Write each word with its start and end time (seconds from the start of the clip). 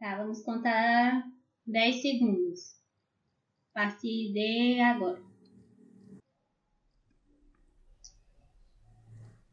Tá, 0.00 0.16
vamos 0.16 0.42
contar 0.44 1.24
10 1.66 2.02
segundos. 2.02 2.76
A 3.74 3.80
partir 3.80 4.32
de 4.32 4.80
agora. 4.80 5.20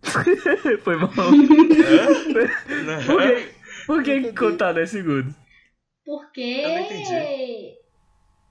Foi 0.84 0.98
bom. 0.98 1.08
Não. 2.86 3.06
Por 3.06 3.24
que, 3.24 3.56
por 3.88 4.04
que 4.04 4.34
contar 4.34 4.74
10 4.74 4.90
segundos? 4.90 5.34
Porque. 6.06 6.42
Eu 6.42 6.70
não 6.70 6.80
entendi. 6.80 7.76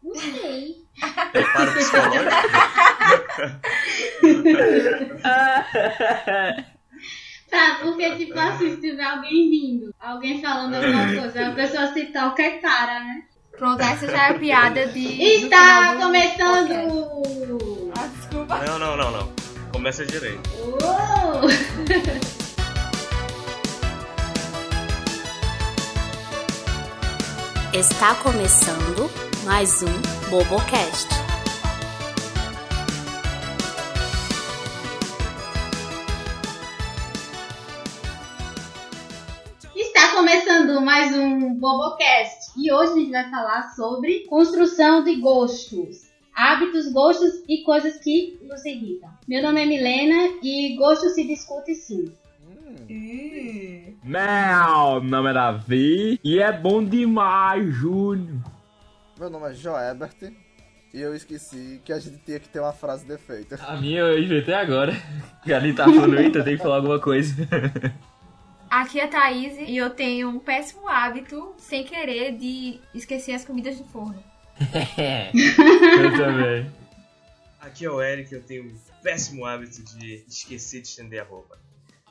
Não 0.03 0.15
sei. 0.15 0.85
Para 1.01 1.71
o 1.71 1.75
psicológico? 1.75 2.31
Tá, 7.55 7.79
porque 7.81 8.17
tipo 8.17 8.37
assim, 8.37 8.75
se 8.75 8.81
tiver 8.81 9.05
alguém 9.05 9.49
rindo, 9.49 9.95
alguém 10.01 10.43
falando 10.43 10.75
alguma 10.75 11.07
coisa, 11.07 11.47
a 11.47 11.53
pessoa 11.53 11.93
se 11.93 12.07
toca 12.07 12.43
é 12.43 12.59
cara, 12.59 12.99
né? 12.99 13.23
Pronto, 13.57 13.81
essa 13.81 14.09
já 14.09 14.27
é 14.27 14.31
a 14.31 14.35
piada 14.35 14.89
de. 14.89 15.23
Está 15.23 15.95
do 15.95 16.01
começando! 16.01 17.93
Ah, 17.97 18.09
desculpa. 18.09 18.59
Não, 18.67 18.77
não, 18.81 18.97
não, 18.97 19.13
não. 19.13 19.33
Começa 19.71 20.05
direito. 20.05 20.41
Uou! 20.59 21.49
Está 27.73 28.17
começando 28.17 29.09
mais 29.45 29.81
um 29.85 30.29
Bobocast. 30.29 31.24
Começando 40.35 40.81
mais 40.81 41.17
um 41.17 41.55
Bobocast 41.55 42.51
e 42.57 42.73
hoje 42.73 42.93
a 42.93 42.97
gente 42.97 43.11
vai 43.13 43.31
falar 43.31 43.73
sobre 43.77 44.27
construção 44.27 45.05
de 45.05 45.15
gostos. 45.21 46.11
Hábitos, 46.35 46.93
gostos 46.93 47.45
e 47.49 47.63
coisas 47.63 47.99
que 47.99 48.37
nos 48.43 48.65
irritam. 48.65 49.09
Meu 49.29 49.41
nome 49.41 49.63
é 49.63 49.67
Milena 49.67 50.35
e 50.43 50.75
gosto 50.77 51.09
se 51.11 51.25
discute 51.25 51.73
sim. 51.77 52.13
Meu 54.03 55.01
nome 55.05 55.31
é 55.31 55.33
Davi 55.33 56.21
e 56.25 56.41
é 56.41 56.51
bom 56.51 56.85
demais, 56.85 57.73
Júnior. 57.73 58.43
Meu 59.17 59.31
nome 59.31 59.53
é 59.53 59.55
Joebert 59.55 60.33
e 60.93 61.01
eu 61.01 61.15
esqueci 61.15 61.81
que 61.85 61.93
a 61.93 62.01
gente 62.01 62.19
tinha 62.27 62.41
que 62.41 62.49
ter 62.49 62.59
uma 62.59 62.73
frase 62.73 63.07
de 63.07 63.13
efeito. 63.13 63.57
A 63.65 63.77
minha 63.77 64.01
eu 64.01 64.19
inventei 64.19 64.55
agora. 64.55 64.93
Que 65.45 65.53
ali 65.53 65.75
tá 65.75 65.85
falando, 65.85 66.19
eita, 66.19 66.43
tem 66.43 66.57
que 66.57 66.63
falar 66.63 66.77
alguma 66.77 66.99
coisa. 66.99 67.35
Aqui 68.75 68.99
é 68.99 69.05
a 69.05 69.09
Thaís 69.09 69.57
e 69.57 69.77
eu 69.77 69.89
tenho 69.89 70.29
um 70.29 70.41
péssimo 70.41 70.89
hábito, 70.89 71.55
sem 71.57 71.85
querer, 71.85 72.37
de 72.37 72.81
esquecer 72.93 73.33
as 73.33 73.45
comidas 73.45 73.79
do 73.79 73.85
forno. 73.85 74.21
eu 76.03 76.17
também. 76.17 76.69
Aqui 77.61 77.85
é 77.85 77.91
o 77.91 78.03
Eric, 78.03 78.35
eu 78.35 78.43
tenho 78.43 78.65
um 78.65 78.75
péssimo 79.01 79.47
hábito 79.47 79.81
de 79.81 80.25
esquecer 80.27 80.83
de 80.83 80.89
estender 80.89 81.23
a 81.23 81.25
roupa. 81.25 81.57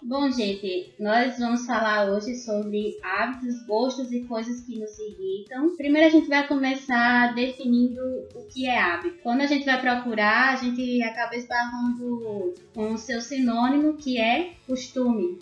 Bom, 0.01 0.31
gente, 0.31 0.93
nós 0.97 1.37
vamos 1.37 1.65
falar 1.65 2.09
hoje 2.09 2.33
sobre 2.35 2.97
hábitos, 3.03 3.61
gostos 3.67 4.09
e 4.13 4.21
coisas 4.21 4.61
que 4.61 4.79
nos 4.79 4.97
irritam. 4.99 5.75
Primeiro 5.75 6.07
a 6.07 6.11
gente 6.11 6.29
vai 6.29 6.47
começar 6.47 7.35
definindo 7.35 8.01
o 8.35 8.45
que 8.47 8.67
é 8.67 8.79
hábito. 8.79 9.17
Quando 9.21 9.41
a 9.41 9.47
gente 9.47 9.65
vai 9.65 9.81
procurar, 9.81 10.53
a 10.53 10.55
gente 10.55 11.03
acaba 11.03 11.35
esbarrando 11.35 12.53
com 12.73 12.93
o 12.93 12.97
seu 12.97 13.19
sinônimo, 13.19 13.97
que 13.97 14.17
é 14.17 14.53
costume. 14.65 15.39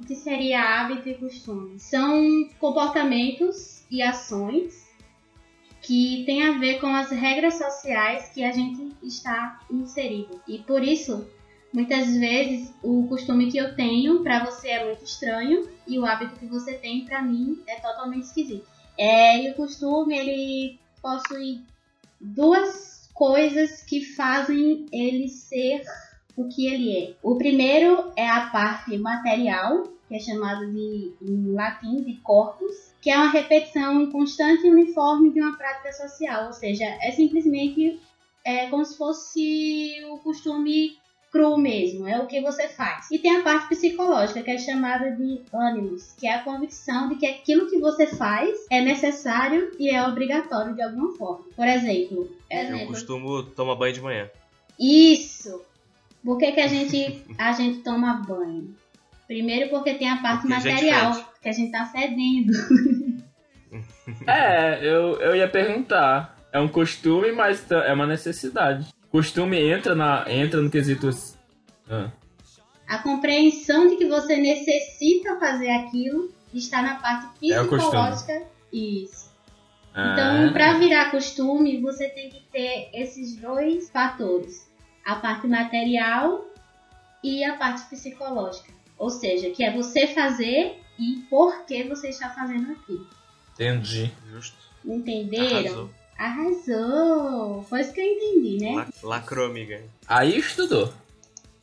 O 0.00 0.04
que 0.04 0.14
seria 0.14 0.60
hábito 0.60 1.08
e 1.08 1.14
costume? 1.14 1.78
São 1.78 2.48
comportamentos 2.58 3.84
e 3.90 4.02
ações 4.02 4.84
que 5.80 6.24
têm 6.24 6.42
a 6.46 6.58
ver 6.58 6.80
com 6.80 6.88
as 6.88 7.10
regras 7.10 7.54
sociais 7.54 8.30
que 8.30 8.42
a 8.42 8.50
gente 8.50 8.92
está 9.02 9.60
inserido. 9.70 10.40
E 10.48 10.58
por 10.58 10.82
isso, 10.82 11.28
muitas 11.72 12.16
vezes, 12.16 12.72
o 12.82 13.06
costume 13.06 13.50
que 13.50 13.58
eu 13.58 13.76
tenho 13.76 14.22
para 14.22 14.44
você 14.44 14.68
é 14.68 14.84
muito 14.84 15.04
estranho 15.04 15.68
e 15.86 15.98
o 15.98 16.06
hábito 16.06 16.38
que 16.38 16.46
você 16.46 16.74
tem 16.74 17.04
para 17.04 17.22
mim 17.22 17.62
é 17.66 17.76
totalmente 17.76 18.24
esquisito. 18.24 18.66
É, 18.96 19.42
e 19.42 19.50
o 19.50 19.54
costume, 19.54 20.16
ele 20.16 20.78
possui 21.02 21.60
duas 22.20 23.10
coisas 23.12 23.82
que 23.82 24.04
fazem 24.04 24.86
ele 24.90 25.28
ser 25.28 25.82
o 26.36 26.48
que 26.48 26.66
ele 26.66 26.96
é. 26.96 27.14
O 27.22 27.36
primeiro 27.36 28.12
é 28.16 28.28
a 28.28 28.46
parte 28.46 28.96
material, 28.98 29.84
que 30.08 30.14
é 30.14 30.18
chamado 30.18 30.70
de, 30.70 31.12
em 31.22 31.52
latim, 31.52 32.02
de 32.02 32.14
corpus, 32.14 32.92
que 33.00 33.10
é 33.10 33.16
uma 33.16 33.30
repetição 33.30 34.10
constante 34.10 34.66
e 34.66 34.70
uniforme 34.70 35.30
de 35.30 35.40
uma 35.40 35.56
prática 35.56 35.92
social, 35.92 36.46
ou 36.46 36.52
seja, 36.52 36.84
é 36.84 37.10
simplesmente 37.12 38.00
é, 38.44 38.66
como 38.68 38.84
se 38.84 38.96
fosse 38.96 40.04
o 40.10 40.18
costume 40.18 40.96
cru 41.30 41.56
mesmo, 41.58 42.06
é 42.06 42.20
o 42.20 42.26
que 42.26 42.40
você 42.40 42.68
faz. 42.68 43.10
E 43.10 43.18
tem 43.18 43.36
a 43.36 43.42
parte 43.42 43.68
psicológica, 43.68 44.40
que 44.40 44.52
é 44.52 44.58
chamada 44.58 45.10
de 45.10 45.40
ânimos, 45.52 46.12
que 46.12 46.28
é 46.28 46.34
a 46.34 46.44
convicção 46.44 47.08
de 47.08 47.16
que 47.16 47.26
aquilo 47.26 47.68
que 47.68 47.80
você 47.80 48.06
faz 48.06 48.56
é 48.70 48.80
necessário 48.80 49.72
e 49.76 49.90
é 49.90 50.06
obrigatório 50.06 50.74
de 50.74 50.82
alguma 50.82 51.12
forma. 51.16 51.44
Por 51.56 51.66
exemplo, 51.66 52.30
Eu 52.48 52.60
exemplo 52.60 52.86
costumo 52.86 53.42
tomar 53.42 53.74
banho 53.74 53.94
de 53.94 54.00
manhã. 54.00 54.30
isso. 54.78 55.60
Por 56.24 56.38
que, 56.38 56.52
que 56.52 56.60
a, 56.60 56.66
gente, 56.66 57.22
a 57.38 57.52
gente 57.52 57.80
toma 57.80 58.22
banho? 58.26 58.74
Primeiro 59.26 59.70
porque 59.70 59.94
tem 59.94 60.08
a 60.08 60.16
parte 60.16 60.42
Porque 60.42 60.54
a 60.54 60.72
material, 60.72 61.34
que 61.42 61.48
a 61.48 61.52
gente 61.52 61.70
tá 61.70 61.84
fedendo. 61.86 62.52
É, 64.26 64.78
eu, 64.86 65.20
eu 65.20 65.34
ia 65.34 65.48
perguntar. 65.48 66.38
É 66.52 66.60
um 66.60 66.68
costume, 66.68 67.32
mas 67.32 67.68
é 67.68 67.92
uma 67.92 68.06
necessidade. 68.06 68.86
Costume 69.10 69.58
entra, 69.60 69.94
na, 69.94 70.24
entra 70.28 70.60
no 70.60 70.70
quesito. 70.70 71.10
Ah. 71.90 72.12
A 72.86 72.98
compreensão 72.98 73.88
de 73.88 73.96
que 73.96 74.06
você 74.06 74.36
necessita 74.36 75.36
fazer 75.40 75.70
aquilo 75.70 76.32
está 76.52 76.80
na 76.82 76.94
parte 76.96 77.50
É 77.50 77.58
psicológica. 77.58 78.42
Isso. 78.72 79.30
Ah. 79.94 80.12
Então, 80.12 80.52
para 80.52 80.74
virar 80.74 81.10
costume, 81.10 81.80
você 81.80 82.08
tem 82.08 82.30
que 82.30 82.42
ter 82.52 82.90
esses 82.92 83.36
dois 83.36 83.90
fatores: 83.90 84.68
a 85.04 85.16
parte 85.16 85.46
material 85.46 86.44
e 87.22 87.44
a 87.44 87.56
parte 87.56 87.82
psicológica. 87.88 88.72
Ou 88.98 89.10
seja, 89.10 89.50
que 89.50 89.62
é 89.64 89.72
você 89.72 90.06
fazer 90.08 90.80
e 90.98 91.24
por 91.28 91.64
que 91.64 91.82
você 91.84 92.08
está 92.08 92.30
fazendo 92.30 92.72
aquilo. 92.72 93.06
Entendi. 93.54 94.10
Justo. 94.30 94.56
Entenderam? 94.84 95.48
Arrasou. 95.56 95.90
Arrasou! 96.18 97.62
Foi 97.68 97.80
isso 97.80 97.92
que 97.92 98.00
eu 98.00 98.04
entendi, 98.04 98.58
né? 98.64 98.74
La- 99.02 99.16
Lacrou, 99.16 99.46
amiga. 99.46 99.82
Aí 100.06 100.38
estudou. 100.38 100.92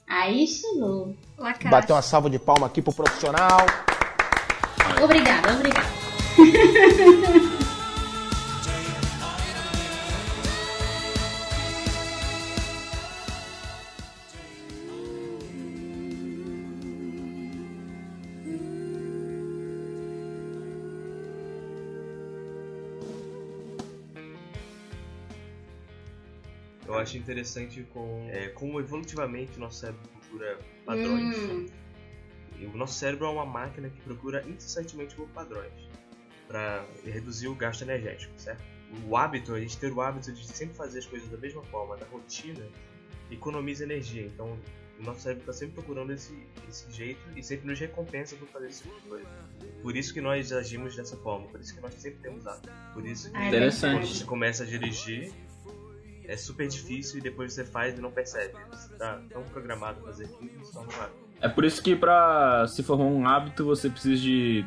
Aí 0.07 0.43
estudou. 0.43 1.15
Lacraste. 1.37 1.69
Bater 1.69 1.93
uma 1.93 2.01
salva 2.01 2.29
de 2.29 2.37
palma 2.37 2.67
aqui 2.67 2.81
pro 2.81 2.93
profissional. 2.93 3.59
Obrigada, 5.01 5.53
obrigada. 5.53 5.87
Interessante 27.17 27.83
com, 27.93 28.27
é, 28.31 28.47
como 28.49 28.79
evolutivamente 28.79 29.57
o 29.57 29.59
nosso 29.59 29.79
cérebro 29.79 30.01
procura 30.09 30.59
padrões. 30.85 31.35
Hum, 31.37 31.65
E 32.59 32.65
o 32.65 32.77
nosso 32.77 32.93
cérebro 32.93 33.25
é 33.25 33.29
uma 33.29 33.45
máquina 33.45 33.89
que 33.89 33.99
procura 34.01 34.43
incessantemente 34.47 35.15
por 35.15 35.27
padrões 35.29 35.71
para 36.47 36.85
reduzir 37.05 37.47
o 37.47 37.55
gasto 37.55 37.81
energético, 37.83 38.33
certo? 38.37 38.61
O 39.07 39.15
hábito, 39.15 39.53
a 39.55 39.59
gente 39.59 39.77
ter 39.77 39.91
o 39.91 40.01
hábito 40.01 40.31
de 40.33 40.45
sempre 40.45 40.75
fazer 40.75 40.99
as 40.99 41.05
coisas 41.05 41.27
da 41.29 41.37
mesma 41.37 41.63
forma, 41.63 41.95
da 41.97 42.05
rotina, 42.07 42.63
economiza 43.31 43.83
energia. 43.85 44.23
Então, 44.23 44.57
o 44.99 45.03
nosso 45.03 45.21
cérebro 45.21 45.41
está 45.43 45.53
sempre 45.53 45.75
procurando 45.75 46.11
esse, 46.13 46.37
esse 46.69 46.91
jeito 46.91 47.21
e 47.35 47.41
sempre 47.41 47.67
nos 47.67 47.79
recompensa 47.79 48.35
por 48.35 48.47
fazer 48.49 48.67
esse 48.67 48.83
tipo 48.83 48.99
de 48.99 49.07
coisa. 49.07 49.27
Por 49.81 49.95
isso 49.95 50.13
que 50.13 50.21
nós 50.21 50.51
agimos 50.51 50.95
dessa 50.95 51.15
forma, 51.17 51.47
por 51.47 51.59
isso 51.59 51.73
que 51.73 51.81
nós 51.81 51.93
sempre 51.95 52.19
temos 52.21 52.45
hábito. 52.45 52.69
Por 52.93 53.05
isso 53.05 53.31
que 53.31 53.37
Ah, 53.37 53.45
é 53.45 53.47
Interessante. 53.47 53.95
quando 53.99 54.07
você 54.13 54.25
começa 54.25 54.63
a 54.63 54.65
dirigir, 54.67 55.31
é 56.27 56.37
super 56.37 56.67
difícil 56.67 57.19
e 57.19 57.21
depois 57.21 57.53
você 57.53 57.65
faz 57.65 57.97
e 57.97 58.01
não 58.01 58.11
percebe. 58.11 58.53
Você 58.71 58.93
tá 58.95 59.21
tão 59.29 59.43
programado 59.43 60.01
a 60.01 60.03
fazer 60.05 60.25
aquilo 60.25 60.49
que 60.49 60.77
um 60.77 60.81
hábito. 60.81 61.31
É 61.41 61.49
por 61.49 61.65
isso 61.65 61.81
que 61.81 61.95
pra 61.95 62.67
se 62.67 62.83
formar 62.83 63.05
um 63.05 63.27
hábito 63.27 63.65
você 63.65 63.89
precisa 63.89 64.21
de 64.21 64.65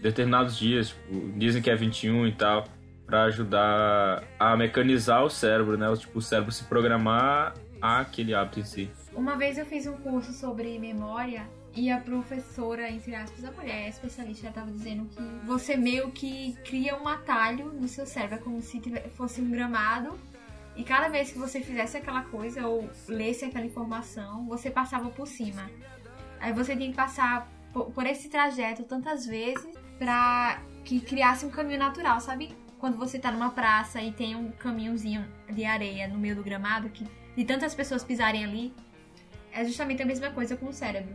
determinados 0.00 0.56
dias, 0.56 0.88
tipo, 0.88 1.38
dizem 1.38 1.62
que 1.62 1.70
é 1.70 1.76
21 1.76 2.26
e 2.26 2.32
tal, 2.32 2.64
pra 3.06 3.24
ajudar 3.24 4.24
a 4.38 4.56
mecanizar 4.56 5.24
o 5.24 5.30
cérebro, 5.30 5.76
né? 5.76 5.94
Tipo, 5.96 6.18
o 6.18 6.22
cérebro 6.22 6.52
se 6.52 6.64
programar 6.64 7.54
àquele 7.80 8.34
hábito 8.34 8.60
em 8.60 8.64
si. 8.64 8.90
Uma 9.14 9.36
vez 9.36 9.58
eu 9.58 9.66
fiz 9.66 9.86
um 9.86 9.96
curso 9.96 10.32
sobre 10.32 10.78
memória 10.78 11.46
E 11.74 11.90
a 11.90 11.98
professora, 11.98 12.90
entre 12.90 13.14
aspas, 13.14 13.44
a 13.44 13.50
mulher 13.50 13.88
especialista, 13.88 14.46
ela 14.46 14.54
tava 14.54 14.70
dizendo 14.70 15.06
que 15.06 15.46
você 15.46 15.74
meio 15.74 16.10
que 16.10 16.54
cria 16.64 16.96
um 16.96 17.08
atalho 17.08 17.72
no 17.72 17.88
seu 17.88 18.04
cérebro, 18.04 18.36
é 18.36 18.38
como 18.38 18.60
se 18.60 18.80
fosse 19.16 19.40
um 19.40 19.50
gramado. 19.50 20.18
E 20.74 20.84
cada 20.84 21.08
vez 21.08 21.30
que 21.30 21.38
você 21.38 21.60
fizesse 21.60 21.96
aquela 21.96 22.22
coisa 22.22 22.66
ou 22.66 22.88
lesse 23.06 23.44
aquela 23.44 23.66
informação, 23.66 24.46
você 24.46 24.70
passava 24.70 25.10
por 25.10 25.26
cima. 25.26 25.70
Aí 26.40 26.52
você 26.52 26.74
tinha 26.74 26.90
que 26.90 26.96
passar 26.96 27.48
por, 27.72 28.06
esse 28.06 28.28
trajeto 28.28 28.82
tantas 28.82 29.26
vezes 29.26 29.66
pra 29.98 30.62
que 30.84 31.00
criasse 31.00 31.44
um 31.44 31.50
caminho 31.50 31.78
natural, 31.78 32.20
sabe? 32.20 32.56
Quando 32.78 32.96
você 32.96 33.18
tá 33.18 33.30
numa 33.30 33.50
praça 33.50 34.02
e 34.02 34.12
tem 34.12 34.34
um 34.34 34.50
caminhozinho 34.50 35.26
de 35.50 35.64
areia 35.64 36.08
no 36.08 36.18
meio 36.18 36.34
do 36.34 36.42
gramado, 36.42 36.88
que 36.88 37.06
de 37.36 37.44
tantas 37.44 37.74
pessoas 37.74 38.02
pisarem 38.02 38.44
ali, 38.44 38.74
é 39.52 39.64
justamente 39.64 40.02
a 40.02 40.06
mesma 40.06 40.30
coisa 40.30 40.56
com 40.56 40.66
o 40.66 40.72
cérebro. 40.72 41.14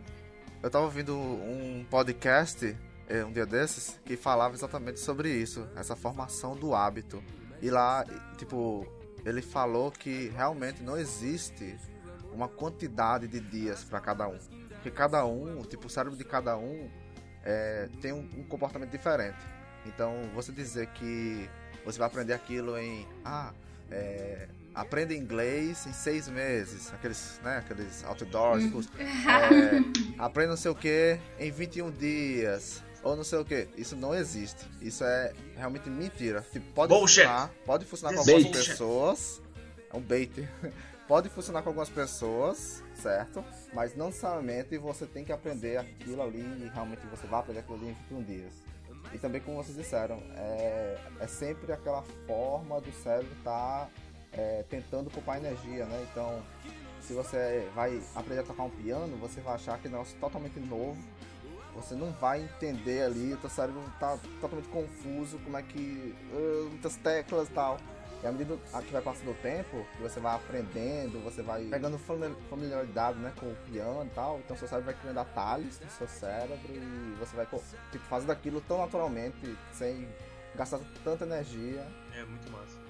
Eu 0.63 0.69
tava 0.69 0.86
ouvindo 0.86 1.15
um 1.18 1.86
podcast 1.89 2.75
eh, 3.09 3.24
um 3.24 3.31
dia 3.31 3.45
desses 3.45 4.00
que 4.06 4.15
falava 4.15 4.54
exatamente 4.54 5.00
sobre 5.00 5.31
isso, 5.31 5.68
essa 5.75 5.95
formação 5.95 6.56
do 6.56 6.74
hábito. 6.74 7.24
E 7.62 7.69
lá, 7.69 8.06
tipo, 8.38 8.86
ele 9.27 9.41
falou 9.41 9.91
que 9.91 10.29
realmente 10.29 10.81
não 10.81 10.97
existe 10.97 11.77
uma 12.31 12.47
quantidade 12.47 13.27
de 13.27 13.39
dias 13.39 13.83
para 13.83 14.00
cada 14.00 14.27
um. 14.27 14.38
Porque 14.69 14.89
cada 14.89 15.25
um, 15.25 15.63
tipo, 15.63 15.88
o 15.88 15.89
cérebro 15.89 16.18
de 16.18 16.24
cada 16.24 16.57
um 16.57 16.89
eh, 17.44 17.89
tem 18.01 18.13
um, 18.13 18.27
um 18.38 18.44
comportamento 18.44 18.91
diferente. 18.91 19.39
Então, 19.85 20.13
você 20.33 20.51
dizer 20.51 20.88
que 20.88 21.50
você 21.83 21.97
vai 22.00 22.07
aprender 22.07 22.33
aquilo 22.33 22.77
em. 22.77 23.07
Ah, 23.24 23.53
é, 23.89 24.47
aprenda 24.74 25.13
inglês 25.13 25.85
em 25.88 25.94
seis 25.94 26.27
meses. 26.30 26.94
Aqueles, 26.94 27.39
né, 27.44 27.57
aqueles 27.57 28.03
outdoors, 28.03 28.69
cursos. 28.71 28.91
É, 29.00 29.81
aprenda 30.19 30.50
não 30.51 30.57
sei 30.57 30.71
o 30.71 30.75
que 30.75 31.19
em 31.39 31.51
21 31.51 31.91
dias. 31.91 32.83
Ou 33.07 33.15
não 33.15 33.24
sei 33.24 33.39
o 33.39 33.45
que. 33.45 33.69
Isso 33.77 33.95
não 33.95 34.13
existe. 34.13 34.65
Isso 34.81 35.01
é 35.06 35.31
realmente 35.56 35.89
mentira. 35.89 36.45
Tipo, 36.51 36.69
pode 36.74 36.94
Bullshit. 36.94 37.21
funcionar. 37.21 37.51
Pode 37.65 37.86
funcionar 37.86 38.13
com 38.13 38.19
algumas 38.19 38.44
bullshit. 38.44 38.69
pessoas. 38.69 39.42
É 39.94 39.98
um 39.98 40.01
bait. 40.01 40.50
Pode 41.07 41.30
funcionar 41.30 41.62
com 41.62 41.69
algumas 41.69 41.88
pessoas, 41.88 42.83
certo? 43.01 43.42
Mas 43.74 43.95
não 43.95 44.07
necessariamente 44.07 44.77
você 44.77 45.06
tem 45.06 45.24
que 45.24 45.31
aprender 45.31 45.77
aquilo 45.77 46.21
ali 46.21 46.42
e 46.42 46.69
realmente 46.74 47.07
você 47.07 47.25
vai 47.25 47.39
aprender 47.39 47.62
aquilo 47.62 47.77
ali 47.77 47.88
em 47.92 47.94
21 47.94 48.24
dias. 48.24 48.54
E 49.13 49.18
também, 49.18 49.39
como 49.39 49.63
vocês 49.63 49.77
disseram, 49.77 50.21
é, 50.36 50.98
é 51.21 51.27
sempre 51.27 51.71
aquela 51.71 52.04
forma 52.27 52.81
do 52.81 52.92
cérebro 52.92 53.31
estar 53.38 53.89
tentando 54.69 55.09
poupar 55.09 55.38
energia, 55.38 55.86
né? 55.86 56.06
Então, 56.12 56.44
se 57.00 57.13
você 57.13 57.65
vai 57.74 58.01
aprender 58.13 58.42
a 58.42 58.44
tocar 58.44 58.63
um 58.63 58.69
piano, 58.69 59.15
você 59.15 59.39
vai 59.39 59.56
achar 59.56 59.80
que 59.80 59.88
é 59.88 59.89
um 59.89 59.94
negócio 59.94 60.19
totalmente 60.19 60.59
novo. 60.59 60.98
Você 61.77 61.95
não 61.95 62.12
vai 62.12 62.41
entender 62.41 63.03
ali, 63.03 63.33
o 63.33 63.38
teu 63.38 63.50
cérebro 63.50 63.81
tá 64.00 64.18
totalmente 64.41 64.68
confuso, 64.68 65.39
como 65.39 65.56
é 65.57 65.62
que. 65.63 66.13
ah, 66.33 66.68
muitas 66.69 66.95
teclas 66.97 67.47
e 67.47 67.51
tal. 67.51 67.77
E 68.24 68.25
à 68.25 68.31
medida 68.31 68.57
que 68.57 68.91
vai 68.91 69.01
passando 69.01 69.29
o 69.29 69.35
tempo, 69.35 69.85
você 70.01 70.19
vai 70.19 70.35
aprendendo, 70.35 71.24
você 71.24 71.44
vai 71.44 71.65
pegando 71.65 72.00
fami- 72.00 72.35
familiaridade 72.50 73.19
né, 73.19 73.31
com 73.39 73.45
o 73.45 73.56
piano 73.69 74.06
e 74.06 74.09
tal, 74.15 74.39
então 74.39 74.57
seu 74.57 74.68
cérebro 74.68 74.91
vai 74.91 75.00
criando 75.00 75.19
atalhos 75.19 75.79
no 75.79 75.89
seu 75.91 76.07
cérebro 76.07 76.57
e 76.68 77.15
você 77.19 77.35
vai 77.35 77.45
tipo, 77.45 78.03
fazendo 78.06 78.31
aquilo 78.31 78.59
tão 78.62 78.80
naturalmente, 78.80 79.56
sem 79.71 80.07
gastar 80.56 80.80
tanta 81.03 81.25
energia. 81.25 81.85
É 82.15 82.25
muito 82.25 82.51
massa. 82.51 82.86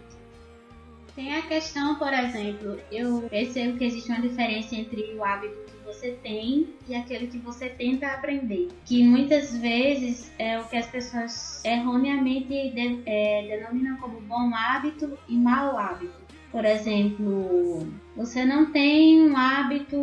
Tem 1.18 1.34
a 1.36 1.42
questão, 1.42 1.96
por 1.96 2.14
exemplo, 2.14 2.80
eu 2.92 3.24
percebo 3.24 3.76
que 3.76 3.86
existe 3.86 4.08
uma 4.12 4.22
diferença 4.22 4.76
entre 4.76 5.16
o 5.16 5.26
hábito 5.26 5.56
que 5.66 5.84
você 5.84 6.12
tem 6.22 6.68
e 6.88 6.94
aquele 6.94 7.26
que 7.26 7.40
você 7.40 7.70
tenta 7.70 8.06
aprender. 8.06 8.68
Que 8.86 9.04
muitas 9.04 9.58
vezes 9.58 10.32
é 10.38 10.60
o 10.60 10.66
que 10.66 10.78
as 10.78 10.86
pessoas 10.86 11.60
erroneamente 11.66 12.70
de- 12.70 13.02
é, 13.08 13.48
denominam 13.48 13.98
como 13.98 14.22
bom 14.22 14.54
hábito 14.54 15.18
e 15.28 15.36
mau 15.36 15.76
hábito. 15.76 16.14
Por 16.52 16.64
exemplo, 16.64 17.88
você 18.16 18.46
não 18.46 18.72
tem 18.72 19.20
um 19.20 19.36
hábito 19.36 19.98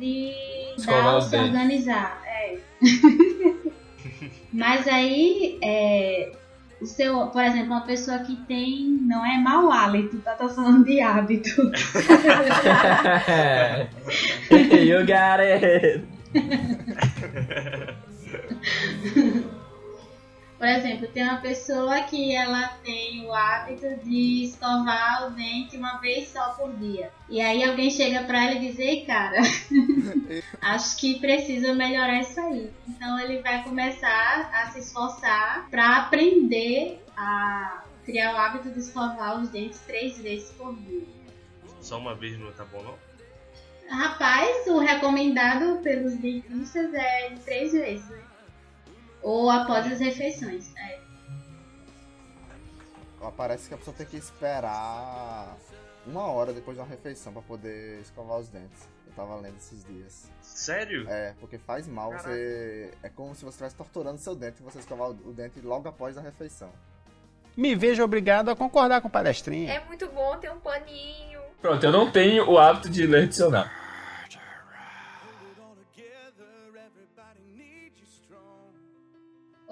de 0.00 0.32
dar, 0.84 1.22
se 1.22 1.36
organizar. 1.36 2.20
É. 2.26 2.58
Mas 4.52 4.88
aí, 4.88 5.56
é, 5.62 6.32
o 6.80 6.86
seu, 6.86 7.26
por 7.28 7.42
exemplo, 7.42 7.72
uma 7.72 7.84
pessoa 7.84 8.20
que 8.20 8.36
tem, 8.46 8.98
não 9.02 9.26
é 9.26 9.38
mau 9.38 9.72
hálito, 9.72 10.18
tá? 10.18 10.32
Tô 10.32 10.48
falando 10.48 10.84
de 10.84 11.00
hábito. 11.00 11.50
you 14.50 15.04
got 15.06 15.40
it! 15.40 16.04
Por 20.58 20.66
exemplo, 20.66 21.06
tem 21.06 21.22
uma 21.22 21.40
pessoa 21.40 22.02
que 22.02 22.34
ela 22.34 22.66
tem 22.82 23.24
o 23.24 23.32
hábito 23.32 23.86
de 24.02 24.42
escovar 24.42 25.28
o 25.28 25.30
dente 25.30 25.76
uma 25.76 25.98
vez 25.98 26.28
só 26.30 26.50
por 26.54 26.72
dia. 26.74 27.12
E 27.28 27.40
aí 27.40 27.62
alguém 27.62 27.88
chega 27.92 28.24
pra 28.24 28.42
ela 28.42 28.54
e 28.54 28.68
diz, 28.68 28.78
ei 28.78 29.06
cara, 29.06 29.40
acho 30.60 30.96
que 30.96 31.20
precisa 31.20 31.72
melhorar 31.74 32.20
isso 32.20 32.40
aí. 32.40 32.72
Então 32.88 33.20
ele 33.20 33.40
vai 33.40 33.62
começar 33.62 34.50
a 34.52 34.70
se 34.72 34.80
esforçar 34.80 35.68
pra 35.70 35.98
aprender 35.98 37.04
a 37.16 37.84
criar 38.04 38.34
o 38.34 38.38
hábito 38.38 38.70
de 38.70 38.80
escovar 38.80 39.40
os 39.40 39.50
dentes 39.50 39.78
três 39.86 40.18
vezes 40.18 40.50
por 40.52 40.74
dia. 40.74 41.02
Só 41.80 41.98
uma 41.98 42.16
vez 42.16 42.36
não 42.36 42.50
tá 42.50 42.64
bom, 42.64 42.82
não? 42.82 42.98
Rapaz, 43.88 44.66
o 44.66 44.78
recomendado 44.78 45.80
pelos 45.82 46.14
dentistas 46.14 46.92
é 46.92 47.30
três 47.44 47.72
vezes, 47.72 48.08
né? 48.08 48.27
Ou 49.22 49.50
após 49.50 49.90
as 49.92 50.00
refeições. 50.00 50.74
É. 50.76 50.98
Parece 53.36 53.68
que 53.68 53.74
a 53.74 53.78
pessoa 53.78 53.94
tem 53.96 54.06
que 54.06 54.16
esperar 54.16 55.56
uma 56.06 56.22
hora 56.22 56.52
depois 56.52 56.76
de 56.76 56.82
uma 56.82 56.88
refeição 56.88 57.32
pra 57.32 57.42
poder 57.42 58.00
escovar 58.00 58.38
os 58.38 58.48
dentes. 58.48 58.88
Eu 59.06 59.12
tava 59.12 59.36
lendo 59.36 59.56
esses 59.56 59.84
dias. 59.84 60.30
Sério? 60.40 61.08
É, 61.08 61.34
porque 61.40 61.58
faz 61.58 61.86
mal, 61.86 62.12
você. 62.12 62.92
É 63.02 63.08
como 63.08 63.34
se 63.34 63.42
você 63.42 63.50
estivesse 63.50 63.76
torturando 63.76 64.18
seu 64.18 64.34
dente 64.34 64.60
e 64.60 64.64
você 64.64 64.78
escovar 64.78 65.10
o 65.10 65.28
o 65.28 65.32
dente 65.32 65.60
logo 65.60 65.88
após 65.88 66.16
a 66.16 66.20
refeição. 66.20 66.70
Me 67.56 67.74
vejo 67.74 68.04
obrigado 68.04 68.50
a 68.50 68.56
concordar 68.56 69.00
com 69.00 69.08
o 69.08 69.10
palestrinha. 69.10 69.72
É 69.72 69.84
muito 69.84 70.06
bom 70.08 70.36
ter 70.38 70.50
um 70.50 70.60
paninho. 70.60 71.40
Pronto, 71.60 71.84
eu 71.84 71.90
não 71.90 72.10
tenho 72.10 72.48
o 72.48 72.56
hábito 72.56 72.88
de 72.88 73.04
ler 73.04 73.26
dicionário. 73.26 73.70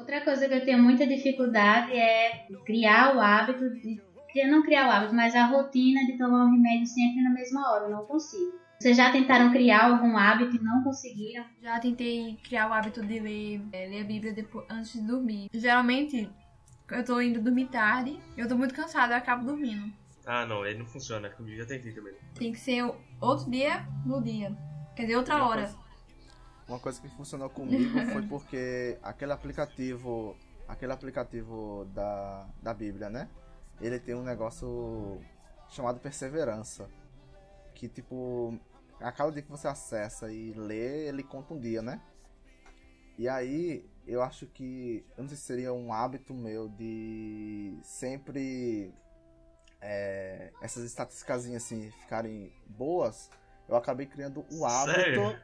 Outra 0.07 0.21
coisa 0.21 0.47
que 0.49 0.55
eu 0.55 0.65
tenho 0.65 0.81
muita 0.81 1.05
dificuldade 1.05 1.91
é 1.93 2.47
criar 2.65 3.17
o 3.17 3.21
hábito 3.21 3.69
de. 3.71 4.01
criar- 4.31 4.47
Não 4.49 4.63
criar 4.63 4.87
o 4.87 4.91
hábito, 4.93 5.13
mas 5.17 5.35
a 5.35 5.47
rotina 5.47 6.07
de 6.07 6.17
tomar 6.17 6.45
um 6.45 6.53
remédio 6.53 6.87
sempre 6.87 7.23
na 7.25 7.31
mesma 7.31 7.69
hora. 7.73 7.87
Eu 7.87 7.91
não 7.91 8.05
consigo. 8.07 8.53
Vocês 8.79 8.97
já 8.97 9.11
tentaram 9.11 9.51
criar 9.51 9.87
algum 9.87 10.17
hábito 10.17 10.55
e 10.55 10.61
não 10.63 10.85
conseguiram? 10.85 11.45
Já 11.61 11.81
tentei 11.81 12.39
criar 12.47 12.69
o 12.69 12.73
hábito 12.73 13.05
de 13.05 13.19
ler, 13.19 13.61
é, 13.73 13.89
ler 13.89 14.03
a 14.03 14.05
Bíblia 14.05 14.33
depois, 14.33 14.65
antes 14.71 14.93
de 14.93 15.05
dormir. 15.05 15.49
Geralmente, 15.53 16.31
eu 16.89 17.05
tô 17.05 17.21
indo 17.21 17.41
dormir 17.41 17.67
tarde, 17.67 18.17
eu 18.37 18.47
tô 18.47 18.57
muito 18.57 18.75
cansada, 18.77 19.15
eu 19.15 19.19
acabo 19.19 19.45
dormindo. 19.45 19.93
Ah, 20.25 20.47
não, 20.47 20.65
ele 20.65 20.79
não 20.79 20.87
funciona. 20.87 21.31
Comigo 21.31 21.57
já 21.57 21.67
tentei 21.67 21.93
também. 21.93 22.13
Tem 22.39 22.53
que 22.53 22.61
ser 22.61 22.85
outro 23.21 23.51
dia 23.51 23.85
no 24.05 24.23
dia. 24.23 24.57
Quer 24.95 25.03
dizer, 25.03 25.17
outra 25.17 25.45
hora. 25.45 25.63
coisa- 25.63 25.86
Uma 26.69 26.81
coisa 26.81 27.01
que 27.01 27.09
funcionou 27.11 27.49
comigo 27.49 27.99
foi 28.13 28.23
porque 28.27 28.99
aquele 29.03 29.33
aplicativo. 29.33 30.37
Aquele 30.67 30.93
aplicativo 30.93 31.85
da, 31.95 32.49
da 32.61 32.75
Bíblia, 32.75 33.09
né? 33.09 33.29
Ele 33.81 34.01
tem 34.01 34.17
um 34.17 34.23
negócio 34.25 35.21
chamado 35.69 36.01
perseverança. 36.01 36.89
Que 37.75 37.89
tipo. 37.89 38.59
A 39.01 39.13
cada 39.13 39.31
dia 39.31 39.43
que 39.43 39.51
você 39.51 39.69
acessa 39.69 40.33
e 40.33 40.55
lê, 40.55 41.07
ele 41.07 41.23
conta 41.23 41.53
um 41.53 41.61
dia, 41.61 41.83
né? 41.83 42.01
E 43.19 43.29
aí, 43.29 43.89
eu 44.07 44.23
acho 44.23 44.47
que. 44.47 45.05
Eu 45.17 45.23
não 45.23 45.29
sei 45.29 45.37
se 45.37 45.45
seria 45.45 45.73
um 45.73 45.93
hábito 45.93 46.35
meu 46.35 46.69
de 46.69 47.79
sempre. 47.83 48.93
é, 49.81 50.51
essas 50.61 50.83
estatísticas 50.85 51.47
assim 51.55 51.91
ficarem 51.93 52.53
boas. 52.67 53.31
Eu 53.69 53.77
acabei 53.77 54.07
criando 54.07 54.45
o 54.51 54.65
hábito 54.65 55.01
Sério? 55.01 55.41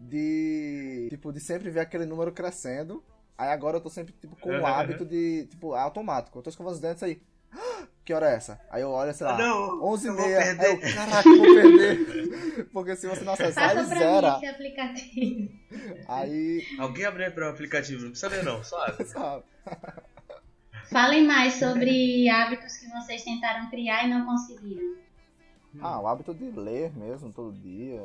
De 0.00 1.06
tipo 1.10 1.32
de 1.32 1.40
sempre 1.40 1.70
ver 1.70 1.80
aquele 1.80 2.06
número 2.06 2.32
crescendo. 2.32 3.02
Aí 3.36 3.48
agora 3.50 3.76
eu 3.76 3.80
tô 3.80 3.88
sempre 3.90 4.12
tipo 4.20 4.34
com 4.36 4.50
o 4.50 4.66
hábito 4.66 5.04
de 5.04 5.46
tipo 5.46 5.74
é 5.76 5.80
automático. 5.80 6.38
Eu 6.38 6.42
tô 6.42 6.50
escovando 6.50 6.74
os 6.74 6.80
dentes 6.80 7.02
aí. 7.02 7.20
"Ah, 7.52 7.86
Que 8.04 8.14
hora 8.14 8.30
é 8.30 8.34
essa? 8.34 8.58
Aí 8.70 8.82
eu 8.82 8.88
olho, 8.90 9.14
sei 9.14 9.26
lá, 9.26 9.34
Ah, 9.34 9.38
não, 9.38 9.84
11 9.84 10.08
eu 10.08 10.14
e 10.14 10.16
meia. 10.16 10.38
perder. 10.38 10.66
Aí 10.66 10.72
eu, 10.72 10.94
caraca, 10.94 11.28
eu 11.28 11.36
vou 11.36 11.54
perder. 11.54 12.68
Porque 12.72 12.96
se 12.96 13.06
você 13.06 13.22
não 13.22 13.34
acessar, 13.34 13.74
Passa 13.74 13.80
ele 13.80 13.88
pra 13.88 13.98
zera. 13.98 14.30
mim 14.32 14.36
esse 14.36 14.46
aplicativo. 14.46 15.50
Aí, 16.08 16.66
Alguém 16.78 17.04
abre 17.04 17.30
para 17.30 17.46
o 17.46 17.50
aplicativo, 17.50 18.02
não 18.02 18.10
precisa 18.10 18.28
ler 18.34 18.42
não, 18.42 18.64
só 18.64 18.84
abre. 18.84 19.04
sabe? 19.04 19.44
Falem 20.90 21.24
mais 21.26 21.54
sobre 21.54 22.28
hábitos 22.28 22.78
que 22.78 22.88
vocês 22.88 23.22
tentaram 23.22 23.70
criar 23.70 24.04
e 24.04 24.10
não 24.10 24.24
conseguiram. 24.26 24.96
Ah, 25.80 26.00
o 26.00 26.06
hábito 26.08 26.34
de 26.34 26.50
ler 26.50 26.90
mesmo 26.96 27.32
todo 27.32 27.52
dia. 27.52 28.02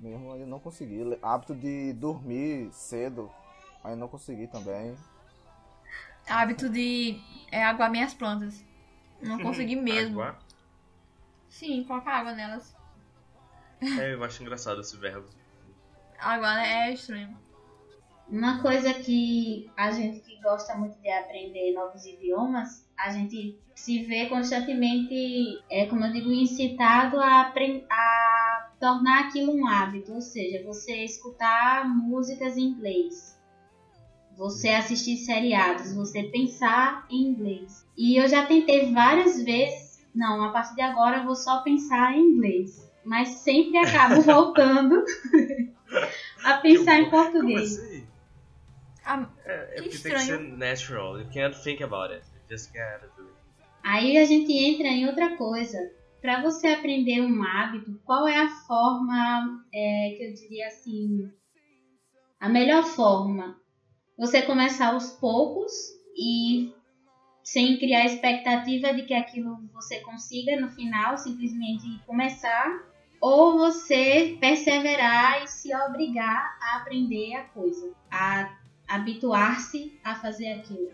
Mesmo 0.00 0.34
eu 0.34 0.46
não 0.46 0.58
consegui. 0.58 1.00
Hábito 1.22 1.54
de 1.54 1.92
dormir 1.94 2.70
cedo, 2.72 3.30
aí 3.84 3.92
eu 3.92 3.96
não 3.96 4.08
consegui 4.08 4.46
também. 4.46 4.96
Hábito 6.28 6.68
de 6.68 7.20
é, 7.50 7.64
aguar 7.64 7.90
minhas 7.90 8.14
plantas. 8.14 8.64
Não 9.20 9.38
consegui 9.38 9.76
mesmo. 9.76 10.20
Água. 10.20 10.38
Sim, 11.48 11.84
colocar 11.84 12.18
água 12.18 12.32
nelas. 12.32 12.74
É, 13.82 14.14
eu 14.14 14.22
acho 14.22 14.42
engraçado 14.42 14.80
esse 14.80 14.96
verbo. 14.96 15.28
Água 16.18 16.62
é 16.64 16.92
estranho. 16.92 17.36
Uma 18.28 18.62
coisa 18.62 18.94
que 18.94 19.68
a 19.76 19.90
gente 19.90 20.20
que 20.20 20.40
gosta 20.40 20.76
muito 20.76 20.96
de 21.00 21.10
aprender 21.10 21.72
novos 21.72 22.04
idiomas, 22.06 22.88
a 22.96 23.10
gente 23.10 23.58
se 23.74 24.04
vê 24.04 24.28
constantemente, 24.28 25.60
é, 25.68 25.86
como 25.86 26.04
eu 26.04 26.12
digo, 26.12 26.30
incitado 26.30 27.18
a, 27.18 27.52
a 27.90 28.69
tornar 28.80 29.26
aquilo 29.26 29.54
um 29.54 29.66
hábito, 29.66 30.12
ou 30.14 30.20
seja, 30.22 30.64
você 30.64 31.04
escutar 31.04 31.86
músicas 31.88 32.56
em 32.56 32.62
inglês, 32.62 33.38
você 34.36 34.70
assistir 34.70 35.18
seriados, 35.18 35.94
você 35.94 36.22
pensar 36.24 37.06
em 37.10 37.26
inglês. 37.28 37.86
E 37.96 38.16
eu 38.16 38.26
já 38.26 38.46
tentei 38.46 38.90
várias 38.92 39.42
vezes, 39.42 40.02
não, 40.14 40.42
a 40.42 40.50
partir 40.50 40.74
de 40.74 40.80
agora 40.82 41.18
eu 41.18 41.24
vou 41.24 41.36
só 41.36 41.60
pensar 41.62 42.14
em 42.16 42.22
inglês, 42.22 42.90
mas 43.04 43.28
sempre 43.28 43.76
acabo 43.76 44.22
voltando 44.22 45.04
a 46.42 46.54
pensar 46.58 47.00
em 47.00 47.10
Como 47.10 47.22
português. 47.22 47.78
assim? 47.78 48.06
Ah, 49.04 49.28
É, 49.44 49.52
é 49.52 49.82
Que 49.82 49.82
porque 49.82 49.88
tem 49.90 49.90
que 49.90 49.98
ser 49.98 50.14
estranho. 50.16 50.56
natural. 50.56 51.18
You 51.20 51.26
can't 51.32 51.56
think 51.62 51.82
about 51.82 52.12
it. 52.14 52.24
You 52.34 52.56
just 52.56 52.72
gotta 52.72 53.10
do 53.16 53.22
it. 53.24 53.34
Aí 53.82 54.16
a 54.18 54.24
gente 54.24 54.52
entra 54.52 54.86
em 54.88 55.06
outra 55.06 55.36
coisa. 55.36 55.78
Para 56.20 56.42
você 56.42 56.68
aprender 56.68 57.22
um 57.22 57.42
hábito, 57.42 57.98
qual 58.04 58.28
é 58.28 58.36
a 58.36 58.50
forma 58.66 59.64
é, 59.72 60.14
que 60.16 60.24
eu 60.24 60.34
diria 60.34 60.66
assim, 60.66 61.32
a 62.38 62.48
melhor 62.48 62.84
forma? 62.84 63.58
Você 64.18 64.42
começar 64.42 64.92
aos 64.92 65.12
poucos 65.12 65.72
e 66.14 66.74
sem 67.42 67.78
criar 67.78 68.04
expectativa 68.04 68.92
de 68.92 69.04
que 69.04 69.14
aquilo 69.14 69.66
você 69.72 70.00
consiga 70.00 70.60
no 70.60 70.70
final, 70.70 71.16
simplesmente 71.16 71.86
começar, 72.06 72.84
ou 73.18 73.56
você 73.56 74.36
perseverar 74.38 75.42
e 75.42 75.48
se 75.48 75.74
obrigar 75.74 76.58
a 76.60 76.76
aprender 76.76 77.34
a 77.34 77.44
coisa, 77.44 77.94
a 78.10 78.58
habituar-se 78.86 79.98
a 80.04 80.14
fazer 80.16 80.52
aquilo. 80.52 80.90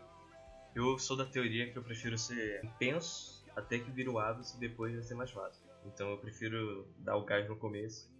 Eu 0.73 0.97
sou 0.99 1.16
da 1.16 1.25
teoria 1.25 1.68
que 1.71 1.76
eu 1.76 1.83
prefiro 1.83 2.16
ser 2.16 2.64
intenso 2.64 3.36
até 3.56 3.78
que 3.78 3.90
vira 3.90 4.10
o 4.10 4.18
hábito 4.18 4.54
e 4.56 4.60
depois 4.60 4.92
vai 4.92 5.02
ser 5.02 5.14
mais 5.14 5.30
fácil. 5.30 5.64
Então 5.86 6.10
eu 6.10 6.18
prefiro 6.18 6.86
dar 6.98 7.16
o 7.16 7.25
gás 7.25 7.48
no 7.48 7.56
começo 7.56 8.14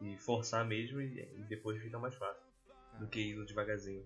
e 0.00 0.16
forçar 0.16 0.64
mesmo 0.64 1.00
e, 1.00 1.44
depois 1.48 1.82
fica 1.82 1.98
mais 1.98 2.14
fácil. 2.14 2.48
Do 2.98 3.08
que 3.08 3.20
ir 3.20 3.46
devagarzinho. 3.46 4.04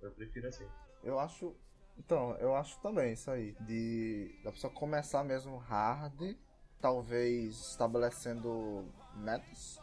Eu 0.00 0.10
prefiro 0.12 0.48
assim. 0.48 0.66
Eu 1.02 1.18
acho. 1.18 1.54
Então, 1.98 2.36
eu 2.36 2.54
acho 2.54 2.80
também 2.80 3.12
isso 3.12 3.30
aí. 3.30 3.56
De 3.60 4.40
da 4.44 4.52
pessoa 4.52 4.72
começar 4.72 5.24
mesmo 5.24 5.56
hard, 5.56 6.36
talvez 6.80 7.70
estabelecendo 7.70 8.84
metas. 9.14 9.80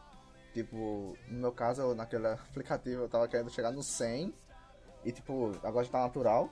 Tipo, 0.53 1.17
no 1.27 1.39
meu 1.39 1.51
caso, 1.51 1.81
eu, 1.81 1.95
naquele 1.95 2.27
aplicativo 2.49 3.03
eu 3.03 3.09
tava 3.09 3.27
querendo 3.27 3.49
chegar 3.49 3.71
no 3.71 3.83
100. 3.83 4.33
E 5.03 5.11
tipo, 5.11 5.51
agora 5.63 5.83
já 5.85 5.91
tá 5.91 6.01
natural. 6.01 6.49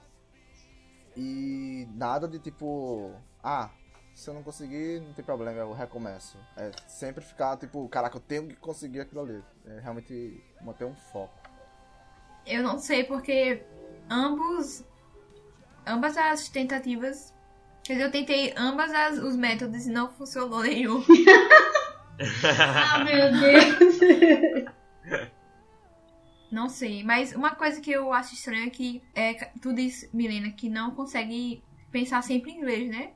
E 1.16 1.88
nada 1.96 2.28
de 2.28 2.40
tipo, 2.40 3.12
ah, 3.44 3.70
se 4.14 4.30
eu 4.30 4.34
não 4.34 4.44
conseguir, 4.44 5.02
não 5.02 5.14
tem 5.14 5.24
problema, 5.24 5.58
eu 5.58 5.74
recomeço. 5.74 6.38
É 6.58 6.72
sempre 6.88 7.24
ficar 7.24 7.58
tipo, 7.58 7.88
caraca, 7.90 8.18
eu 8.18 8.22
tenho 8.22 8.48
que 8.48 8.56
conseguir 8.56 9.02
aquilo 9.02 9.22
ali. 9.22 9.44
É 9.66 9.80
realmente 9.80 10.44
manter 10.62 10.86
um 10.86 10.96
foco. 10.96 11.34
eu 12.46 12.64
não 12.64 12.78
sei 12.80 13.04
porque 13.04 13.64
ambos. 14.10 14.84
Ambas 15.86 16.16
as 16.18 16.48
tentativas. 16.50 17.34
Quer 17.84 17.94
dizer, 17.94 18.06
eu 18.06 18.12
tentei 18.12 18.54
ambas 18.56 18.92
as, 18.94 19.18
os 19.18 19.36
métodos 19.36 19.88
e 19.88 19.90
não 19.90 20.10
funcionou 20.10 20.62
nenhum. 20.64 21.04
Ah, 22.44 23.04
meu 23.04 23.32
Deus! 23.32 24.00
Não 26.52 26.68
sei, 26.68 27.04
mas 27.04 27.34
uma 27.34 27.52
coisa 27.56 27.80
que 27.80 27.92
eu 27.92 28.12
acho 28.12 28.34
estranha 28.34 28.68
é 28.68 28.70
que 28.70 29.02
é, 29.16 29.34
tu 29.62 29.74
diz, 29.74 30.10
Milena, 30.14 30.52
que 30.52 30.70
não 30.70 30.92
consegue 30.92 31.64
pensar 31.90 32.22
sempre 32.22 32.52
em 32.52 32.58
inglês, 32.58 32.90
né? 32.90 33.12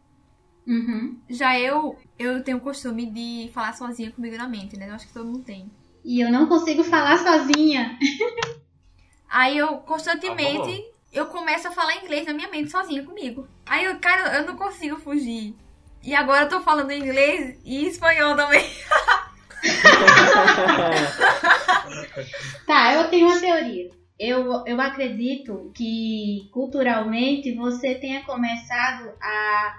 Uhum. 0.66 1.20
Já 1.30 1.60
eu, 1.60 1.98
eu 2.18 2.44
tenho 2.44 2.58
o 2.58 2.62
costume 2.62 3.06
de 3.06 3.52
falar 3.54 3.74
sozinha 3.74 4.12
comigo 4.12 4.38
na 4.38 4.48
mente, 4.48 4.78
né? 4.78 4.90
Eu 4.90 4.96
acho 4.96 5.08
que 5.08 5.14
todo 5.14 5.26
mundo 5.26 5.44
tem. 5.44 5.70
E 6.04 6.22
eu 6.22 6.32
não 6.32 6.48
consigo 6.48 6.84
falar 6.84 7.18
sozinha. 7.18 7.98
Aí 9.30 9.58
eu 9.58 9.68
Ah, 9.68 9.78
constantemente 9.80 10.58
bom. 10.58 10.92
eu 11.12 11.26
começo 11.26 11.68
a 11.68 11.72
falar 11.72 11.98
inglês 11.98 12.26
na 12.26 12.34
minha 12.34 12.50
mente 12.50 12.72
sozinha 12.72 13.04
comigo. 13.04 13.48
Aí 13.66 13.84
eu, 13.86 14.00
cara, 14.00 14.38
eu 14.38 14.46
não 14.46 14.56
consigo 14.56 14.98
fugir. 14.98 15.56
E 16.02 16.16
agora 16.16 16.46
eu 16.46 16.50
tô 16.50 16.62
falando 16.62 16.92
inglês 16.92 17.60
e 17.66 17.86
espanhol 17.88 18.36
também. 18.36 18.64
Tá, 22.66 22.94
eu 22.94 23.10
tenho 23.10 23.28
uma 23.28 23.40
teoria. 23.40 23.90
Eu, 24.18 24.66
eu 24.66 24.80
acredito 24.80 25.72
que 25.76 26.50
culturalmente 26.52 27.54
você 27.54 27.96
tenha 27.96 28.24
começado 28.24 29.12
a 29.22 29.76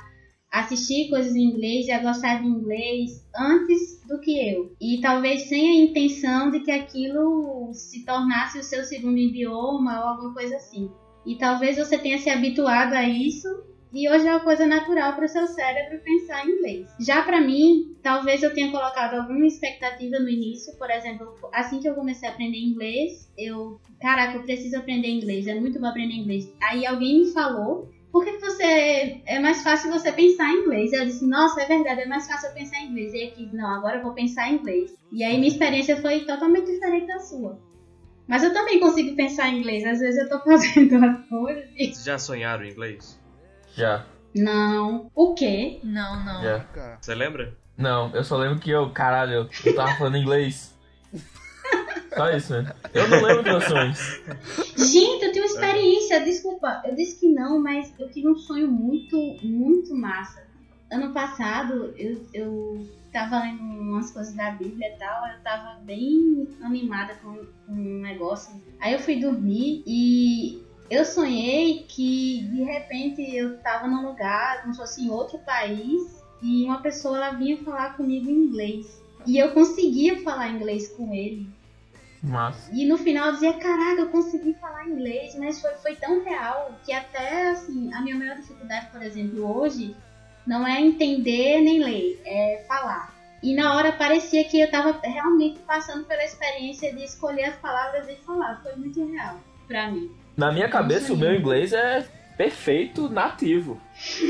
assistir 0.52 1.08
coisas 1.08 1.34
em 1.34 1.44
inglês 1.44 1.86
e 1.86 1.92
a 1.92 2.02
gostar 2.02 2.40
de 2.40 2.46
inglês 2.46 3.24
antes 3.34 4.02
do 4.06 4.20
que 4.20 4.38
eu. 4.50 4.74
E 4.80 5.00
talvez 5.00 5.48
sem 5.48 5.70
a 5.70 5.84
intenção 5.84 6.50
de 6.50 6.60
que 6.60 6.70
aquilo 6.70 7.72
se 7.72 8.04
tornasse 8.04 8.58
o 8.58 8.62
seu 8.62 8.84
segundo 8.84 9.18
idioma 9.18 10.00
ou 10.00 10.08
alguma 10.08 10.34
coisa 10.34 10.56
assim. 10.56 10.90
E 11.26 11.36
talvez 11.36 11.76
você 11.76 11.98
tenha 11.98 12.18
se 12.18 12.30
habituado 12.30 12.92
a 12.92 13.02
isso 13.02 13.48
e 13.92 14.08
hoje 14.08 14.26
é 14.26 14.30
uma 14.30 14.40
coisa 14.40 14.66
natural 14.66 15.14
para 15.14 15.24
o 15.24 15.28
seu 15.28 15.46
cérebro 15.46 16.00
pensar 16.00 16.46
em 16.46 16.50
inglês. 16.50 16.88
Já 17.00 17.22
para 17.22 17.40
mim, 17.40 17.96
talvez 18.02 18.42
eu 18.42 18.52
tenha 18.52 18.70
colocado 18.70 19.14
alguma 19.14 19.46
expectativa 19.46 20.18
no 20.18 20.28
início, 20.28 20.76
por 20.76 20.90
exemplo, 20.90 21.34
assim 21.52 21.80
que 21.80 21.88
eu 21.88 21.94
comecei 21.94 22.28
a 22.28 22.32
aprender 22.32 22.58
inglês, 22.58 23.30
eu, 23.38 23.80
caraca, 24.00 24.36
eu 24.36 24.42
preciso 24.42 24.76
aprender 24.76 25.08
inglês, 25.08 25.46
é 25.46 25.54
muito 25.54 25.80
bom 25.80 25.86
aprender 25.86 26.14
inglês. 26.14 26.52
Aí 26.62 26.84
alguém 26.84 27.20
me 27.20 27.32
falou, 27.32 27.88
por 28.12 28.24
que 28.24 28.38
você 28.38 29.20
é 29.26 29.38
mais 29.38 29.62
fácil 29.62 29.90
você 29.90 30.10
pensar 30.10 30.50
em 30.50 30.62
inglês? 30.62 30.92
Eu 30.92 31.04
disse, 31.04 31.26
nossa, 31.26 31.60
é 31.60 31.66
verdade, 31.66 32.00
é 32.00 32.06
mais 32.06 32.26
fácil 32.26 32.48
eu 32.48 32.54
pensar 32.54 32.78
em 32.80 32.88
inglês. 32.88 33.12
E 33.12 33.26
quis, 33.28 33.52
não, 33.52 33.68
agora 33.68 33.98
eu 33.98 34.02
vou 34.02 34.14
pensar 34.14 34.50
em 34.50 34.54
inglês. 34.54 34.94
E 35.12 35.22
aí 35.22 35.36
minha 35.36 35.48
experiência 35.48 36.00
foi 36.00 36.20
totalmente 36.20 36.66
diferente 36.66 37.06
da 37.06 37.18
sua. 37.18 37.60
Mas 38.26 38.42
eu 38.42 38.52
também 38.52 38.80
consigo 38.80 39.14
pensar 39.14 39.48
em 39.50 39.58
inglês. 39.58 39.84
Às 39.84 40.00
vezes 40.00 40.20
eu 40.20 40.28
tô 40.28 40.40
fazendo 40.44 41.04
as 41.04 41.28
coisas. 41.28 41.70
Vocês 41.76 42.04
já 42.04 42.18
sonharam 42.18 42.64
em 42.64 42.70
inglês? 42.70 43.20
Já, 43.76 44.06
Não. 44.34 45.10
O 45.14 45.34
quê? 45.34 45.80
Não, 45.84 46.24
não. 46.24 46.42
já. 46.42 46.60
Cara, 46.60 46.98
Você 47.00 47.14
lembra? 47.14 47.54
Não, 47.76 48.10
eu 48.14 48.24
só 48.24 48.36
lembro 48.38 48.58
que 48.58 48.70
eu, 48.70 48.90
caralho, 48.90 49.48
eu 49.64 49.74
tava 49.74 49.92
falando 49.98 50.16
inglês. 50.16 50.74
Só 52.14 52.30
isso, 52.30 52.54
né? 52.54 52.72
Eu 52.94 53.08
não 53.08 53.22
lembro 53.22 53.42
meus 53.42 53.64
sonhos. 53.64 53.98
Gente, 54.76 55.24
eu 55.26 55.32
tenho 55.32 55.44
uma 55.44 55.52
experiência. 55.52 56.24
Desculpa, 56.24 56.82
eu 56.86 56.94
disse 56.94 57.20
que 57.20 57.28
não, 57.28 57.62
mas 57.62 57.92
eu 57.98 58.10
tive 58.10 58.28
um 58.28 58.36
sonho 58.36 58.68
muito, 58.68 59.16
muito 59.42 59.94
massa. 59.94 60.42
Ano 60.90 61.12
passado, 61.12 61.92
eu, 61.98 62.26
eu 62.32 62.88
tava 63.12 63.40
lendo 63.40 63.60
umas 63.60 64.10
coisas 64.10 64.34
da 64.34 64.52
Bíblia 64.52 64.88
e 64.94 64.98
tal. 64.98 65.26
Eu 65.26 65.42
tava 65.42 65.78
bem 65.80 66.48
animada 66.62 67.14
com, 67.16 67.34
com 67.66 67.72
um 67.72 68.00
negócio. 68.00 68.62
Aí 68.80 68.94
eu 68.94 68.98
fui 69.00 69.20
dormir 69.20 69.82
e 69.86 70.62
eu 70.90 71.04
sonhei 71.04 71.84
que 71.88 72.42
de 72.50 72.62
repente 72.62 73.22
eu 73.34 73.58
tava 73.58 73.86
num 73.86 74.06
lugar, 74.06 74.62
como 74.62 74.74
se 74.74 74.80
fosse 74.80 75.02
em 75.02 75.10
outro 75.10 75.38
país, 75.38 76.22
e 76.42 76.64
uma 76.64 76.80
pessoa 76.80 77.16
ela 77.16 77.30
vinha 77.32 77.56
falar 77.58 77.96
comigo 77.96 78.28
em 78.28 78.44
inglês. 78.44 79.02
E 79.26 79.38
eu 79.38 79.52
conseguia 79.52 80.22
falar 80.22 80.48
inglês 80.48 80.88
com 80.88 81.12
ele. 81.12 81.48
Mas, 82.22 82.68
E 82.72 82.84
no 82.86 82.96
final 82.96 83.26
eu 83.26 83.32
dizia, 83.34 83.52
caraca, 83.54 84.00
eu 84.00 84.08
consegui 84.08 84.54
falar 84.54 84.88
inglês, 84.88 85.34
mas 85.36 85.60
foi, 85.60 85.70
foi 85.74 85.96
tão 85.96 86.24
real 86.24 86.74
que 86.84 86.92
até 86.92 87.50
assim, 87.50 87.92
a 87.92 88.00
minha 88.00 88.16
maior 88.16 88.36
dificuldade, 88.36 88.86
por 88.90 89.02
exemplo, 89.02 89.58
hoje, 89.58 89.94
não 90.46 90.66
é 90.66 90.80
entender 90.80 91.60
nem 91.60 91.82
ler, 91.82 92.20
é 92.24 92.64
falar. 92.66 93.14
E 93.42 93.54
na 93.54 93.76
hora 93.76 93.92
parecia 93.92 94.44
que 94.44 94.60
eu 94.60 94.70
tava 94.70 94.98
realmente 95.02 95.60
passando 95.60 96.04
pela 96.04 96.24
experiência 96.24 96.92
de 96.92 97.04
escolher 97.04 97.44
as 97.44 97.56
palavras 97.56 98.08
e 98.08 98.16
falar. 98.16 98.60
Foi 98.62 98.74
muito 98.76 99.04
real 99.12 99.38
pra 99.66 99.90
mim. 99.90 100.10
Na 100.36 100.52
minha 100.52 100.68
cabeça, 100.68 101.12
o 101.12 101.16
meu 101.16 101.34
inglês 101.34 101.72
é 101.72 102.04
perfeito, 102.36 103.08
nativo. 103.08 103.80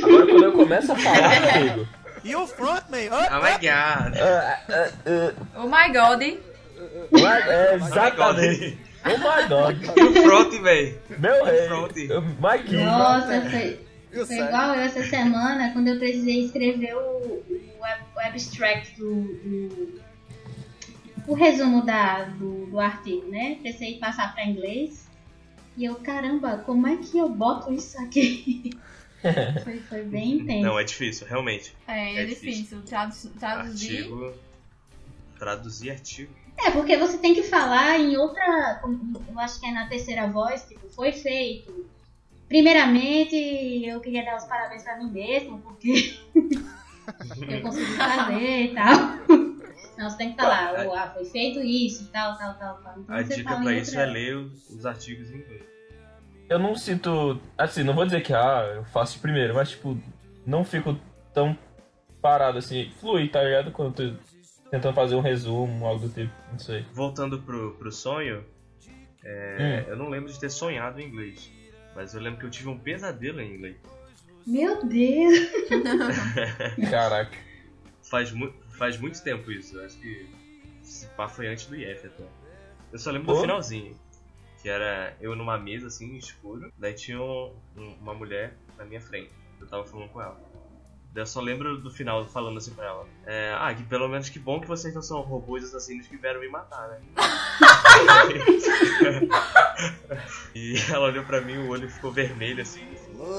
Agora, 0.02 0.26
quando 0.26 0.44
eu 0.44 0.52
começo 0.52 0.92
a 0.92 0.96
falar, 0.96 1.40
meu 1.40 1.50
amigo. 1.72 1.88
You 2.24 2.46
front 2.46 2.88
me. 2.90 3.08
Oh 3.08 3.40
my 3.40 3.52
god! 3.52 4.18
ah, 4.18 4.60
ah, 4.68 4.90
ah, 5.06 5.32
Oh 5.56 5.68
my 5.68 5.92
god. 5.92 6.38
Mas 7.12 7.46
é, 7.46 7.74
exatamente. 7.74 8.78
Oh 9.04 9.18
my 9.18 9.48
god. 9.48 9.96
E 9.96 10.02
o 10.02 10.22
front, 10.22 10.62
véi? 10.62 10.98
Meu 11.18 11.44
rei. 11.44 11.68
My 12.40 12.62
king. 12.64 12.84
Nossa, 12.84 13.42
foi, 13.48 13.78
igual 14.36 14.74
eu 14.74 14.80
essa 14.80 15.04
semana, 15.04 15.72
quando 15.72 15.88
eu 15.88 15.98
precisei 15.98 16.46
escrever 16.46 16.96
o, 16.96 17.44
o 17.78 18.20
abstract 18.20 18.96
do, 18.98 19.22
do, 19.22 20.00
o 21.28 21.34
resumo 21.34 21.84
da, 21.84 22.24
do, 22.24 22.66
do 22.66 22.80
artigo, 22.80 23.28
né? 23.28 23.58
Precisei 23.60 23.98
passar 23.98 24.34
para 24.34 24.44
inglês. 24.44 25.05
E 25.76 25.84
eu, 25.84 25.96
caramba, 25.96 26.58
como 26.58 26.86
é 26.86 26.96
que 26.96 27.18
eu 27.18 27.28
boto 27.28 27.72
isso 27.72 27.98
aqui? 28.00 28.70
foi, 29.64 29.78
foi 29.80 30.02
bem 30.04 30.38
intenso. 30.38 30.62
Não, 30.66 30.78
é 30.78 30.84
difícil, 30.84 31.26
realmente. 31.26 31.74
É, 31.86 32.14
é, 32.16 32.22
É 32.22 32.26
difícil. 32.26 32.82
Tradu- 32.82 33.14
traduzir. 33.38 33.98
Artigo. 33.98 34.32
Traduzir 35.38 35.90
artigo. 35.90 36.32
É, 36.58 36.70
porque 36.70 36.96
você 36.96 37.18
tem 37.18 37.34
que 37.34 37.42
falar 37.42 37.98
em 38.00 38.16
outra. 38.16 38.80
Eu 39.28 39.38
acho 39.38 39.60
que 39.60 39.66
é 39.66 39.72
na 39.72 39.86
terceira 39.86 40.26
voz, 40.26 40.64
tipo, 40.66 40.88
foi 40.88 41.12
feito. 41.12 41.84
Primeiramente, 42.48 43.34
eu 43.84 44.00
queria 44.00 44.24
dar 44.24 44.36
os 44.36 44.44
parabéns 44.44 44.82
pra 44.82 44.96
mim 44.96 45.10
mesmo, 45.10 45.58
porque 45.58 46.16
eu 46.34 47.60
consegui 47.60 47.92
fazer 47.96 48.62
e 48.62 48.74
tal. 48.74 49.55
Não, 49.96 50.10
você 50.10 50.16
tem 50.18 50.30
que 50.32 50.36
falar, 50.36 50.86
"Oh, 50.86 50.92
ah, 50.92 51.10
foi 51.14 51.24
feito 51.24 51.60
isso 51.60 52.04
e 52.04 52.06
tal, 52.06 52.36
tal, 52.36 52.54
tal, 52.54 52.76
tal. 52.82 52.98
Então 52.98 53.14
A 53.14 53.22
dica 53.22 53.56
pra 53.60 53.72
isso 53.74 53.98
é 53.98 54.06
ler 54.06 54.36
os, 54.36 54.70
os 54.70 54.84
artigos 54.86 55.30
em 55.30 55.36
inglês. 55.36 55.62
Eu 56.48 56.58
não 56.58 56.74
sinto. 56.76 57.40
Assim, 57.58 57.82
não 57.82 57.94
vou 57.94 58.04
dizer 58.04 58.20
que 58.22 58.32
ah, 58.32 58.72
eu 58.76 58.84
faço 58.84 59.14
de 59.14 59.20
primeiro, 59.20 59.54
mas 59.54 59.70
tipo, 59.70 59.98
não 60.44 60.64
fico 60.64 60.96
tão 61.34 61.58
parado 62.22 62.58
assim. 62.58 62.90
Flui, 63.00 63.28
tá 63.28 63.42
ligado? 63.42 63.72
Quando 63.72 64.00
eu 64.02 64.12
tô 64.12 64.18
tentando 64.70 64.94
fazer 64.94 65.16
um 65.16 65.20
resumo, 65.20 65.86
algo 65.86 66.06
do 66.06 66.12
tipo. 66.12 66.32
Não 66.52 66.58
sei. 66.58 66.84
Voltando 66.92 67.40
pro, 67.42 67.72
pro 67.74 67.90
sonho, 67.90 68.44
é, 69.24 69.84
eu 69.88 69.96
não 69.96 70.08
lembro 70.08 70.32
de 70.32 70.38
ter 70.38 70.50
sonhado 70.50 71.00
em 71.00 71.08
inglês. 71.08 71.50
Mas 71.96 72.14
eu 72.14 72.20
lembro 72.20 72.38
que 72.38 72.46
eu 72.46 72.50
tive 72.50 72.68
um 72.68 72.78
pesadelo 72.78 73.40
em 73.40 73.54
inglês. 73.54 73.76
Meu 74.46 74.84
Deus! 74.84 75.38
Caraca. 76.90 77.36
Faz, 78.02 78.30
mu 78.30 78.52
faz 78.76 78.96
muito 78.98 79.22
tempo 79.22 79.50
isso. 79.50 79.76
Eu 79.78 79.84
acho 79.84 79.96
que 79.98 80.28
esse 80.82 81.06
pá 81.08 81.28
foi 81.28 81.48
antes 81.48 81.66
do 81.66 81.76
IF 81.76 82.06
até. 82.06 82.24
Eu 82.92 82.98
só 82.98 83.10
lembro 83.10 83.26
Pô. 83.26 83.34
do 83.34 83.40
finalzinho. 83.40 83.96
Que 84.62 84.68
era 84.68 85.14
eu 85.20 85.34
numa 85.36 85.58
mesa 85.58 85.88
assim, 85.88 86.16
escuro. 86.16 86.72
Daí 86.78 86.94
tinha 86.94 87.20
um- 87.20 87.52
um- 87.76 87.94
uma 88.00 88.14
mulher 88.14 88.54
na 88.78 88.84
minha 88.84 89.00
frente. 89.00 89.30
Eu 89.60 89.66
tava 89.66 89.84
falando 89.84 90.08
com 90.10 90.20
ela. 90.20 90.36
Daí 91.12 91.22
eu 91.22 91.26
só 91.26 91.40
lembro 91.40 91.78
do 91.78 91.90
final 91.90 92.24
falando 92.26 92.58
assim 92.58 92.72
pra 92.74 92.84
ela. 92.86 93.06
É, 93.26 93.54
ah, 93.58 93.72
que 93.74 93.82
pelo 93.84 94.08
menos 94.08 94.28
que 94.28 94.38
bom 94.38 94.60
que 94.60 94.66
vocês 94.66 94.94
não 94.94 95.02
são 95.02 95.20
robôs 95.20 95.64
assassinos 95.64 96.06
que 96.06 96.16
vieram 96.16 96.40
me 96.40 96.48
matar, 96.48 96.88
né? 96.88 97.00
e 100.54 100.74
ela 100.90 101.06
olhou 101.06 101.24
pra 101.24 101.40
mim, 101.40 101.56
o 101.58 101.68
olho 101.68 101.88
ficou 101.88 102.12
vermelho 102.12 102.62
assim. 102.62 102.84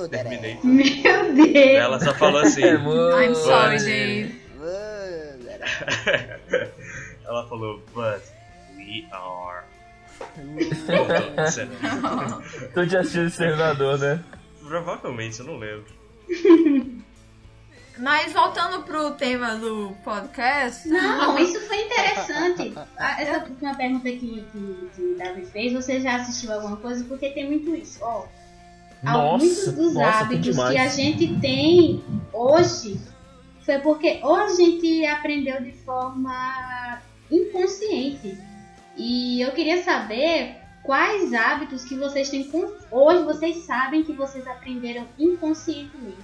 Terminei. 0.09 0.57
Meu 0.63 1.35
Daí 1.35 1.53
Deus! 1.53 1.75
ela 1.77 1.99
só 1.99 2.13
falou 2.15 2.41
assim. 2.41 2.63
I'm 3.21 3.35
sorry, 3.35 3.77
But- 4.57 5.26
Dave. 5.57 6.41
Ela 7.25 7.47
falou, 7.47 7.81
but 7.93 8.21
we 8.75 9.07
are. 9.11 9.63
Tu 12.73 12.85
já 12.85 13.01
assistiu 13.01 13.23
o 13.23 13.27
Exterminador, 13.27 13.97
né? 13.99 14.23
Provavelmente, 14.61 15.39
eu 15.39 15.45
não 15.45 15.57
lembro. 15.57 15.85
Mas 17.99 18.31
voltando 18.31 18.83
pro 18.83 19.11
tema 19.11 19.55
do 19.55 19.91
podcast. 20.03 20.87
Não, 20.87 21.37
isso 21.39 21.59
foi 21.67 21.83
interessante. 21.83 22.73
Ah, 22.97 23.21
Essa 23.21 23.43
última 23.43 23.75
pergunta 23.75 24.09
que, 24.09 24.45
que, 24.51 24.89
que 24.95 25.15
Davi 25.17 25.45
fez, 25.45 25.73
você 25.73 25.99
já 25.99 26.17
assistiu 26.17 26.53
alguma 26.53 26.77
coisa? 26.77 27.03
Porque 27.05 27.29
tem 27.31 27.47
muito 27.47 27.75
isso. 27.75 27.99
Ó, 28.01 28.25
muitos 29.03 29.67
Nossa, 29.67 29.71
dos 29.71 29.93
nossa, 29.93 30.17
hábitos 30.19 30.55
que 30.55 30.77
a 30.77 30.87
gente 30.87 31.39
tem 31.39 32.03
hoje 32.33 32.99
foi 33.67 33.79
porque 33.79 34.19
ou 34.23 34.33
a 34.33 34.47
gente 34.53 35.05
aprendeu 35.05 35.61
de 35.61 35.73
forma 35.73 36.99
inconsciente. 37.29 38.37
E 38.95 39.41
eu 39.41 39.51
queria 39.51 39.83
saber 39.83 40.55
quais 40.83 41.33
hábitos 41.33 41.83
que 41.83 41.95
vocês 41.95 42.29
têm 42.29 42.45
com- 42.45 42.73
hoje 42.89 43.23
vocês 43.23 43.57
sabem 43.65 44.03
que 44.05 44.13
vocês 44.13 44.47
aprenderam 44.47 45.05
inconscientemente. 45.19 46.17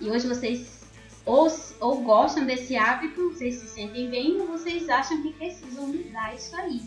E 0.00 0.10
hoje 0.10 0.26
vocês 0.26 0.80
ou, 1.24 1.46
ou 1.78 2.00
gostam 2.02 2.44
desse 2.44 2.76
hábito, 2.76 3.30
vocês 3.30 3.54
se 3.54 3.68
sentem 3.68 4.10
bem, 4.10 4.40
ou 4.40 4.48
vocês 4.48 4.88
acham 4.88 5.22
que 5.22 5.32
precisam 5.34 5.86
mudar 5.86 6.34
isso 6.34 6.56
aí. 6.56 6.82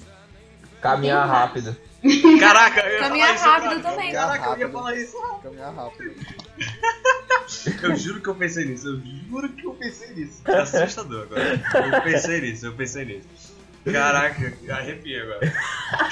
Caminhar 0.82 1.26
rápido. 1.26 1.78
Caraca, 2.42 2.82
eu 2.82 2.94
ia 2.96 3.00
Caminhar 3.00 3.28
falar 3.28 3.36
isso, 3.36 3.46
rápido 3.46 3.82
cara. 3.82 3.96
também. 3.96 4.12
Caraca, 4.12 4.50
eu 4.50 4.58
ia 4.58 4.70
falar 4.70 4.96
isso. 4.98 5.18
Caminhar 5.42 5.74
rápido. 5.74 6.14
Eu 7.82 7.96
juro 7.96 8.20
que 8.22 8.28
eu 8.30 8.36
pensei 8.36 8.66
nisso, 8.66 8.88
eu 8.88 9.02
juro 9.30 9.50
que 9.50 9.66
eu 9.66 9.74
pensei 9.74 10.10
nisso. 10.16 10.42
É 10.46 10.58
assustador 10.60 11.24
agora. 11.24 11.62
Eu 11.96 12.02
pensei 12.02 12.42
nisso, 12.42 12.66
eu 12.66 12.74
pensei 12.74 13.06
nisso. 13.06 13.56
Caraca, 13.90 14.54
arrepiei 14.70 15.22
agora. 15.22 15.54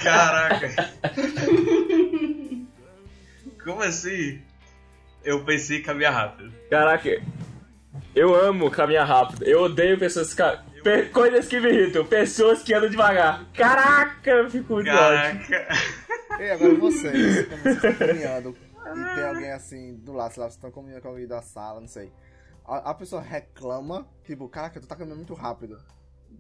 Caraca. 0.03 0.89
Como 3.63 3.81
assim? 3.81 4.41
Eu 5.23 5.43
pensei 5.43 5.79
em 5.79 5.81
caminhar 5.81 6.13
rápido. 6.13 6.51
Caraca, 6.69 7.21
eu 8.15 8.33
amo 8.35 8.69
caminhar 8.71 9.07
rápido. 9.07 9.43
Eu 9.43 9.61
odeio 9.63 9.97
pessoas 9.97 10.33
que. 10.33 10.41
pe- 10.83 11.03
Coisas 11.09 11.47
que 11.47 11.59
me 11.59 11.69
irritam, 11.69 12.05
pessoas 12.05 12.61
que 12.63 12.73
andam 12.73 12.89
devagar. 12.89 13.45
Caraca, 13.53 14.31
eu 14.31 14.49
fico 14.49 14.81
de 14.83 14.89
ódio. 14.89 15.47
Caraca. 15.47 15.67
E 16.39 16.49
agora 16.49 16.73
vocês, 16.75 17.45
quando 17.47 17.61
vocês 17.63 17.75
estão 17.75 17.93
caminhando 18.07 18.57
e 18.97 19.15
tem 19.15 19.23
alguém 19.23 19.51
assim 19.51 19.95
do 19.97 20.13
lado, 20.13 20.33
sei 20.33 20.41
lá, 20.43 20.49
vocês 20.49 20.55
estão 20.55 20.71
caminhando 20.71 21.01
com 21.01 21.07
alguém 21.09 21.27
da 21.27 21.41
sala, 21.41 21.79
não 21.79 21.87
sei. 21.87 22.11
A, 22.65 22.91
a 22.91 22.93
pessoa 22.93 23.21
reclama, 23.21 24.07
tipo, 24.23 24.47
caraca, 24.49 24.79
tu 24.79 24.87
tá 24.87 24.95
caminhando 24.95 25.17
muito 25.19 25.33
rápido. 25.33 25.77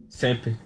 Sempre. 0.09 0.57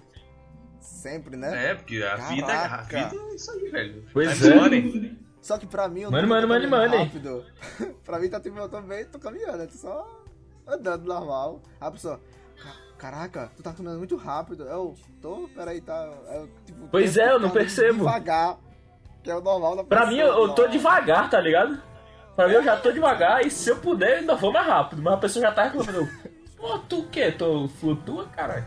Sempre, 0.79 1.35
né? 1.35 1.71
É, 1.71 1.75
porque 1.75 2.01
a 2.03 2.15
vida, 2.15 2.47
a 2.53 2.81
vida 2.83 3.15
é 3.15 3.35
isso 3.35 3.51
aí, 3.51 3.69
velho. 3.69 4.05
Pois 4.13 4.43
é. 4.45 4.55
money. 4.55 5.17
Só 5.41 5.57
que 5.57 5.65
pra 5.65 5.87
mim, 5.87 6.01
eu 6.01 6.11
money, 6.11 6.25
money, 6.27 6.41
caminhando 6.41 6.69
money. 6.69 7.03
rápido. 7.05 7.45
pra 8.03 8.19
mim 8.19 8.29
tá 8.29 8.39
tipo, 8.39 8.57
eu 8.57 8.69
também 8.69 9.05
tô 9.05 9.17
caminhando, 9.19 9.63
eu 9.63 9.67
tô 9.67 9.77
só 9.77 10.23
andando 10.67 11.05
normal. 11.05 11.61
A 11.79 11.89
pessoa, 11.91 12.19
"Ca- 12.61 12.75
caraca, 12.97 13.51
tu 13.55 13.63
tá 13.63 13.73
caminhando 13.73 13.99
muito 13.99 14.15
rápido. 14.15 14.63
Eu, 14.65 14.95
tô, 15.21 15.47
peraí, 15.55 15.81
tá. 15.81 16.03
Eu, 16.33 16.49
tipo, 16.65 16.87
Pois 16.89 17.17
é, 17.17 17.31
eu 17.31 17.39
não 17.39 17.49
percebo. 17.51 17.99
Devagar, 17.99 18.59
que 19.25 19.31
é 19.31 19.35
o 19.35 19.41
normal 19.41 19.75
da 19.75 19.83
Pra 19.83 20.05
mim, 20.05 20.19
eu, 20.19 20.27
eu 20.27 20.49
tô 20.49 20.67
devagar, 20.67 21.29
tá 21.29 21.41
ligado? 21.41 21.81
Pra 22.35 22.47
mim, 22.47 22.53
eu 22.53 22.63
já 22.63 22.77
tô 22.77 22.91
devagar 22.91 23.43
e 23.43 23.49
se 23.49 23.71
eu 23.71 23.77
puder, 23.77 24.11
eu 24.11 24.17
ainda 24.19 24.35
vou 24.35 24.53
mais 24.53 24.67
rápido. 24.67 25.01
Mas 25.01 25.15
a 25.15 25.17
pessoa 25.17 25.43
já 25.43 25.51
tá 25.51 25.63
reclamando. 25.63 26.07
Pô, 26.55 26.77
tu 26.79 26.99
o 26.99 27.07
quê? 27.07 27.31
Tu 27.31 27.67
flutua, 27.79 28.27
caralho? 28.27 28.63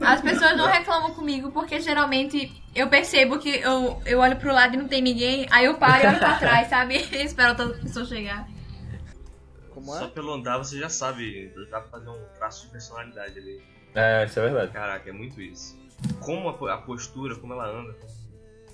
As 0.00 0.20
pessoas 0.20 0.56
não 0.56 0.66
reclamam 0.66 1.14
comigo 1.14 1.52
porque 1.52 1.78
geralmente 1.78 2.50
eu 2.74 2.88
percebo 2.88 3.38
que 3.38 3.60
eu, 3.60 4.00
eu 4.04 4.18
olho 4.18 4.36
pro 4.36 4.52
lado 4.52 4.74
e 4.74 4.78
não 4.78 4.88
tem 4.88 5.02
ninguém, 5.02 5.46
aí 5.50 5.66
eu 5.66 5.74
paro 5.74 6.02
e 6.02 6.06
olho 6.08 6.18
pra 6.18 6.38
trás, 6.38 6.68
sabe? 6.68 7.06
E 7.12 7.22
espero 7.22 7.50
outra 7.50 7.68
pessoa 7.68 8.04
chegar. 8.06 8.48
Como 9.72 9.92
Só 9.92 10.06
é? 10.06 10.08
pelo 10.08 10.32
andar 10.32 10.58
você 10.58 10.78
já 10.78 10.88
sabe, 10.88 11.52
dá 11.70 11.80
pra 11.80 11.90
fazer 11.90 12.08
um 12.08 12.24
traço 12.36 12.66
de 12.66 12.72
personalidade 12.72 13.38
ali. 13.38 13.62
É, 13.94 14.24
isso 14.24 14.40
é 14.40 14.42
verdade. 14.42 14.72
Caraca, 14.72 15.08
é 15.08 15.12
muito 15.12 15.40
isso. 15.40 15.79
Como 16.20 16.48
a, 16.48 16.74
a 16.74 16.78
postura, 16.78 17.36
como 17.36 17.52
ela 17.52 17.66
anda. 17.68 17.94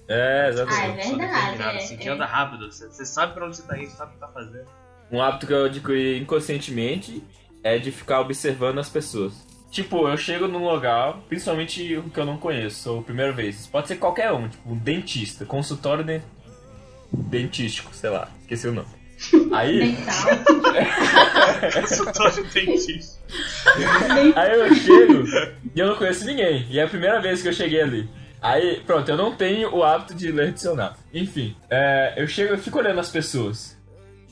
É, 0.08 0.44
Ah, 0.44 0.48
exatamente. 0.48 0.80
é 0.80 0.86
Uma 0.86 0.96
pessoa 0.96 1.18
verdade, 1.18 1.40
determinada, 1.40 1.78
é, 1.78 1.82
assim, 1.82 1.96
que 1.96 2.08
é. 2.08 2.12
anda 2.12 2.26
rápido. 2.26 2.70
Você, 2.72 2.86
você 2.88 3.04
sabe 3.04 3.34
pra 3.34 3.46
onde 3.46 3.56
você 3.56 3.62
tá 3.62 3.76
indo, 3.78 3.90
você 3.90 3.96
sabe 3.96 4.10
o 4.12 4.14
que 4.14 4.20
tá 4.20 4.28
fazendo. 4.28 4.66
Um 5.10 5.22
hábito 5.22 5.46
que 5.46 5.52
eu 5.52 5.64
adquiri 5.66 6.18
inconscientemente 6.20 7.22
é 7.62 7.78
de 7.78 7.90
ficar 7.92 8.20
observando 8.20 8.78
as 8.78 8.88
pessoas. 8.88 9.34
Tipo, 9.70 10.08
eu 10.08 10.16
chego 10.16 10.46
num 10.48 10.68
lugar, 10.70 11.18
principalmente 11.28 11.96
o 11.96 12.08
que 12.08 12.18
eu 12.18 12.24
não 12.24 12.38
conheço, 12.38 12.92
ou 12.92 13.02
primeira 13.02 13.32
vez. 13.32 13.66
Pode 13.66 13.88
ser 13.88 13.96
qualquer 13.96 14.32
um, 14.32 14.48
tipo, 14.48 14.70
um 14.72 14.76
dentista, 14.76 15.44
consultório 15.44 16.04
de... 16.04 16.22
dentístico, 17.12 17.94
sei 17.94 18.10
lá, 18.10 18.28
esqueci 18.40 18.68
o 18.68 18.72
nome. 18.72 18.88
Aí, 19.52 19.96
aí 24.36 24.60
eu 24.60 24.74
chego 24.74 25.24
e 25.74 25.80
eu 25.80 25.86
não 25.86 25.96
conheço 25.96 26.26
ninguém. 26.26 26.66
E 26.70 26.78
é 26.78 26.84
a 26.84 26.88
primeira 26.88 27.20
vez 27.20 27.42
que 27.42 27.48
eu 27.48 27.52
cheguei 27.52 27.80
ali. 27.80 28.08
Aí, 28.42 28.82
pronto, 28.86 29.08
eu 29.08 29.16
não 29.16 29.34
tenho 29.34 29.74
o 29.74 29.82
hábito 29.82 30.14
de 30.14 30.30
ler 30.30 30.52
dicionário. 30.52 30.96
Enfim, 31.12 31.56
é, 31.70 32.14
eu 32.16 32.28
chego 32.28 32.54
e 32.54 32.58
fico 32.58 32.78
olhando 32.78 33.00
as 33.00 33.10
pessoas. 33.10 33.76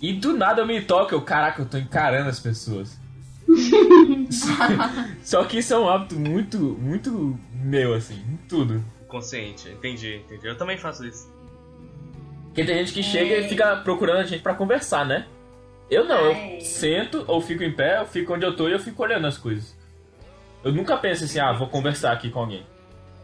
E 0.00 0.12
do 0.12 0.36
nada 0.36 0.62
eu 0.62 0.66
me 0.66 0.80
toco, 0.82 1.14
eu, 1.14 1.22
caraca, 1.22 1.62
eu 1.62 1.66
tô 1.66 1.78
encarando 1.78 2.28
as 2.28 2.38
pessoas. 2.38 3.00
Só 5.22 5.44
que 5.44 5.58
isso 5.58 5.72
é 5.72 5.78
um 5.78 5.88
hábito 5.88 6.16
muito, 6.16 6.58
muito 6.58 7.38
meu, 7.54 7.94
assim, 7.94 8.14
em 8.14 8.36
tudo. 8.48 8.84
Consciente, 9.08 9.70
entendi, 9.70 10.16
entendi. 10.16 10.46
Eu 10.46 10.58
também 10.58 10.76
faço 10.76 11.06
isso. 11.06 11.32
Porque 12.54 12.64
tem 12.64 12.78
gente 12.78 12.92
que 12.92 13.02
chega 13.02 13.36
e 13.38 13.48
fica 13.48 13.74
procurando 13.78 14.18
a 14.18 14.24
gente 14.24 14.40
pra 14.40 14.54
conversar, 14.54 15.04
né? 15.04 15.26
Eu 15.90 16.04
não, 16.04 16.26
É. 16.26 16.56
eu 16.58 16.60
sento, 16.60 17.24
ou 17.26 17.40
fico 17.40 17.64
em 17.64 17.72
pé, 17.72 17.98
eu 18.00 18.06
fico 18.06 18.32
onde 18.32 18.46
eu 18.46 18.54
tô 18.54 18.68
e 18.68 18.72
eu 18.72 18.78
fico 18.78 19.02
olhando 19.02 19.26
as 19.26 19.36
coisas. 19.36 19.76
Eu 20.62 20.72
nunca 20.72 20.96
penso 20.96 21.24
assim, 21.24 21.40
ah, 21.40 21.52
vou 21.52 21.68
conversar 21.68 22.12
aqui 22.12 22.30
com 22.30 22.38
alguém. 22.38 22.64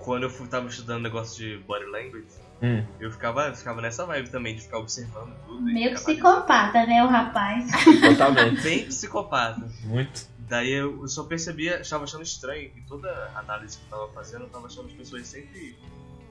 Quando 0.01 0.25
eu 0.25 0.49
tava 0.49 0.67
estudando 0.67 1.01
negócio 1.03 1.37
de 1.39 1.59
body 1.59 1.85
language, 1.87 2.27
Hum. 2.61 2.85
eu 2.99 3.11
ficava, 3.13 3.47
eu 3.47 3.55
ficava 3.55 3.81
nessa 3.81 4.05
vibe 4.05 4.31
também, 4.31 4.57
de 4.57 4.63
ficar 4.63 4.79
observando 4.79 5.33
tudo. 5.47 5.63
Meio 5.63 5.93
psicopata, 5.95 6.85
né, 6.85 7.03
o 7.05 7.07
rapaz? 7.07 7.71
Totalmente. 8.03 8.61
Bem 8.63 8.85
psicopata. 8.87 9.63
Muito. 9.85 10.27
Daí 10.41 10.73
eu 10.73 11.07
só 11.07 11.23
percebia, 11.23 11.81
estava 11.81 12.03
achando 12.03 12.25
estranho 12.25 12.69
que 12.71 12.81
toda 12.83 13.31
análise 13.37 13.79
que 13.79 13.85
eu 13.85 13.91
tava 13.99 14.13
fazendo, 14.13 14.43
eu 14.43 14.49
tava 14.49 14.67
achando 14.67 14.87
as 14.89 14.93
pessoas 14.93 15.27
sempre 15.29 15.77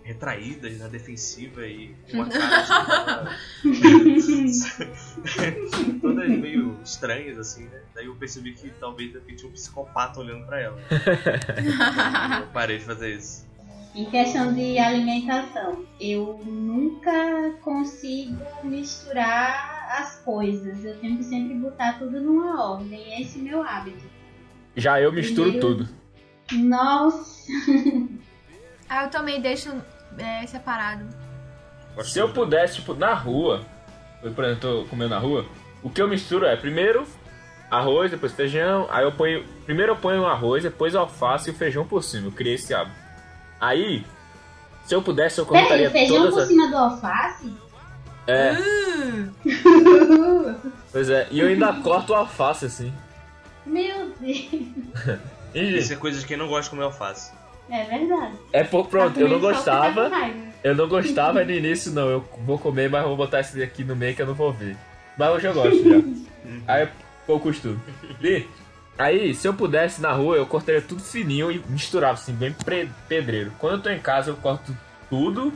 retraídas, 0.09 0.79
na 0.79 0.87
defensiva 0.87 1.65
e 1.67 1.93
com 2.09 2.17
uma 2.23 2.27
cara 2.29 3.37
todas 6.01 6.29
meio 6.29 6.79
estranhas 6.83 7.37
assim, 7.37 7.65
né? 7.65 7.79
Daí 7.93 8.05
eu 8.07 8.15
percebi 8.15 8.53
que 8.53 8.69
talvez 8.79 9.15
aqui 9.15 9.35
tinha 9.35 9.47
um 9.49 9.53
psicopata 9.53 10.19
olhando 10.19 10.45
pra 10.47 10.59
ela. 10.59 10.79
eu 12.41 12.47
parei 12.47 12.79
de 12.79 12.85
fazer 12.85 13.15
isso. 13.15 13.47
Em 13.95 14.05
questão 14.09 14.51
de 14.53 14.77
alimentação, 14.79 15.83
eu 15.99 16.39
nunca 16.45 17.51
consigo 17.61 18.37
misturar 18.63 19.87
as 19.99 20.15
coisas. 20.17 20.83
Eu 20.85 20.95
tenho 20.99 21.17
que 21.17 21.23
sempre 21.23 21.53
botar 21.55 21.97
tudo 21.99 22.19
numa 22.21 22.71
ordem. 22.73 23.19
Esse 23.21 23.39
é 23.39 23.41
meu 23.41 23.63
hábito. 23.63 24.05
Já 24.75 25.01
eu 25.01 25.11
misturo 25.11 25.51
Primeiro- 25.51 25.85
tudo. 25.85 25.89
Nossa, 26.53 27.51
Ah, 28.91 29.03
eu 29.03 29.09
também 29.11 29.39
deixo 29.39 29.69
é, 30.17 30.45
separado. 30.47 31.05
Se 32.03 32.19
eu 32.19 32.27
de- 32.27 32.33
pudesse, 32.33 32.75
tipo, 32.75 32.93
na 32.93 33.13
rua, 33.13 33.61
eu, 34.23 34.31
por 34.31 34.43
exemplo, 34.45 34.61
tô 34.83 34.89
comendo 34.89 35.09
na 35.11 35.19
rua, 35.19 35.45
o 35.83 35.89
que 35.89 36.01
eu 36.01 36.07
misturo 36.07 36.45
é 36.45 36.55
primeiro 36.55 37.05
arroz, 37.69 38.09
depois 38.11 38.31
feijão, 38.33 38.87
aí 38.89 39.03
eu 39.03 39.11
ponho. 39.11 39.45
Primeiro 39.65 39.91
eu 39.91 39.95
ponho 39.95 40.21
o 40.21 40.25
arroz, 40.27 40.63
depois 40.63 40.95
o 40.95 40.99
alface 40.99 41.49
e 41.49 41.53
o 41.53 41.55
feijão 41.55 41.85
por 41.85 42.03
cima. 42.03 42.27
Eu 42.27 42.31
criei 42.31 42.55
esse 42.55 42.73
hábito. 42.73 42.95
Aí, 43.61 44.05
se 44.85 44.95
eu 44.95 45.01
pudesse, 45.03 45.39
eu 45.39 45.45
peraí, 45.45 45.61
cortaria 45.63 45.91
feijão 45.91 46.17
todas 46.17 46.33
por 46.33 46.41
as. 46.43 46.47
cima 46.47 46.67
do 46.67 46.77
alface? 46.77 47.53
É. 48.27 48.53
Pois 50.91 51.09
é, 51.09 51.27
e 51.29 51.39
eu 51.39 51.47
ainda 51.47 51.71
corto 51.73 52.13
o 52.13 52.15
alface 52.15 52.65
assim. 52.65 52.91
Meu 53.65 54.11
Deus. 54.19 54.47
Isso 55.53 55.93
é 55.93 55.95
coisa 55.95 56.19
de 56.19 56.25
quem 56.25 56.35
não 56.37 56.47
gosta 56.47 56.63
de 56.63 56.69
comer 56.71 56.83
alface. 56.83 57.31
É 57.69 57.83
verdade. 57.83 58.33
é 58.51 58.63
por 58.63 58.87
pronto, 58.87 59.19
eu 59.19 59.27
não 59.27 59.39
Tá 59.39 59.51
gostava. 59.51 60.11
Eu 60.63 60.75
não 60.75 60.87
gostava 60.87 61.43
no 61.43 61.51
início, 61.51 61.91
não. 61.91 62.09
Eu 62.09 62.29
vou 62.45 62.57
comer, 62.57 62.89
mas 62.89 63.03
vou 63.03 63.15
botar 63.15 63.39
esse 63.39 63.61
aqui 63.61 63.83
no 63.83 63.95
meio 63.95 64.15
que 64.15 64.21
eu 64.21 64.27
não 64.27 64.33
vou 64.33 64.51
ver. 64.51 64.75
Mas 65.17 65.29
hoje 65.29 65.47
eu 65.47 65.53
gosto 65.53 65.83
já. 65.83 65.97
Aí 66.67 66.83
é 66.83 66.91
pouco 67.25 67.49
costume. 67.49 67.79
Li, 68.19 68.49
aí, 68.97 69.35
se 69.35 69.47
eu 69.47 69.53
pudesse 69.53 70.01
na 70.01 70.11
rua, 70.11 70.35
eu 70.35 70.45
cortaria 70.45 70.81
tudo 70.81 71.01
fininho 71.01 71.51
e 71.51 71.61
misturava, 71.69 72.13
assim, 72.13 72.33
bem 72.33 72.55
pedreiro. 73.07 73.51
Quando 73.59 73.73
eu 73.75 73.81
tô 73.81 73.89
em 73.89 73.99
casa, 73.99 74.31
eu 74.31 74.35
corto 74.35 74.75
tudo, 75.09 75.53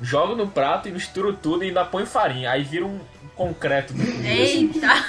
jogo 0.00 0.34
no 0.34 0.48
prato 0.48 0.88
e 0.88 0.92
misturo 0.92 1.32
tudo 1.34 1.62
e 1.62 1.68
ainda 1.68 1.84
ponho 1.84 2.06
farinha. 2.06 2.50
Aí 2.50 2.62
vira 2.62 2.86
um, 2.86 3.00
concreto. 3.34 3.92
do 3.92 3.98
comida, 4.00 4.42
assim. 4.42 4.72
Eita! 4.74 5.04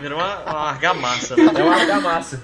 Virou 0.00 0.18
uma, 0.18 0.38
uma 0.40 0.70
argamassa, 0.70 1.36
né? 1.36 1.52
É 1.54 1.62
uma 1.62 1.74
argamassa. 1.74 2.42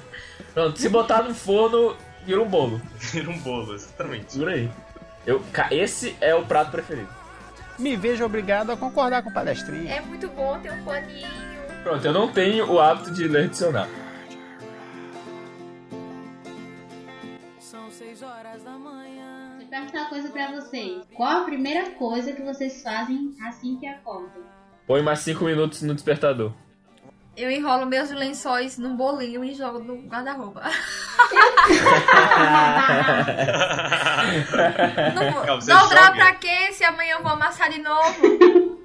Pronto, 0.53 0.79
se 0.79 0.88
botar 0.88 1.22
no 1.22 1.35
forno, 1.35 1.96
vira 2.24 2.42
um 2.42 2.48
bolo. 2.48 2.80
Vira 2.98 3.30
um 3.30 3.38
bolo, 3.38 3.74
exatamente. 3.74 4.38
Por 4.38 4.48
aí. 4.48 4.70
Eu, 5.26 5.42
esse 5.70 6.16
é 6.20 6.35
o 6.35 6.44
prato 6.44 6.70
preferido. 6.70 7.09
Me 7.78 7.96
vejo 7.96 8.24
obrigado 8.24 8.70
a 8.70 8.76
concordar 8.76 9.22
com 9.22 9.30
o 9.30 9.33
palestrinho. 9.33 9.88
É 9.88 10.00
muito 10.00 10.28
bom 10.28 10.59
ter 10.61 10.72
um 10.72 10.85
paninho. 10.85 11.28
Pronto, 11.83 12.04
eu 12.04 12.12
não 12.12 12.30
tenho 12.30 12.70
o 12.70 12.78
hábito 12.78 13.11
de 13.11 13.26
ler 13.26 13.48
dicionário. 13.48 13.92
São 17.59 17.90
seis 17.90 18.22
horas 18.22 18.62
da 18.62 18.72
manhã. 18.72 19.56
Vou 19.59 19.66
perguntar 19.66 20.00
uma 20.00 20.09
coisa 20.11 20.28
pra 20.28 20.50
vocês. 20.52 21.02
Qual 21.14 21.42
a 21.42 21.44
primeira 21.44 21.90
coisa 21.92 22.33
que 22.33 22.42
vocês 22.42 22.83
fazem 22.83 23.35
assim 23.46 23.76
que 23.76 23.87
acordam? 23.87 24.42
Põe 24.87 25.02
mais 25.02 25.20
5 25.20 25.44
minutos 25.44 25.83
no 25.83 25.94
despertador. 25.94 26.52
Eu 27.40 27.50
enrolo 27.50 27.87
meus 27.87 28.11
lençóis 28.11 28.76
num 28.76 28.94
bolinho 28.94 29.42
e 29.42 29.55
jogo 29.55 29.79
no 29.79 29.96
guarda-roupa. 30.07 30.61
Dobrar 35.66 36.12
pra 36.12 36.35
quê 36.35 36.70
se 36.72 36.85
amanhã 36.85 37.14
eu 37.16 37.22
vou 37.22 37.33
amassar 37.33 37.70
de 37.70 37.81
novo? 37.81 38.85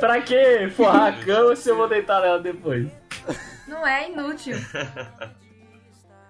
pra 0.00 0.20
que 0.20 0.68
forrar 0.70 1.14
a 1.14 1.24
cama 1.24 1.54
se 1.54 1.68
eu 1.70 1.76
vou 1.76 1.88
deitar 1.88 2.20
nela 2.20 2.40
depois? 2.40 2.90
Não 3.68 3.86
é 3.86 4.10
inútil. 4.10 4.56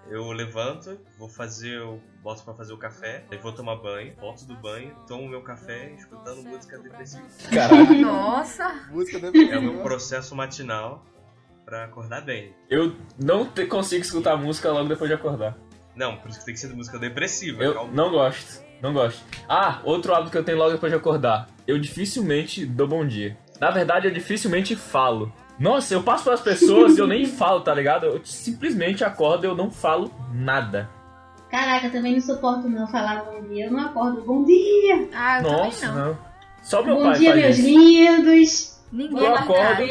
Eu 0.08 0.30
levanto, 0.30 0.96
vou 1.18 1.28
fazer, 1.28 1.80
o 1.80 2.00
boto 2.22 2.44
pra 2.44 2.54
fazer 2.54 2.72
o 2.72 2.78
café, 2.78 3.24
aí 3.28 3.38
vou 3.38 3.52
tomar 3.52 3.74
banho, 3.74 4.14
volto 4.20 4.44
do 4.46 4.54
banho, 4.54 4.94
tomo 5.04 5.28
meu 5.28 5.42
café 5.42 5.90
escutando 5.98 6.44
música 6.44 6.78
depressiva. 6.78 7.24
Caralho. 7.52 8.02
Nossa! 8.02 8.72
Música 8.88 9.16
É 9.16 9.18
o 9.18 9.32
depressiva. 9.32 9.60
meu 9.60 9.82
processo 9.82 10.36
matinal 10.36 11.04
pra 11.66 11.84
acordar 11.84 12.22
bem. 12.22 12.54
Eu 12.70 12.94
não 13.22 13.44
te- 13.44 13.66
consigo 13.66 14.00
escutar 14.02 14.36
música 14.36 14.70
logo 14.70 14.88
depois 14.88 15.10
de 15.10 15.14
acordar. 15.14 15.54
Não, 15.94 16.16
por 16.16 16.30
isso 16.30 16.38
que 16.38 16.44
tem 16.46 16.54
que 16.54 16.60
ser 16.60 16.68
música 16.74 16.98
depressiva. 16.98 17.62
Eu 17.62 17.74
calma. 17.74 17.90
não 17.92 18.10
gosto. 18.10 18.64
Não 18.80 18.92
gosto. 18.92 19.22
Ah, 19.48 19.80
outro 19.84 20.14
hábito 20.14 20.30
que 20.30 20.38
eu 20.38 20.44
tenho 20.44 20.58
logo 20.58 20.72
depois 20.72 20.92
de 20.92 20.96
acordar. 20.98 21.48
Eu 21.66 21.78
dificilmente 21.78 22.64
dou 22.64 22.86
bom 22.86 23.04
dia. 23.06 23.36
Na 23.60 23.70
verdade, 23.70 24.06
eu 24.06 24.12
dificilmente 24.12 24.76
falo. 24.76 25.32
Nossa, 25.58 25.94
eu 25.94 26.02
passo 26.02 26.24
pelas 26.24 26.42
pessoas 26.42 26.96
e 26.96 27.00
eu 27.00 27.06
nem 27.06 27.24
falo, 27.26 27.62
tá 27.62 27.74
ligado? 27.74 28.04
Eu 28.06 28.20
simplesmente 28.24 29.02
acordo 29.02 29.44
e 29.44 29.48
eu 29.48 29.54
não 29.56 29.70
falo 29.70 30.12
nada. 30.32 30.88
Caraca, 31.50 31.86
eu 31.86 31.92
também 31.92 32.12
não 32.12 32.20
suporto 32.20 32.68
não 32.68 32.86
falar 32.86 33.24
bom 33.24 33.40
dia. 33.48 33.64
Eu 33.66 33.72
não 33.72 33.80
acordo 33.86 34.20
bom 34.22 34.44
dia. 34.44 35.08
Ah, 35.14 35.38
eu 35.38 35.42
Nossa, 35.50 35.86
também 35.86 36.02
não. 36.02 36.08
não. 36.10 36.18
Só 36.62 36.82
meu 36.82 36.96
bom 36.96 37.02
pai 37.04 37.18
dia, 37.18 37.30
faz 37.30 37.42
meus 37.42 37.58
isso. 37.58 37.68
lindos. 37.68 38.80
Ninguém 38.92 39.24
Eu 39.24 39.34
acordo. 39.34 39.82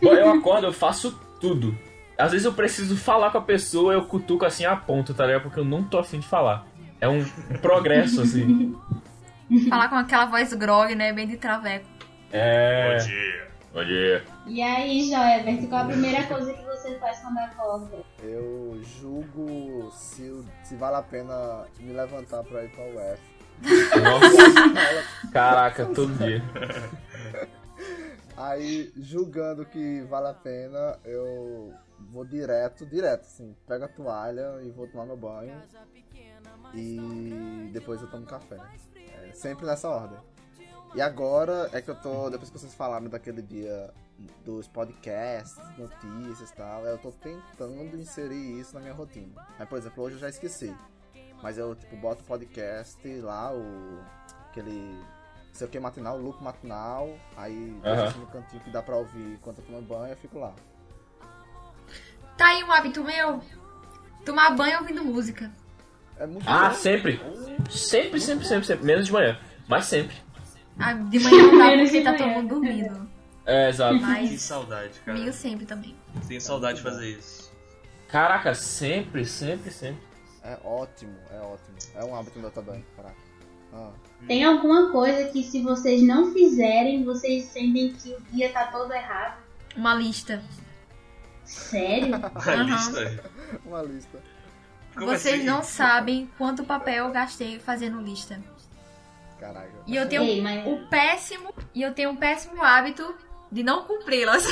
Eu 0.00 0.30
acordo, 0.30 0.66
eu 0.66 0.72
faço 0.72 1.18
tudo. 1.40 1.76
Às 2.16 2.32
vezes 2.32 2.44
eu 2.44 2.52
preciso 2.52 2.96
falar 2.96 3.30
com 3.30 3.38
a 3.38 3.42
pessoa, 3.42 3.92
eu 3.92 4.04
cutuco 4.04 4.44
assim 4.44 4.64
a 4.64 4.74
ponta, 4.74 5.14
tá 5.14 5.24
ligado? 5.24 5.42
Porque 5.42 5.60
eu 5.60 5.64
não 5.64 5.84
tô 5.84 5.98
afim 5.98 6.18
de 6.18 6.26
falar. 6.26 6.66
É 7.00 7.08
um, 7.08 7.20
um 7.20 7.58
progresso, 7.60 8.22
assim. 8.22 8.76
falar 9.70 9.88
com 9.88 9.94
aquela 9.94 10.26
voz 10.26 10.52
grog, 10.52 10.94
né? 10.94 11.12
Bem 11.12 11.28
de 11.28 11.36
traveco. 11.36 11.86
É. 12.32 12.98
Bom 12.98 13.06
dia. 13.06 13.48
Bom 13.72 13.84
dia. 13.84 14.24
E 14.46 14.60
aí, 14.60 15.08
Joebert, 15.08 15.68
qual 15.68 15.82
a 15.82 15.86
primeira 15.86 16.24
coisa 16.24 16.52
que 16.52 16.64
você 16.64 16.98
faz 16.98 17.20
quando 17.20 17.38
acorda? 17.38 17.98
Eu 18.22 18.80
julgo 19.00 19.90
se, 19.92 20.42
se 20.64 20.74
vale 20.74 20.96
a 20.96 21.02
pena 21.02 21.66
me 21.78 21.92
levantar 21.92 22.42
pra 22.42 22.64
ir 22.64 22.70
pra 22.70 22.84
UF. 22.84 23.20
Nossa. 24.02 25.30
Caraca, 25.32 25.86
todo 25.86 26.12
dia. 26.14 26.42
Aí, 28.38 28.92
julgando 28.96 29.66
que 29.66 30.02
vale 30.02 30.28
a 30.28 30.34
pena, 30.34 30.96
eu 31.04 31.74
vou 31.98 32.24
direto, 32.24 32.86
direto, 32.86 33.22
assim. 33.22 33.52
Pego 33.66 33.84
a 33.84 33.88
toalha 33.88 34.62
e 34.62 34.70
vou 34.70 34.86
tomar 34.86 35.06
meu 35.06 35.16
banho. 35.16 35.60
E 36.72 37.68
depois 37.72 38.00
eu 38.00 38.08
tomo 38.08 38.24
café. 38.24 38.58
É, 38.94 39.32
sempre 39.32 39.66
nessa 39.66 39.88
ordem. 39.88 40.20
E 40.94 41.00
agora 41.00 41.68
é 41.72 41.82
que 41.82 41.90
eu 41.90 41.96
tô, 41.96 42.30
depois 42.30 42.48
que 42.48 42.58
vocês 42.58 42.72
falaram 42.74 43.08
daquele 43.08 43.42
dia 43.42 43.92
dos 44.44 44.68
podcasts, 44.68 45.58
notícias 45.76 46.50
e 46.50 46.54
tal, 46.54 46.84
eu 46.86 46.96
tô 46.98 47.10
tentando 47.10 47.96
inserir 47.96 48.60
isso 48.60 48.74
na 48.74 48.80
minha 48.80 48.94
rotina. 48.94 49.44
Aí, 49.58 49.66
por 49.66 49.78
exemplo, 49.78 50.04
hoje 50.04 50.14
eu 50.14 50.20
já 50.20 50.28
esqueci. 50.28 50.72
Mas 51.42 51.58
eu, 51.58 51.74
tipo, 51.74 51.96
boto 51.96 52.22
o 52.22 52.26
podcast 52.26 53.20
lá, 53.20 53.52
o. 53.52 54.00
aquele. 54.48 54.96
Sei 55.52 55.66
o 55.66 55.70
que 55.70 55.78
matinal, 55.80 56.16
o 56.18 56.22
loop 56.22 56.42
matinal, 56.42 57.18
aí 57.36 57.76
deixo 57.82 58.02
assim 58.02 58.18
no 58.20 58.26
cantinho 58.26 58.62
que 58.62 58.70
dá 58.70 58.82
pra 58.82 58.96
ouvir 58.96 59.32
enquanto 59.34 59.58
eu 59.58 59.64
tomo 59.64 59.82
banho, 59.82 60.12
eu 60.12 60.16
fico 60.16 60.38
lá. 60.38 60.52
Tá 62.36 62.46
aí 62.48 62.62
um 62.62 62.72
hábito 62.72 63.02
meu? 63.02 63.42
Tomar 64.24 64.50
banho 64.50 64.78
ouvindo 64.80 65.04
música. 65.04 65.50
É 66.18 66.26
muito 66.26 66.48
Ah, 66.48 66.68
bom. 66.68 66.74
sempre. 66.74 67.20
Sempre, 67.70 68.20
sempre, 68.20 68.46
sempre, 68.46 68.66
sempre. 68.66 68.84
Menos 68.86 69.06
de 69.06 69.12
manhã. 69.12 69.38
Mas 69.68 69.86
sempre. 69.86 70.16
Ah, 70.78 70.92
de 70.92 71.18
manhã 71.18 71.42
não 71.52 71.58
dá 71.58 71.82
porque 71.82 72.00
tá 72.02 72.14
todo 72.14 72.28
mundo 72.28 72.48
dormindo. 72.54 73.08
É, 73.46 73.68
exato. 73.70 73.94
Que 73.98 74.00
Mas 74.04 74.40
saudade, 74.42 75.00
cara. 75.00 75.16
comigo 75.18 75.32
sempre 75.32 75.66
também. 75.66 75.96
Tenho 76.28 76.40
saudade 76.40 76.78
de 76.78 76.84
fazer 76.84 77.08
isso. 77.08 77.50
Caraca, 78.08 78.54
sempre, 78.54 79.24
sempre, 79.24 79.70
sempre. 79.70 80.02
É 80.42 80.58
ótimo, 80.64 81.16
é 81.30 81.40
ótimo. 81.40 81.76
É 81.94 82.04
um 82.04 82.14
hábito 82.14 82.38
meu 82.38 82.50
também, 82.50 82.84
caraca. 82.96 83.16
Ah. 83.72 83.90
Tem 84.26 84.44
alguma 84.44 84.90
coisa 84.90 85.28
que 85.30 85.42
se 85.42 85.62
vocês 85.62 86.02
não 86.02 86.32
fizerem, 86.32 87.04
vocês 87.04 87.44
sentem 87.44 87.92
que 87.92 88.10
o 88.12 88.20
dia 88.32 88.50
tá 88.52 88.66
todo 88.66 88.92
errado? 88.92 89.38
Uma 89.76 89.94
lista. 89.94 90.42
Sério? 91.44 92.16
Uma 92.18 92.52
Aham. 92.52 92.62
lista. 92.64 93.24
Uma 93.64 93.82
lista. 93.82 94.22
Como 94.94 95.06
Vocês 95.06 95.36
assim? 95.36 95.44
não 95.44 95.62
sabem 95.62 96.28
quanto 96.36 96.64
papel 96.64 97.06
eu 97.06 97.12
gastei 97.12 97.58
fazendo 97.60 98.00
lista. 98.00 98.40
Caraca. 99.38 99.70
E 99.86 99.94
eu 99.94 100.08
tenho 100.08 100.22
Ei, 100.24 100.40
mas- 100.42 100.66
o 100.66 100.88
péssimo 100.88 101.54
e 101.72 101.82
eu 101.82 101.94
tenho 101.94 102.10
um 102.10 102.16
péssimo 102.16 102.62
hábito 102.62 103.14
de 103.52 103.62
não 103.62 103.84
cumpri-las. 103.84 104.44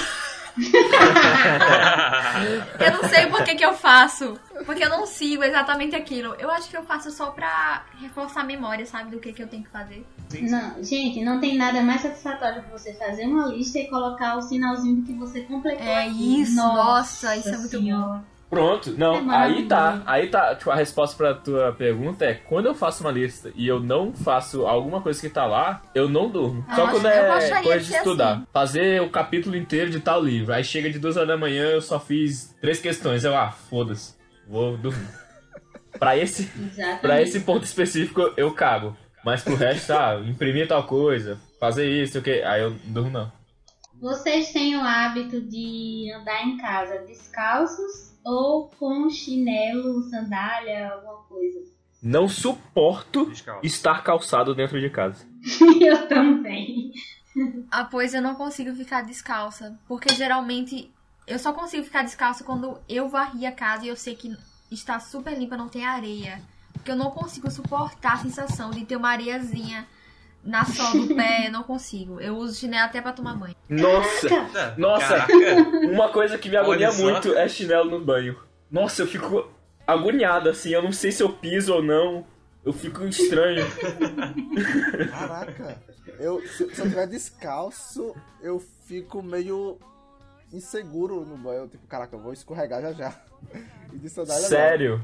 eu 2.81 2.93
não 2.93 3.09
sei 3.09 3.27
por 3.27 3.45
que, 3.45 3.55
que 3.55 3.65
eu 3.65 3.75
faço. 3.75 4.39
Porque 4.65 4.83
eu 4.83 4.89
não 4.89 5.07
sigo 5.07 5.45
exatamente 5.45 5.95
aquilo. 5.95 6.35
Eu 6.39 6.51
acho 6.51 6.71
que 6.71 6.77
eu 6.77 6.83
faço 6.83 7.11
só 7.11 7.31
pra 7.31 7.85
reforçar 8.01 8.41
a 8.41 8.45
memória, 8.45 8.87
sabe? 8.87 9.11
Do 9.11 9.21
que, 9.21 9.33
que 9.33 9.43
eu 9.43 9.49
tenho 9.49 9.65
que 9.65 9.71
fazer. 9.71 10.07
Não, 10.41 10.83
gente, 10.83 11.23
não 11.23 11.41
tem 11.41 11.57
nada 11.57 11.83
mais 11.83 12.03
satisfatório 12.03 12.63
que 12.63 12.71
você 12.71 12.95
fazer 12.95 13.27
uma 13.27 13.47
lista 13.47 13.79
e 13.79 13.89
colocar 13.89 14.37
o 14.37 14.43
sinalzinho 14.43 15.05
que 15.05 15.13
você 15.13 15.43
completou. 15.43 15.87
É 15.87 16.09
isso, 16.09 16.57
nossa, 16.57 17.37
isso 17.37 17.49
é 17.49 17.59
muito 17.59 17.79
Senhora. 17.79 18.25
Pronto, 18.49 18.93
não, 18.97 19.33
É 19.33 19.37
aí 19.37 19.67
tá, 19.67 20.03
aí 20.07 20.29
tá, 20.29 20.55
tipo, 20.55 20.71
a 20.71 20.77
resposta 20.77 21.17
pra 21.17 21.35
tua 21.35 21.73
pergunta 21.73 22.25
é, 22.25 22.35
quando 22.35 22.67
eu 22.67 22.75
faço 22.77 23.03
uma 23.03 23.11
lista 23.11 23.51
e 23.57 23.67
eu 23.67 23.81
não 23.81 24.13
faço 24.13 24.65
alguma 24.67 25.01
coisa 25.01 25.21
que 25.21 25.29
tá 25.29 25.45
lá, 25.47 25.83
eu 25.95 26.09
não 26.09 26.31
durmo. 26.31 26.65
Eu 26.71 26.75
Só 26.77 26.83
acho- 26.85 26.93
quando 26.93 27.07
é 27.09 27.63
coisa 27.63 27.85
de 27.85 27.93
estudar. 27.95 28.33
assim. 28.35 28.47
Fazer 28.53 29.03
o 29.03 29.11
capítulo 29.11 29.57
inteiro 29.57 29.91
de 29.91 29.99
tal 29.99 30.23
livro, 30.23 30.53
aí 30.55 30.63
chega 30.63 30.89
de 30.89 30.99
duas 30.99 31.17
horas 31.17 31.29
da 31.29 31.37
manhã, 31.37 31.65
eu 31.71 31.81
só 31.83 31.99
fiz 31.99 32.55
três 32.61 32.81
questões, 32.81 33.25
eu, 33.25 33.37
ah, 33.37 33.51
foda-se, 33.51 34.15
vou 34.49 34.77
dormir. 34.77 35.09
pra 35.99 36.17
esse, 36.17 36.49
Exatamente. 36.57 37.01
pra 37.01 37.21
esse 37.23 37.41
ponto 37.41 37.65
específico, 37.65 38.33
eu 38.37 38.53
cago. 38.53 38.97
Mas 39.25 39.43
pro 39.43 39.57
resto, 39.57 39.91
ah, 39.93 40.21
imprimir 40.25 40.69
tal 40.69 40.85
coisa, 40.85 41.37
fazer 41.59 41.89
isso, 41.91 42.21
o 42.21 42.23
que, 42.23 42.43
aí 42.43 42.63
eu 42.63 42.71
não 42.71 42.79
durmo 42.93 43.11
não. 43.11 43.33
Vocês 44.01 44.53
têm 44.53 44.77
o 44.77 44.83
hábito 44.85 45.41
de 45.41 46.13
andar 46.15 46.45
em 46.47 46.57
casa 46.59 46.99
descalços 46.99 48.15
ou 48.27 48.69
com 48.79 49.09
chinelo, 49.09 50.03
sandália, 50.11 50.93
alguma 50.93 51.23
coisa? 51.23 51.61
Não 52.03 52.29
suporto 52.29 53.27
Descalço. 53.27 53.65
estar 53.65 54.03
calçado 54.03 54.55
dentro 54.55 54.81
de 54.81 54.91
casa. 54.91 55.25
Eu 55.81 56.09
também. 56.09 56.93
Ah, 57.71 57.85
pois 57.85 58.15
eu 58.15 58.23
não 58.23 58.35
consigo 58.35 58.75
ficar 58.75 59.03
descalça. 59.03 59.79
Porque 59.87 60.15
geralmente 60.15 60.91
eu 61.27 61.39
só 61.39 61.53
consigo 61.53 61.85
ficar 61.85 62.03
descalça 62.03 62.43
quando 62.43 62.79
eu 62.89 63.09
varri 63.09 63.45
a 63.45 63.53
casa 63.53 63.85
e 63.85 63.89
eu 63.89 63.97
sei 63.97 64.17
que 64.17 64.35
está 64.71 64.99
super 64.99 65.37
limpa, 65.39 65.57
não 65.57 65.69
tem 65.69 65.85
areia. 65.85 66.41
Porque 66.73 66.91
eu 66.91 66.97
não 66.97 67.11
consigo 67.11 67.51
suportar 67.51 68.15
a 68.15 68.19
sensação 68.19 68.71
de 68.71 68.85
ter 68.87 68.97
uma 68.97 69.11
areiazinha 69.11 69.87
na 70.47 70.65
sola 70.65 71.07
do 71.07 71.15
pé. 71.15 71.49
Eu 71.49 71.53
não 71.53 71.63
consigo. 71.63 72.21
Eu 72.21 72.37
uso 72.37 72.59
chinelo 72.59 72.85
até 72.87 73.01
pra 73.01 73.13
tomar 73.13 73.35
banho. 73.35 73.55
Nossa! 73.69 74.29
Nossa. 74.79 75.07
Caraca. 75.27 75.33
Uma 75.91 76.09
coisa 76.09 76.39
que 76.39 76.49
me 76.49 76.57
agonia 76.57 76.93
muito 76.93 77.35
é 77.37 77.49
chinelo 77.49 77.91
no 77.91 78.01
banho. 78.05 78.39
Nossa, 78.71 79.03
eu 79.03 79.07
fico 79.07 79.51
agoniado 79.87 80.49
assim, 80.49 80.71
eu 80.71 80.83
não 80.83 80.93
sei 80.93 81.13
se 81.13 81.23
eu 81.23 81.29
piso 81.33 81.75
ou 81.75 81.83
não. 81.83 82.25
Eu 82.65 82.73
fico 82.73 83.05
estranho. 83.05 83.65
Caraca, 85.11 85.79
eu, 86.19 86.41
se, 86.49 86.69
se 86.75 86.81
eu 86.81 86.89
tiver 86.89 87.07
descalço, 87.07 88.15
eu 88.43 88.59
fico 88.87 89.23
meio 89.23 89.79
inseguro 90.53 91.25
no 91.25 91.37
banho. 91.37 91.69
Tipo, 91.69 91.87
caraca, 91.87 92.17
eu 92.17 92.21
vou 92.21 92.33
escorregar 92.33 92.81
já 92.83 92.93
já. 92.93 93.15
E 93.93 93.99
de 93.99 94.09
sandália 94.11 94.43
não. 94.43 94.49
Sério? 94.49 95.03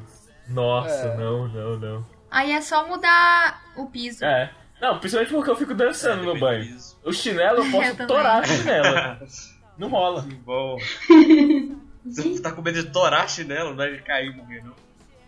Nossa, 0.48 0.92
É. 0.92 1.16
não, 1.16 1.46
não, 1.48 1.78
não. 1.78 2.06
Aí 2.28 2.50
é 2.50 2.60
só 2.60 2.86
mudar 2.88 3.62
o 3.76 3.86
piso. 3.86 4.24
É. 4.24 4.50
Não, 4.82 4.98
principalmente 4.98 5.32
porque 5.32 5.50
eu 5.50 5.56
fico 5.56 5.74
dançando 5.74 6.16
no 6.24 6.34
Depende 6.34 6.40
banho. 6.40 6.64
do 6.64 6.72
piso. 6.74 6.98
O 7.04 7.12
chinelo 7.12 7.58
eu 7.60 7.64
Eu 7.66 7.70
posso 7.70 7.90
também. 7.92 8.06
torar 8.08 8.42
a 8.42 8.44
chinela. 8.44 9.20
Não 9.78 9.88
rola. 9.88 10.22
Que 10.24 10.34
bom. 10.34 10.76
Você 12.04 12.40
tá 12.42 12.50
com 12.50 12.60
medo 12.62 12.82
de 12.82 12.90
torar 12.90 13.28
chinelo, 13.30 13.74
não 13.74 13.84
é 13.84 13.92
de 13.92 14.02
cair 14.02 14.32
e 14.32 14.36
morrer, 14.36 14.60
não. 14.64 14.74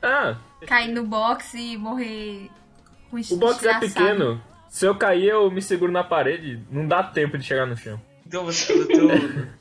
Ah, 0.03 0.37
Cair 0.67 0.93
no 0.93 1.05
box 1.05 1.55
e 1.55 1.77
morrer 1.79 2.51
com 3.11 3.17
o 3.17 3.37
box 3.37 3.65
é 3.65 3.79
pequeno. 3.79 4.43
Se 4.69 4.85
eu 4.85 4.95
cair, 4.97 5.27
eu 5.29 5.49
me 5.53 5.63
seguro 5.63 5.93
na 5.93 6.03
parede. 6.03 6.61
Não 6.71 6.87
dá 6.89 7.01
tempo 7.05 7.39
de 7.39 7.45
chegar 7.45 7.65
no 7.65 7.77
chão. 7.77 8.01
Então 8.27 8.45
você 8.45 8.75
no 8.75 8.87
teu, 8.87 9.09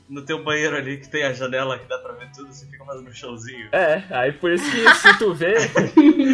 no 0.08 0.22
teu 0.24 0.42
banheiro 0.42 0.76
ali 0.76 0.96
que 0.98 1.08
tem 1.08 1.22
a 1.22 1.32
janela 1.32 1.78
que 1.78 1.86
dá 1.88 1.98
pra 1.98 2.14
ver 2.14 2.28
tudo, 2.34 2.52
você 2.52 2.66
fica 2.66 2.84
fazendo 2.84 3.08
um 3.08 3.12
showzinho. 3.14 3.68
É, 3.70 4.02
aí 4.10 4.32
por 4.32 4.50
isso 4.50 4.68
que 4.68 4.94
se 4.96 5.16
tu 5.18 5.32
vê, 5.32 5.54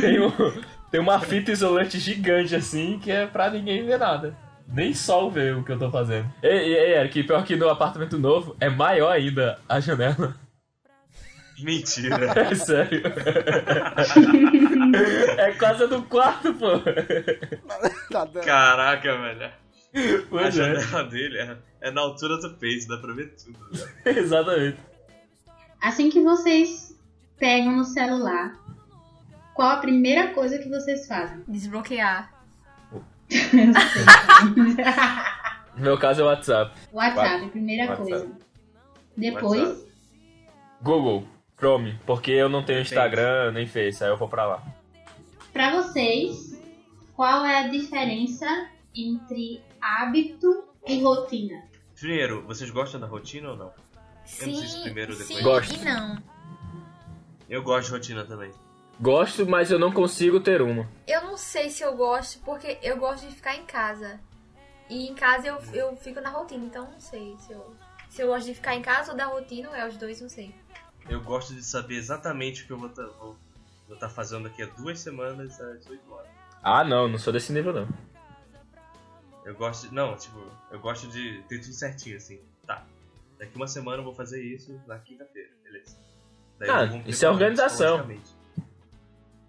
tem, 0.00 0.18
um- 0.20 0.32
tem 0.90 1.00
uma 1.00 1.20
fita 1.20 1.50
isolante 1.52 1.98
gigante 1.98 2.54
assim 2.54 2.98
que 2.98 3.10
é 3.10 3.26
pra 3.26 3.50
ninguém 3.50 3.84
ver 3.84 3.98
nada. 3.98 4.36
Nem 4.66 4.94
sol 4.94 5.30
vê 5.30 5.50
o 5.52 5.64
que 5.64 5.72
eu 5.72 5.78
tô 5.78 5.90
fazendo. 5.90 6.32
Ei, 6.42 6.50
ei, 6.58 6.74
ei, 6.74 6.94
Eric, 6.94 7.24
pior 7.24 7.44
que 7.44 7.56
no 7.56 7.68
apartamento 7.68 8.18
novo 8.18 8.56
é 8.60 8.68
maior 8.68 9.10
ainda 9.10 9.58
a 9.68 9.80
janela. 9.80 10.34
Mentira. 11.58 12.16
É 12.40 12.54
sério. 12.54 13.02
é 15.38 15.52
quase 15.52 15.82
a 15.84 15.86
do 15.86 16.02
quarto, 16.02 16.54
pô. 16.54 16.78
Tá 18.10 18.26
Caraca, 18.44 19.16
velho. 19.16 19.44
A 19.46 19.52
Pois 20.28 20.56
é, 20.58 20.74
janela 20.80 21.04
dele 21.04 21.38
é, 21.38 21.56
é 21.80 21.90
na 21.90 22.00
altura 22.02 22.38
do 22.38 22.54
peito, 22.56 22.86
dá 22.86 22.96
pra 22.98 23.12
ver 23.12 23.34
tudo. 23.34 23.58
velho. 23.72 23.90
exatamente. 24.18 24.78
Assim 25.82 26.10
que 26.10 26.22
vocês 26.22 26.96
pegam 27.38 27.76
no 27.76 27.84
celular, 27.84 28.54
qual 29.54 29.70
a 29.70 29.76
primeira 29.78 30.34
coisa 30.34 30.58
que 30.58 30.68
vocês 30.68 31.06
fazem? 31.06 31.42
Desbloquear. 31.48 32.30
No 35.76 35.84
meu 35.84 35.98
caso 35.98 36.20
é 36.20 36.24
o 36.24 36.26
WhatsApp. 36.26 36.74
WhatsApp, 36.92 37.48
primeira 37.50 37.90
WhatsApp. 37.90 38.10
coisa. 38.10 38.30
Depois, 39.16 39.62
WhatsApp. 39.68 39.90
Google, 40.82 41.24
Chrome, 41.56 41.98
porque 42.04 42.32
eu 42.32 42.48
não 42.48 42.64
tenho. 42.64 42.80
Instagram 42.80 43.52
nem 43.52 43.66
Face, 43.66 44.02
aí 44.02 44.10
eu 44.10 44.16
vou 44.16 44.28
pra 44.28 44.46
lá. 44.46 44.62
pra 45.52 45.70
vocês, 45.76 46.60
qual 47.14 47.44
é 47.46 47.64
a 47.64 47.68
diferença 47.68 48.46
entre 48.94 49.62
hábito 49.80 50.64
e 50.86 51.02
rotina? 51.02 51.62
Primeiro, 51.98 52.42
vocês 52.46 52.70
gostam 52.70 53.00
da 53.00 53.06
rotina 53.06 53.50
ou 53.50 53.56
não? 53.56 53.70
Sim, 54.24 54.52
isso 54.52 54.82
primeiro, 54.82 55.12
depois. 55.16 55.38
sim 55.38 55.42
Gosto. 55.42 55.74
e 55.74 55.84
não. 55.84 56.18
Eu 57.48 57.62
gosto 57.62 57.86
de 57.88 57.92
rotina 57.92 58.24
também. 58.24 58.50
Gosto, 59.00 59.46
mas 59.46 59.70
eu 59.70 59.78
não 59.78 59.90
consigo 59.90 60.38
ter 60.40 60.60
uma. 60.60 60.86
Eu 61.06 61.22
não 61.22 61.36
sei 61.36 61.70
se 61.70 61.82
eu 61.82 61.96
gosto, 61.96 62.38
porque 62.40 62.78
eu 62.82 62.98
gosto 62.98 63.26
de 63.26 63.34
ficar 63.34 63.56
em 63.56 63.64
casa. 63.64 64.20
E 64.90 65.08
em 65.08 65.14
casa 65.14 65.48
eu, 65.48 65.58
eu 65.72 65.96
fico 65.96 66.20
na 66.20 66.28
rotina, 66.28 66.66
então 66.66 66.90
não 66.90 67.00
sei 67.00 67.34
se 67.38 67.52
eu, 67.52 67.74
se 68.10 68.20
eu 68.20 68.26
gosto 68.26 68.46
de 68.46 68.54
ficar 68.54 68.74
em 68.74 68.82
casa 68.82 69.12
ou 69.12 69.16
da 69.16 69.24
rotina, 69.24 69.70
ou 69.70 69.74
é 69.74 69.88
os 69.88 69.96
dois, 69.96 70.20
não 70.20 70.28
sei. 70.28 70.54
Eu 71.08 71.22
gosto 71.22 71.54
de 71.54 71.62
saber 71.64 71.94
exatamente 71.96 72.62
o 72.62 72.66
que 72.66 72.72
eu 72.72 72.76
vou 72.78 72.88
estar 72.90 73.06
vou, 73.06 73.36
vou 73.88 73.96
tá 73.96 74.10
fazendo 74.10 74.44
daqui 74.44 74.62
a 74.62 74.66
duas 74.66 75.00
semanas 75.00 75.58
às 75.58 75.86
8 75.88 76.12
horas. 76.12 76.28
Ah, 76.62 76.84
não, 76.84 77.08
não 77.08 77.18
sou 77.18 77.32
desse 77.32 77.54
nível 77.54 77.72
não. 77.72 77.88
Eu 79.46 79.54
gosto 79.54 79.88
de, 79.88 79.94
Não, 79.94 80.14
tipo, 80.14 80.38
eu 80.70 80.78
gosto 80.78 81.08
de 81.08 81.42
ter 81.48 81.58
tudo 81.58 81.72
certinho, 81.72 82.18
assim. 82.18 82.38
Tá. 82.66 82.84
Daqui 83.38 83.56
uma 83.56 83.66
semana 83.66 83.98
eu 83.98 84.04
vou 84.04 84.14
fazer 84.14 84.42
isso 84.42 84.78
na 84.86 84.98
quinta-feira, 84.98 85.48
beleza. 85.64 85.96
Daí 86.58 86.68
Ah, 86.68 86.82
eu 86.82 86.88
vou 86.88 86.98
me 86.98 87.10
isso 87.10 87.24
é 87.24 87.30
organização. 87.30 88.06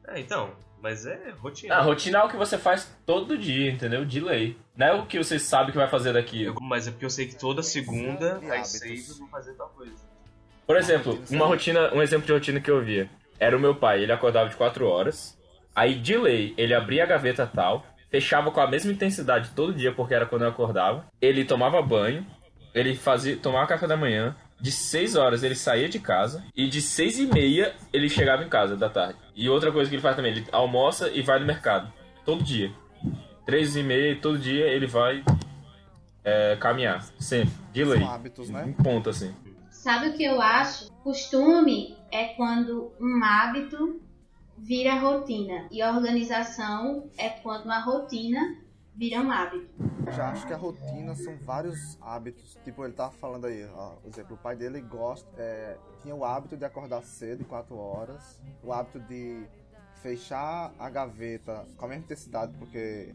É, 0.07 0.19
então, 0.19 0.51
mas 0.81 1.05
é 1.05 1.31
rotina. 1.39 1.75
Ah, 1.75 1.81
rotina 1.81 2.19
é 2.19 2.23
o 2.23 2.29
que 2.29 2.37
você 2.37 2.57
faz 2.57 2.91
todo 3.05 3.37
dia, 3.37 3.71
entendeu? 3.71 4.03
De 4.05 4.19
lei. 4.19 4.57
Não 4.75 4.87
é 4.87 4.93
o 4.93 5.05
que 5.05 5.17
você 5.17 5.37
sabe 5.37 5.71
que 5.71 5.77
vai 5.77 5.87
fazer 5.87 6.13
daqui. 6.13 6.43
Eu- 6.43 6.55
mas 6.61 6.87
é 6.87 6.91
porque 6.91 7.05
eu 7.05 7.09
sei 7.09 7.27
que 7.27 7.35
toda 7.37 7.61
segunda, 7.61 8.39
E 8.41 8.51
às 8.51 8.67
seis, 8.69 9.09
eu 9.09 9.17
vou 9.17 9.27
fazer 9.27 9.53
tal 9.53 9.69
coisa. 9.69 9.93
Por 10.65 10.77
exemplo, 10.77 11.21
uma 11.29 11.45
rotina, 11.45 11.93
um 11.93 12.01
exemplo 12.01 12.25
de 12.25 12.31
rotina 12.33 12.59
que 12.59 12.71
eu 12.71 12.81
via. 12.83 13.09
Era 13.39 13.57
o 13.57 13.59
meu 13.59 13.75
pai, 13.75 14.01
ele 14.03 14.11
acordava 14.11 14.49
de 14.49 14.55
4 14.55 14.87
horas. 14.87 15.37
Aí, 15.75 15.95
de 15.95 16.17
lei, 16.17 16.53
ele 16.57 16.73
abria 16.73 17.03
a 17.03 17.07
gaveta 17.07 17.45
tal, 17.47 17.85
fechava 18.09 18.51
com 18.51 18.59
a 18.61 18.67
mesma 18.67 18.91
intensidade 18.91 19.49
todo 19.55 19.73
dia, 19.73 19.91
porque 19.93 20.13
era 20.13 20.25
quando 20.25 20.43
eu 20.43 20.49
acordava. 20.49 21.05
Ele 21.21 21.43
tomava 21.45 21.81
banho, 21.81 22.25
ele 22.73 22.95
fazia, 22.95 23.35
tomava 23.37 23.67
café 23.67 23.87
da 23.87 23.97
manhã. 23.97 24.35
De 24.61 24.71
6 24.71 25.15
horas 25.15 25.41
ele 25.41 25.55
saía 25.55 25.89
de 25.89 25.99
casa. 25.99 26.43
E 26.55 26.69
de 26.69 26.81
6 26.81 27.19
e 27.19 27.25
meia 27.25 27.75
ele 27.91 28.07
chegava 28.07 28.43
em 28.43 28.49
casa 28.49 28.77
da 28.77 28.89
tarde. 28.89 29.17
E 29.35 29.49
outra 29.49 29.71
coisa 29.71 29.89
que 29.89 29.95
ele 29.95 30.01
faz 30.01 30.15
também, 30.15 30.31
ele 30.31 30.45
almoça 30.51 31.09
e 31.09 31.21
vai 31.21 31.39
no 31.39 31.45
mercado. 31.45 31.91
Todo 32.23 32.43
dia. 32.43 32.71
3 33.45 33.75
e 33.77 33.83
meia, 33.83 34.15
todo 34.21 34.37
dia 34.37 34.67
ele 34.67 34.85
vai 34.85 35.23
é, 36.23 36.55
caminhar. 36.57 37.03
Sempre. 37.19 37.53
De 37.73 37.83
lei. 37.83 37.99
São 37.99 38.11
hábitos, 38.11 38.49
né? 38.49 38.63
Um 38.63 38.73
ponto 38.73 39.09
assim. 39.09 39.33
Sabe 39.69 40.09
o 40.09 40.13
que 40.13 40.23
eu 40.23 40.39
acho? 40.39 40.91
Costume 41.03 41.97
é 42.11 42.25
quando 42.35 42.91
um 42.99 43.23
hábito 43.23 43.99
vira 44.55 44.93
rotina. 44.99 45.67
E 45.71 45.83
organização 45.83 47.09
é 47.17 47.29
quando 47.29 47.65
uma 47.65 47.79
rotina 47.79 48.57
vira 48.95 49.21
um 49.21 49.31
hábito. 49.31 49.69
Eu 50.05 50.11
já 50.11 50.29
acho 50.29 50.45
que 50.45 50.53
a 50.53 50.57
rotina 50.57 51.15
são 51.15 51.35
vários 51.37 51.97
hábitos. 52.01 52.57
Tipo, 52.63 52.83
ele 52.83 52.93
tava 52.93 53.11
falando 53.11 53.45
aí, 53.45 53.65
ó, 53.73 53.91
por 53.95 54.09
exemplo, 54.09 54.35
o 54.35 54.37
pai 54.37 54.55
dele 54.55 54.81
gosta, 54.81 55.29
é, 55.37 55.77
tinha 56.01 56.15
o 56.15 56.25
hábito 56.25 56.57
de 56.57 56.65
acordar 56.65 57.01
cedo, 57.03 57.45
4 57.45 57.75
horas, 57.75 58.41
o 58.63 58.73
hábito 58.73 58.99
de 58.99 59.43
fechar 60.01 60.73
a 60.79 60.89
gaveta 60.89 61.65
com 61.77 61.85
a 61.85 61.87
mesma 61.87 62.03
intensidade, 62.03 62.53
porque 62.57 63.13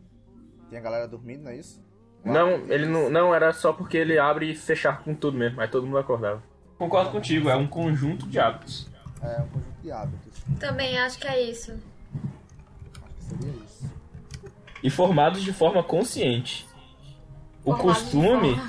tinha 0.68 0.80
galera 0.80 1.08
dormindo, 1.08 1.44
não 1.44 1.50
é 1.50 1.56
isso? 1.56 1.84
O 2.24 2.32
Não, 2.32 2.50
ele 2.68 2.86
não, 2.86 3.10
não 3.10 3.34
era 3.34 3.52
só 3.52 3.72
porque 3.72 3.96
ele 3.96 4.18
abre 4.18 4.50
e 4.50 4.54
fechar 4.54 5.02
com 5.02 5.14
tudo 5.14 5.36
mesmo, 5.36 5.60
aí 5.60 5.68
todo 5.68 5.86
mundo 5.86 5.98
acordava. 5.98 6.42
Concordo 6.78 7.10
contigo, 7.10 7.48
é 7.48 7.56
um 7.56 7.66
conjunto 7.66 8.26
de 8.26 8.38
hábitos. 8.38 8.88
É 9.22 9.40
um 9.40 9.48
conjunto 9.48 9.80
de 9.82 9.90
hábitos. 9.90 10.42
Também 10.60 10.98
acho 10.98 11.18
que 11.18 11.26
é 11.26 11.42
isso. 11.42 11.72
Acho 11.72 13.14
que 13.14 13.24
seria 13.24 13.52
isso. 13.64 13.95
E 14.86 14.90
formados 14.90 15.42
de 15.42 15.52
forma 15.52 15.82
consciente. 15.82 16.64
O 17.64 17.74
Formados 17.74 18.02
costume, 18.02 18.60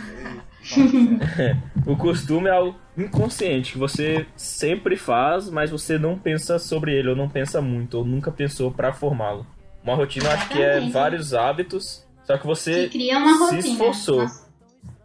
o 1.86 1.96
costume 1.96 2.50
é 2.50 2.60
o 2.60 2.74
inconsciente 2.98 3.74
que 3.74 3.78
você 3.78 4.26
sempre 4.36 4.98
faz, 4.98 5.48
mas 5.48 5.70
você 5.70 6.00
não 6.00 6.18
pensa 6.18 6.58
sobre 6.58 6.92
ele, 6.98 7.10
ou 7.10 7.16
não 7.16 7.30
pensa 7.30 7.62
muito, 7.62 8.00
ou 8.00 8.04
nunca 8.04 8.32
pensou 8.32 8.72
pra 8.72 8.92
formá-lo. 8.92 9.46
Uma 9.84 9.94
rotina 9.94 10.26
eu 10.26 10.32
acho 10.32 10.50
que 10.50 10.60
é 10.60 10.90
vários 10.90 11.36
hábitos, 11.36 12.04
só 12.24 12.36
que 12.36 12.48
você 12.48 12.88
Que 12.88 12.98
cria 12.98 13.20
uma 13.20 13.50
se 13.50 13.60
esforçou. 13.60 14.24
Nossa. 14.24 14.50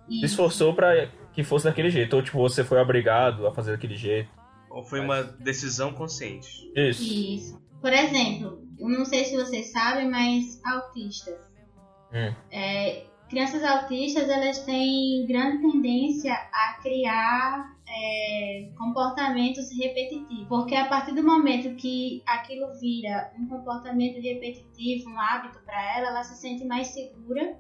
se 0.09 0.25
esforçou 0.25 0.73
pra 0.73 1.09
que 1.35 1.45
fosse 1.45 1.67
daquele 1.67 1.91
jeito, 1.91 2.17
ou 2.17 2.23
tipo, 2.23 2.39
você 2.39 2.65
foi 2.65 2.81
obrigado 2.81 3.47
a 3.47 3.53
fazer 3.53 3.73
daquele 3.73 3.97
jeito. 3.97 4.31
Ou 4.71 4.83
foi 4.83 5.01
uma 5.01 5.23
decisão 5.23 5.93
consciente? 5.93 6.73
Isso. 6.75 7.03
Isso. 7.03 7.63
Por 7.83 7.93
exemplo, 7.93 8.62
eu 8.79 8.89
não 8.89 9.05
sei 9.05 9.25
se 9.25 9.37
vocês 9.37 9.71
sabem, 9.73 10.11
mas 10.11 10.61
autistas. 10.65 11.39
Hum. 12.13 12.35
É, 12.51 13.07
crianças 13.29 13.65
autistas 13.65 14.29
elas 14.29 14.59
têm 14.61 15.27
grande 15.27 15.63
tendência 15.63 16.33
a 16.33 16.79
criar 16.83 17.75
é, 17.89 18.69
comportamentos 18.77 19.71
repetitivos, 19.77 20.47
porque 20.49 20.75
a 20.75 20.87
partir 20.87 21.15
do 21.15 21.23
momento 21.23 21.75
que 21.77 22.23
aquilo 22.27 22.73
vira 22.79 23.33
um 23.39 23.47
comportamento 23.47 24.21
repetitivo, 24.21 25.11
um 25.11 25.19
hábito 25.19 25.61
para 25.65 25.97
ela, 25.97 26.09
ela 26.09 26.23
se 26.23 26.41
sente 26.41 26.65
mais 26.65 26.89
segura 26.89 27.57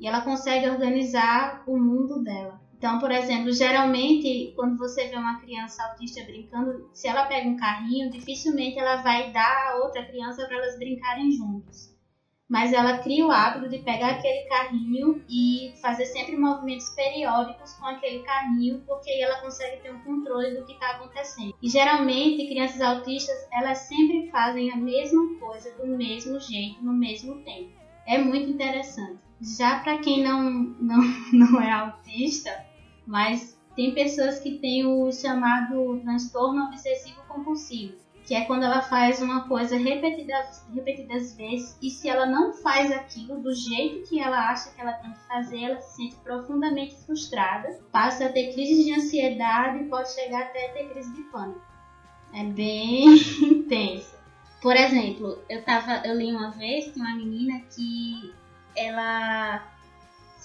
e 0.00 0.06
ela 0.06 0.22
consegue 0.22 0.68
organizar 0.68 1.62
o 1.66 1.76
mundo 1.76 2.22
dela. 2.22 2.59
Então, 2.80 2.98
por 2.98 3.10
exemplo, 3.10 3.52
geralmente 3.52 4.54
quando 4.56 4.78
você 4.78 5.06
vê 5.08 5.14
uma 5.14 5.38
criança 5.38 5.84
autista 5.84 6.24
brincando, 6.24 6.88
se 6.94 7.06
ela 7.06 7.26
pega 7.26 7.46
um 7.46 7.54
carrinho, 7.54 8.10
dificilmente 8.10 8.78
ela 8.78 9.02
vai 9.02 9.30
dar 9.32 9.68
a 9.68 9.76
outra 9.84 10.02
criança 10.06 10.46
para 10.46 10.56
elas 10.56 10.78
brincarem 10.78 11.30
juntos. 11.30 11.94
Mas 12.48 12.72
ela 12.72 12.96
cria 12.96 13.26
o 13.26 13.30
hábito 13.30 13.68
de 13.68 13.80
pegar 13.80 14.12
aquele 14.12 14.48
carrinho 14.48 15.22
e 15.28 15.74
fazer 15.82 16.06
sempre 16.06 16.38
movimentos 16.38 16.88
periódicos 16.88 17.74
com 17.74 17.84
aquele 17.84 18.20
carrinho, 18.20 18.82
porque 18.86 19.10
aí 19.10 19.20
ela 19.20 19.42
consegue 19.42 19.82
ter 19.82 19.92
um 19.92 20.00
controle 20.00 20.56
do 20.56 20.64
que 20.64 20.72
está 20.72 20.92
acontecendo. 20.92 21.54
E 21.60 21.68
geralmente 21.68 22.48
crianças 22.48 22.80
autistas 22.80 23.36
elas 23.52 23.76
sempre 23.80 24.30
fazem 24.30 24.72
a 24.72 24.76
mesma 24.76 25.38
coisa 25.38 25.70
do 25.76 25.86
mesmo 25.86 26.40
jeito, 26.40 26.82
no 26.82 26.94
mesmo 26.94 27.42
tempo. 27.42 27.72
É 28.06 28.16
muito 28.16 28.48
interessante. 28.48 29.18
Já 29.38 29.80
para 29.80 29.98
quem 29.98 30.24
não, 30.24 30.42
não, 30.42 31.02
não 31.30 31.60
é 31.60 31.70
autista, 31.70 32.69
mas 33.10 33.58
tem 33.74 33.92
pessoas 33.92 34.38
que 34.38 34.58
têm 34.58 34.86
o 34.86 35.10
chamado 35.10 35.98
transtorno 36.00 36.66
obsessivo 36.66 37.20
compulsivo, 37.26 37.94
que 38.24 38.36
é 38.36 38.44
quando 38.44 38.62
ela 38.62 38.82
faz 38.82 39.20
uma 39.20 39.48
coisa 39.48 39.76
repetidas, 39.76 40.64
repetidas 40.72 41.36
vezes 41.36 41.76
e 41.82 41.90
se 41.90 42.08
ela 42.08 42.24
não 42.24 42.52
faz 42.52 42.92
aquilo 42.92 43.40
do 43.40 43.52
jeito 43.52 44.08
que 44.08 44.20
ela 44.20 44.50
acha 44.50 44.70
que 44.70 44.80
ela 44.80 44.92
tem 44.92 45.10
que 45.10 45.26
fazer, 45.26 45.60
ela 45.60 45.80
se 45.80 45.96
sente 45.96 46.14
profundamente 46.22 46.94
frustrada, 47.04 47.80
passa 47.90 48.26
a 48.26 48.32
ter 48.32 48.52
crises 48.52 48.84
de 48.84 48.94
ansiedade 48.94 49.82
e 49.82 49.88
pode 49.88 50.12
chegar 50.12 50.42
até 50.42 50.66
a 50.66 50.72
ter 50.72 50.90
crise 50.90 51.12
de 51.12 51.22
pânico. 51.24 51.60
É 52.32 52.44
bem 52.44 53.06
intenso. 53.42 54.14
Por 54.62 54.76
exemplo, 54.76 55.36
eu 55.48 55.64
tava, 55.64 56.06
eu 56.06 56.16
li 56.16 56.30
uma 56.30 56.52
vez 56.52 56.92
que 56.92 57.00
uma 57.00 57.16
menina 57.16 57.60
que 57.74 58.32
ela 58.76 59.66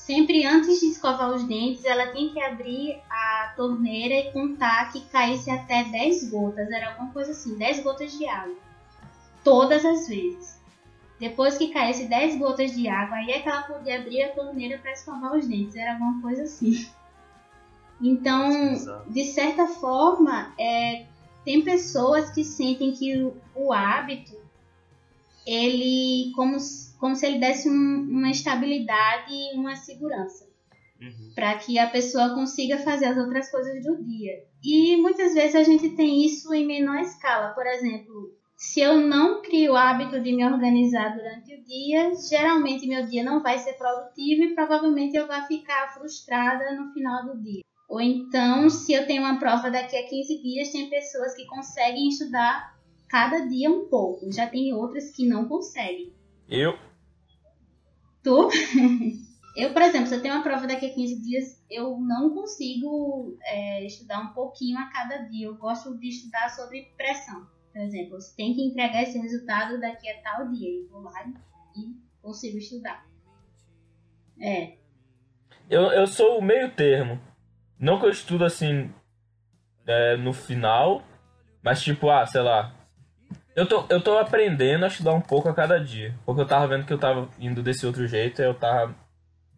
sempre 0.06 0.46
antes 0.46 0.80
de 0.80 0.88
escovar 0.88 1.32
os 1.32 1.44
dentes, 1.44 1.84
ela 1.84 2.12
tinha 2.12 2.32
que 2.32 2.40
abrir 2.40 3.02
a 3.10 3.54
torneira 3.56 4.14
e 4.14 4.32
contar 4.32 4.92
que 4.92 5.02
caísse 5.02 5.50
até 5.50 5.84
10 5.84 6.30
gotas, 6.30 6.70
era 6.70 6.92
alguma 6.92 7.12
coisa 7.12 7.32
assim, 7.32 7.58
10 7.58 7.84
gotas 7.84 8.16
de 8.16 8.28
água. 8.28 8.56
Todas 9.44 9.84
as 9.84 10.08
vezes. 10.08 10.60
Depois 11.20 11.58
que 11.58 11.70
caísse 11.70 12.08
10 12.08 12.38
gotas 12.38 12.76
de 12.76 12.88
água, 12.88 13.18
aí 13.18 13.32
é 13.32 13.40
que 13.40 13.50
ela 13.50 13.64
podia 13.64 14.00
abrir 14.00 14.22
a 14.24 14.30
torneira 14.30 14.78
para 14.78 14.92
escovar 14.92 15.36
os 15.36 15.48
dentes, 15.48 15.76
era 15.76 15.94
alguma 15.94 16.22
coisa 16.22 16.44
assim. 16.44 16.88
Então, 18.00 18.50
de 19.08 19.24
certa 19.24 19.66
forma, 19.68 20.54
é, 20.60 21.06
tem 21.44 21.64
pessoas 21.64 22.30
que 22.30 22.44
sentem 22.44 22.92
que 22.92 23.18
o, 23.18 23.36
o 23.56 23.74
hábito 23.74 24.36
ele 25.48 26.32
como, 26.36 26.58
como 27.00 27.16
se 27.16 27.26
ele 27.26 27.40
desse 27.40 27.70
um, 27.70 28.08
uma 28.10 28.32
estabilidade 28.32 29.34
e 29.34 29.58
uma 29.58 29.76
segurança 29.76 30.46
Uhum. 31.02 31.34
para 31.36 31.58
que 31.58 31.78
a 31.78 31.90
pessoa 31.90 32.34
consiga 32.34 32.78
fazer 32.78 33.08
as 33.08 33.18
outras 33.18 33.52
coisas 33.52 33.84
do 33.84 34.02
dia. 34.04 34.46
E 34.64 34.96
muitas 34.96 35.34
vezes 35.34 35.56
a 35.56 35.64
gente 35.64 35.90
tem 35.90 36.26
isso 36.26 36.54
em 36.54 36.66
menor 36.66 37.00
escala. 37.00 37.50
Por 37.50 37.68
exemplo, 37.68 38.34
se 38.56 38.80
eu 38.80 38.96
não 38.96 39.42
crio 39.42 39.74
o 39.74 39.76
hábito 39.76 40.22
de 40.22 40.32
me 40.32 40.46
organizar 40.46 41.10
durante 41.10 41.54
o 41.54 41.64
dia, 41.64 42.14
geralmente 42.30 42.88
meu 42.88 43.06
dia 43.06 43.24
não 43.24 43.44
vai 43.44 43.60
ser 43.60 43.74
produtivo 43.74 44.44
e 44.44 44.56
provavelmente 44.56 45.18
eu 45.18 45.28
vou 45.28 45.42
ficar 45.44 45.94
frustrada 45.94 46.72
no 46.72 46.94
final 46.94 47.26
do 47.26 47.42
dia. 47.42 47.62
Ou 47.90 48.02
então, 48.02 48.70
se 48.70 48.94
eu 48.94 49.06
tenho 49.06 49.22
uma 49.22 49.38
prova 49.38 49.70
daqui 49.70 49.96
a 49.98 50.08
15 50.08 50.42
dias, 50.42 50.72
tem 50.72 50.90
pessoas 50.90 51.36
que 51.36 51.46
conseguem 51.46 52.08
estudar 52.08 52.74
cada 53.10 53.46
dia 53.46 53.70
um 53.70 53.88
pouco. 53.90 54.32
Já 54.32 54.48
tem 54.48 54.74
outras 54.74 55.12
que 55.12 55.28
não 55.28 55.48
conseguem. 55.48 56.14
Eu. 56.48 56.78
Tu? 58.24 58.50
eu, 59.56 59.74
por 59.74 59.82
exemplo, 59.82 60.08
se 60.08 60.16
eu 60.16 60.22
tenho 60.22 60.36
uma 60.36 60.44
prova 60.44 60.68
daqui 60.68 60.86
a 60.86 60.94
15 60.94 61.22
dias, 61.22 61.66
eu 61.70 61.98
não 62.00 62.34
consigo 62.34 63.38
é, 63.44 63.86
estudar 63.86 64.20
um 64.20 64.34
pouquinho 64.34 64.78
a 64.78 64.86
cada 64.86 65.18
dia. 65.30 65.48
Eu 65.48 65.56
gosto 65.56 65.98
de 65.98 66.10
estudar 66.10 66.50
sobre 66.50 66.94
pressão. 66.98 67.48
Por 67.72 67.82
exemplo, 67.82 68.22
você 68.22 68.36
tem 68.36 68.54
que 68.54 68.62
entregar 68.64 69.04
esse 69.04 69.18
resultado 69.18 69.80
daqui 69.80 70.10
a 70.10 70.22
tal 70.22 70.52
dia. 70.52 70.82
Eu 70.82 70.88
vou 70.90 71.02
lá 71.02 71.26
e 71.76 71.96
consigo 72.22 72.58
estudar. 72.58 73.06
É. 74.40 74.78
Eu, 75.70 75.84
eu 75.92 76.08
sou 76.08 76.40
o 76.40 76.42
meio 76.42 76.74
termo. 76.74 77.20
Não 77.80 78.00
que 78.00 78.06
eu 78.06 78.10
estudo 78.10 78.46
assim 78.46 78.94
é, 79.86 80.16
no 80.16 80.32
final, 80.32 81.04
mas 81.62 81.82
tipo, 81.84 82.10
ah, 82.10 82.26
sei 82.26 82.42
lá. 82.42 82.74
Eu 83.56 83.66
tô, 83.66 83.86
eu 83.90 84.04
tô 84.04 84.18
aprendendo 84.18 84.84
a 84.84 84.90
estudar 84.90 85.14
um 85.14 85.22
pouco 85.22 85.48
a 85.48 85.54
cada 85.54 85.80
dia. 85.80 86.14
Porque 86.26 86.42
eu 86.42 86.48
tava 86.48 86.68
vendo 86.68 86.86
que 86.86 86.92
eu 86.92 87.00
tava 87.00 87.30
indo 87.40 87.64
desse 87.64 87.86
outro 87.86 88.06
jeito 88.06 88.42
e 88.42 88.46
eu 88.46 88.54
tava 88.54 88.94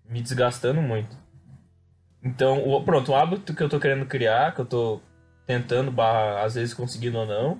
me 0.08 0.22
desgastando 0.22 0.82
muito. 0.82 1.18
Então, 2.24 2.64
o, 2.64 2.84
pronto, 2.84 3.12
o 3.12 3.16
hábito 3.16 3.56
que 3.56 3.64
eu 3.64 3.70
tô 3.70 3.80
querendo 3.80 4.06
criar, 4.06 4.54
que 4.54 4.62
eu 4.62 4.66
tô 4.66 5.02
tentando, 5.48 5.92
barra, 5.92 6.44
às 6.44 6.56
vezes 6.56 6.74
conseguindo 6.74 7.18
ou 7.18 7.26
não, 7.26 7.60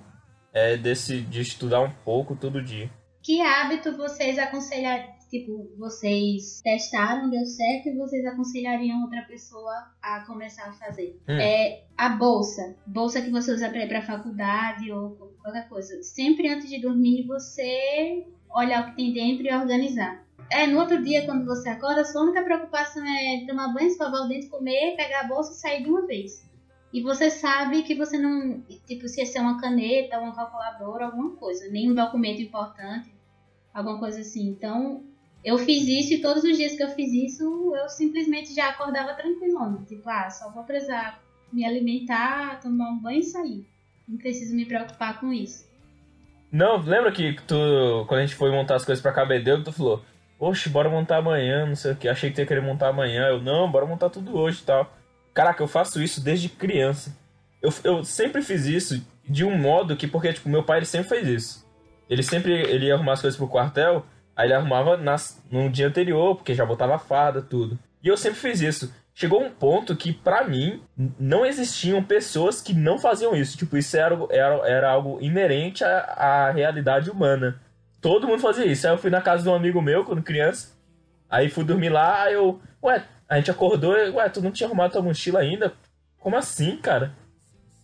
é 0.52 0.76
desse, 0.76 1.20
de 1.22 1.40
estudar 1.40 1.80
um 1.80 1.90
pouco 2.04 2.36
todo 2.36 2.62
dia. 2.62 2.88
Que 3.22 3.40
hábito 3.40 3.96
vocês 3.96 4.38
aconselhariam? 4.38 5.18
Tipo, 5.28 5.70
vocês 5.76 6.62
testaram, 6.62 7.28
deu 7.28 7.44
certo 7.44 7.90
e 7.90 7.96
vocês 7.96 8.24
aconselhariam 8.24 9.02
outra 9.02 9.22
pessoa 9.22 9.74
a 10.00 10.20
começar 10.20 10.70
a 10.70 10.72
fazer? 10.72 11.20
Hum. 11.28 11.38
É 11.38 11.84
a 11.98 12.08
bolsa. 12.08 12.76
Bolsa 12.86 13.20
que 13.20 13.30
você 13.30 13.52
usa 13.52 13.68
pra 13.68 13.84
ir 13.84 13.88
pra 13.88 14.00
faculdade 14.00 14.90
ou 14.90 15.27
qualquer 15.48 15.68
coisa. 15.68 16.02
Sempre 16.02 16.48
antes 16.48 16.68
de 16.68 16.80
dormir, 16.80 17.26
você 17.26 18.26
olhar 18.54 18.82
o 18.82 18.90
que 18.90 18.96
tem 18.96 19.12
dentro 19.12 19.46
e 19.46 19.52
organizar. 19.52 20.24
É, 20.50 20.66
no 20.66 20.78
outro 20.78 21.02
dia, 21.02 21.26
quando 21.26 21.44
você 21.44 21.68
acorda, 21.68 22.04
sua 22.04 22.22
única 22.22 22.42
preocupação 22.42 23.04
é 23.04 23.44
tomar 23.46 23.72
banho, 23.72 23.88
escovar 23.88 24.22
o 24.22 24.28
dente, 24.28 24.46
comer, 24.46 24.96
pegar 24.96 25.20
a 25.20 25.28
bolsa 25.28 25.52
e 25.52 25.56
sair 25.56 25.82
de 25.82 25.90
uma 25.90 26.06
vez. 26.06 26.46
E 26.92 27.02
você 27.02 27.30
sabe 27.30 27.82
que 27.82 27.94
você 27.94 28.16
não. 28.16 28.62
Tipo, 28.86 29.08
se 29.08 29.20
é 29.20 29.40
uma 29.40 29.60
caneta, 29.60 30.18
uma 30.18 30.34
calculadora, 30.34 31.06
alguma 31.06 31.36
coisa. 31.36 31.68
Nenhum 31.70 31.94
documento 31.94 32.40
importante, 32.40 33.12
alguma 33.74 33.98
coisa 33.98 34.20
assim. 34.20 34.48
Então, 34.48 35.04
eu 35.44 35.58
fiz 35.58 35.86
isso 35.86 36.14
e 36.14 36.22
todos 36.22 36.44
os 36.44 36.56
dias 36.56 36.74
que 36.74 36.82
eu 36.82 36.88
fiz 36.90 37.12
isso, 37.12 37.74
eu 37.76 37.88
simplesmente 37.90 38.54
já 38.54 38.70
acordava 38.70 39.14
tranquilona. 39.14 39.84
Tipo, 39.86 40.08
ah, 40.08 40.30
só 40.30 40.50
vou 40.50 40.64
precisar 40.64 41.22
me 41.52 41.64
alimentar, 41.64 42.58
tomar 42.60 42.90
um 42.90 42.98
banho 42.98 43.20
e 43.20 43.24
sair. 43.24 43.66
Não 44.08 44.16
preciso 44.16 44.56
me 44.56 44.64
preocupar 44.64 45.20
com 45.20 45.32
isso. 45.32 45.68
Não, 46.50 46.78
lembra 46.78 47.12
que 47.12 47.34
tu, 47.46 48.04
quando 48.08 48.20
a 48.20 48.26
gente 48.26 48.34
foi 48.34 48.50
montar 48.50 48.76
as 48.76 48.84
coisas 48.84 49.02
pra 49.02 49.12
KBD, 49.12 49.62
tu 49.64 49.72
falou, 49.72 50.02
oxe, 50.38 50.68
bora 50.68 50.88
montar 50.88 51.18
amanhã, 51.18 51.66
não 51.66 51.76
sei 51.76 51.92
o 51.92 51.96
que, 51.96 52.08
achei 52.08 52.30
que 52.30 52.36
tu 52.36 52.38
ia 52.40 52.46
querer 52.46 52.62
montar 52.62 52.88
amanhã. 52.88 53.26
Eu, 53.26 53.42
não, 53.42 53.70
bora 53.70 53.84
montar 53.84 54.08
tudo 54.08 54.36
hoje 54.36 54.62
e 54.62 54.64
tal. 54.64 54.90
Caraca, 55.34 55.62
eu 55.62 55.68
faço 55.68 56.02
isso 56.02 56.22
desde 56.22 56.48
criança. 56.48 57.14
Eu, 57.60 57.72
eu 57.84 58.04
sempre 58.04 58.40
fiz 58.40 58.64
isso 58.64 59.04
de 59.28 59.44
um 59.44 59.58
modo 59.58 59.96
que, 59.96 60.06
porque, 60.06 60.32
tipo, 60.32 60.48
meu 60.48 60.62
pai 60.62 60.78
ele 60.78 60.86
sempre 60.86 61.08
fez 61.08 61.28
isso. 61.28 61.68
Ele 62.08 62.22
sempre 62.22 62.52
ele 62.52 62.86
ia 62.86 62.94
arrumar 62.94 63.12
as 63.12 63.20
coisas 63.20 63.36
pro 63.36 63.48
quartel, 63.48 64.06
aí 64.34 64.46
ele 64.46 64.54
arrumava 64.54 64.96
nas, 64.96 65.42
no 65.50 65.68
dia 65.68 65.86
anterior, 65.86 66.34
porque 66.34 66.54
já 66.54 66.64
botava 66.64 66.98
farda, 66.98 67.42
tudo. 67.42 67.78
E 68.02 68.08
eu 68.08 68.16
sempre 68.16 68.38
fiz 68.38 68.62
isso. 68.62 68.92
Chegou 69.20 69.42
um 69.42 69.50
ponto 69.50 69.96
que, 69.96 70.12
pra 70.12 70.44
mim, 70.46 70.80
não 71.18 71.44
existiam 71.44 72.00
pessoas 72.04 72.60
que 72.62 72.72
não 72.72 73.00
faziam 73.00 73.34
isso. 73.34 73.58
Tipo, 73.58 73.76
isso 73.76 73.96
era, 73.96 74.14
algo- 74.14 74.28
era, 74.30 74.54
era 74.68 74.90
algo 74.92 75.18
inerente 75.20 75.82
à, 75.82 75.98
à 75.98 76.50
realidade 76.52 77.10
humana. 77.10 77.60
Todo 78.00 78.28
mundo 78.28 78.40
fazia 78.40 78.64
isso. 78.64 78.86
Aí 78.86 78.92
eu 78.92 78.98
fui 78.98 79.10
na 79.10 79.20
casa 79.20 79.42
de 79.42 79.48
um 79.48 79.54
amigo 79.56 79.82
meu, 79.82 80.04
quando 80.04 80.22
criança. 80.22 80.68
Aí 81.28 81.50
fui 81.50 81.64
dormir 81.64 81.88
lá, 81.88 82.22
aí 82.22 82.34
eu... 82.34 82.60
Ué, 82.80 83.04
a 83.28 83.34
gente 83.38 83.50
acordou 83.50 83.98
e... 83.98 84.08
Ué, 84.10 84.28
tu 84.28 84.40
não 84.40 84.52
tinha 84.52 84.68
arrumado 84.68 84.92
tua 84.92 85.02
mochila 85.02 85.40
ainda? 85.40 85.74
Como 86.20 86.36
assim, 86.36 86.76
cara? 86.76 87.12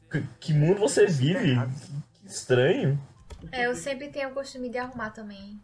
Que, 0.08 0.22
que 0.38 0.52
mundo 0.54 0.78
você 0.78 1.04
vive? 1.04 1.56
Que 2.20 2.28
estranho. 2.28 2.96
É, 3.50 3.66
eu 3.66 3.74
sempre 3.74 4.08
tenho 4.08 4.28
o 4.28 4.34
costume 4.34 4.68
de 4.68 4.78
arrumar 4.78 5.10
também. 5.10 5.58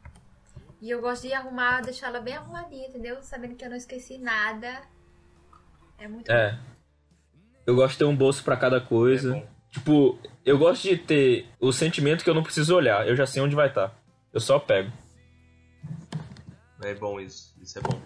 E 0.83 0.91
eu 0.91 1.01
gosto 1.01 1.29
de 1.29 1.33
arrumar, 1.33 1.81
deixar 1.81 2.09
ela 2.09 2.21
bem 2.21 2.35
arrumadinha, 2.35 2.89
entendeu? 2.89 3.23
Sabendo 3.23 3.55
que 3.55 3.65
eu 3.65 3.71
não 3.71 3.77
esqueci 3.77 4.19
nada. 4.19 4.81
É 6.01 6.09
muito 6.09 6.31
É. 6.33 6.59
Eu 7.67 7.77
gosto 7.77 7.93
de 7.93 7.99
ter 7.99 8.05
um 8.05 8.17
bolso 8.17 8.43
pra 8.43 8.57
cada 8.57 8.81
coisa. 8.81 9.37
É 9.37 9.47
tipo, 9.71 10.19
eu 10.45 10.59
gosto 10.59 10.89
de 10.89 10.97
ter 10.97 11.47
o 11.61 11.73
sentimento 11.73 12.25
que 12.25 12.31
eu 12.31 12.35
não 12.35 12.43
preciso 12.43 12.75
olhar. 12.75 13.07
Eu 13.07 13.15
já 13.15 13.27
sei 13.27 13.43
onde 13.43 13.55
vai 13.55 13.69
estar. 13.69 13.95
Eu 14.33 14.41
só 14.41 14.59
pego. 14.59 14.91
É 16.83 16.95
bom 16.95 17.21
isso. 17.21 17.55
Isso 17.63 17.79
é 17.79 17.83
bom. 17.83 18.01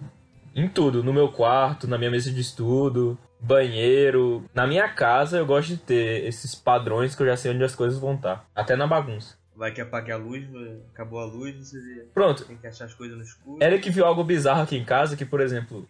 Em 0.55 0.69
tudo. 0.69 1.03
No 1.03 1.13
meu 1.13 1.31
quarto, 1.31 1.87
na 1.87 1.97
minha 1.97 2.11
mesa 2.11 2.31
de 2.31 2.41
estudo, 2.41 3.19
banheiro. 3.41 4.45
Na 4.53 4.67
minha 4.67 4.89
casa 4.89 5.39
eu 5.39 5.47
gosto 5.47 5.69
de 5.69 5.77
ter 5.77 6.25
esses 6.27 6.55
padrões 6.55 7.15
que 7.15 7.23
eu 7.23 7.27
já 7.27 7.37
sei 7.37 7.53
onde 7.53 7.65
as 7.65 7.75
coisas 7.75 7.99
vão 7.99 8.15
estar. 8.15 8.47
Até 8.55 8.77
na 8.77 8.87
bagunça. 8.87 9.37
Vai 9.57 9.73
que 9.73 9.81
apaga 9.81 10.15
a 10.15 10.17
luz, 10.19 10.45
acabou 10.93 11.21
a 11.21 11.25
luz, 11.25 11.55
você 11.71 12.09
Pronto. 12.13 12.45
tem 12.45 12.57
que 12.57 12.67
achar 12.67 12.87
as 12.87 12.95
coisas 12.95 13.17
no 13.17 13.23
escuro. 13.23 13.63
Eric 13.63 13.89
viu 13.89 14.05
algo 14.05 14.25
bizarro 14.25 14.63
aqui 14.63 14.77
em 14.77 14.85
casa, 14.85 15.17
que, 15.17 15.25
por 15.25 15.41
exemplo, 15.41 15.89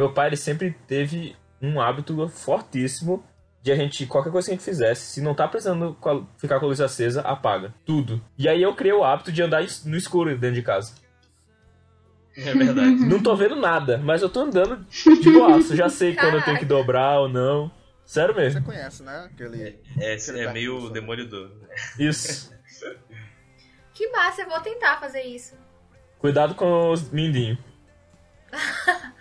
meu 0.00 0.12
pai 0.14 0.28
ele 0.28 0.36
sempre 0.36 0.74
teve 0.86 1.36
um 1.60 1.78
hábito 1.78 2.26
fortíssimo 2.28 3.22
de 3.62 3.70
a 3.70 3.76
gente, 3.76 4.06
qualquer 4.06 4.32
coisa 4.32 4.46
que 4.48 4.52
a 4.52 4.56
gente 4.56 4.64
fizesse, 4.64 5.12
se 5.12 5.20
não 5.20 5.34
tá 5.34 5.46
precisando 5.46 5.94
ficar 6.38 6.58
com 6.58 6.64
a 6.64 6.68
luz 6.68 6.80
acesa, 6.80 7.20
apaga. 7.20 7.74
Tudo. 7.84 8.22
E 8.38 8.48
aí 8.48 8.62
eu 8.62 8.74
criei 8.74 8.94
o 8.94 9.04
hábito 9.04 9.30
de 9.30 9.42
andar 9.42 9.62
no 9.84 9.96
escuro 9.96 10.30
dentro 10.38 10.54
de 10.54 10.62
casa. 10.62 10.94
É 12.34 12.54
verdade. 12.54 13.04
Não 13.06 13.22
tô 13.22 13.36
vendo 13.36 13.56
nada, 13.56 13.98
mas 13.98 14.22
eu 14.22 14.30
tô 14.30 14.40
andando 14.40 14.86
de 14.88 15.30
boaço. 15.30 15.76
Já 15.76 15.90
sei 15.90 16.16
quando 16.16 16.36
eu 16.36 16.42
tenho 16.42 16.58
que 16.58 16.64
dobrar 16.64 17.20
ou 17.20 17.28
não. 17.28 17.70
Sério 18.06 18.34
Você 18.34 18.40
mesmo. 18.40 18.64
conhece, 18.64 19.02
né? 19.02 19.28
Aquele. 19.30 19.78
É, 19.98 20.14
Aquele 20.14 20.40
é 20.40 20.52
meio 20.52 20.88
demolidor. 20.88 21.50
Isso. 21.98 22.50
Que 23.92 24.08
massa, 24.08 24.40
eu 24.42 24.48
vou 24.48 24.60
tentar 24.60 24.98
fazer 24.98 25.22
isso. 25.22 25.54
Cuidado 26.18 26.54
com 26.54 26.90
os 26.90 27.10
mindinhos. 27.10 27.58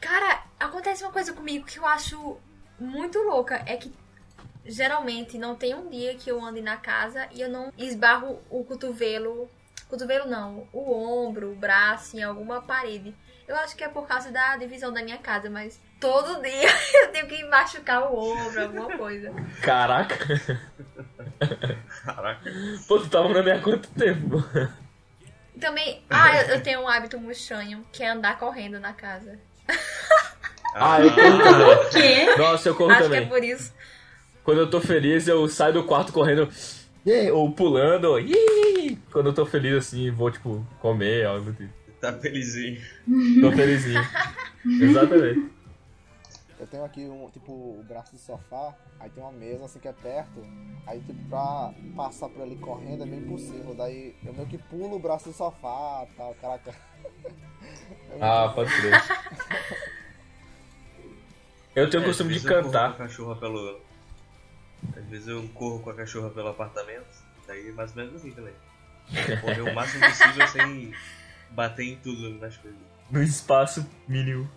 Cara, 0.00 0.42
acontece 0.58 1.04
uma 1.04 1.12
coisa 1.12 1.32
comigo 1.32 1.64
que 1.66 1.78
eu 1.78 1.86
acho 1.86 2.38
muito 2.78 3.18
louca. 3.20 3.62
É 3.66 3.76
que 3.76 3.92
geralmente 4.64 5.38
não 5.38 5.54
tem 5.54 5.74
um 5.74 5.88
dia 5.88 6.14
que 6.14 6.30
eu 6.30 6.44
ande 6.44 6.60
na 6.60 6.76
casa 6.76 7.28
e 7.32 7.40
eu 7.40 7.48
não 7.48 7.72
esbarro 7.76 8.40
o 8.50 8.64
cotovelo. 8.64 9.48
Cotovelo 9.88 10.28
não, 10.28 10.66
o 10.72 10.92
ombro, 10.92 11.52
o 11.52 11.56
braço 11.56 12.16
em 12.16 12.22
alguma 12.22 12.62
parede. 12.62 13.14
Eu 13.46 13.56
acho 13.56 13.76
que 13.76 13.84
é 13.84 13.88
por 13.88 14.06
causa 14.06 14.30
da 14.30 14.56
divisão 14.56 14.92
da 14.92 15.02
minha 15.02 15.18
casa, 15.18 15.50
mas 15.50 15.80
todo 16.00 16.40
dia 16.40 16.68
eu 17.02 17.12
tenho 17.12 17.26
que 17.26 17.44
machucar 17.44 18.10
o 18.10 18.18
ombro, 18.18 18.62
alguma 18.62 18.96
coisa. 18.96 19.32
Caraca. 19.60 20.16
Caraca. 22.04 22.50
Pô, 22.88 22.98
tu 22.98 23.10
tava 23.10 23.28
morando 23.28 23.50
aí 23.50 23.58
há 23.58 23.62
quanto 23.62 23.88
tempo? 23.90 24.42
Também, 25.60 26.02
ah, 26.10 26.42
eu, 26.42 26.56
eu 26.56 26.62
tenho 26.62 26.80
um 26.80 26.88
hábito 26.88 27.18
muito 27.18 27.36
estranho, 27.36 27.84
que 27.92 28.02
é 28.02 28.10
andar 28.10 28.38
correndo 28.38 28.80
na 28.80 28.92
casa. 28.92 29.38
Ah, 30.74 31.00
eu 31.04 31.10
corro 31.12 31.38
também. 31.38 32.26
Quê? 32.26 32.36
Nossa, 32.36 32.68
eu 32.68 32.74
corro 32.74 32.90
acho 32.90 33.02
também. 33.04 33.20
que 33.20 33.26
é 33.26 33.28
por 33.28 33.44
isso. 33.44 33.72
Quando 34.44 34.58
eu 34.58 34.70
tô 34.70 34.80
feliz, 34.80 35.28
eu 35.28 35.48
saio 35.48 35.74
do 35.74 35.84
quarto 35.84 36.12
correndo. 36.12 36.48
Ou 37.32 37.52
pulando. 37.52 38.04
ou. 38.06 38.18
Quando 39.12 39.26
eu 39.26 39.32
tô 39.32 39.46
feliz 39.46 39.74
assim, 39.74 40.10
vou, 40.10 40.30
tipo, 40.30 40.66
comer, 40.80 41.26
algo 41.26 41.52
do 41.52 41.52
tipo. 41.52 41.72
Tá 42.00 42.12
felizinho. 42.12 42.80
Tô 43.40 43.52
felizinho. 43.52 44.00
Exatamente. 44.80 45.48
Eu 46.62 46.68
tenho 46.68 46.84
aqui 46.84 47.04
um, 47.08 47.28
tipo, 47.28 47.50
o 47.52 47.84
braço 47.88 48.12
do 48.12 48.18
sofá, 48.18 48.72
aí 49.00 49.10
tem 49.10 49.20
uma 49.20 49.32
mesa 49.32 49.64
assim 49.64 49.80
que 49.80 49.88
é 49.88 49.92
perto, 49.92 50.46
aí 50.86 51.00
tipo, 51.00 51.28
pra 51.28 51.74
passar 51.96 52.28
por 52.28 52.40
ali 52.40 52.54
correndo 52.54 53.02
é 53.02 53.06
meio 53.06 53.24
impossível, 53.24 53.74
daí 53.74 54.14
eu 54.24 54.32
meio 54.32 54.46
que 54.46 54.56
pulo 54.58 54.94
o 54.94 54.98
braço 55.00 55.30
do 55.30 55.34
sofá 55.34 56.06
tal, 56.16 56.32
caraca. 56.36 56.70
É 56.70 58.18
Ah, 58.22 58.52
pode 58.54 58.70
crer. 58.76 58.92
Eu 61.74 61.90
tenho 61.90 62.02
o 62.02 62.06
É, 62.06 62.08
costume 62.08 62.32
de 62.34 62.46
cantar. 62.46 62.90
com 62.90 63.02
a 63.02 63.06
cachorra 63.06 63.34
pelo. 63.36 63.80
Às 64.96 65.04
vezes 65.06 65.26
eu 65.26 65.48
corro 65.54 65.80
com 65.80 65.90
a 65.90 65.94
cachorra 65.94 66.30
pelo 66.30 66.48
apartamento. 66.48 67.06
Daí 67.44 67.70
é 67.70 67.72
mais 67.72 67.90
ou 67.90 67.96
menos 67.96 68.14
assim 68.14 68.30
também. 68.30 68.54
Correr 69.40 69.62
o 69.62 69.74
máximo 69.74 70.04
possível 70.06 70.46
sem 70.46 70.94
bater 71.50 71.84
em 71.86 71.96
tudo 71.96 72.30
nas 72.38 72.56
coisas. 72.56 72.78
No 73.10 73.20
espaço 73.20 73.84
mínimo. 74.06 74.48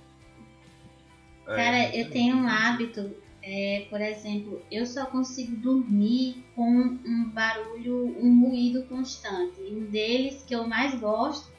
É, 1.48 1.56
Cara, 1.56 1.96
eu 1.96 2.10
tenho 2.10 2.36
um 2.38 2.48
hábito, 2.48 3.16
é, 3.42 3.86
por 3.90 4.02
exemplo, 4.02 4.62
eu 4.72 4.86
só 4.86 5.06
consigo 5.06 5.56
dormir 5.58 6.44
com 6.56 6.68
um 6.68 7.30
barulho, 7.30 8.16
um 8.20 8.48
ruído 8.48 8.84
constante. 8.84 9.62
E 9.62 9.76
um 9.76 9.86
deles 9.86 10.44
que 10.48 10.56
eu 10.56 10.68
mais 10.68 11.00
gosto 11.00 11.54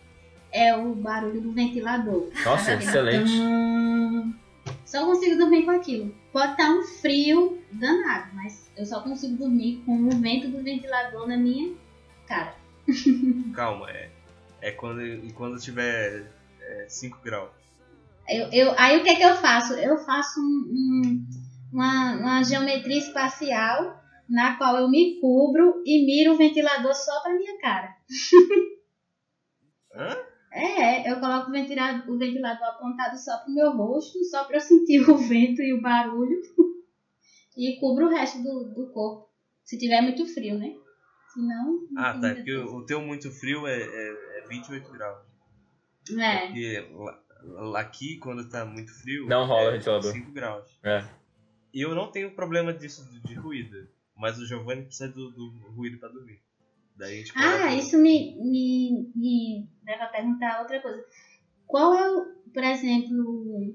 é 0.50 0.74
o 0.76 0.94
barulho 0.94 1.40
do 1.40 1.52
ventilador. 1.52 2.30
Nossa, 2.44 2.74
excelente. 2.74 3.30
Tum. 3.30 4.34
Só 4.84 5.04
consigo 5.04 5.36
dormir 5.36 5.64
com 5.64 5.70
aquilo. 5.70 6.14
Pode 6.32 6.52
estar 6.52 6.70
um 6.70 6.82
frio 6.82 7.62
danado, 7.72 8.34
mas 8.34 8.70
eu 8.76 8.84
só 8.84 9.00
consigo 9.00 9.36
dormir 9.36 9.82
com 9.84 9.92
o 9.92 10.10
vento 10.10 10.48
do 10.48 10.62
ventilador 10.62 11.26
na 11.26 11.36
minha 11.36 11.74
cara. 12.26 12.54
Calma, 13.54 13.90
é. 13.90 14.10
É 14.60 14.70
quando, 14.70 15.02
e 15.02 15.32
quando 15.32 15.60
tiver 15.60 16.32
5 16.88 17.18
graus. 17.22 17.50
Eu, 18.28 18.50
eu- 18.52 18.74
aí 18.78 18.98
o 18.98 19.02
que 19.02 19.10
é 19.10 19.14
que 19.16 19.22
eu 19.22 19.34
faço? 19.36 19.74
Eu 19.74 19.96
faço 19.98 20.40
um- 20.40 20.72
um- 20.72 21.26
uma, 21.72 22.16
uma 22.16 22.42
geometria 22.44 22.98
espacial 22.98 24.00
na 24.28 24.56
qual 24.56 24.76
eu 24.78 24.88
me 24.88 25.20
cubro 25.20 25.82
e 25.84 26.04
miro 26.04 26.34
o 26.34 26.36
ventilador 26.36 26.94
só 26.94 27.20
pra 27.22 27.34
minha 27.34 27.58
cara. 27.60 27.94
Hã? 29.94 30.16
É, 30.52 31.10
eu 31.10 31.20
coloco 31.20 31.50
o 31.50 31.52
ventilador, 31.52 32.08
o 32.10 32.18
ventilador 32.18 32.66
apontado 32.68 33.18
só 33.18 33.38
pro 33.38 33.52
meu 33.52 33.72
rosto, 33.76 34.24
só 34.24 34.44
pra 34.44 34.56
eu 34.56 34.60
sentir 34.60 35.00
o 35.08 35.16
vento 35.16 35.60
e 35.62 35.72
o 35.74 35.80
barulho. 35.82 36.40
E 37.56 37.78
cubro 37.80 38.06
o 38.06 38.10
resto 38.10 38.42
do, 38.42 38.72
do 38.74 38.90
corpo. 38.92 39.28
Se 39.64 39.78
tiver 39.78 40.00
muito 40.02 40.26
frio, 40.26 40.58
né? 40.58 40.74
Senão. 41.32 41.80
não 41.90 42.02
Ah, 42.04 42.18
tá. 42.18 42.28
É 42.28 42.34
porque 42.34 42.54
coisa. 42.54 42.70
o 42.70 42.86
teu 42.86 43.00
muito 43.00 43.30
frio 43.30 43.66
é, 43.66 43.76
é, 43.82 44.38
é 44.44 44.46
28 44.48 44.90
graus. 44.92 45.18
É. 46.18 46.46
Porque 46.46 46.88
lá 46.94 47.18
aqui, 47.76 48.18
quando 48.18 48.48
tá 48.48 48.64
muito 48.64 48.92
frio. 49.00 49.26
Não 49.26 49.46
rola 49.46 49.70
é 49.70 49.72
ventilador. 49.72 50.12
5 50.12 50.32
graus. 50.32 50.78
É. 50.82 51.04
E 51.72 51.80
eu 51.82 51.94
não 51.94 52.10
tenho 52.10 52.34
problema 52.34 52.72
disso 52.72 53.08
de, 53.10 53.20
de 53.20 53.34
ruído. 53.34 53.88
Mas 54.16 54.38
o 54.38 54.46
Giovanni 54.46 54.82
precisa 54.82 55.08
do, 55.08 55.30
do 55.30 55.50
ruído 55.74 55.98
pra 55.98 56.08
dormir. 56.08 56.40
Daí 56.96 57.14
a 57.14 57.16
gente 57.18 57.32
Ah, 57.36 57.74
isso 57.74 57.98
me, 57.98 58.36
me, 58.40 59.10
me 59.14 59.68
leva 59.86 60.04
a 60.04 60.08
perguntar 60.08 60.60
outra 60.60 60.80
coisa. 60.80 61.04
Qual 61.66 61.94
é, 61.94 62.10
o, 62.10 62.24
por 62.52 62.64
exemplo, 62.64 63.74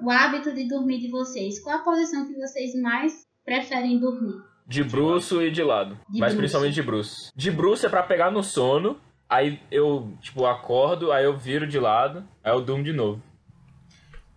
o 0.00 0.10
hábito 0.10 0.54
de 0.54 0.66
dormir 0.66 1.00
de 1.00 1.10
vocês? 1.10 1.60
Qual 1.60 1.76
a 1.76 1.82
posição 1.82 2.26
que 2.26 2.34
vocês 2.34 2.74
mais 2.80 3.26
preferem 3.44 3.98
dormir? 3.98 4.42
De 4.66 4.82
bruço 4.82 5.42
e 5.42 5.50
de 5.50 5.62
lado. 5.62 5.98
De 6.08 6.18
mas 6.20 6.32
bruço. 6.32 6.38
principalmente 6.38 6.74
de 6.74 6.82
bruço. 6.82 7.32
De 7.36 7.50
bruço 7.50 7.84
é 7.84 7.90
pra 7.90 8.02
pegar 8.02 8.30
no 8.30 8.42
sono. 8.42 8.98
Aí 9.34 9.60
eu, 9.68 10.16
tipo, 10.20 10.46
acordo, 10.46 11.10
aí 11.10 11.24
eu 11.24 11.36
viro 11.36 11.66
de 11.66 11.76
lado, 11.76 12.24
aí 12.42 12.52
eu 12.52 12.60
durmo 12.60 12.84
de 12.84 12.92
novo. 12.92 13.20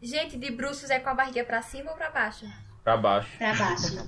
Gente, 0.02 0.40
de 0.40 0.50
bruços 0.50 0.90
é 0.90 1.00
com 1.00 1.10
a 1.10 1.14
barriga 1.14 1.44
pra 1.44 1.62
cima 1.62 1.92
ou 1.92 1.98
pra 1.98 2.10
baixo? 2.10 2.48
Pra 2.84 2.98
baixo. 2.98 3.38
Pra 3.38 3.54
baixo. 3.54 3.96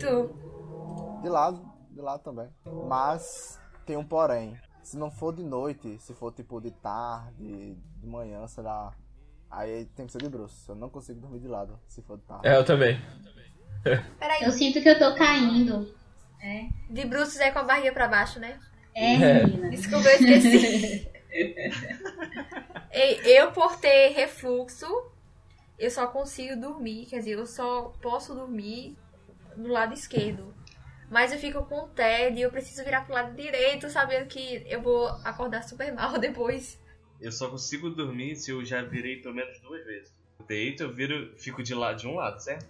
Tu. 0.00 1.20
De 1.22 1.28
lado, 1.28 1.64
de 1.90 2.00
lado 2.00 2.24
também. 2.24 2.48
Mas 2.88 3.60
tem 3.86 3.96
um 3.96 4.04
porém. 4.04 4.58
Se 4.82 4.96
não 4.96 5.12
for 5.12 5.32
de 5.32 5.44
noite, 5.44 5.96
se 6.00 6.12
for 6.12 6.32
tipo 6.32 6.60
de 6.60 6.72
tarde, 6.72 7.76
de 8.00 8.06
manhã, 8.06 8.44
sei 8.48 8.64
lá. 8.64 8.92
Aí 9.48 9.84
tem 9.94 10.06
que 10.06 10.12
ser 10.12 10.22
de 10.22 10.28
bruxo. 10.28 10.72
Eu 10.72 10.74
não 10.74 10.90
consigo 10.90 11.20
dormir 11.20 11.38
de 11.38 11.46
lado 11.48 11.78
se 11.86 12.02
for 12.02 12.18
de 12.18 12.24
tarde. 12.24 12.48
É, 12.48 12.56
eu 12.56 12.64
também. 12.64 13.00
Peraí, 14.18 14.42
Eu 14.42 14.50
sinto 14.50 14.80
que 14.82 14.88
eu 14.88 14.98
tô 14.98 15.14
caindo. 15.14 16.02
É, 16.44 16.68
de 16.90 17.06
bruços 17.06 17.40
é 17.40 17.50
com 17.50 17.60
a 17.60 17.62
barriga 17.62 17.90
pra 17.90 18.06
baixo, 18.06 18.38
né? 18.38 18.60
é, 18.94 19.14
É. 19.14 19.46
Desculpa, 19.70 20.06
eu 20.08 20.20
esqueci. 20.20 21.08
Ei, 22.92 23.20
eu, 23.24 23.50
por 23.50 23.80
ter 23.80 24.10
refluxo, 24.10 24.86
eu 25.78 25.90
só 25.90 26.06
consigo 26.06 26.60
dormir, 26.60 27.06
quer 27.06 27.20
dizer, 27.20 27.32
eu 27.32 27.46
só 27.46 27.94
posso 28.02 28.34
dormir 28.34 28.94
do 29.56 29.68
lado 29.68 29.94
esquerdo. 29.94 30.54
Mas 31.10 31.32
eu 31.32 31.38
fico 31.38 31.64
com 31.64 31.88
tédio, 31.88 32.42
eu 32.42 32.50
preciso 32.50 32.84
virar 32.84 33.06
pro 33.06 33.14
lado 33.14 33.34
direito, 33.34 33.88
sabendo 33.88 34.26
que 34.26 34.62
eu 34.66 34.82
vou 34.82 35.06
acordar 35.24 35.62
super 35.62 35.94
mal 35.94 36.16
depois. 36.20 36.78
Eu 37.20 37.32
só 37.32 37.48
consigo 37.48 37.88
dormir 37.88 38.36
se 38.36 38.50
eu 38.50 38.62
já 38.64 38.82
virei 38.82 39.16
pelo 39.16 39.34
menos 39.34 39.58
duas 39.60 39.82
vezes. 39.86 40.12
Eu 40.38 40.44
deito, 40.44 40.82
eu 40.82 40.92
viro, 40.92 41.34
fico 41.38 41.62
de, 41.62 41.74
lado, 41.74 42.00
de 42.00 42.06
um 42.06 42.16
lado, 42.16 42.38
certo? 42.38 42.66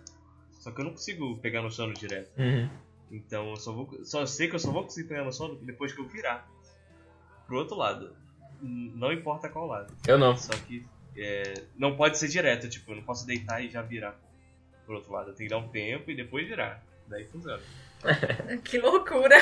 Só 0.60 0.70
que 0.70 0.80
eu 0.80 0.84
não 0.84 0.92
consigo 0.92 1.36
pegar 1.38 1.60
no 1.60 1.70
sono 1.70 1.92
direto. 1.92 2.30
Uhum. 2.38 2.70
Então 3.10 3.50
eu 3.50 3.56
só 3.56 3.72
vou. 3.72 3.88
Só 4.04 4.24
sei 4.26 4.48
que 4.48 4.54
eu 4.54 4.58
só 4.58 4.70
vou 4.70 4.84
conseguir 4.84 5.08
pegar 5.08 5.24
no 5.24 5.32
sono 5.32 5.56
depois 5.56 5.92
que 5.92 6.00
eu 6.00 6.06
virar. 6.06 6.48
Pro 7.46 7.58
outro 7.58 7.76
lado. 7.76 8.14
Não 8.60 9.12
importa 9.12 9.48
qual 9.48 9.66
lado. 9.66 9.92
Eu 10.06 10.18
não. 10.18 10.36
Só 10.36 10.52
que 10.52 10.86
é, 11.16 11.62
não 11.76 11.96
pode 11.96 12.18
ser 12.18 12.28
direto, 12.28 12.68
tipo, 12.68 12.92
eu 12.92 12.96
não 12.96 13.02
posso 13.02 13.26
deitar 13.26 13.62
e 13.62 13.70
já 13.70 13.82
virar 13.82 14.18
pro 14.86 14.96
outro 14.96 15.12
lado. 15.12 15.30
Eu 15.30 15.34
tenho 15.34 15.48
que 15.48 15.54
dar 15.54 15.60
um 15.60 15.68
tempo 15.68 16.10
e 16.10 16.16
depois 16.16 16.46
virar. 16.46 16.82
Daí 17.06 17.24
funciona. 17.26 17.60
Que 18.64 18.78
loucura! 18.78 19.36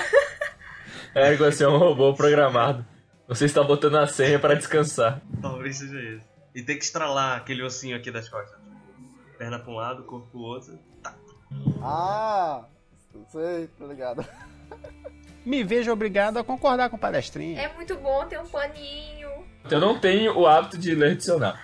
Érico, 1.14 1.44
você 1.44 1.64
é 1.64 1.68
um 1.68 1.78
robô 1.78 2.14
programado. 2.14 2.84
Você 3.26 3.46
está 3.46 3.62
botando 3.62 3.96
a 3.96 4.06
senha 4.06 4.38
para 4.38 4.54
descansar. 4.54 5.20
Talvez 5.40 5.78
seja 5.78 6.00
isso. 6.00 6.26
E 6.54 6.62
tem 6.62 6.78
que 6.78 6.84
estralar 6.84 7.38
aquele 7.38 7.62
ossinho 7.62 7.96
aqui 7.96 8.10
das 8.10 8.28
costas. 8.28 8.58
Tipo, 8.60 9.38
perna 9.38 9.58
pra 9.58 9.72
um 9.72 9.76
lado, 9.76 10.04
corpo 10.04 10.28
pro 10.28 10.40
outro. 10.40 10.78
Ah! 11.82 12.66
Sei, 13.28 13.66
tô 13.78 13.86
ligado. 13.86 14.24
Me 15.44 15.64
vejo 15.64 15.92
obrigado 15.92 16.38
a 16.38 16.44
concordar 16.44 16.88
com 16.88 16.96
o 16.96 16.98
palestrinha. 16.98 17.60
É 17.60 17.74
muito 17.74 17.96
bom 17.96 18.26
ter 18.26 18.40
um 18.40 18.46
paninho. 18.46 19.28
Eu 19.70 19.80
não 19.80 19.98
tenho 19.98 20.38
o 20.38 20.46
hábito 20.46 20.78
de 20.78 20.94
ler 20.94 21.16
dicionário. 21.16 21.58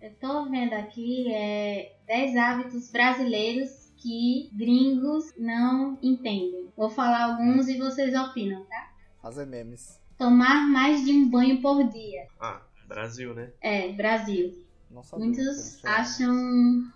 Eu 0.00 0.14
tô 0.14 0.48
vendo 0.48 0.72
aqui 0.72 1.32
é 1.32 1.94
10 2.06 2.36
hábitos 2.36 2.90
brasileiros 2.90 3.92
que 3.98 4.50
gringos 4.52 5.32
não 5.36 5.98
entendem. 6.02 6.72
Vou 6.76 6.88
falar 6.88 7.24
alguns 7.24 7.68
e 7.68 7.78
vocês 7.78 8.14
opinam, 8.14 8.64
tá? 8.64 8.90
Fazer 9.20 9.46
memes. 9.46 10.00
Tomar 10.16 10.66
mais 10.66 11.04
de 11.04 11.12
um 11.12 11.28
banho 11.28 11.60
por 11.60 11.84
dia. 11.88 12.26
Ah, 12.40 12.62
Brasil, 12.88 13.34
né? 13.34 13.52
É, 13.60 13.92
Brasil. 13.92 14.66
Não 14.90 15.02
sabia. 15.02 15.26
Muitos 15.26 15.84
acham. 15.84 16.90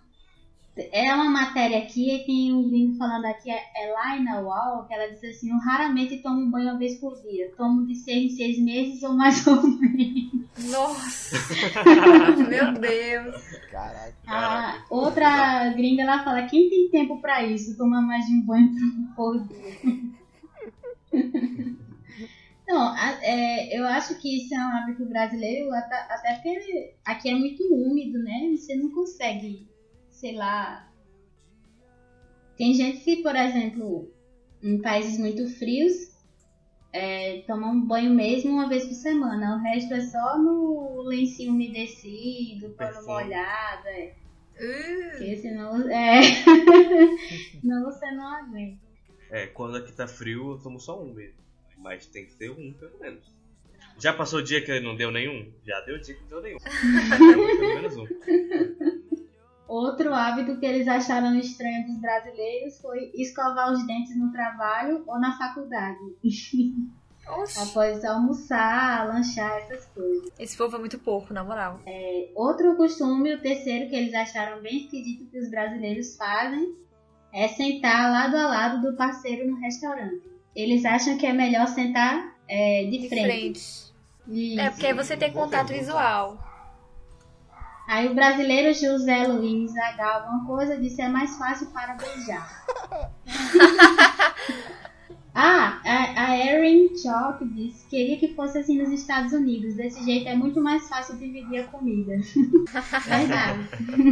É 0.77 1.14
uma 1.14 1.31
matéria 1.31 1.79
aqui 1.79 2.11
e 2.11 2.25
tem 2.25 2.53
um 2.53 2.68
gringo 2.68 2.97
falando 2.97 3.27
aqui, 3.27 3.49
é 3.49 3.62
é 3.77 4.16
Lina 4.16 4.41
Wall, 4.41 4.85
que 4.87 4.95
ela 4.95 5.09
diz 5.09 5.22
assim: 5.22 5.51
Eu 5.51 5.59
raramente 5.59 6.16
tomo 6.18 6.51
banho 6.51 6.70
uma 6.70 6.79
vez 6.79 6.99
por 6.99 7.14
dia. 7.22 7.53
Tomo 7.57 7.87
de 7.87 7.95
seis 7.95 8.33
em 8.33 8.37
seis 8.37 8.59
meses 8.59 9.03
ou 9.05 9.12
mais 9.12 9.47
ou 9.47 9.62
menos. 9.62 10.49
Nossa! 10.70 11.37
Meu 12.49 12.72
Deus! 12.72 13.43
Caraca. 13.70 14.14
A 14.27 14.85
outra 14.91 15.70
gringa 15.75 16.03
ela 16.03 16.25
fala: 16.25 16.47
Quem 16.47 16.68
tem 16.68 16.89
tempo 16.91 17.20
pra 17.20 17.45
isso? 17.45 17.77
Tomar 17.77 18.03
mais 18.03 18.27
de 18.27 18.33
um 18.33 18.41
banho 18.41 18.72
por 19.14 19.39
dia. 19.47 19.79
Não, 22.66 22.97
é, 22.97 23.79
eu 23.79 23.87
acho 23.87 24.18
que 24.18 24.39
isso 24.39 24.55
é 24.55 24.59
um 24.59 24.77
hábito 24.77 25.05
brasileiro, 25.05 25.72
até, 25.72 25.97
até 26.09 26.35
porque 26.35 26.95
aqui 27.05 27.29
é 27.29 27.35
muito 27.35 27.62
úmido, 27.72 28.18
né? 28.20 28.51
Você 28.57 28.75
não 28.75 28.91
consegue, 28.91 29.68
sei 30.15 30.35
lá. 30.35 30.89
Tem 32.57 32.73
gente 32.73 33.01
que, 33.01 33.23
por 33.23 33.35
exemplo, 33.35 34.11
em 34.62 34.81
países 34.81 35.19
muito 35.19 35.47
frios, 35.59 36.15
é, 36.93 37.43
toma 37.47 37.69
um 37.69 37.85
banho 37.85 38.15
mesmo 38.15 38.53
uma 38.53 38.69
vez 38.69 38.87
por 38.87 38.95
semana. 38.95 39.57
O 39.57 39.59
resto 39.59 39.93
é 39.93 40.01
só 40.01 40.39
no 40.39 41.03
lencinho 41.03 41.53
umedecido, 41.53 42.71
pano 42.71 43.05
molhado. 43.05 43.89
É. 43.89 44.15
Uh, 44.55 45.11
Porque 45.11 45.37
senão, 45.37 45.91
é, 45.91 46.23
senão 47.61 47.85
você 47.85 48.09
não 48.12 48.25
aguenta. 48.25 48.79
É, 49.31 49.49
quando 49.49 49.77
aqui 49.77 49.93
tá 49.93 50.07
frio, 50.07 50.53
eu 50.53 50.59
tomo 50.59 50.79
só 50.79 51.03
um 51.03 51.12
mesmo. 51.12 51.43
Mas 51.79 52.07
tem 52.07 52.25
que 52.25 52.37
ter 52.37 52.51
um, 52.51 52.73
pelo 52.73 52.97
menos. 53.01 53.35
Já 53.99 54.12
passou 54.12 54.39
o 54.39 54.43
dia 54.43 54.65
que 54.65 54.79
não 54.79 54.95
deu 54.95 55.11
nenhum? 55.11 55.53
Já 55.67 55.81
deu 55.81 55.99
dia 55.99 56.15
que 56.15 56.23
não 56.23 56.29
deu 56.29 56.43
nenhum. 56.43 56.59
pelo 57.59 57.75
menos 57.75 57.97
um. 57.97 58.07
Outro 59.67 60.12
hábito 60.12 60.59
que 60.59 60.67
eles 60.67 60.87
acharam 60.87 61.35
estranho 61.39 61.87
dos 61.87 61.97
brasileiros 61.99 62.81
foi 62.81 63.11
escovar 63.15 63.73
os 63.73 63.87
dentes 63.87 64.17
no 64.17 64.31
trabalho 64.31 65.03
ou 65.07 65.19
na 65.19 65.37
faculdade. 65.39 65.99
oxi. 67.27 67.61
Após 67.61 68.05
almoçar, 68.05 69.09
lanchar, 69.09 69.59
essas 69.59 69.87
coisas. 69.87 70.31
Esse 70.39 70.57
povo 70.57 70.77
é 70.77 70.79
muito 70.79 70.99
porco, 70.99 71.33
na 71.33 71.43
moral. 71.43 71.81
Outro 72.35 72.77
costume, 72.77 73.35
o 73.35 73.41
terceiro 73.41 73.89
que 73.89 73.97
eles 73.97 74.15
acharam 74.15 74.61
bem 74.62 74.85
esquisito 74.85 75.31
que 75.31 75.39
os 75.39 75.51
brasileiros 75.51 76.17
fazem, 76.17 76.75
é 77.33 77.49
sentar 77.49 78.11
lado 78.11 78.37
a 78.37 78.47
lado 78.47 78.83
do 78.83 78.97
parceiro 78.97 79.51
no 79.51 79.59
restaurante. 79.59 80.23
Eles 80.55 80.85
acham 80.85 81.17
que 81.17 81.27
é 81.27 81.33
melhor 81.33 81.67
sentar 81.67 82.37
é, 82.49 82.85
de, 82.85 82.99
De 82.99 83.09
frente. 83.09 83.25
frente. 83.25 83.95
Isso. 84.29 84.61
É 84.61 84.71
porque 84.71 84.87
aí 84.87 84.95
você 84.95 85.17
tem 85.17 85.33
contato 85.33 85.69
visual. 85.69 86.39
Aí 87.87 88.09
o 88.09 88.14
brasileiro 88.14 88.72
José 88.72 89.26
Luiz 89.26 89.72
Zagal, 89.72 90.22
alguma 90.22 90.47
coisa, 90.47 90.78
disse 90.78 91.03
é 91.03 91.09
mais 91.09 91.37
fácil 91.37 91.66
para 91.66 91.95
beijar. 91.95 92.64
ah, 95.35 95.80
a, 95.85 96.24
a 96.24 96.39
Erin 96.39 96.97
Chalk 96.97 97.45
disse 97.45 97.87
queria 97.89 98.18
que 98.18 98.35
fosse 98.35 98.57
assim 98.59 98.80
nos 98.80 98.91
Estados 98.91 99.35
Unidos. 99.35 99.74
Desse 99.74 100.03
jeito 100.03 100.26
é 100.28 100.35
muito 100.35 100.62
mais 100.62 100.89
fácil 100.89 101.18
dividir 101.18 101.61
a 101.61 101.64
comida. 101.64 102.16
verdade. 103.07 103.68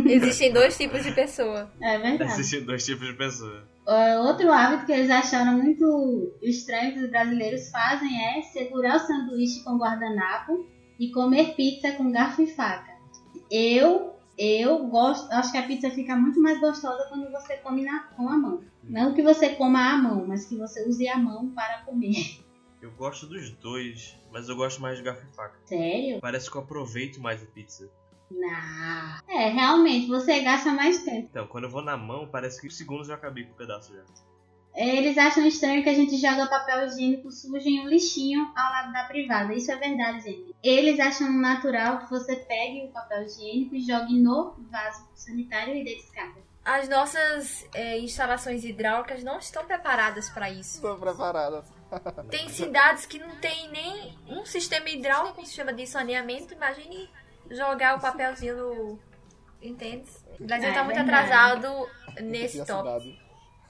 Existem 0.07 0.53
dois 0.53 0.77
tipos 0.77 1.03
de 1.03 1.12
pessoa. 1.12 1.73
É 1.81 1.99
verdade. 1.99 2.31
Existem 2.33 2.64
dois 2.64 2.85
tipos 2.85 3.07
de 3.07 3.14
pessoa. 3.14 3.66
Uh, 3.87 4.27
outro 4.27 4.53
hábito 4.53 4.85
que 4.87 4.93
eles 4.93 5.11
acharam 5.11 5.59
muito 5.59 6.39
estranho 6.43 6.93
que 6.93 7.01
os 7.01 7.11
brasileiros 7.11 7.70
fazem 7.70 8.23
é 8.23 8.43
segurar 8.43 8.97
o 8.97 9.01
sanduíche 9.01 9.64
com 9.64 9.79
guardanapo 9.79 10.68
e 11.01 11.11
comer 11.11 11.55
pizza 11.57 11.93
com 11.93 12.12
garfo 12.12 12.43
e 12.43 12.47
faca. 12.47 12.91
Eu, 13.55 14.17
eu 14.39 14.87
gosto, 14.87 15.31
acho 15.31 15.53
que 15.53 15.59
a 15.59 15.67
pizza 15.67 15.91
fica 15.91 16.17
muito 16.17 16.41
mais 16.41 16.59
gostosa 16.59 17.07
quando 17.11 17.31
você 17.31 17.59
come 17.59 17.83
na, 17.83 18.05
com 18.05 18.27
a 18.27 18.39
mão. 18.39 18.65
Não 18.83 19.13
que 19.13 19.23
você 19.23 19.51
coma 19.51 19.93
a 19.93 19.99
mão, 19.99 20.27
mas 20.27 20.47
que 20.47 20.57
você 20.57 20.89
use 20.89 21.07
a 21.07 21.19
mão 21.19 21.51
para 21.51 21.83
comer. 21.83 22.43
Eu 22.81 22.91
gosto 22.93 23.27
dos 23.27 23.51
dois, 23.51 24.19
mas 24.33 24.49
eu 24.49 24.57
gosto 24.57 24.81
mais 24.81 24.97
de 24.97 25.05
garfo 25.05 25.27
e 25.31 25.37
faca. 25.37 25.59
Sério? 25.67 26.19
Parece 26.23 26.51
que 26.51 26.57
eu 26.57 26.63
aproveito 26.63 27.21
mais 27.21 27.43
a 27.43 27.47
pizza. 27.47 27.91
Não. 28.31 29.19
É, 29.29 29.51
realmente, 29.51 30.09
você 30.09 30.41
gasta 30.41 30.73
mais 30.73 31.05
tempo. 31.05 31.29
Então, 31.31 31.47
quando 31.47 31.65
eu 31.65 31.71
vou 31.71 31.83
na 31.83 31.99
mão, 31.99 32.27
parece 32.27 32.59
que 32.59 32.69
em 32.69 32.71
segundos 32.71 33.09
eu 33.09 33.15
já 33.15 33.17
acabei 33.17 33.45
com 33.45 33.53
o 33.53 33.57
pedaço 33.57 33.95
já. 33.95 34.03
Eles 34.75 35.18
acham 35.18 35.45
estranho 35.47 35.83
que 35.83 35.89
a 35.91 35.95
gente 35.95 36.16
joga 36.16 36.47
papel 36.47 36.87
higiênico 36.87 37.31
sujo 37.31 37.68
em 37.68 37.81
um 37.81 37.89
lixinho 37.89 38.51
ao 38.57 38.70
lado 38.73 38.93
da 38.93 39.05
privada. 39.05 39.53
Isso 39.55 39.70
é 39.70 39.77
verdade, 39.77 40.23
gente. 40.23 40.55
Eles 40.62 40.99
acham 40.99 41.31
natural 41.31 41.99
que 41.99 42.11
você 42.11 42.37
pegue 42.37 42.87
o 42.87 42.89
papel 42.89 43.23
higiênico 43.25 43.75
e 43.75 43.81
jogue 43.83 44.18
no 44.18 44.55
vaso 44.70 45.07
sanitário 45.14 45.75
e 45.77 45.85
dê 45.85 45.97
descarga. 45.97 46.41
As 46.64 46.89
nossas 46.89 47.66
é, 47.75 47.99
instalações 47.99 48.64
hidráulicas 48.64 49.23
não 49.23 49.39
estão 49.39 49.64
preparadas 49.64 50.31
para 50.31 50.49
isso. 50.49 50.77
Estou 50.77 50.97
preparada. 50.97 51.64
Tem 52.31 52.49
cidades 52.49 53.05
que 53.05 53.18
não 53.18 53.37
tem 53.37 53.68
nem 53.68 54.16
um 54.29 54.47
sistema 54.47 54.89
hidráulico, 54.89 55.43
um 55.43 55.45
sistema 55.45 55.73
de 55.73 55.87
saneamento. 55.87 56.55
Imagine 56.55 57.11
jogar 57.51 57.99
o 57.99 58.01
papelzinho 58.01 58.57
no. 58.57 58.99
Entende? 59.61 60.09
O 60.41 60.45
Brasil 60.47 60.68
É 60.70 60.73
tá 60.73 60.83
muito 60.85 60.97
verdade. 60.97 61.31
atrasado 61.31 61.89
nesse 62.23 62.64
cidade. 62.64 63.20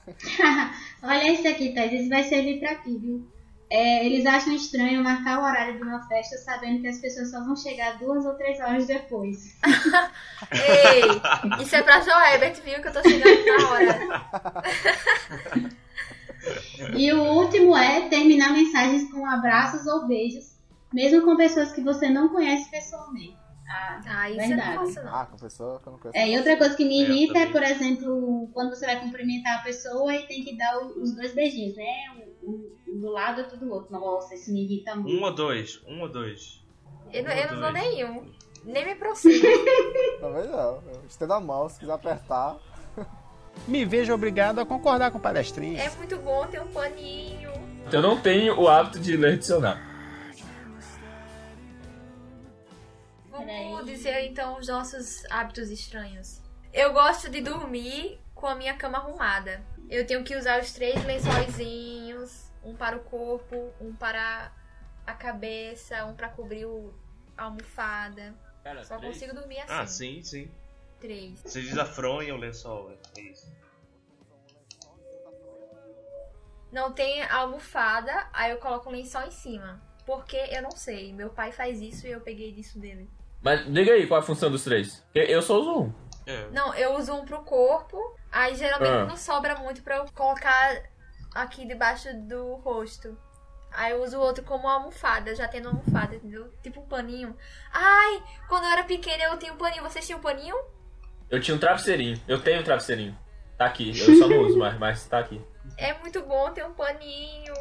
Olha 1.03 1.31
isso 1.31 1.47
aqui, 1.47 1.73
Thais. 1.73 1.93
Isso 1.93 2.09
vai 2.09 2.23
servir 2.23 2.59
pra 2.59 2.75
ti, 2.75 2.97
viu? 2.97 3.27
É, 3.69 4.05
eles 4.05 4.25
acham 4.25 4.53
estranho 4.53 5.03
marcar 5.03 5.39
o 5.39 5.43
horário 5.43 5.77
de 5.77 5.81
uma 5.81 6.07
festa 6.07 6.37
sabendo 6.37 6.81
que 6.81 6.87
as 6.87 6.99
pessoas 6.99 7.31
só 7.31 7.43
vão 7.43 7.55
chegar 7.55 7.97
duas 7.97 8.23
ou 8.25 8.35
três 8.35 8.59
horas 8.59 8.85
depois. 8.85 9.57
Ei, 10.51 11.63
isso 11.63 11.75
é 11.75 11.81
pra 11.81 12.01
João 12.01 12.21
Herbert, 12.21 12.61
viu? 12.63 12.81
Que 12.81 12.87
eu 12.87 12.93
tô 12.93 13.01
chegando 13.01 13.45
na 13.45 13.69
hora. 13.69 13.99
E 16.95 17.11
o 17.13 17.23
último 17.23 17.75
é 17.75 18.09
terminar 18.09 18.51
mensagens 18.51 19.09
com 19.09 19.25
abraços 19.25 19.87
ou 19.87 20.05
beijos, 20.05 20.57
mesmo 20.91 21.23
com 21.23 21.37
pessoas 21.37 21.71
que 21.71 21.81
você 21.81 22.09
não 22.09 22.29
conhece 22.29 22.69
pessoalmente. 22.69 23.37
Ah, 23.75 24.01
Ah, 24.05 24.29
isso 24.29 24.41
eu 24.41 24.47
Verdade. 24.47 24.75
não 24.75 24.85
faço, 24.85 25.03
não. 25.05 25.15
Ah, 25.15 25.25
com 25.25 25.37
pessoa 25.37 25.79
que 25.79 25.87
eu 25.87 25.91
não 25.93 25.99
conheço. 25.99 26.17
É, 26.19 26.29
e 26.29 26.37
outra 26.37 26.57
coisa 26.57 26.75
que 26.75 26.85
me 26.85 26.99
É, 27.01 27.05
eu 27.07 27.11
irrita 27.13 27.39
é, 27.39 27.45
por 27.47 27.63
exemplo, 27.63 28.49
quando 28.53 28.69
você 28.75 28.85
vai 28.85 28.99
cumprimentar 28.99 29.59
a 29.59 29.63
pessoa 29.63 30.13
e 30.15 30.27
tem 30.27 30.43
que 30.43 30.55
dar 30.57 30.77
os 30.79 31.15
dois 31.15 31.33
beijinhos, 31.33 31.75
né? 31.75 31.85
Um, 32.43 32.69
um 32.87 32.99
do 32.99 33.09
lado 33.09 33.39
e 33.39 33.43
outro 33.43 33.57
do 33.57 33.71
outro. 33.71 33.91
Nossa, 33.91 34.35
isso 34.35 34.51
me 34.51 34.63
irrita 34.63 34.95
muito. 34.95 35.17
Um 35.17 35.23
ou 35.23 35.33
dois, 35.33 35.81
um 35.87 36.01
ou 36.01 36.09
dois. 36.09 36.63
Eu, 37.11 37.23
não- 37.23 37.31
eu 37.31 37.51
não 37.53 37.61
dou 37.61 37.71
nenhum. 37.71 38.31
Nem 38.65 38.85
me 38.85 38.91
aproximo. 38.91 39.41
Também 40.19 40.47
não. 40.51 40.79
Estenda 41.09 41.35
a 41.35 41.39
mão, 41.39 41.67
se 41.67 41.79
quiser 41.79 41.93
apertar. 41.93 42.57
Me 43.67 43.85
vejo 43.85 44.11
obrigado 44.13 44.59
a 44.59 44.65
concordar 44.65 45.11
com 45.11 45.17
o 45.19 45.21
palestrinha. 45.21 45.79
É 45.83 45.89
muito 45.97 46.17
bom 46.17 46.45
ter 46.47 46.59
um 46.61 46.67
paninho. 46.67 47.51
Eu 47.91 48.01
não 48.01 48.19
tenho 48.19 48.59
o 48.59 48.67
hábito 48.67 48.99
de 48.99 49.15
ler 49.15 49.37
dicionário. 49.37 49.79
Vamos 53.45 53.85
dizer 53.85 54.25
então 54.25 54.57
os 54.57 54.67
nossos 54.67 55.25
hábitos 55.29 55.69
estranhos. 55.69 56.41
Eu 56.71 56.93
gosto 56.93 57.29
de 57.29 57.41
dormir 57.41 58.19
com 58.33 58.47
a 58.47 58.55
minha 58.55 58.75
cama 58.75 58.97
arrumada. 58.97 59.63
Eu 59.89 60.07
tenho 60.07 60.23
que 60.23 60.35
usar 60.35 60.61
os 60.61 60.73
três 60.73 61.03
lençóizinhos, 61.05 62.51
um 62.63 62.75
para 62.75 62.97
o 62.97 63.01
corpo, 63.01 63.73
um 63.79 63.93
para 63.93 64.51
a 65.05 65.13
cabeça, 65.13 66.05
um 66.05 66.15
para 66.15 66.29
cobrir 66.29 66.65
o, 66.65 66.93
a 67.37 67.43
almofada. 67.43 68.33
Só 68.85 68.99
consigo 68.99 69.33
dormir 69.33 69.59
assim. 69.59 69.73
Ah, 69.73 69.85
sim, 69.85 70.23
sim. 70.23 70.51
Três. 70.99 71.41
Você 71.41 71.61
diz 71.61 71.77
a 71.77 71.85
fronha 71.85 72.33
ou 72.33 72.39
lençol, 72.39 72.91
é 73.17 73.21
isso. 73.21 73.53
Não 76.71 76.91
tem 76.91 77.21
a 77.21 77.35
almofada, 77.35 78.29
aí 78.33 78.51
eu 78.51 78.57
coloco 78.57 78.89
um 78.89 78.93
lençol 78.93 79.23
em 79.23 79.31
cima. 79.31 79.81
Porque 80.05 80.37
eu 80.37 80.61
não 80.61 80.71
sei. 80.71 81.13
Meu 81.13 81.29
pai 81.29 81.51
faz 81.51 81.81
isso 81.81 82.07
e 82.07 82.11
eu 82.11 82.21
peguei 82.21 82.51
disso 82.51 82.79
dele. 82.79 83.09
Mas 83.43 83.65
diga 83.71 83.91
aí 83.91 84.07
qual 84.07 84.19
é 84.19 84.23
a 84.23 84.25
função 84.25 84.49
dos 84.49 84.63
três. 84.63 85.05
Eu- 85.13 85.25
Eu 85.25 85.41
só 85.41 85.59
uso 85.59 85.79
um. 85.81 85.93
É. 86.25 86.47
Não, 86.51 86.73
eu 86.75 86.95
uso 86.95 87.13
um 87.13 87.25
pro 87.25 87.43
corpo. 87.43 87.97
Aí 88.31 88.55
geralmente 88.55 88.89
Ah. 88.91 89.05
não 89.05 89.17
sobra 89.17 89.55
muito 89.55 89.83
pra 89.83 89.97
eu 89.97 90.05
colocar 90.15 90.81
aqui 91.35 91.67
debaixo 91.67 92.07
do 92.27 92.55
rosto. 92.55 93.17
Aí 93.71 93.91
eu 93.91 94.03
uso 94.03 94.17
o 94.17 94.21
outro 94.21 94.43
como 94.43 94.67
almofada, 94.67 95.35
já 95.35 95.47
tendo 95.47 95.67
almofada, 95.67 96.15
entendeu? 96.15 96.51
Tipo 96.61 96.79
um 96.81 96.85
paninho. 96.85 97.35
Ai, 97.71 98.23
quando 98.47 98.63
eu 98.65 98.69
era 98.69 98.83
pequena 98.83 99.23
eu 99.25 99.37
tinha 99.37 99.51
um 99.51 99.57
paninho. 99.57 99.83
Vocês 99.83 100.05
tinham 100.05 100.19
um 100.19 100.21
paninho? 100.23 100.55
Eu 101.29 101.41
tinha 101.41 101.55
um 101.55 101.59
travesseirinho. 101.59 102.19
Eu 102.27 102.39
tenho 102.39 102.61
um 102.61 102.63
travesseirinho. 102.63 103.17
Tá 103.57 103.65
aqui. 103.65 103.89
Eu 103.89 104.15
só 104.17 104.27
não 104.27 104.39
uso 104.41 104.57
mais, 104.59 104.77
mas 104.79 105.05
tá 105.05 105.19
aqui. 105.19 105.41
É 105.77 105.93
muito 105.95 106.21
bom 106.23 106.51
ter 106.51 106.63
um 106.65 106.73
paninho. 106.73 107.53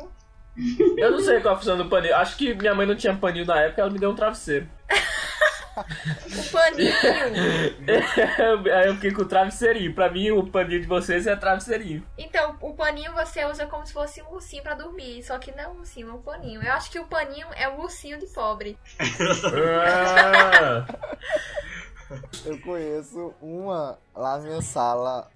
Eu 0.99 1.11
não 1.12 1.20
sei 1.20 1.41
qual 1.41 1.55
a 1.55 1.59
função 1.59 1.76
do 1.78 1.89
paninho. 1.89 2.14
Acho 2.14 2.37
que 2.37 2.55
minha 2.55 2.74
mãe 2.74 2.87
não 2.87 2.95
tinha 2.95 3.16
paninho 3.16 3.47
na 3.47 3.59
época, 3.61 3.80
ela 3.80 3.91
me 3.91 3.99
deu 3.99 4.11
um 4.11 4.14
travesseiro. 4.14 4.68
O 5.77 6.53
paninho. 6.53 6.93
Aí 8.77 8.89
eu 8.89 8.95
fiquei 8.95 9.12
com 9.12 9.23
o 9.23 9.27
travesseirinho. 9.27 9.95
Pra 9.95 10.11
mim, 10.11 10.31
o 10.31 10.47
paninho 10.47 10.81
de 10.81 10.87
vocês 10.87 11.27
é 11.27 11.37
travesseirinho. 11.37 12.07
Então, 12.18 12.57
o 12.61 12.75
paninho 12.75 13.12
você 13.12 13.45
usa 13.45 13.66
como 13.66 13.87
se 13.87 13.93
fosse 13.93 14.23
um 14.23 14.33
ursinho 14.33 14.62
pra 14.62 14.75
dormir. 14.75 15.23
Só 15.23 15.39
que 15.39 15.53
não 15.53 15.64
é 15.64 15.68
um 15.68 15.79
ursinho, 15.79 16.11
é 16.11 16.12
um 16.12 16.23
paninho. 16.23 16.62
Eu 16.62 16.73
acho 16.73 16.91
que 16.91 16.99
o 16.99 17.07
paninho 17.07 17.47
é 17.55 17.68
o 17.68 17.81
ursinho 17.81 18.18
de 18.18 18.27
pobre. 18.27 18.79
Eu 22.45 22.61
conheço 22.61 23.35
uma 23.41 23.99
lá 24.14 24.37
na 24.37 24.45
minha 24.45 24.61
sala, 24.61 25.31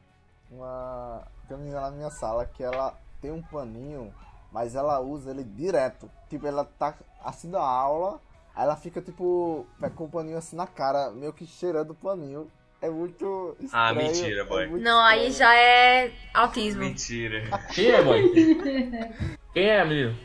uma 0.51 1.27
tem 1.49 1.57
uma 1.57 1.63
menina 1.63 1.81
lá 1.81 1.91
na 1.91 1.97
minha 1.97 2.11
sala 2.11 2.45
que 2.45 2.63
ela 2.63 2.95
tem 3.21 3.31
um 3.31 3.43
paninho, 3.43 4.13
mas 4.53 4.75
ela 4.75 5.01
usa 5.01 5.31
ele 5.31 5.45
direto. 5.45 6.11
Tipo, 6.29 6.47
ela 6.47 6.65
tá 6.65 6.95
assim 7.25 7.51
da 7.51 7.63
aula, 7.63 8.21
aí 8.57 8.65
ela 8.65 8.77
fica 8.77 9.01
tipo 9.03 9.67
com 9.95 10.05
o 10.05 10.09
paninho 10.09 10.39
assim 10.39 10.57
na 10.57 10.67
cara, 10.67 11.11
meio 11.11 11.33
que 11.33 11.47
cheirando 11.47 11.91
o 11.91 11.95
paninho. 11.95 12.51
É 12.81 12.91
muito 12.91 13.57
estranho. 13.61 13.85
Ah, 13.85 13.95
mentira, 13.95 14.45
boy. 14.45 14.65
é 14.65 14.67
Não, 14.69 15.01
aí 15.01 15.29
estranho. 15.29 15.51
já 15.53 15.57
é 15.57 16.13
autismo. 16.35 16.81
Mentira. 16.83 17.43
quem 17.75 17.91
é, 17.91 18.03
boy? 18.03 18.33
Quem 19.53 19.71
é, 19.71 19.85
menino? 19.85 20.19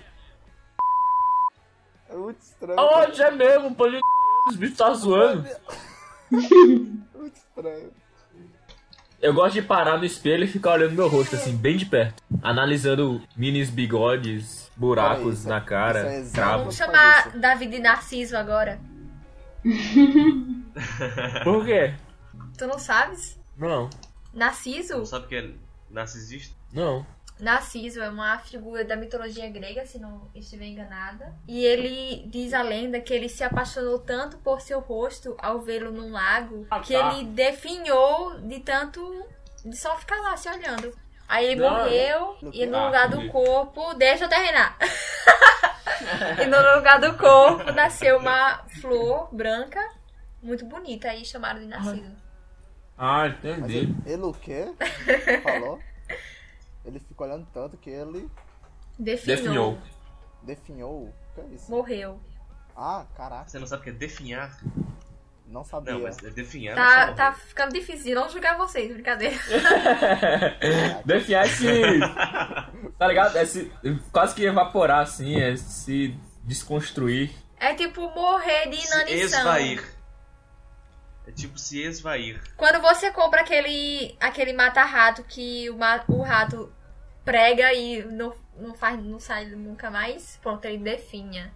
É 2.10 2.16
muito 2.16 2.42
estranho. 2.42 2.80
Onde 2.80 3.22
é 3.22 3.32
mesmo? 3.32 3.70
O 3.70 3.76
paninho 3.76 4.02
de... 4.02 4.50
Os 4.50 4.56
bichos 4.58 4.78
tá 4.78 4.94
zoando. 4.94 5.48
Muito 6.32 7.36
estranho. 7.36 7.92
Eu 9.22 9.34
gosto 9.36 9.54
de 9.54 9.62
parar 9.62 10.00
no 10.00 10.06
espelho 10.06 10.44
e 10.46 10.48
ficar 10.48 10.72
olhando 10.72 10.94
meu 10.94 11.08
rosto, 11.08 11.36
assim, 11.36 11.56
bem 11.56 11.78
de 11.78 11.86
perto. 11.86 12.24
Analisando 12.42 13.22
minis 13.38 13.70
bigodes, 13.70 14.72
buracos 14.76 15.40
isso, 15.40 15.48
na 15.48 15.62
cara, 15.62 16.00
é 16.00 16.26
cravos. 16.34 16.60
Vamos 16.62 16.76
chamar 16.76 17.38
Davi 17.38 17.68
de 17.68 17.78
Narciso 17.80 18.36
agora. 18.36 18.80
Por 21.44 21.64
quê? 21.66 21.94
Tu 22.58 22.66
não 22.66 22.80
sabes? 22.80 23.40
Não, 23.56 23.88
Narciso? 24.34 24.98
Não 24.98 25.06
sabe 25.06 25.26
o 25.26 25.28
que 25.28 25.36
é 25.36 25.50
narcisista? 25.90 26.56
não. 26.74 27.06
Narciso 27.42 28.00
é 28.02 28.08
uma 28.10 28.38
figura 28.38 28.86
da 28.86 28.96
mitologia 28.96 29.50
grega, 29.50 29.86
se 29.86 29.98
não 30.00 30.30
estiver 30.36 30.66
enganada. 30.66 31.34
E 31.48 31.66
ele 31.66 32.24
diz 32.28 32.54
a 32.54 32.62
lenda 32.62 33.02
que 33.02 33.12
ele 33.14 33.28
se 33.28 33.44
apaixonou 33.44 33.98
tanto 34.00 34.38
por 34.38 34.62
seu 34.62 34.80
rosto 34.80 35.36
ao 35.40 35.60
vê-lo 35.60 35.92
num 35.92 36.12
lago 36.12 36.68
Ah, 36.70 36.80
que 36.80 36.94
tá. 36.94 37.14
ele 37.14 37.26
definhou 37.26 38.40
de 38.42 38.60
tanto. 38.60 39.26
de 39.66 39.76
só 39.76 39.98
ficar 39.98 40.22
lá 40.22 40.38
se 40.38 40.48
olhando. 40.50 40.96
Aí 41.28 41.46
ele 41.48 41.62
Não, 41.62 41.70
morreu 41.70 42.38
e 42.54 42.66
no 42.66 42.78
Ah, 42.78 42.86
lugar 42.86 43.10
do 43.10 43.28
corpo. 43.30 43.94
Deixa 43.96 44.26
eu 44.26 44.30
terminar! 44.30 44.78
e 46.42 46.46
no 46.46 46.76
lugar 46.76 47.00
do 47.00 47.18
corpo 47.18 47.72
nasceu 47.72 48.18
uma 48.18 48.60
flor 48.82 49.30
branca, 49.34 49.80
muito 50.44 50.66
bonita, 50.66 51.10
aí 51.10 51.24
chamaram 51.26 51.60
de 51.60 51.66
Narciso. 51.68 52.12
Ah, 52.98 53.24
Mas 53.28 53.34
entendi. 53.38 53.78
ele, 53.78 53.96
ele 54.06 54.22
o 54.24 54.34
quê? 54.34 54.72
Falou? 55.42 55.80
Ele 56.86 57.00
fica 57.00 57.24
olhando 57.24 57.48
tanto 57.54 57.78
que 57.78 57.90
ele 57.90 58.30
Definhou. 58.98 59.38
Definhou. 59.38 59.78
definhou. 60.44 61.04
O 61.04 61.14
que 61.36 61.42
é 61.42 61.46
isso? 61.56 61.72
Morreu. 61.72 62.20
Ah, 62.76 63.06
caraca, 63.16 63.50
Você 63.50 63.60
não 63.60 63.68
sabe 63.68 63.82
o 63.82 63.84
que 63.84 63.90
é 63.90 63.94
definhar? 63.94 64.58
não 65.48 65.66
sabia. 65.66 65.94
Não, 65.94 66.02
mas 66.02 66.18
é 66.24 66.30
definhar 66.30 66.76
não 66.78 66.84
Tá, 66.84 66.90
sabe. 67.08 67.18
tá 67.18 67.34
ficando 67.34 67.74
difícil 67.74 68.06
de 68.06 68.16
não 68.16 68.30
julgar 68.30 68.58
vocês, 68.58 68.92
brincadeira. 68.94 69.36
Definhar 71.06 71.46
é 71.46 71.50
se. 71.50 71.66
Tá 72.98 73.08
ligado? 73.08 73.36
É 73.36 73.46
se. 73.46 73.72
Quase 74.12 74.36
que 74.36 74.46
evaporar, 74.46 75.02
assim, 75.02 75.36
é 75.42 75.56
se 75.58 76.16
desconstruir. 76.44 77.32
É 77.58 77.74
tipo 77.74 78.02
morrer 78.12 78.70
de 78.70 78.78
Se 78.78 78.88
inanição. 78.94 79.40
esvair. 79.40 79.84
É 81.28 81.32
tipo 81.32 81.58
se 81.60 81.82
esvair. 81.84 82.42
Quando 82.58 82.82
você 82.82 83.12
compra 83.12 83.42
aquele, 83.42 84.16
aquele 84.20 84.54
mata-rato 84.54 85.24
que 85.24 85.70
o, 85.70 85.78
ma- 85.78 86.04
o 86.08 86.22
rato 86.24 86.72
prega 87.24 87.72
e 87.74 88.04
não, 88.04 88.34
não, 88.60 88.74
faz, 88.74 89.02
não 89.04 89.20
sai 89.20 89.46
nunca 89.46 89.92
mais, 89.92 90.40
pronto, 90.42 90.66
ele 90.66 90.80
definha. 90.80 91.54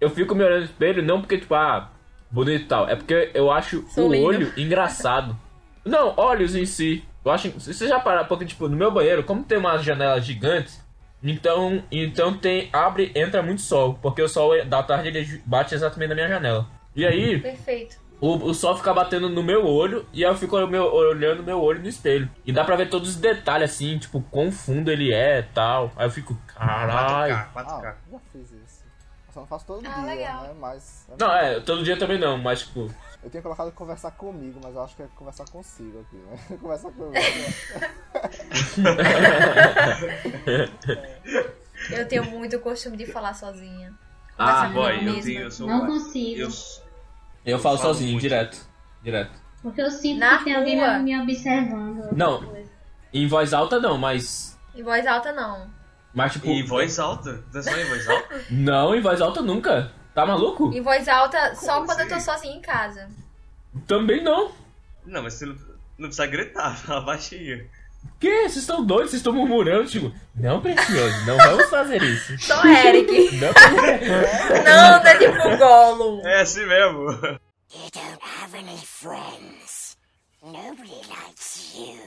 Eu 0.00 0.10
fico 0.10 0.34
me 0.34 0.44
olhando 0.44 0.60
no 0.60 0.64
espelho 0.66 1.02
não 1.02 1.20
porque, 1.20 1.38
tipo, 1.38 1.54
ah, 1.54 1.90
bonito 2.30 2.62
e 2.64 2.66
tal. 2.66 2.88
É 2.88 2.96
porque 2.96 3.30
eu 3.34 3.50
acho 3.50 3.82
Sou 3.88 4.08
o 4.08 4.12
lindo. 4.12 4.26
olho 4.26 4.52
engraçado. 4.56 5.36
Não, 5.84 6.14
olhos 6.16 6.54
em 6.54 6.66
si. 6.66 7.04
Eu 7.24 7.30
acho. 7.32 7.50
Você 7.50 7.86
já 7.88 7.98
pararam, 8.00 8.26
porque, 8.28 8.44
tipo, 8.46 8.68
no 8.68 8.76
meu 8.76 8.90
banheiro, 8.90 9.24
como 9.24 9.44
tem 9.44 9.58
umas 9.58 9.82
janelas 9.82 10.24
gigantes, 10.24 10.82
então, 11.22 11.82
então 11.90 12.36
tem. 12.36 12.70
Abre, 12.72 13.12
entra 13.14 13.42
muito 13.42 13.60
sol. 13.62 13.98
Porque 14.00 14.22
o 14.22 14.28
sol 14.28 14.64
da 14.64 14.82
tarde 14.82 15.08
ele 15.08 15.42
bate 15.44 15.74
exatamente 15.74 16.08
na 16.10 16.14
minha 16.14 16.28
janela. 16.28 16.66
E 16.96 17.06
aí, 17.06 17.38
Perfeito. 17.40 17.98
O, 18.20 18.36
o 18.50 18.54
sol 18.54 18.76
fica 18.76 18.92
batendo 18.92 19.28
no 19.28 19.42
meu 19.42 19.66
olho 19.66 20.06
e 20.12 20.24
aí 20.24 20.30
eu 20.30 20.36
fico 20.36 20.56
meu, 20.66 20.84
olhando 20.92 21.42
meu 21.42 21.60
olho 21.60 21.80
no 21.80 21.88
espelho. 21.88 22.30
E 22.44 22.52
dá 22.52 22.64
pra 22.64 22.76
ver 22.76 22.88
todos 22.90 23.10
os 23.10 23.16
detalhes, 23.16 23.70
assim, 23.70 23.98
tipo, 23.98 24.20
quão 24.30 24.52
fundo 24.52 24.90
ele 24.90 25.12
é 25.12 25.40
e 25.40 25.42
tal. 25.54 25.90
Aí 25.96 26.06
eu 26.06 26.10
fico, 26.10 26.36
caralho. 26.46 27.34
4K, 27.34 27.52
4K. 27.54 27.66
Ah, 27.66 27.96
já 28.10 28.18
fiz 28.32 28.42
isso. 28.52 28.80
Eu 29.28 29.34
só 29.34 29.40
não 29.40 29.46
faço 29.46 29.64
todo 29.66 29.86
Ah, 29.86 29.94
dia, 29.94 30.04
legal. 30.04 30.42
né? 30.42 30.54
Mas. 30.58 31.06
Não, 31.18 31.32
é, 31.32 31.60
todo 31.60 31.84
dia 31.84 31.96
também 31.96 32.18
não, 32.18 32.36
mas 32.36 32.60
tipo. 32.60 32.92
Eu 33.22 33.28
tenho 33.30 33.42
colocado 33.42 33.70
conversar 33.72 34.10
comigo, 34.12 34.58
mas 34.64 34.74
eu 34.74 34.82
acho 34.82 34.96
que 34.96 35.02
é 35.02 35.06
conversar 35.14 35.44
consigo 35.50 36.00
aqui, 36.00 36.16
né? 36.16 36.56
conversar 36.60 36.90
comigo. 36.90 37.14
Eu 41.90 42.08
tenho 42.08 42.24
muito 42.24 42.58
costume 42.60 42.96
de 42.96 43.06
falar 43.06 43.34
sozinha. 43.34 43.92
Ah, 44.38 44.66
Conversar 44.66 44.72
Boy, 44.72 44.98
comigo 44.98 45.18
eu, 45.18 45.22
tenho, 45.22 45.40
eu 45.42 45.50
sou 45.50 45.66
Não 45.68 45.86
consigo. 45.86 46.40
Eu, 46.40 46.48
Eu 47.44 47.58
falo 47.58 47.78
falo 47.78 47.94
sozinho, 47.94 48.12
muito. 48.12 48.22
direto. 48.22 48.58
Direto. 49.02 49.32
Porque 49.62 49.80
eu 49.82 49.90
sinto 49.90 50.18
Na 50.20 50.38
que 50.38 50.44
tem 50.44 50.54
alguém 50.56 50.78
rua. 50.78 50.98
me 50.98 51.20
observando. 51.20 52.08
Não. 52.12 52.54
Em 53.12 53.26
voz 53.26 53.52
alta 53.52 53.78
não, 53.80 53.98
mas. 53.98 54.58
Em 54.74 54.82
voz 54.82 55.06
alta, 55.06 55.32
não. 55.32 55.68
Mas 56.14 56.32
tipo. 56.32 56.46
em 56.48 56.64
voz 56.64 56.98
alta? 56.98 57.42
Não 57.52 57.60
é 57.60 57.62
só 57.62 57.76
em 57.76 57.84
voz 57.84 58.08
alta? 58.08 58.44
Não, 58.50 58.94
em 58.94 59.00
voz 59.00 59.20
alta 59.20 59.42
nunca. 59.42 59.92
Tá 60.14 60.26
maluco? 60.26 60.72
Em 60.72 60.80
voz 60.80 61.06
alta, 61.08 61.54
só 61.54 61.74
Como 61.74 61.86
quando 61.86 62.00
eu 62.00 62.08
tô 62.08 62.14
assim? 62.14 62.24
sozinha 62.24 62.54
em 62.56 62.60
casa. 62.60 63.08
Também 63.86 64.22
não. 64.22 64.50
Não, 65.06 65.22
mas 65.22 65.34
você 65.34 65.46
não, 65.46 65.54
não 65.98 66.08
precisa 66.08 66.26
gritar, 66.26 66.76
fala 66.78 67.00
baixinho. 67.02 67.64
Que? 68.20 68.42
Vocês 68.42 68.56
estão 68.58 68.84
doidos? 68.84 69.12
Vocês 69.12 69.20
estão 69.20 69.32
murmurando, 69.32 69.88
tipo, 69.88 70.12
não, 70.34 70.60
precioso, 70.60 71.26
não 71.26 71.38
vamos 71.38 71.70
fazer 71.70 72.02
isso. 72.02 72.38
Só 72.46 72.62
Eric. 72.66 73.36
Não, 73.36 73.48
não, 74.62 75.02
não 75.02 75.06
é 75.08 75.18
tipo 75.18 75.56
Gollum. 75.56 76.26
É 76.26 76.42
assim 76.42 76.66
mesmo. 76.66 77.12
You 77.72 77.88
don't 77.92 78.20
have 78.22 78.54
any 78.54 78.76
friends. 78.76 79.96
Nobody 80.42 81.00
likes 81.08 81.74
you. 81.74 81.98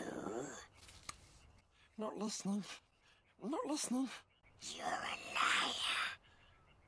Not 1.97 2.15
listening. 2.19 2.63
Not 3.41 3.65
listening. 3.67 4.07
You're 4.61 4.85
a 4.85 5.17
liar. 5.33 6.19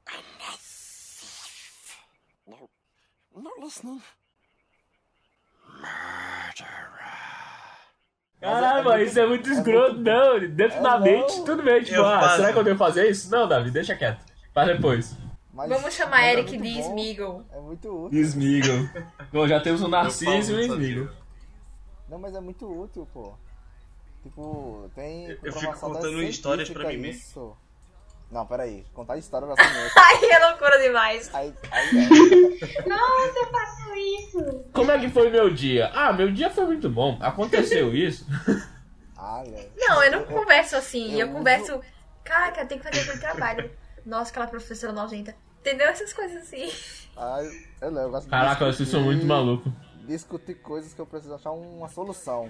And 0.07 0.41
a 0.41 0.57
thief. 0.57 1.97
No. 2.45 2.69
Not 3.35 3.59
listening. 3.59 4.01
Caralho, 8.45 8.85
mano, 8.85 9.03
isso 9.03 9.19
é 9.19 9.25
muito 9.27 9.49
escroto, 9.49 9.95
não. 9.99 10.39
Dentro 10.39 10.77
É 10.77 10.81
da 10.81 10.91
não. 10.97 11.01
mente, 11.01 11.43
tudo 11.45 11.63
bem, 11.63 11.83
tipo, 11.83 11.95
Eu 11.97 12.05
ah, 12.05 12.19
faço. 12.21 12.35
será 12.37 12.53
que 12.53 12.59
eu 12.59 12.63
devo 12.63 12.77
fazer 12.77 13.09
isso? 13.09 13.29
Não, 13.31 13.47
Davi, 13.47 13.71
deixa 13.71 13.95
quieto. 13.95 14.23
Faz 14.53 14.67
depois. 14.67 15.17
Mas- 15.53 15.69
Vamos 15.69 15.93
chamar 15.93 16.11
mas 16.11 16.25
é 16.25 16.33
Eric 16.33 16.49
muito 16.57 16.63
de 16.63 16.73
bom, 16.73 16.89
Smeagol. 16.89 17.45
É 17.53 17.59
muito 17.59 18.05
útil. 18.05 18.19
Smeagol. 18.21 18.89
Bom, 19.31 19.47
já 19.47 19.59
temos 19.61 19.81
o 19.81 19.87
Narciso 19.87 20.51
e 20.51 20.55
o 20.55 20.59
Smeagol. 20.61 21.09
Não, 22.09 22.19
mas 22.19 22.35
é 22.35 22.39
muito 22.41 22.65
útil, 22.69 23.07
pô. 23.13 23.33
Tipo, 24.23 24.89
tem. 24.95 25.25
Eu- 25.25 25.29
eu 25.31 25.37
fico 25.37 25.53
comprovação 25.53 25.93
contando 25.93 26.23
histórias 26.23 26.69
pra 26.69 26.81
científica 26.81 27.01
mim 27.01 27.07
mesmo. 27.13 27.21
isso. 27.21 27.57
Não, 28.31 28.45
peraí. 28.45 28.85
Contar 28.93 29.17
história 29.17 29.47
vai 29.47 29.55
ser 29.55 29.73
muito. 29.73 29.93
Ai, 29.97 30.31
é 30.31 30.47
loucura 30.49 30.77
demais. 30.81 31.33
Aí, 31.33 31.53
aí 31.71 31.89
é. 32.61 32.87
Nossa, 32.89 33.39
eu 33.39 33.47
faço 33.51 33.95
isso. 33.95 34.65
Como 34.73 34.91
é 34.91 34.99
que 34.99 35.09
foi 35.09 35.29
meu 35.29 35.53
dia? 35.53 35.91
Ah, 35.93 36.11
meu 36.11 36.31
dia 36.31 36.49
foi 36.49 36.65
muito 36.65 36.89
bom. 36.89 37.17
Aconteceu 37.21 37.93
isso. 37.95 38.25
Olha. 39.17 39.69
Não, 39.77 40.03
eu 40.03 40.11
não 40.11 40.23
converso 40.25 40.75
assim. 40.75 41.13
Eu 41.13 41.19
Eu, 41.19 41.27
uso- 41.27 41.37
converso. 41.37 41.81
Caraca, 42.23 42.61
eu 42.61 42.67
tenho 42.67 42.81
que 42.81 42.87
fazer 42.89 43.01
aquele 43.01 43.19
trabalho. 43.19 43.71
Nossa, 44.05 44.31
aquela 44.31 44.47
professora 44.47 44.91
nojenta. 44.91 45.35
Entendeu? 45.61 45.87
Essas 45.87 46.11
coisas 46.13 46.43
assim. 46.43 46.71
Ai, 47.17 47.47
eu 47.81 47.91
não, 47.91 48.01
eu 48.03 48.09
gosto 48.11 48.25
de 48.25 48.29
Caraca, 48.31 48.65
vocês 48.65 48.89
são 48.89 49.01
muito 49.01 49.25
malucos. 49.25 49.71
discutir 50.07 50.55
coisas 50.55 50.93
que 50.93 50.99
eu 51.01 51.05
preciso 51.05 51.33
achar 51.35 51.51
uma 51.51 51.87
solução. 51.89 52.49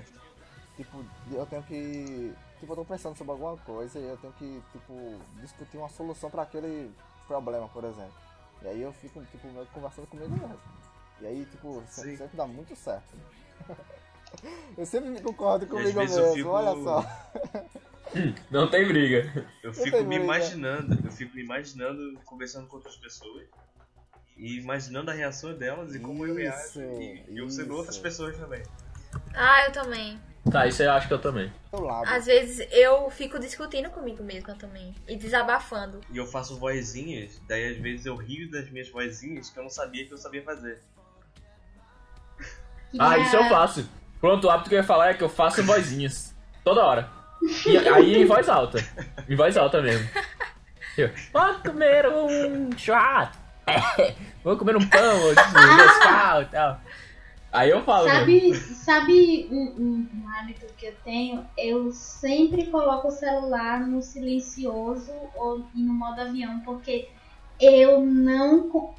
Tipo, 0.76 1.06
eu 1.32 1.46
tenho 1.46 1.64
que. 1.64 2.34
Tipo, 2.60 2.72
eu 2.72 2.78
tô 2.78 2.86
pensando 2.86 3.18
sobre 3.18 3.32
alguma 3.34 3.58
coisa 3.58 4.00
e 4.00 4.04
eu 4.08 4.18
tenho 4.18 4.34
que, 4.34 4.62
tipo, 4.72 5.20
discutir 5.42 5.78
uma 5.78 5.90
solução 5.90 6.30
pra 6.30 6.44
aquele 6.44 6.92
problema, 7.28 7.68
por 7.70 7.84
exemplo. 7.84 8.14
E 8.62 8.68
aí 8.68 8.82
eu 8.82 8.94
fico, 8.94 9.24
tipo, 9.26 9.48
meio 9.50 9.66
conversando 9.68 10.08
comigo 10.08 10.30
mesmo. 10.32 10.60
E 11.22 11.28
aí, 11.28 11.46
tipo, 11.46 11.84
se- 11.88 12.02
Sim. 12.02 12.18
sempre 12.18 12.38
dá 12.38 12.46
muito 12.48 12.76
certo. 12.76 13.14
eu 14.78 14.86
sempre 14.86 15.22
concordo 15.22 15.66
às 15.66 15.72
comigo 15.72 16.00
mesmo, 16.00 16.20
eu 16.20 16.34
fico- 16.34 16.50
olha 16.50 16.84
só. 16.84 17.06
Não 18.50 18.70
tem 18.70 18.88
briga. 18.88 19.50
Eu 19.64 19.74
Não 19.74 19.74
fico 19.74 19.98
me 19.98 20.04
briga. 20.06 20.24
imaginando, 20.24 21.06
eu 21.06 21.12
fico 21.12 21.36
me 21.36 21.44
imaginando 21.44 22.20
conversando 22.24 22.68
com 22.68 22.78
outras 22.78 22.96
pessoas 22.98 23.48
e 24.38 24.60
imaginando 24.60 25.12
a 25.12 25.14
reação 25.14 25.58
delas 25.58 25.94
e 25.96 26.00
como 26.00 26.26
eu 26.26 26.38
Isso, 26.40 26.80
reajo 26.80 27.02
e, 27.02 27.26
e 27.30 27.38
eu 27.38 27.50
sendo 27.50 27.70
isso. 27.70 27.74
outras 27.78 27.98
pessoas 27.98 28.38
também. 28.38 28.64
Ah, 29.34 29.66
eu 29.66 29.72
também. 29.72 30.20
Tá, 30.52 30.68
isso 30.68 30.84
eu 30.84 30.92
acho 30.92 31.08
que 31.08 31.14
eu 31.14 31.20
também. 31.20 31.52
Às 32.06 32.28
vezes 32.28 32.68
eu 32.72 33.10
fico 33.10 33.40
discutindo 33.40 33.90
comigo 33.90 34.24
mesma 34.24 34.54
também. 34.56 34.94
E 35.08 35.18
desabafando. 35.18 36.02
E 36.12 36.18
eu 36.18 36.26
faço 36.26 36.58
vozinhas, 36.58 37.42
daí 37.48 37.72
às 37.72 37.78
vezes 37.78 38.06
eu 38.06 38.16
rio 38.16 38.50
das 38.52 38.70
minhas 38.70 38.90
vozinhas 38.90 39.50
que 39.50 39.58
eu 39.58 39.64
não 39.64 39.70
sabia 39.70 40.06
que 40.06 40.14
eu 40.14 40.18
sabia 40.18 40.44
fazer. 40.44 40.82
Ah, 43.00 43.18
isso 43.18 43.36
eu 43.36 43.44
faço. 43.46 43.90
Pronto, 44.22 44.48
o 44.48 44.50
hábito 44.50 44.70
que 44.70 44.76
eu 44.76 44.80
ia 44.80 44.84
falar 44.84 45.10
é 45.10 45.14
que 45.14 45.24
eu 45.24 45.30
faço 45.30 45.64
vozinhas. 45.64 46.34
Toda 46.64 46.86
hora. 46.86 47.10
E 47.66 47.78
aí 47.78 48.22
em 48.22 48.26
voz 48.26 48.48
alta. 48.48 48.80
Em 49.28 49.36
voz 49.36 49.58
alta 49.58 49.82
mesmo. 49.82 50.08
Eu, 50.98 51.12
vou 51.34 51.56
comer 51.56 52.08
um 52.08 52.70
churrasco. 52.78 53.46
Vou 54.44 54.56
comer 54.58 54.78
um 54.78 54.88
pão, 54.88 55.26
um 55.26 56.42
e 56.42 56.46
tal. 56.46 56.80
Aí 57.56 57.70
eu 57.70 57.84
falo. 57.84 58.06
mesmo. 58.06 58.20
Sabe, 58.20 58.56
sabe 58.76 59.48
um, 59.52 59.56
um- 59.82 60.08
um 60.24 60.30
hábito 60.30 60.66
que 60.78 60.88
eu 60.88 60.94
tenho? 61.04 61.46
Eu 61.58 61.92
sempre 61.92 62.66
coloco 62.68 63.08
o 63.08 63.12
celular 63.12 63.80
no 63.88 64.02
silencioso 64.02 65.12
ou 65.36 65.66
no 65.74 65.94
modo 65.94 66.22
avião, 66.22 66.60
porque 66.62 67.08
eu 67.60 68.02
não 68.06 68.70
co- 68.70 68.94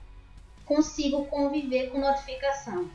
consigo 0.64 1.26
conviver 1.26 1.90
com 1.90 2.00
notificação. 2.00 2.88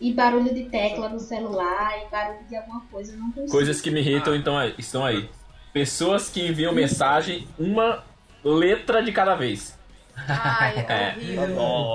E 0.00 0.12
barulho 0.12 0.54
de 0.54 0.64
tecla 0.64 1.08
no 1.08 1.18
celular, 1.18 1.92
e 2.06 2.08
barulho 2.10 2.44
de 2.48 2.56
alguma 2.56 2.80
coisa, 2.82 3.12
eu 3.12 3.18
não 3.18 3.30
consigo. 3.32 3.50
Coisas 3.50 3.80
que 3.80 3.90
me 3.90 4.00
irritam 4.00 4.34
então, 4.34 4.56
aí- 4.56 4.74
estão 4.78 5.04
aí. 5.04 5.28
Pessoas 5.72 6.28
que 6.30 6.46
enviam 6.46 6.72
mensagem 6.72 7.46
uma 7.58 8.04
letra 8.44 9.02
de 9.02 9.12
cada 9.12 9.34
vez. 9.34 9.77
Ai, 10.26 10.86
É. 10.88 10.92
é 11.12 11.14
horrível. 11.14 11.48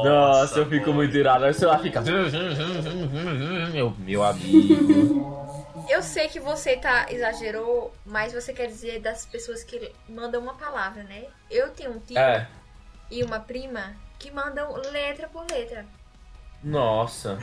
Nossa, 0.03 0.59
eu 0.59 0.65
fico 0.69 0.93
muito 0.93 1.15
irado. 1.17 1.45
Aí 1.45 1.51
o 1.51 1.53
celular 1.53 1.79
fica. 1.79 2.01
Meu, 3.71 3.91
meu 3.99 4.23
amigo. 4.23 5.33
Eu 5.89 6.01
sei 6.01 6.27
que 6.29 6.39
você 6.39 6.77
tá 6.77 7.07
exagerou, 7.09 7.93
mas 8.05 8.33
você 8.33 8.53
quer 8.53 8.67
dizer 8.67 9.01
das 9.01 9.25
pessoas 9.25 9.63
que 9.63 9.91
mandam 10.07 10.41
uma 10.41 10.53
palavra, 10.53 11.03
né? 11.03 11.25
Eu 11.51 11.71
tenho 11.71 11.91
um 11.91 11.99
tio 11.99 12.17
É. 12.17 12.47
e 13.11 13.23
uma 13.23 13.39
prima 13.39 13.93
que 14.17 14.31
mandam 14.31 14.73
letra 14.91 15.27
por 15.27 15.45
letra. 15.51 15.85
Nossa. 16.63 17.37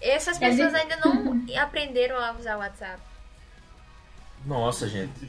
Essas 0.00 0.38
pessoas 0.38 0.72
ainda 0.74 0.96
não 1.04 1.44
aprenderam 1.60 2.16
a 2.16 2.32
usar 2.32 2.56
o 2.56 2.60
WhatsApp. 2.60 3.00
Nossa, 4.44 4.88
gente. 4.88 5.28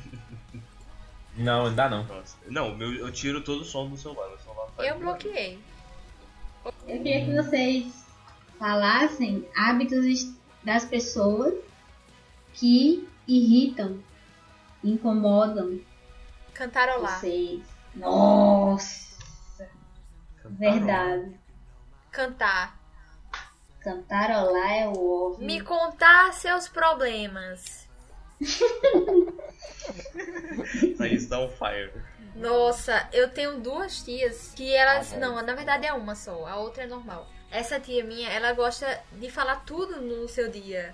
Não, 1.37 1.67
ainda 1.67 1.89
não. 1.89 2.03
Nossa. 2.03 2.35
Não, 2.47 2.75
meu, 2.75 2.93
eu 2.93 3.11
tiro 3.11 3.41
todo 3.41 3.61
o 3.61 3.65
som 3.65 3.87
do 3.87 3.97
celular. 3.97 4.27
Meu 4.29 4.39
celular 4.39 4.67
Eu 4.79 4.99
bloqueei. 4.99 5.59
Eu 6.65 6.73
queria 6.85 7.25
que 7.25 7.35
vocês 7.35 8.05
falassem 8.57 9.47
hábitos 9.55 10.33
das 10.63 10.83
pessoas 10.83 11.53
que 12.53 13.07
irritam, 13.27 14.03
incomodam 14.83 15.79
Cantarolar. 16.53 17.19
vocês. 17.19 17.61
Nossa, 17.93 19.69
verdade. 20.45 21.39
Cantar. 22.11 22.77
Cantarolar 23.79 24.71
é 24.71 24.87
o 24.87 25.31
óbvio. 25.31 25.45
Me 25.45 25.61
contar 25.61 26.33
seus 26.33 26.67
problemas. 26.67 27.86
Isso 31.11 31.29
dá 31.29 31.39
um 31.39 31.49
fire. 31.49 31.91
Nossa, 32.35 33.09
eu 33.11 33.29
tenho 33.29 33.59
duas 33.59 34.03
tias 34.03 34.53
que 34.55 34.71
elas. 34.73 35.11
não, 35.13 35.41
na 35.41 35.55
verdade 35.55 35.87
é 35.87 35.93
uma 35.93 36.13
só, 36.13 36.45
a 36.45 36.57
outra 36.57 36.83
é 36.83 36.87
normal. 36.87 37.27
Essa 37.49 37.79
tia 37.79 38.03
minha, 38.03 38.29
ela 38.29 38.53
gosta 38.53 39.01
de 39.13 39.31
falar 39.31 39.63
tudo 39.65 40.01
no 40.01 40.27
seu 40.27 40.49
dia. 40.49 40.93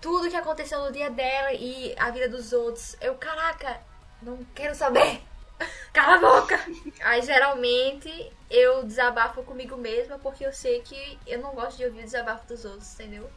Tudo 0.00 0.30
que 0.30 0.36
aconteceu 0.36 0.84
no 0.84 0.92
dia 0.92 1.10
dela 1.10 1.52
e 1.52 1.94
a 1.98 2.10
vida 2.10 2.28
dos 2.28 2.52
outros. 2.52 2.94
Eu, 3.00 3.16
caraca, 3.16 3.80
não 4.22 4.44
quero 4.54 4.74
saber. 4.74 5.20
Cala 5.92 6.16
a 6.16 6.40
boca! 6.40 6.60
Aí 7.02 7.22
geralmente 7.22 8.32
eu 8.48 8.84
desabafo 8.84 9.42
comigo 9.42 9.76
mesma 9.76 10.18
porque 10.18 10.46
eu 10.46 10.52
sei 10.52 10.80
que 10.82 11.18
eu 11.26 11.40
não 11.40 11.54
gosto 11.54 11.78
de 11.78 11.86
ouvir 11.86 12.00
o 12.00 12.04
desabafo 12.04 12.46
dos 12.46 12.64
outros, 12.64 12.94
entendeu? 12.94 13.28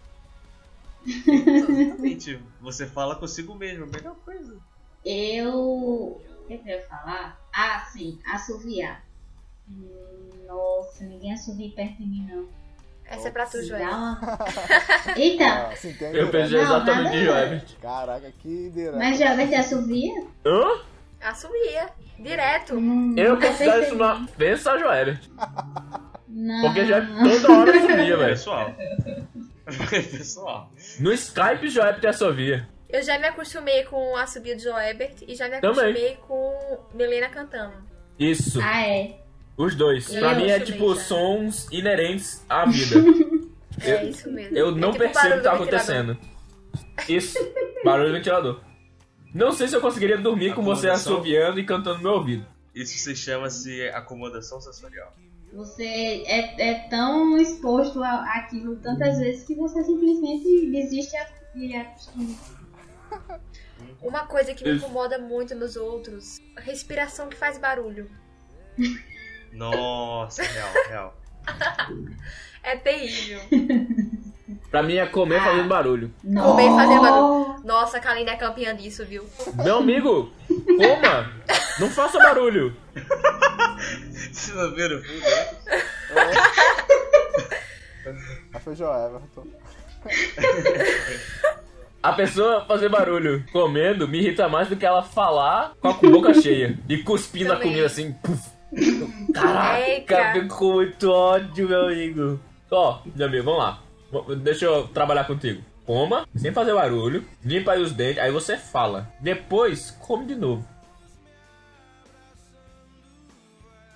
Exatamente. 1.05 2.39
Você 2.61 2.85
fala 2.87 3.15
consigo 3.15 3.55
mesmo, 3.55 3.83
a 3.85 3.87
melhor 3.87 4.15
coisa. 4.23 4.57
Eu. 5.05 5.53
O 5.59 6.21
que 6.47 6.53
eu 6.53 6.65
ia 6.65 6.81
falar? 6.87 7.39
Ah, 7.53 7.85
sim, 7.91 8.19
assoviar. 8.31 9.03
Nossa, 10.47 11.03
ninguém 11.05 11.33
assovia 11.33 11.71
perto 11.75 11.97
de 11.97 12.05
mim, 12.05 12.27
não. 12.29 12.47
Essa 13.05 13.27
é 13.27 13.31
pra 13.31 13.45
tu, 13.45 13.61
Joel. 13.63 13.89
uma... 13.89 14.19
Eita! 15.15 15.45
Ah, 15.45 15.73
Eu 16.13 16.29
pensei 16.29 16.59
exatamente 16.59 17.15
em 17.17 17.25
Joel. 17.25 17.61
Caraca, 17.81 18.31
que 18.39 18.69
direto. 18.69 18.97
Mas 18.97 19.19
já 19.19 19.35
te 19.47 19.55
assovia? 19.55 20.25
Hã? 20.45 20.81
Assumia. 21.21 21.89
Direto. 22.19 22.75
Hum, 22.75 23.15
Eu 23.17 23.35
considero 23.35 23.71
percebi. 23.71 23.85
isso 23.87 23.95
uma 23.95 24.23
ofensa 24.23 24.71
a 24.71 24.77
Joel. 24.77 25.17
Não. 26.27 26.61
Porque 26.61 26.85
já 26.85 27.01
toda 27.05 27.59
hora 27.59 27.77
assovia, 27.77 27.95
velho. 28.17 28.29
Pessoal. 28.29 28.73
Pessoal. 30.11 30.71
No 30.99 31.11
Skype, 31.13 31.69
Joel 31.69 31.99
te 31.99 32.07
assovia. 32.07 32.67
Eu 32.89 33.01
já 33.01 33.17
me 33.17 33.25
acostumei 33.27 33.83
com 33.85 34.15
a 34.15 34.27
subida 34.27 34.55
de 34.55 34.63
Joebert 34.63 35.15
e 35.27 35.35
já 35.35 35.45
me 35.49 35.59
Também. 35.61 35.91
acostumei 35.91 36.17
com 36.27 36.79
Milena 36.93 37.29
cantando. 37.29 37.73
Isso, 38.19 38.59
Ah, 38.61 38.85
é. 38.87 39.17
os 39.57 39.73
dois. 39.75 40.13
Eu 40.13 40.19
Pra 40.19 40.35
mim 40.35 40.47
é 40.49 40.59
também 40.59 40.73
tipo 40.73 40.93
já. 40.95 41.01
sons 41.01 41.67
inerentes 41.71 42.43
à 42.49 42.65
vida. 42.65 42.95
É 43.81 44.03
Eu- 44.03 44.09
isso 44.09 44.31
mesmo. 44.31 44.55
Eu 44.55 44.67
É 44.69 44.71
não 44.71 44.91
tipo 44.91 45.03
percebo 45.03 45.33
o 45.33 45.37
que 45.39 45.43
tá 45.43 45.53
acontecendo. 45.53 46.17
Isso, 47.09 47.37
barulho 47.83 48.09
do 48.09 48.13
ventilador. 48.13 48.61
Não 49.33 49.51
sei 49.51 49.67
se 49.67 49.75
eu 49.75 49.81
conseguiria 49.81 50.15
dormir 50.19 50.53
com 50.53 50.61
você 50.61 50.87
assoviando 50.89 51.59
e 51.59 51.65
cantando 51.65 51.97
no 51.97 52.03
meu 52.03 52.11
ouvido. 52.13 52.45
Isso 52.75 52.95
se 52.99 53.15
chama-se 53.15 53.81
acomodação 53.89 54.61
sensorial. 54.61 55.11
Você 55.53 56.23
é, 56.25 56.69
é 56.69 56.73
tão 56.89 57.37
exposto 57.37 58.01
a- 58.03 58.23
àquilo 58.37 58.75
tantas 58.77 59.19
vezes 59.19 59.45
que 59.45 59.55
você 59.55 59.83
simplesmente 59.83 60.71
desiste 60.71 61.15
a- 61.15 61.27
e 61.55 61.75
acostuma. 61.75 62.35
Uma 64.01 64.25
coisa 64.25 64.53
que 64.53 64.63
me 64.63 64.75
incomoda 64.77 65.17
muito 65.19 65.53
nos 65.55 65.75
outros, 65.75 66.39
a 66.57 66.61
respiração 66.61 67.27
que 67.29 67.35
faz 67.37 67.57
barulho. 67.57 68.09
Nossa, 69.53 70.41
real, 70.43 70.69
real. 70.89 71.17
É 72.65 72.77
terrível. 72.77 73.41
Pra 74.71 74.81
mim 74.81 74.95
é 74.95 75.05
comer 75.05 75.35
Ah. 75.41 75.43
fazendo 75.43 75.67
barulho. 75.67 76.13
Comer 76.23 76.63
e 76.67 76.69
fazer 76.69 76.95
Nossa. 76.95 77.01
barulho. 77.11 77.65
Nossa, 77.65 77.97
a 77.97 77.99
Kaline 77.99 78.29
é 78.29 78.37
campeã 78.37 78.73
disso, 78.73 79.05
viu? 79.05 79.25
Meu 79.61 79.79
amigo, 79.79 80.31
coma! 80.47 81.33
Não 81.79 81.89
faça 81.89 82.17
barulho! 82.19 82.75
Vocês 84.31 84.55
não 84.55 84.73
viram 84.75 84.97
o 84.97 85.03
fundo? 85.03 85.23
foi 88.63 88.75
Joel 88.75 89.15
Everton. 89.15 89.47
A 92.01 92.13
pessoa 92.13 92.65
fazer 92.65 92.89
barulho 92.89 93.45
comendo 93.51 94.07
me 94.07 94.19
irrita 94.19 94.47
mais 94.49 94.67
do 94.69 94.75
que 94.75 94.85
ela 94.85 95.03
falar 95.03 95.73
com 95.79 95.87
a 95.89 95.93
boca 95.93 96.33
cheia 96.33 96.77
e 96.89 96.97
cuspir 96.97 97.47
na 97.47 97.57
comida 97.57 97.85
assim. 97.85 98.13
Puf. 98.13 98.51
Caraca, 99.33 99.87
Eita. 99.87 100.33
fico 100.33 100.55
com 100.57 100.73
muito 100.73 101.09
ódio, 101.09 101.67
meu 101.69 101.85
amigo. 101.85 102.39
Ó, 102.71 102.99
meu 103.15 103.27
amigo, 103.27 103.43
vamos 103.43 103.59
lá. 103.59 103.79
Deixa 104.37 104.65
eu 104.65 104.87
trabalhar 104.87 105.25
contigo. 105.25 105.61
Coma, 105.85 106.27
sem 106.35 106.51
fazer 106.53 106.73
barulho, 106.73 107.25
limpa 107.43 107.73
aí 107.73 107.81
os 107.81 107.91
dentes, 107.91 108.19
aí 108.19 108.31
você 108.31 108.57
fala. 108.57 109.11
Depois, 109.19 109.91
come 109.91 110.25
de 110.25 110.35
novo. 110.35 110.65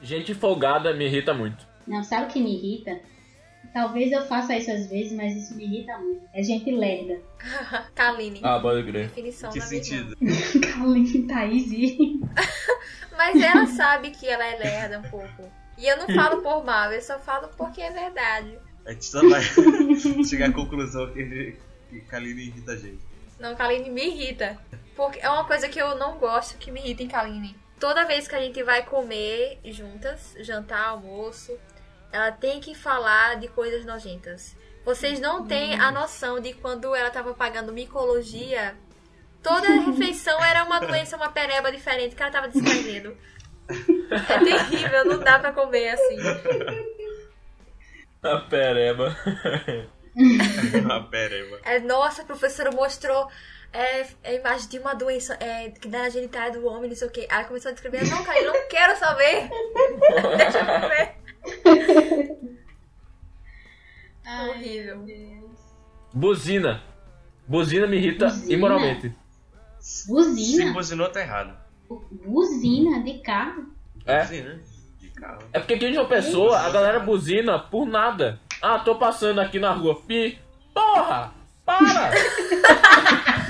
Gente 0.08 0.34
folgada 0.34 0.94
me 0.94 1.06
irrita 1.06 1.34
muito. 1.34 1.68
Não, 1.86 2.02
sabe 2.02 2.28
o 2.28 2.30
que 2.30 2.40
me 2.40 2.56
irrita? 2.56 2.98
Talvez 3.74 4.10
eu 4.10 4.26
faça 4.26 4.56
isso 4.56 4.72
às 4.72 4.88
vezes, 4.88 5.12
mas 5.12 5.36
isso 5.36 5.54
me 5.54 5.66
irrita 5.66 5.98
muito. 5.98 6.22
É 6.34 6.42
gente 6.42 6.72
lerda. 6.72 7.20
Kaline. 7.94 8.40
Ah, 8.42 8.58
pode 8.58 8.90
crer. 8.90 9.10
Definição 9.10 9.52
Que 9.52 9.58
irmã. 9.58 9.68
sentido? 9.68 10.16
Kaline, 10.66 11.28
Thaís 11.28 11.72
e... 11.74 12.22
Mas 13.18 13.42
ela 13.42 13.66
sabe 13.66 14.12
que 14.12 14.26
ela 14.26 14.46
é 14.46 14.58
lerda 14.58 15.00
um 15.00 15.10
pouco. 15.10 15.52
E 15.78 15.86
eu 15.86 15.98
não 15.98 16.08
falo 16.16 16.42
por 16.42 16.64
mal, 16.64 16.90
eu 16.94 17.02
só 17.02 17.20
falo 17.20 17.50
porque 17.58 17.82
é 17.82 17.92
verdade. 17.92 18.58
A 18.86 18.94
gente 18.94 19.06
só 19.06 19.28
vai 19.28 19.42
chegar 20.24 20.50
à 20.50 20.54
conclusão 20.54 21.12
que, 21.12 21.58
que 21.90 22.00
Kaline 22.02 22.44
irrita 22.44 22.72
a 22.72 22.78
gente. 22.78 23.00
Não, 23.38 23.56
Kaline 23.58 23.90
me 23.90 24.08
irrita. 24.08 24.58
Porque 24.96 25.20
é 25.20 25.30
uma 25.30 25.44
coisa 25.44 25.68
que 25.68 25.82
eu 25.82 25.98
não 25.98 26.18
gosto 26.18 26.58
que 26.58 26.72
me 26.72 26.80
irrita 26.80 27.04
em 27.04 27.10
Kaline. 27.10 27.67
Toda 27.80 28.06
vez 28.06 28.28
que 28.28 28.36
a 28.36 28.40
gente 28.40 28.62
vai 28.64 28.84
comer 28.84 29.60
juntas, 29.66 30.36
jantar, 30.40 30.90
almoço, 30.90 31.58
ela 32.12 32.32
tem 32.32 32.60
que 32.60 32.74
falar 32.74 33.36
de 33.36 33.48
coisas 33.48 33.86
nojentas. 33.86 34.56
Vocês 34.84 35.20
não 35.20 35.46
têm 35.46 35.80
a 35.80 35.92
noção 35.92 36.40
de 36.40 36.54
quando 36.54 36.96
ela 36.96 37.10
tava 37.10 37.34
pagando 37.34 37.74
micologia 37.74 38.76
Toda 39.48 39.70
refeição 39.86 40.44
era 40.44 40.64
uma 40.66 40.80
doença, 40.80 41.16
uma 41.16 41.30
pereba 41.30 41.72
diferente 41.72 42.16
que 42.16 42.22
ela 42.22 42.32
tava 42.32 42.50
descrevendo. 42.50 43.16
É 43.70 44.40
terrível, 44.40 45.06
não 45.06 45.20
dá 45.20 45.40
pra 45.40 45.54
comer 45.54 45.90
assim. 45.90 46.18
A 48.24 48.38
pereba. 48.40 49.16
A 50.92 51.00
pereba. 51.02 51.60
É, 51.64 51.80
nossa, 51.80 52.24
a 52.24 52.26
professora 52.26 52.72
mostrou 52.72 53.30
é, 53.78 54.08
a 54.24 54.34
imagem 54.34 54.70
de 54.70 54.80
uma 54.80 54.96
doença 54.96 55.38
é, 55.40 55.70
que 55.70 55.88
dá 55.88 56.00
na 56.00 56.10
genitália 56.10 56.52
do 56.60 56.66
homem, 56.66 56.90
não 56.90 56.96
sei 56.96 57.08
o 57.08 57.12
que. 57.12 57.28
Aí 57.30 57.46
começou 57.46 57.70
a 57.70 57.74
descrever, 57.74 58.10
não, 58.10 58.24
cara, 58.24 58.40
eu 58.42 58.52
não 58.52 58.68
quero 58.68 58.98
saber. 58.98 59.50
Deixa 60.38 60.60
eu. 60.60 62.38
Ai, 64.26 64.50
Horrível. 64.50 64.98
Deus. 65.04 65.60
Buzina. 66.14 66.82
Buzina 67.48 67.88
me 67.88 67.98
irrita 67.98 68.26
Buzina? 68.26 68.54
imoralmente. 68.54 69.16
Se 69.80 70.08
Buzina? 70.08 70.74
buzinou, 70.74 71.10
tá 71.10 71.22
errado. 71.22 71.56
Buzina 72.26 73.02
de 73.04 73.20
carro? 73.20 73.68
É. 74.06 74.22
Buzina 74.24 74.60
de 75.00 75.10
carro. 75.12 75.44
É 75.54 75.60
porque 75.60 75.76
aqui 75.76 75.92
de 75.92 75.98
uma 75.98 76.08
pessoa, 76.10 76.60
a 76.60 76.70
galera 76.72 77.00
buzina 77.00 77.60
por 77.60 77.86
nada. 77.86 78.40
Ah, 78.62 78.80
tô 78.80 78.96
passando 78.96 79.40
aqui 79.40 79.60
na 79.60 79.72
rua. 79.72 80.02
Pi. 80.02 80.40
Porra! 80.74 81.32
Para! 81.64 82.12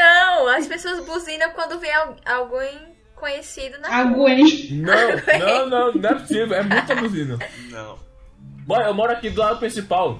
Não, 0.00 0.48
as 0.48 0.66
pessoas 0.66 1.04
buzinam 1.04 1.50
quando 1.52 1.78
vê 1.78 1.90
al- 1.92 2.16
alguém 2.24 2.96
conhecido 3.14 3.78
na 3.80 3.88
rua. 4.04 4.30
Alguém. 4.30 4.72
Não, 4.72 4.88
não, 5.68 5.68
não, 5.68 5.92
não 5.94 6.10
é 6.10 6.14
possível. 6.14 6.54
É 6.54 6.62
muita 6.62 6.94
buzina. 6.96 7.38
Não. 7.68 7.98
Bora, 8.66 8.86
eu 8.86 8.94
moro 8.94 9.12
aqui 9.12 9.28
do 9.30 9.40
lado 9.40 9.58
principal. 9.58 10.18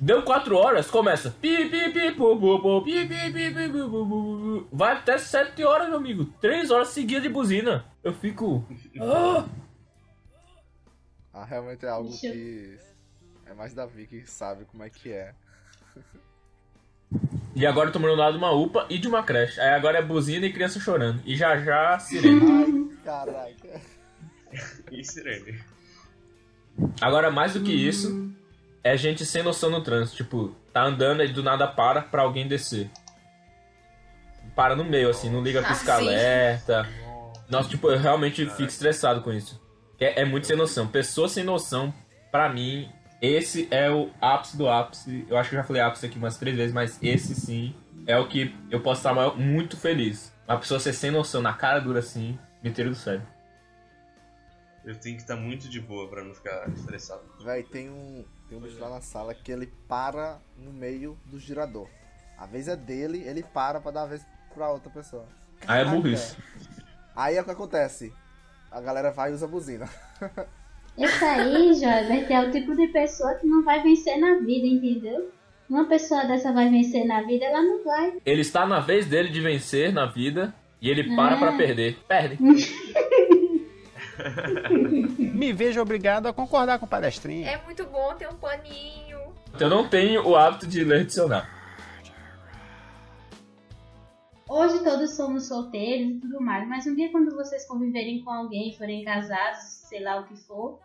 Deu 0.00 0.22
4 0.22 0.56
horas, 0.56 0.90
começa. 0.90 1.30
Pi, 1.40 1.68
pi, 1.70 1.92
pi, 1.92 2.12
pu, 2.12 2.36
pu, 2.36 2.60
pu, 2.60 2.82
pi, 2.82 3.06
pi, 3.06 3.32
pi, 3.32 3.54
pi, 3.54 3.68
pu, 3.70 3.88
pu, 3.88 4.06
pu, 4.06 4.06
pu. 4.08 4.68
Vai 4.72 4.94
até 4.94 5.16
7 5.16 5.64
horas, 5.64 5.88
meu 5.88 5.98
amigo. 5.98 6.24
3 6.40 6.70
horas 6.72 6.88
seguidas 6.88 7.22
de 7.22 7.28
buzina. 7.28 7.84
Eu 8.02 8.12
fico. 8.12 8.66
Ah! 9.00 9.44
Ah, 11.32 11.44
realmente 11.44 11.86
é 11.86 11.88
algo 11.88 12.10
que 12.18 12.76
é 13.46 13.54
mais 13.54 13.72
Davi 13.72 14.06
que 14.06 14.26
sabe 14.26 14.64
como 14.66 14.82
é 14.82 14.90
que 14.90 15.10
é. 15.12 15.32
E 17.54 17.66
agora 17.66 17.88
eu 17.88 17.92
tô 17.92 17.98
morando 17.98 18.16
do 18.16 18.22
lado 18.22 18.32
de 18.32 18.38
uma 18.38 18.52
UPA 18.52 18.86
e 18.88 18.98
de 18.98 19.06
uma 19.06 19.22
creche. 19.22 19.60
Aí 19.60 19.70
agora 19.70 19.98
é 19.98 20.02
buzina 20.02 20.46
e 20.46 20.52
criança 20.52 20.80
chorando. 20.80 21.20
E 21.24 21.36
já 21.36 21.56
já 21.58 21.98
sirene. 21.98 22.40
Ai, 22.50 22.96
caraca. 23.04 23.80
E 24.90 25.04
sirene. 25.04 25.60
Agora, 27.00 27.30
mais 27.30 27.52
do 27.52 27.60
que 27.60 27.72
isso, 27.72 28.32
é 28.82 28.96
gente 28.96 29.26
sem 29.26 29.42
noção 29.42 29.68
no 29.70 29.82
trânsito. 29.82 30.16
Tipo, 30.16 30.56
tá 30.72 30.82
andando 30.82 31.22
e 31.22 31.28
do 31.28 31.42
nada 31.42 31.66
para 31.68 32.00
pra 32.00 32.22
alguém 32.22 32.48
descer. 32.48 32.90
Para 34.56 34.74
no 34.74 34.84
meio, 34.84 35.10
assim, 35.10 35.30
não 35.30 35.42
liga 35.42 35.60
Ah, 35.60 35.68
pisca-alerta. 35.68 36.88
Nossa, 37.48 37.68
tipo, 37.68 37.90
eu 37.90 37.98
realmente 37.98 38.46
fico 38.50 38.64
estressado 38.68 39.20
com 39.20 39.32
isso. 39.32 39.60
É, 40.00 40.22
é 40.22 40.24
muito 40.24 40.46
sem 40.46 40.56
noção. 40.56 40.86
Pessoas 40.86 41.32
sem 41.32 41.44
noção, 41.44 41.92
pra 42.30 42.48
mim, 42.48 42.88
esse 43.22 43.68
é 43.70 43.88
o 43.90 44.10
ápice 44.20 44.56
do 44.56 44.68
ápice. 44.68 45.24
Eu 45.30 45.38
acho 45.38 45.48
que 45.48 45.54
eu 45.54 45.60
já 45.60 45.64
falei 45.64 45.80
ápice 45.80 46.04
aqui 46.04 46.18
umas 46.18 46.36
três 46.36 46.56
vezes, 46.56 46.74
mas 46.74 46.98
esse 47.02 47.34
sim 47.34 47.74
é 48.06 48.18
o 48.18 48.28
que 48.28 48.54
eu 48.70 48.80
posso 48.82 48.98
estar 48.98 49.14
maior- 49.14 49.38
muito 49.38 49.76
feliz. 49.76 50.32
Uma 50.48 50.58
pessoa 50.58 50.80
ser 50.80 50.92
sem 50.92 51.10
noção, 51.10 51.40
na 51.40 51.54
cara 51.54 51.78
dura 51.78 52.00
assim, 52.00 52.36
me 52.62 52.70
tira 52.72 52.90
do 52.90 52.96
sério. 52.96 53.22
Eu 54.84 54.96
tenho 54.96 55.14
que 55.14 55.22
estar 55.22 55.36
muito 55.36 55.68
de 55.68 55.80
boa 55.80 56.08
pra 56.08 56.24
não 56.24 56.34
ficar 56.34 56.68
estressado. 56.70 57.22
Véi, 57.44 57.62
tem 57.62 57.88
um, 57.88 58.24
tem 58.48 58.58
um 58.58 58.60
bicho 58.60 58.80
lá 58.80 58.90
na 58.90 59.00
sala 59.00 59.32
que 59.32 59.52
ele 59.52 59.72
para 59.86 60.40
no 60.58 60.72
meio 60.72 61.16
do 61.26 61.38
girador. 61.38 61.88
A 62.36 62.46
vez 62.46 62.66
é 62.66 62.74
dele, 62.74 63.22
ele 63.24 63.44
para 63.44 63.80
pra 63.80 63.92
dar 63.92 64.02
a 64.02 64.06
vez 64.06 64.26
pra 64.52 64.68
outra 64.70 64.90
pessoa. 64.90 65.24
Aí 65.68 65.82
é 65.82 65.84
burrice. 65.84 66.36
Aí 67.14 67.36
é 67.36 67.40
o 67.40 67.44
que 67.44 67.50
acontece. 67.52 68.12
A 68.72 68.80
galera 68.80 69.12
vai 69.12 69.30
e 69.30 69.34
usa 69.34 69.46
a 69.46 69.48
buzina. 69.48 69.88
Esse 70.96 71.24
aí, 71.24 71.72
Joyver, 71.74 72.30
é 72.30 72.40
o 72.46 72.50
tipo 72.50 72.76
de 72.76 72.86
pessoa 72.88 73.34
que 73.34 73.46
não 73.46 73.62
vai 73.64 73.82
vencer 73.82 74.18
na 74.18 74.38
vida, 74.38 74.66
entendeu? 74.66 75.30
Uma 75.68 75.86
pessoa 75.86 76.24
dessa 76.26 76.52
vai 76.52 76.68
vencer 76.68 77.06
na 77.06 77.22
vida, 77.22 77.44
ela 77.46 77.62
não 77.62 77.82
vai. 77.82 78.20
Ele 78.26 78.40
está 78.42 78.66
na 78.66 78.78
vez 78.80 79.06
dele 79.06 79.30
de 79.30 79.40
vencer 79.40 79.92
na 79.92 80.04
vida 80.06 80.54
e 80.80 80.90
ele 80.90 81.14
para 81.16 81.36
É. 81.36 81.38
pra 81.38 81.52
perder. 81.52 81.96
Perde. 82.06 82.36
Me 85.18 85.52
vejo 85.52 85.80
obrigado 85.80 86.26
a 86.26 86.32
concordar 86.32 86.78
com 86.78 86.84
o 86.84 86.88
palestrinha. 86.88 87.48
É 87.50 87.64
muito 87.64 87.84
bom 87.86 88.14
ter 88.14 88.28
um 88.28 88.34
paninho. 88.34 89.18
Eu 89.58 89.68
não 89.70 89.88
tenho 89.88 90.26
o 90.28 90.36
hábito 90.36 90.66
de 90.66 90.84
ler 90.84 91.06
dicionário. 91.06 91.48
Hoje 94.48 94.84
todos 94.84 95.16
somos 95.16 95.48
solteiros 95.48 96.10
e 96.16 96.20
tudo 96.20 96.40
mais, 96.42 96.68
mas 96.68 96.86
um 96.86 96.94
dia 96.94 97.10
quando 97.10 97.34
vocês 97.34 97.66
conviverem 97.66 98.22
com 98.22 98.30
alguém, 98.30 98.76
forem 98.76 99.02
casados, 99.02 99.81
sei 99.92 100.02
lá 100.02 100.18
o 100.20 100.24
que 100.24 100.34
for, 100.36 100.80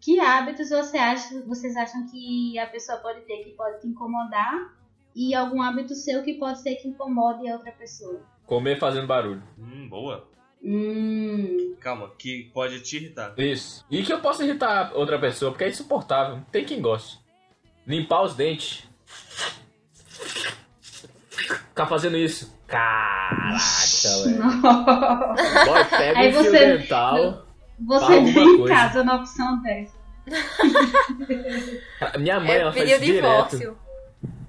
que 0.00 0.18
hábitos 0.18 0.70
você 0.70 0.96
acha, 0.96 1.42
vocês 1.46 1.76
acham 1.76 2.06
que 2.06 2.58
a 2.58 2.66
pessoa 2.66 2.96
pode 2.98 3.20
ter 3.22 3.44
que 3.44 3.50
pode 3.50 3.82
te 3.82 3.86
incomodar 3.88 4.72
e 5.14 5.34
algum 5.34 5.60
hábito 5.60 5.94
seu 5.94 6.22
que 6.22 6.34
pode 6.34 6.62
ser 6.62 6.76
que 6.76 6.88
incomode 6.88 7.46
a 7.46 7.54
outra 7.56 7.72
pessoa? 7.72 8.22
Comer 8.46 8.78
fazendo 8.78 9.06
barulho. 9.06 9.42
Hum, 9.58 9.86
boa. 9.90 10.26
Hum, 10.64 11.76
Calma, 11.78 12.10
que 12.18 12.50
pode 12.54 12.80
te 12.80 12.96
irritar. 12.96 13.34
Isso. 13.38 13.84
E 13.90 14.02
que 14.02 14.10
eu 14.12 14.20
posso 14.20 14.42
irritar 14.42 14.92
outra 14.94 15.18
pessoa, 15.18 15.50
porque 15.52 15.64
é 15.64 15.68
insuportável. 15.68 16.40
Tem 16.50 16.64
quem 16.64 16.80
goste. 16.80 17.18
Limpar 17.86 18.22
os 18.22 18.34
dentes. 18.34 18.88
Ficar 21.30 21.86
fazendo 21.86 22.16
isso. 22.16 22.56
Caraca, 22.66 23.58
velho. 24.24 24.42
Boy, 25.66 25.84
pega 25.90 26.18
Aí 26.18 26.32
você- 26.32 26.76
dental. 26.78 27.44
Você 27.86 28.20
vem 28.20 28.28
em 28.54 28.58
coisa. 28.58 28.74
casa 28.74 29.04
na 29.04 29.16
opção 29.16 29.62
dessa. 29.62 29.96
Minha 32.18 32.40
mãe, 32.40 32.50
É 32.52 32.60
ela 32.60 32.72
faz 32.72 32.90
isso 32.90 33.00
direto. 33.00 33.22
divórcio. 33.56 33.78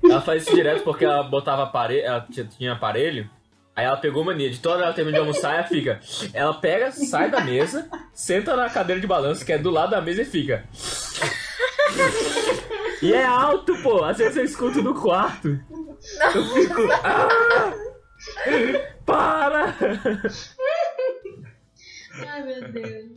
Ela 0.04 0.22
faz 0.22 0.44
isso 0.44 0.56
direto 0.56 0.84
porque 0.84 1.06
ela 1.06 1.24
botava 1.24 1.64
aparelho, 1.64 2.06
ela 2.06 2.26
tinha, 2.30 2.46
tinha 2.46 2.74
aparelho. 2.74 3.30
Aí 3.76 3.86
ela 3.86 3.98
pegou 3.98 4.26
mania 4.26 4.50
de 4.50 4.60
toda 4.60 4.76
hora 4.78 4.86
ela 4.88 4.94
termina 4.94 5.16
de 5.18 5.22
almoçar, 5.22 5.54
ela 5.56 5.64
fica. 5.64 6.00
Ela 6.34 6.54
pega, 6.54 6.92
sai 6.92 7.30
da 7.32 7.40
mesa, 7.42 7.90
senta 8.14 8.56
na 8.56 8.70
cadeira 8.70 9.00
de 9.00 9.08
balanço, 9.08 9.46
que 9.46 9.54
é 9.54 9.58
do 9.58 9.70
lado 9.70 9.92
da 9.92 10.02
mesa 10.02 10.22
e 10.22 10.26
fica. 10.26 10.66
E 13.02 13.14
é 13.14 13.24
alto, 13.26 13.74
pô. 13.82 14.04
Às 14.04 14.18
vezes 14.18 14.36
eu 14.36 14.44
escuto 14.44 14.82
no 14.82 14.94
quarto. 14.94 15.58
Eu 16.36 16.46
fico. 16.54 16.82
"Ah! 17.04 17.74
Para! 19.06 19.74
Ai, 22.28 22.44
meu 22.44 22.72
Deus. 22.72 23.12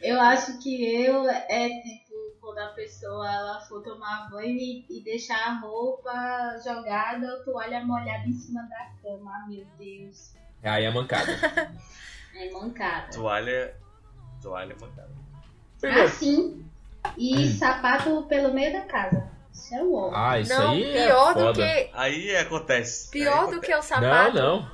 Eu 0.00 0.20
acho 0.20 0.58
que 0.58 1.04
eu 1.04 1.28
é 1.28 1.68
tipo 1.68 2.14
quando 2.40 2.58
a 2.58 2.68
pessoa 2.68 3.26
ela 3.30 3.60
for 3.60 3.82
tomar 3.82 4.28
banho 4.30 4.56
e, 4.56 4.84
e 4.88 5.02
deixar 5.02 5.38
a 5.48 5.58
roupa 5.60 6.12
jogada 6.64 7.26
ou 7.32 7.44
toalha 7.44 7.84
molhada 7.84 8.26
em 8.26 8.32
cima 8.32 8.62
da 8.62 8.90
cama. 9.02 9.30
Ai, 9.42 9.48
meu 9.48 9.66
Deus. 9.78 10.34
Aí 10.62 10.84
é 10.84 10.90
mancada. 10.90 11.32
É 12.36 12.50
mancada. 12.50 13.12
Toalha. 13.12 13.76
Toalha 14.42 14.74
mancada. 14.80 15.10
Assim. 16.02 16.68
E 17.16 17.48
sapato 17.48 18.22
pelo 18.24 18.52
meio 18.52 18.72
da 18.72 18.80
casa. 18.80 19.30
Isso 19.52 19.72
é 19.72 19.82
o 19.84 19.94
ó. 19.94 20.10
Ah, 20.12 20.40
isso 20.40 20.52
não, 20.52 20.72
aí 20.72 20.96
é 20.96 21.06
pior 21.06 21.34
do 21.34 21.40
foda. 21.40 21.52
que. 21.62 21.90
Aí 21.92 22.36
acontece. 22.36 23.10
Pior 23.10 23.44
Aí 23.44 23.54
do 23.54 23.60
que 23.60 23.72
o 23.72 23.76
Não, 23.76 23.82
sapato 23.82 24.36
não. 24.36 24.70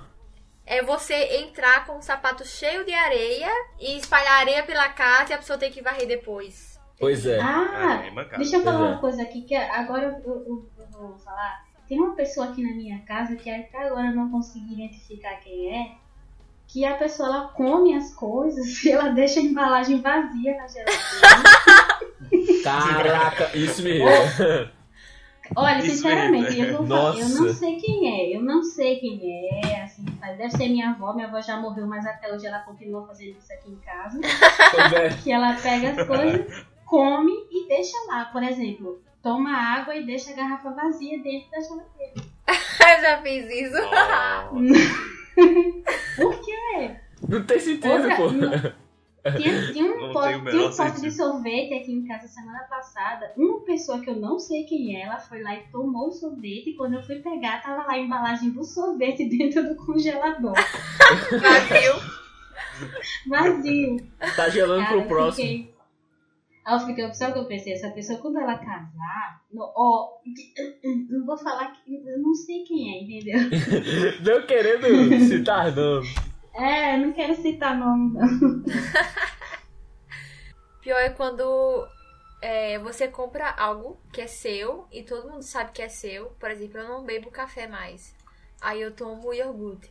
É 0.70 0.82
você 0.82 1.14
entrar 1.42 1.84
com 1.84 1.98
um 1.98 2.02
sapato 2.02 2.46
cheio 2.46 2.84
de 2.84 2.94
areia 2.94 3.50
e 3.78 3.98
espalhar 3.98 4.38
areia 4.40 4.62
pela 4.62 4.88
casa 4.90 5.32
e 5.32 5.34
a 5.34 5.38
pessoa 5.38 5.58
ter 5.58 5.70
que 5.70 5.82
varrer 5.82 6.06
depois. 6.06 6.78
Pois 6.98 7.26
é. 7.26 7.40
Ah, 7.40 8.00
Ah, 8.02 8.06
é 8.06 8.36
deixa 8.38 8.56
eu 8.56 8.62
falar 8.62 8.78
Pois 8.78 8.88
é. 8.88 8.92
uma 8.92 9.00
coisa 9.00 9.22
aqui 9.22 9.42
que 9.42 9.54
agora 9.56 10.04
eu, 10.24 10.32
eu- 10.32 10.68
eu 10.78 10.86
vou 10.92 11.18
falar. 11.18 11.64
Tem 11.88 11.98
uma 11.98 12.14
pessoa 12.14 12.50
aqui 12.50 12.62
na 12.62 12.72
minha 12.76 13.00
casa 13.00 13.34
que 13.34 13.50
até 13.50 13.86
agora 13.86 14.06
eu 14.08 14.14
não 14.14 14.30
consegui 14.30 14.74
identificar 14.74 15.34
quem 15.40 15.76
é. 15.76 15.92
Que 16.68 16.84
a 16.84 16.94
pessoa 16.94 17.28
ela 17.28 17.48
come 17.48 17.96
as 17.96 18.14
coisas 18.14 18.66
e 18.84 18.92
ela 18.92 19.08
deixa 19.08 19.40
a 19.40 19.42
embalagem 19.42 20.00
vazia 20.00 20.56
na 20.56 20.68
geladeira. 20.68 22.62
Caraca, 22.62 23.56
isso 23.56 23.82
me. 23.82 23.98
Olha, 25.56 25.78
Isso 25.78 25.96
sinceramente, 25.96 26.58
eu 26.60 26.76
vou 26.78 26.86
falar, 26.86 27.18
eu 27.18 27.28
não 27.28 27.52
sei 27.52 27.76
quem 27.76 28.08
é, 28.08 28.36
eu 28.36 28.42
não 28.42 28.62
sei 28.62 28.96
quem 29.00 29.20
é, 29.64 29.82
assim, 29.82 30.04
deve 30.20 30.50
ser 30.50 30.68
minha 30.68 30.90
avó, 30.90 31.12
minha 31.12 31.26
avó 31.26 31.40
já 31.40 31.56
morreu, 31.60 31.86
mas 31.86 32.06
até 32.06 32.32
hoje 32.32 32.46
ela 32.46 32.60
continua 32.60 33.04
fazendo 33.06 33.36
isso 33.38 33.52
aqui 33.52 33.70
em 33.70 33.76
casa. 33.76 34.20
Que 35.24 35.32
ela 35.32 35.54
pega 35.54 35.90
as 36.00 36.06
coisas, 36.06 36.64
come 36.86 37.32
e 37.50 37.66
deixa 37.68 37.96
lá. 38.08 38.26
Por 38.26 38.42
exemplo, 38.42 39.00
toma 39.22 39.50
água 39.52 39.94
e 39.96 40.06
deixa 40.06 40.30
a 40.30 40.34
garrafa 40.34 40.70
vazia 40.70 41.20
dentro 41.20 41.50
da 41.50 41.60
geladeira. 41.60 42.14
Eu 42.80 43.00
já 43.02 43.18
fiz 43.22 43.44
isso. 43.50 43.76
Ó, 43.76 44.54
Por 46.16 46.40
quê? 46.40 46.96
Não 47.28 47.44
tem 47.44 47.58
sentido, 47.58 47.90
Outra- 47.92 48.16
pô. 48.16 48.30
não- 48.30 48.72
Tinha, 49.36 49.72
tinha 49.72 49.84
um 49.92 50.00
Não 50.06 50.12
pote, 50.12 50.50
tinha 50.50 50.66
um 50.66 50.76
pote 50.76 51.00
de 51.02 51.10
sorvete 51.10 51.74
aqui 51.74 51.92
em 51.92 52.06
casa 52.06 52.26
semana 52.28 52.60
passada. 52.70 53.32
Uma 53.36 53.60
pessoa 53.64 54.00
que 54.00 54.08
eu 54.10 54.16
não 54.16 54.38
sei 54.38 54.64
quem 54.64 54.96
é, 54.96 55.02
ela 55.02 55.18
foi 55.18 55.42
lá 55.42 55.54
e 55.56 55.68
tomou 55.70 56.08
o 56.08 56.12
sorvete. 56.12 56.70
E 56.70 56.74
quando 56.76 56.94
eu 56.94 57.02
fui 57.02 57.16
pegar, 57.16 57.62
tava 57.62 57.82
lá 57.86 57.92
a 57.92 57.98
embalagem 57.98 58.50
do 58.50 58.64
sorvete 58.64 59.24
dentro 59.28 59.62
do 59.68 59.76
congelador. 59.76 60.54
Vazio. 60.54 62.20
Vazio. 63.28 63.96
Tá 64.36 64.48
gelando 64.48 64.84
Cara, 64.84 64.98
pro 64.98 65.08
próximo. 65.08 65.46
fiquei- 65.46 65.74
Aí 66.64 66.74
eu 66.74 66.80
fiquei, 66.86 67.14
sabe 67.14 67.30
o 67.30 67.34
que 67.34 67.40
eu 67.40 67.46
pensei? 67.46 67.72
Essa 67.72 67.90
pessoa, 67.90 68.18
quando 68.20 68.38
ela 68.38 68.54
casar, 68.58 69.40
ó, 69.56 70.08
não 71.08 71.24
vou 71.24 71.36
falar 71.38 71.72
que 71.72 71.94
eu 72.06 72.18
não 72.18 72.34
sei 72.34 72.62
quem 72.64 72.94
é, 72.94 73.02
entendeu? 73.02 73.40
Não 74.22 74.46
querendo 74.46 75.18
citar 75.26 75.74
nome. 75.74 76.06
É, 76.60 76.94
eu 76.94 76.98
não 76.98 77.12
quero 77.12 77.34
citar 77.40 77.76
nome, 77.78 78.12
não. 78.14 78.20
Pior 80.80 80.98
é 80.98 81.10
quando 81.10 81.86
é, 82.40 82.78
você 82.78 83.08
compra 83.08 83.50
algo 83.50 84.00
que 84.12 84.20
é 84.20 84.26
seu 84.26 84.86
e 84.90 85.02
todo 85.02 85.30
mundo 85.30 85.42
sabe 85.42 85.72
que 85.72 85.82
é 85.82 85.88
seu. 85.88 86.26
Por 86.40 86.50
exemplo, 86.50 86.78
eu 86.78 86.88
não 86.88 87.04
bebo 87.04 87.30
café 87.30 87.66
mais. 87.66 88.14
Aí 88.60 88.80
eu 88.80 88.94
tomo 88.94 89.32
iogurte. 89.34 89.90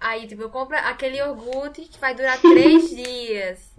Aí, 0.00 0.28
tipo, 0.28 0.42
eu 0.42 0.50
compro 0.50 0.76
aquele 0.76 1.18
iogurte 1.18 1.82
que 1.86 1.98
vai 2.00 2.14
durar 2.14 2.44
três 2.46 2.90
dias. 2.94 3.74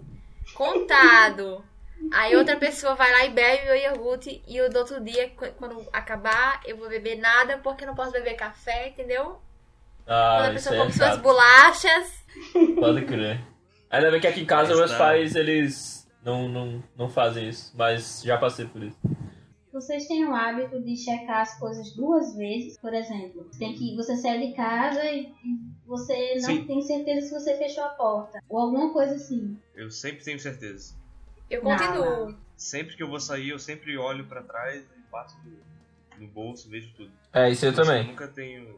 Contado. 0.54 1.64
Aí 2.10 2.36
outra 2.36 2.56
pessoa 2.58 2.94
vai 2.96 3.10
lá 3.12 3.24
e 3.26 3.30
bebe 3.30 3.70
o 3.70 3.76
iogurte 3.76 4.42
e 4.46 4.60
o 4.62 4.70
do 4.70 4.78
outro 4.80 5.00
dia, 5.02 5.30
qu- 5.30 5.52
quando 5.58 5.86
acabar, 5.92 6.60
eu 6.66 6.76
vou 6.76 6.88
beber 6.88 7.16
nada 7.18 7.58
porque 7.58 7.84
eu 7.84 7.88
não 7.88 7.94
posso 7.96 8.12
beber 8.12 8.34
café, 8.36 8.88
entendeu? 8.88 9.40
Quando 10.10 10.18
Ah, 10.18 10.42
a 10.48 10.52
isso 10.52 10.54
pessoa 10.54 10.74
é 10.74 10.78
come 10.78 10.92
suas 10.92 11.08
chato. 11.10 11.22
bolachas. 11.22 12.24
Pode 12.80 13.04
crer. 13.06 13.40
Ainda 13.90 14.10
bem 14.10 14.20
que 14.20 14.26
aqui 14.26 14.40
em 14.40 14.46
casa 14.46 14.70
Mas 14.70 14.78
meus 14.78 14.94
pais, 14.94 15.34
eles 15.36 16.08
não, 16.24 16.48
não, 16.48 16.82
não 16.96 17.08
fazem 17.08 17.48
isso. 17.48 17.72
Mas 17.76 18.20
já 18.24 18.36
passei 18.36 18.66
por 18.66 18.82
isso. 18.82 18.98
Vocês 19.72 20.08
têm 20.08 20.24
o 20.26 20.34
hábito 20.34 20.80
de 20.82 20.96
checar 20.96 21.42
as 21.42 21.56
coisas 21.60 21.92
duas 21.94 22.34
vezes, 22.36 22.76
por 22.80 22.92
exemplo, 22.92 23.48
tem 23.56 23.72
que 23.72 23.94
você 23.94 24.16
sai 24.16 24.40
de 24.48 24.52
casa 24.52 25.00
e, 25.04 25.32
você 25.86 26.34
não 26.34 26.40
Sim. 26.40 26.64
tem 26.66 26.82
certeza 26.82 27.28
se 27.28 27.32
você 27.32 27.56
fechou 27.56 27.84
a 27.84 27.90
porta 27.90 28.42
ou 28.48 28.58
alguma 28.58 28.92
coisa 28.92 29.14
assim. 29.14 29.56
Eu 29.76 29.88
sempre 29.92 30.24
tenho 30.24 30.40
certeza. 30.40 30.94
Eu 31.48 31.62
Não, 31.62 31.70
continuo. 31.76 32.36
Sempre 32.56 32.96
que 32.96 33.02
eu 33.04 33.08
vou 33.08 33.20
sair, 33.20 33.50
eu 33.50 33.60
sempre 33.60 33.96
olho 33.96 34.24
pra 34.26 34.42
trás 34.42 34.82
e 34.82 35.02
passo 35.10 35.36
no, 36.18 36.26
bolso, 36.26 36.68
vejo 36.68 36.92
tudo. 36.96 37.12
É, 37.32 37.48
isso 37.48 37.64
eu 37.64 37.70
Eu 37.70 37.76
também. 37.76 38.06
nunca 38.08 38.26
tenho. 38.26 38.76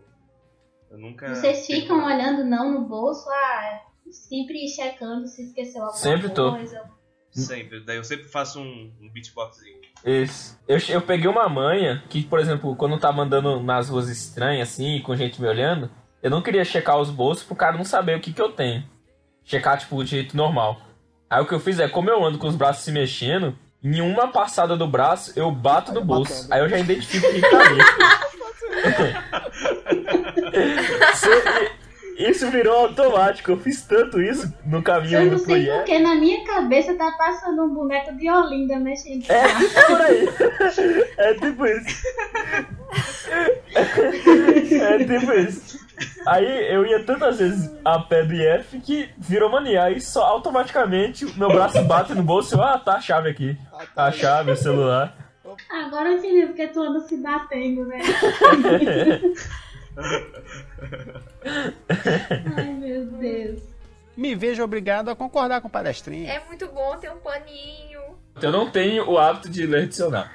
Eu 0.93 0.99
nunca. 0.99 1.34
Vocês 1.34 1.66
ficam 1.66 2.03
nada. 2.03 2.14
olhando 2.14 2.45
não 2.45 2.70
no 2.74 2.86
bolso, 2.86 3.26
ah, 3.30 3.80
sempre 4.11 4.68
checando 4.68 5.26
se 5.26 5.43
esqueceu 5.47 5.82
alguma 5.82 5.99
Sempre 5.99 6.28
tô. 6.28 6.51
coisa. 6.53 6.82
Sempre. 7.30 7.80
Daí 7.80 7.97
eu 7.97 8.05
sempre 8.05 8.28
faço 8.28 8.61
um, 8.61 8.93
um 9.01 9.09
beatboxzinho. 9.11 9.80
Isso. 10.05 10.59
Eu, 10.68 10.78
eu 10.90 11.01
peguei 11.01 11.28
uma 11.30 11.49
manha 11.49 12.05
que, 12.11 12.22
por 12.22 12.38
exemplo, 12.38 12.76
quando 12.76 12.99
tá 12.99 13.11
mandando 13.11 13.62
nas 13.62 13.88
ruas 13.88 14.11
estranhas, 14.11 14.68
assim, 14.68 15.01
com 15.01 15.16
gente 15.16 15.40
me 15.40 15.49
olhando, 15.49 15.90
eu 16.22 16.30
não 16.30 16.43
queria 16.43 16.62
checar 16.62 17.01
os 17.01 17.09
bolsos 17.09 17.43
pro 17.43 17.57
cara 17.57 17.78
não 17.78 17.84
saber 17.86 18.18
o 18.18 18.20
que 18.20 18.34
que 18.34 18.43
eu 18.43 18.53
tenho. 18.53 18.84
Checar, 19.45 19.78
tipo, 19.78 20.05
de 20.05 20.11
jeito 20.11 20.36
normal. 20.36 20.78
Aí 21.30 21.40
o 21.43 21.47
que 21.47 21.55
eu 21.55 21.61
fiz 21.61 21.78
é, 21.80 21.88
como 21.88 22.11
eu 22.11 22.22
ando 22.22 22.36
com 22.38 22.49
os 22.49 22.55
braços 22.55 22.84
se 22.84 22.93
mexendo, 22.93 23.59
em 23.82 24.03
uma 24.03 24.28
passada 24.28 24.76
do 24.76 24.86
braço, 24.86 25.32
eu 25.34 25.51
bato 25.51 25.90
Aí 25.90 25.95
no 25.95 26.01
eu 26.03 26.05
bolso. 26.05 26.34
batendo. 26.34 26.53
Aí 26.53 26.61
eu 26.61 26.68
já 26.68 26.78
identifico 26.78 27.30
quem 27.30 27.40
tá 27.40 27.61
ali. 27.61 27.78
Isso- 32.18 32.51
virou 32.51 32.76
automático. 32.87 33.51
Eu 33.53 33.57
fiz 33.59 33.83
tanto 33.83 34.20
isso 34.20 34.53
no 34.66 34.83
caminho 34.83 35.14
Eu 35.14 35.20
não 35.20 35.26
indo 35.28 35.37
pro 35.37 35.45
sei 35.47 35.66
porque 35.66 35.99
na 35.99 36.14
minha 36.14 36.45
cabeça 36.45 36.95
tá 36.95 37.11
passando 37.18 37.64
um 37.64 37.74
boneco 37.74 38.14
de 38.16 38.30
Olinda 38.30 38.78
mexendo. 38.78 39.24
É, 39.30 39.43
por 39.87 40.01
aí. 40.01 40.28
É 41.16 41.35
tipo 41.35 41.66
isso. 41.66 42.03
É 43.74 44.99
tipo 44.99 45.33
isso. 45.33 45.80
Aí 46.26 46.72
eu 46.74 46.85
ia 46.87 47.03
tantas 47.05 47.39
vezes 47.39 47.70
a 47.85 47.99
pé 48.01 48.24
do 48.24 48.35
IF 48.35 48.78
que 48.80 49.09
virou 49.18 49.49
mania. 49.51 49.85
Aí 49.85 50.01
só 50.01 50.24
automaticamente 50.24 51.24
meu 51.39 51.49
braço 51.49 51.83
bate 51.85 52.14
no 52.14 52.22
bolso 52.22 52.55
e 52.55 52.59
eu, 52.59 52.62
ah, 52.62 52.78
tá 52.78 52.95
a 52.97 53.01
chave 53.01 53.30
aqui. 53.30 53.57
Ah, 53.72 53.85
Tá 53.95 54.05
a 54.07 54.12
chave, 54.12 54.51
o 54.53 54.57
celular. 54.57 55.16
Agora 55.70 56.11
eu 56.11 56.18
entendi 56.18 56.47
porque 56.47 56.66
tu 56.68 56.80
anda 56.83 57.01
se 57.01 57.16
batendo, 57.16 57.87
velho. 57.87 58.03
Ai, 62.57 62.72
meu 62.74 63.07
Deus. 63.07 63.62
Me 64.16 64.34
vejo 64.34 64.62
obrigado 64.62 65.09
a 65.09 65.16
concordar 65.16 65.61
com 65.61 65.68
o 65.68 65.70
palestrinho. 65.70 66.28
É 66.28 66.45
muito 66.47 66.66
bom 66.68 66.97
ter 66.99 67.11
um 67.11 67.18
paninho. 67.18 68.01
Eu 68.40 68.53
não 68.53 68.70
tenho 68.70 69.11
o 69.11 69.18
hábito 69.18 69.49
de 69.49 69.66
ler 69.66 69.88
dicionário. 69.88 70.30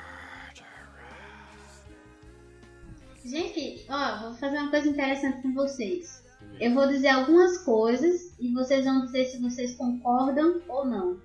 Gente, 3.24 3.86
ó, 3.90 4.22
vou 4.22 4.34
fazer 4.36 4.58
uma 4.58 4.70
coisa 4.70 4.88
interessante 4.88 5.42
com 5.42 5.54
vocês. 5.54 6.24
Eu 6.60 6.74
vou 6.74 6.88
dizer 6.88 7.10
algumas 7.10 7.58
coisas 7.60 8.34
e 8.40 8.54
vocês 8.54 8.86
vão 8.86 9.06
dizer 9.06 9.26
se 9.26 9.42
vocês 9.42 9.76
concordam 9.76 10.62
ou 10.68 10.86
não. 10.86 11.20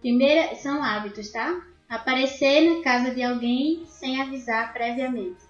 Primeira, 0.00 0.54
são 0.56 0.82
hábitos, 0.82 1.30
tá? 1.30 1.60
Aparecer 1.88 2.70
na 2.70 2.82
casa 2.84 3.14
de 3.14 3.22
alguém 3.22 3.84
sem 3.86 4.20
avisar 4.20 4.72
previamente. 4.72 5.45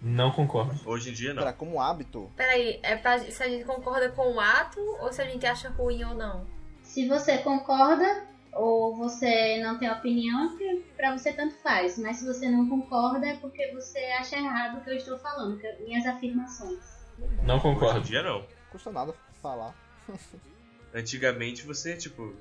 Não 0.00 0.30
concordo. 0.30 0.78
Hoje 0.88 1.10
em 1.10 1.12
dia 1.12 1.34
não. 1.34 1.42
Pera, 1.42 1.52
como 1.52 1.80
hábito, 1.80 2.30
Peraí, 2.36 2.78
é 2.82 2.96
pra, 2.96 3.18
se 3.18 3.42
a 3.42 3.48
gente 3.48 3.64
concorda 3.64 4.08
com 4.10 4.32
o 4.34 4.40
ato 4.40 4.80
ou 5.00 5.12
se 5.12 5.20
a 5.20 5.24
gente 5.24 5.44
acha 5.44 5.68
ruim 5.70 6.04
ou 6.04 6.14
não? 6.14 6.46
Se 6.82 7.06
você 7.08 7.38
concorda 7.38 8.26
ou 8.52 8.96
você 8.96 9.60
não 9.62 9.76
tem 9.78 9.90
opinião, 9.90 10.46
é 10.46 10.48
porque 10.48 10.84
pra 10.96 11.16
você 11.18 11.32
tanto 11.32 11.54
faz. 11.56 11.98
Mas 11.98 12.18
se 12.18 12.26
você 12.26 12.48
não 12.48 12.68
concorda, 12.68 13.26
é 13.26 13.36
porque 13.36 13.72
você 13.72 13.98
acha 14.18 14.36
errado 14.36 14.78
o 14.78 14.84
que 14.84 14.90
eu 14.90 14.94
estou 14.96 15.18
falando, 15.18 15.58
que 15.58 15.66
é 15.66 15.76
minhas 15.80 16.06
afirmações. 16.06 16.78
Não 17.42 17.56
Hoje 17.56 17.66
em 17.68 17.74
concordo. 17.74 18.00
dia 18.02 18.22
não. 18.22 18.44
custa 18.70 18.90
nada 18.92 19.12
falar. 19.42 19.74
Antigamente 20.94 21.62
você, 21.66 21.96
tipo, 21.96 22.34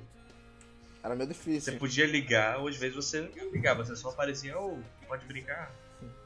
Era 1.03 1.16
meio 1.16 1.28
você 1.28 1.34
difícil. 1.34 1.78
podia 1.80 2.05
ligar, 2.05 2.60
ou 2.60 2.68
às 2.68 2.78
vezes 2.78 2.95
você 2.95 3.22
não 3.22 3.51
ligava, 3.51 3.84
você 3.84 3.95
só 3.95 4.10
aparecia, 4.10 4.58
ô, 4.58 4.78
pode 5.08 5.26
brincar. 5.26 5.72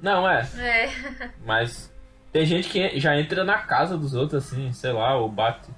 Não, 0.02 0.28
é. 0.30 0.48
É. 0.58 0.90
Mas 1.46 1.92
tem 2.32 2.46
gente 2.46 2.70
que 2.70 3.00
já 3.00 3.20
entra 3.20 3.44
na 3.44 3.60
casa 3.60 3.98
dos 3.98 4.14
outros, 4.14 4.46
assim, 4.46 4.72
sei 4.72 4.92
lá, 4.92 5.16
ou 5.18 5.30
bate. 5.30 5.70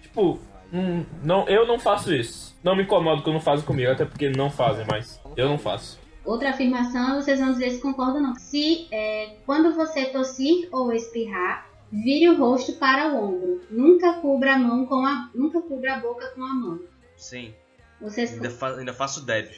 Tipo, 0.00 0.38
hum, 0.72 1.04
não, 1.22 1.48
eu 1.48 1.66
não 1.66 1.78
faço 1.78 2.14
isso. 2.14 2.56
Não 2.62 2.74
me 2.74 2.84
incomodo 2.84 3.22
quando 3.22 3.40
fazem 3.40 3.66
comigo, 3.66 3.90
até 3.90 4.04
porque 4.04 4.30
não 4.30 4.50
fazem, 4.50 4.86
mas 4.90 5.20
eu 5.36 5.48
não 5.48 5.58
faço. 5.58 5.98
Outra 6.24 6.50
afirmação, 6.50 7.20
vocês 7.20 7.38
vão 7.38 7.52
dizer 7.52 7.70
se 7.70 7.80
concordam 7.80 8.16
ou 8.16 8.22
não. 8.22 8.34
Se 8.34 8.88
é, 8.90 9.36
quando 9.46 9.74
você 9.74 10.06
tossir 10.06 10.68
ou 10.72 10.92
espirrar, 10.92 11.68
vire 11.92 12.28
o 12.28 12.36
rosto 12.36 12.72
para 12.74 13.12
o 13.12 13.24
ombro. 13.24 13.60
Nunca 13.70 14.14
cubra 14.14 14.54
a 14.54 14.58
mão 14.58 14.86
com 14.86 15.06
a, 15.06 15.30
nunca 15.34 15.60
cubra 15.60 15.94
a 15.94 16.00
boca 16.00 16.26
com 16.34 16.42
a 16.42 16.54
mão. 16.54 16.80
Sim. 17.16 17.54
Vocês, 18.00 18.32
Ainda, 18.32 18.50
fa 18.50 18.76
ainda 18.76 18.92
faço 18.92 19.24
deb. 19.24 19.50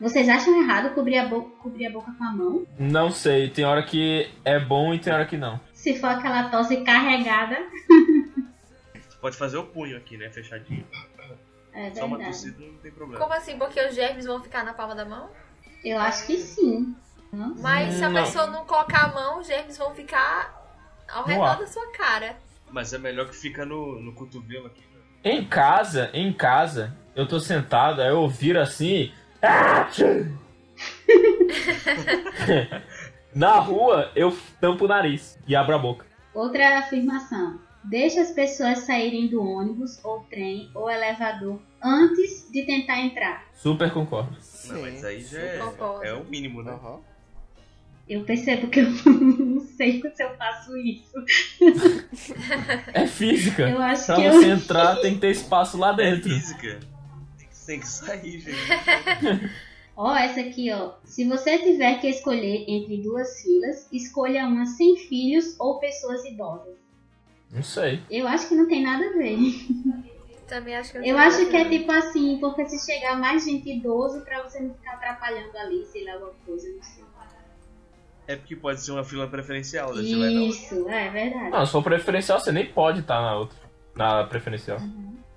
Vocês 0.00 0.28
acham 0.28 0.60
errado 0.62 0.94
cobrir 0.94 1.18
a, 1.18 1.28
cobrir 1.28 1.86
a 1.86 1.90
boca 1.90 2.12
com 2.16 2.24
a 2.24 2.32
mão? 2.32 2.66
Não 2.78 3.10
sei, 3.10 3.48
tem 3.48 3.64
hora 3.64 3.82
que 3.82 4.30
é 4.44 4.58
bom 4.58 4.92
e 4.94 4.98
tem 4.98 5.12
hora 5.12 5.24
que 5.26 5.36
não. 5.36 5.58
Se 5.72 5.98
for 5.98 6.08
aquela 6.08 6.48
tosse 6.50 6.78
carregada, 6.82 7.56
Você 8.94 9.16
pode 9.20 9.36
fazer 9.36 9.56
o 9.58 9.64
punho 9.64 9.96
aqui, 9.96 10.16
né? 10.16 10.28
Fechadinho. 10.30 10.86
é 11.72 11.90
Só 11.94 12.06
uma 12.06 12.18
tossida 12.18 12.56
não 12.64 12.74
tem 12.78 12.90
problema. 12.92 13.20
Como 13.22 13.32
assim? 13.34 13.56
Porque 13.58 13.80
os 13.80 13.94
germes 13.94 14.26
vão 14.26 14.40
ficar 14.42 14.64
na 14.64 14.74
palma 14.74 14.94
da 14.94 15.04
mão? 15.04 15.30
Eu 15.84 15.98
acho 15.98 16.26
que 16.26 16.36
sim. 16.38 16.94
Mas 17.60 17.94
se 17.94 18.04
a 18.04 18.08
Não. 18.08 18.22
pessoa 18.22 18.46
não 18.46 18.64
colocar 18.64 19.06
a 19.06 19.08
mão, 19.14 19.40
os 19.40 19.46
germes 19.46 19.76
vão 19.76 19.92
ficar 19.94 20.54
ao 21.08 21.22
No 21.22 21.28
redor 21.28 21.44
ar. 21.44 21.58
da 21.58 21.66
sua 21.66 21.90
cara. 21.92 22.36
Mas 22.70 22.92
é 22.92 22.98
melhor 22.98 23.28
que 23.28 23.34
fica 23.36 23.64
no, 23.66 24.00
no 24.00 24.12
cotovelo 24.14 24.66
aqui. 24.66 24.82
né? 24.94 25.00
Em 25.32 25.44
casa, 25.44 26.10
em 26.14 26.32
casa, 26.32 26.96
eu 27.16 27.26
tô 27.26 27.40
sentado, 27.40 28.00
aí 28.00 28.08
eu 28.08 28.28
viro 28.28 28.60
assim. 28.60 29.12
Na 33.34 33.58
rua, 33.58 34.10
eu 34.14 34.36
tampo 34.60 34.84
o 34.84 34.88
nariz 34.88 35.38
e 35.46 35.56
abro 35.56 35.74
a 35.74 35.78
boca. 35.78 36.06
Outra 36.32 36.78
afirmação. 36.78 37.58
Deixe 37.82 38.18
as 38.18 38.30
pessoas 38.30 38.78
saírem 38.80 39.26
do 39.28 39.42
ônibus 39.42 40.02
ou 40.04 40.20
trem 40.30 40.70
ou 40.74 40.90
elevador 40.90 41.60
antes 41.82 42.48
de 42.50 42.62
tentar 42.64 43.00
entrar. 43.00 43.44
Super 43.52 43.92
concordo. 43.92 44.36
Não, 44.68 44.80
mas 44.80 45.04
aí 45.04 45.20
já 45.20 45.38
é, 45.38 45.60
é 46.04 46.12
o 46.14 46.24
mínimo, 46.24 46.62
né? 46.62 46.72
Aham. 46.72 47.00
Eu 48.08 48.22
percebo 48.24 48.68
que 48.68 48.80
eu 48.80 48.90
não 49.04 49.60
sei 49.60 50.00
se 50.14 50.22
eu 50.22 50.34
faço 50.36 50.76
isso. 50.78 51.12
É 52.92 53.06
física. 53.06 53.68
Eu 53.68 53.80
acho 53.82 54.06
pra 54.06 54.16
que 54.16 54.30
você 54.30 54.46
eu- 54.46 54.54
entrar, 54.56 54.96
tem 54.96 55.14
que 55.14 55.20
ter 55.20 55.30
espaço 55.30 55.76
lá 55.78 55.92
É 55.92 55.96
dentro. 55.96 56.30
física. 56.30 56.80
Tem 57.66 57.80
que, 57.80 57.88
sair, 57.88 58.40
gente. 58.40 58.56
Ó, 59.96 60.14
essa 60.16 60.40
aqui, 60.40 60.72
ó. 60.72 60.94
Se 61.04 61.24
você 61.24 61.56
tiver 61.58 62.00
que 62.00 62.08
escolher 62.08 62.64
entre 62.66 63.00
duas 63.00 63.40
filas, 63.40 63.88
escolha 63.92 64.44
uma 64.44 64.66
sem 64.66 64.96
filhos 64.96 65.54
ou 65.60 65.78
pessoas 65.78 66.24
idosas. 66.24 66.74
Não 67.48 67.62
sei. 67.62 68.02
Eu 68.10 68.26
acho 68.26 68.48
que 68.48 68.56
não 68.56 68.66
tem 68.66 68.82
nada 68.82 69.06
a 69.06 69.12
ver. 69.12 69.38
Também 70.48 70.74
acho 70.74 70.92
que 70.92 71.08
Eu 71.08 71.16
acho 71.16 71.46
que 71.48 71.56
é 71.56 71.68
tipo 71.68 71.92
assim, 71.92 72.38
porque 72.40 72.68
se 72.68 72.84
chegar 72.84 73.16
mais 73.16 73.44
gente 73.44 73.70
idoso 73.70 74.22
pra 74.22 74.42
você 74.42 74.60
não 74.60 74.74
ficar 74.74 74.94
atrapalhando 74.94 75.56
ali, 75.56 75.86
sei 75.86 76.04
lá, 76.04 76.14
alguma 76.14 76.34
coisa, 76.44 76.68
não 76.68 76.82
sei. 76.82 77.04
É 78.26 78.36
porque 78.36 78.56
pode 78.56 78.80
ser 78.80 78.90
uma 78.90 79.04
fila 79.04 79.28
preferencial, 79.28 79.94
né? 79.94 80.02
Isso, 80.02 80.88
é 80.88 81.10
verdade. 81.10 81.50
Não, 81.50 81.64
se 81.64 81.72
for 81.72 81.82
preferencial, 81.82 82.40
você 82.40 82.50
nem 82.50 82.66
pode 82.66 83.00
estar 83.00 83.20
na 83.20 83.36
outra. 83.36 83.56
Na 83.94 84.24
preferencial. 84.24 84.78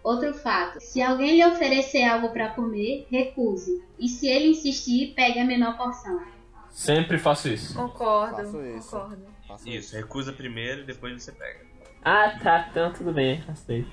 Outro 0.07 0.33
fato: 0.33 0.79
se 0.79 1.01
alguém 1.01 1.35
lhe 1.35 1.45
oferecer 1.45 2.05
algo 2.05 2.29
pra 2.29 2.51
comer, 2.51 3.05
recuse. 3.11 3.83
E 3.99 4.07
se 4.07 4.25
ele 4.25 4.51
insistir, 4.51 5.13
pegue 5.13 5.37
a 5.37 5.43
menor 5.43 5.75
porção. 5.75 6.21
Sempre 6.69 7.17
faço 7.17 7.49
isso. 7.49 7.75
Concordo, 7.75 8.37
Faço 8.37 8.65
isso. 8.65 8.89
concordo. 8.91 9.25
Faço 9.45 9.67
Isso, 9.67 9.95
recusa 9.97 10.31
primeiro 10.31 10.81
e 10.81 10.85
depois 10.85 11.21
você 11.21 11.33
pega. 11.33 11.59
Ah, 12.01 12.39
tá, 12.41 12.67
então 12.71 12.93
tudo 12.93 13.11
bem, 13.11 13.43
aceito. 13.49 13.91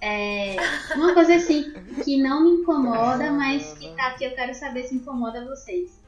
É, 0.00 0.56
uma 0.96 1.12
coisa 1.12 1.34
assim 1.34 1.74
que 2.02 2.22
não 2.22 2.42
me 2.44 2.62
incomoda, 2.62 3.30
mas 3.30 3.74
que 3.74 3.94
tá 3.96 4.06
aqui 4.08 4.24
eu 4.24 4.34
quero 4.34 4.54
saber 4.54 4.84
se 4.84 4.94
incomoda 4.94 5.44
vocês. 5.44 6.02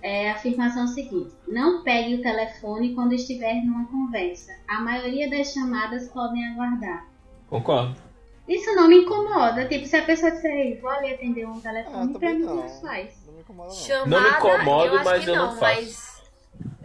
É 0.00 0.30
a 0.30 0.34
afirmação 0.34 0.86
seguinte: 0.86 1.32
não 1.48 1.82
pegue 1.82 2.14
o 2.14 2.22
telefone 2.22 2.94
quando 2.94 3.12
estiver 3.12 3.54
numa 3.64 3.86
conversa. 3.86 4.52
A 4.68 4.80
maioria 4.80 5.28
das 5.28 5.52
chamadas 5.52 6.08
podem 6.10 6.46
aguardar. 6.46 7.08
Concordo. 7.48 8.11
Isso 8.48 8.74
não 8.74 8.88
me 8.88 8.96
incomoda. 9.02 9.66
Tipo, 9.66 9.86
se 9.86 9.96
a 9.96 10.04
pessoa 10.04 10.32
disser, 10.32 10.50
"Ei, 10.52 10.80
vou 10.80 10.90
ali 10.90 11.14
atender 11.14 11.46
um 11.46 11.58
Ah, 11.58 11.60
telefone, 11.62 12.12
pra 12.12 12.20
também 12.20 12.34
mim 12.40 12.44
não. 12.46 12.68
faz. 12.80 13.22
Não 13.26 13.34
me 13.34 13.40
incomoda, 13.40 13.68
não. 13.68 13.74
Chamada, 13.76 14.10
Não 14.10 14.22
me 14.22 14.28
incomodo, 14.36 14.86
eu 14.86 14.94
acho 14.96 15.04
mas 15.04 15.24
que 15.24 15.30
eu 15.30 15.36
não 15.36 15.46
não, 15.46 15.56
faço. 15.56 16.22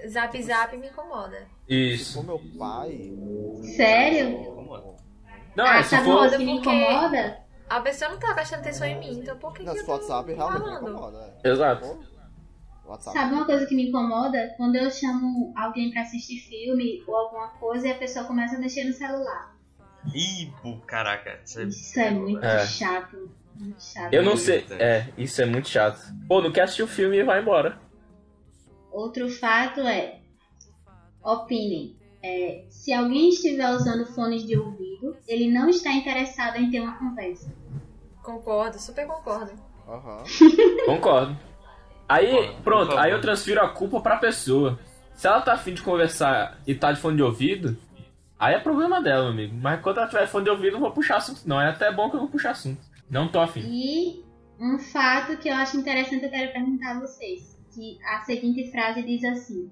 mas 0.01 0.11
zap 0.11 0.41
zap 0.43 0.77
me 0.77 0.87
incomoda. 0.87 1.47
Se 1.67 1.93
Isso. 1.93 2.13
for 2.19 2.25
meu 2.25 2.41
pai. 2.59 3.11
Sério? 3.75 4.55
Não, 5.55 5.65
ah, 5.65 5.77
é, 5.79 5.83
se 5.83 5.89
sabe 5.89 6.03
for. 6.03 6.11
uma 6.11 6.19
coisa 6.19 6.37
que 6.37 6.45
me 6.45 6.51
incomoda? 6.51 7.39
A 7.69 7.81
pessoa 7.81 8.11
não 8.11 8.19
tá 8.19 8.33
prestando 8.33 8.61
atenção 8.61 8.87
em 8.87 8.99
mim, 8.99 9.19
então 9.19 9.37
por 9.37 9.53
que, 9.53 9.63
Não, 9.63 9.73
que 9.73 9.79
se 9.79 9.83
eu 9.83 9.87
for 9.87 9.99
tô 9.99 10.05
WhatsApp, 10.13 10.33
realmente 10.33 10.59
me 10.61 10.65
falando? 10.69 10.89
incomoda. 10.89 11.39
É. 11.43 11.49
Exato. 11.49 11.99
WhatsApp. 12.85 13.17
Sabe 13.17 13.33
uma 13.33 13.45
coisa 13.45 13.65
que 13.65 13.75
me 13.75 13.89
incomoda? 13.89 14.53
Quando 14.55 14.75
eu 14.77 14.89
chamo 14.89 15.51
alguém 15.57 15.91
pra 15.91 16.03
assistir 16.03 16.37
filme 16.39 17.03
ou 17.07 17.15
alguma 17.15 17.49
coisa 17.49 17.87
e 17.87 17.91
a 17.91 17.95
pessoa 17.95 18.23
começa 18.25 18.55
a 18.55 18.59
mexer 18.59 18.85
no 18.85 18.93
celular. 18.93 19.56
Ih, 20.13 20.51
pô, 20.61 20.77
caraca. 20.85 21.39
Isso 21.45 21.59
é, 21.59 21.63
Isso 21.65 21.99
é 21.99 22.11
muito 22.11 22.43
É. 22.45 22.65
chato. 22.65 23.29
Muito 23.55 23.81
chato. 23.83 24.13
Eu 24.13 24.23
não 24.23 24.37
sei. 24.37 24.65
É, 24.71 25.07
isso 25.17 25.41
é 25.41 25.45
muito 25.45 25.67
chato. 25.67 25.99
Pô, 26.27 26.41
não 26.41 26.51
quer 26.51 26.61
assistir 26.63 26.83
o 26.83 26.87
filme 26.87 27.17
e 27.17 27.23
vai 27.23 27.41
embora. 27.41 27.79
Outro 28.91 29.29
fato 29.29 29.81
é, 29.81 30.19
opinem, 31.23 31.95
é, 32.23 32.65
se 32.69 32.93
alguém 32.93 33.29
estiver 33.29 33.69
usando 33.71 34.05
fones 34.13 34.43
de 34.45 34.57
ouvido, 34.57 35.17
ele 35.27 35.51
não 35.51 35.69
está 35.69 35.91
interessado 35.91 36.57
em 36.57 36.69
ter 36.71 36.79
uma 36.79 36.97
conversa. 36.97 37.51
Concordo, 38.23 38.79
super 38.79 39.05
concordo. 39.07 39.51
Aham. 39.87 40.23
Concordo. 40.85 41.37
Aí, 42.09 42.27
Concordo, 42.29 42.61
pronto, 42.63 42.87
favor. 42.87 42.99
aí 43.01 43.11
eu 43.11 43.21
transfiro 43.21 43.61
a 43.61 43.69
culpa 43.69 43.99
pra 44.01 44.17
pessoa. 44.17 44.79
Se 45.13 45.27
ela 45.27 45.41
tá 45.41 45.53
afim 45.53 45.73
de 45.73 45.81
conversar 45.81 46.59
e 46.65 46.75
tá 46.75 46.91
de 46.91 46.99
fone 46.99 47.17
de 47.17 47.23
ouvido, 47.23 47.77
aí 48.39 48.55
é 48.55 48.59
problema 48.59 49.01
dela, 49.01 49.29
amigo. 49.29 49.55
Mas 49.55 49.81
quando 49.81 49.97
ela 49.97 50.07
tiver 50.07 50.27
fone 50.27 50.45
de 50.45 50.49
ouvido, 50.49 50.77
eu 50.77 50.79
vou 50.79 50.91
puxar 50.91 51.17
assunto, 51.17 51.41
não. 51.45 51.61
É 51.61 51.69
até 51.69 51.91
bom 51.91 52.09
que 52.09 52.15
eu 52.15 52.21
vou 52.21 52.29
puxar 52.29 52.51
assunto. 52.51 52.81
Não 53.09 53.27
tô 53.27 53.39
afim. 53.39 53.61
E 53.61 54.23
um 54.59 54.77
fato 54.79 55.38
que 55.38 55.49
eu 55.49 55.55
acho 55.55 55.77
interessante 55.77 56.25
eu 56.25 56.29
quero 56.29 56.51
perguntar 56.51 56.97
a 56.97 56.99
vocês, 56.99 57.57
que 57.73 57.97
a 58.05 58.21
seguinte 58.21 58.71
frase 58.71 59.01
diz 59.03 59.23
assim: 59.23 59.71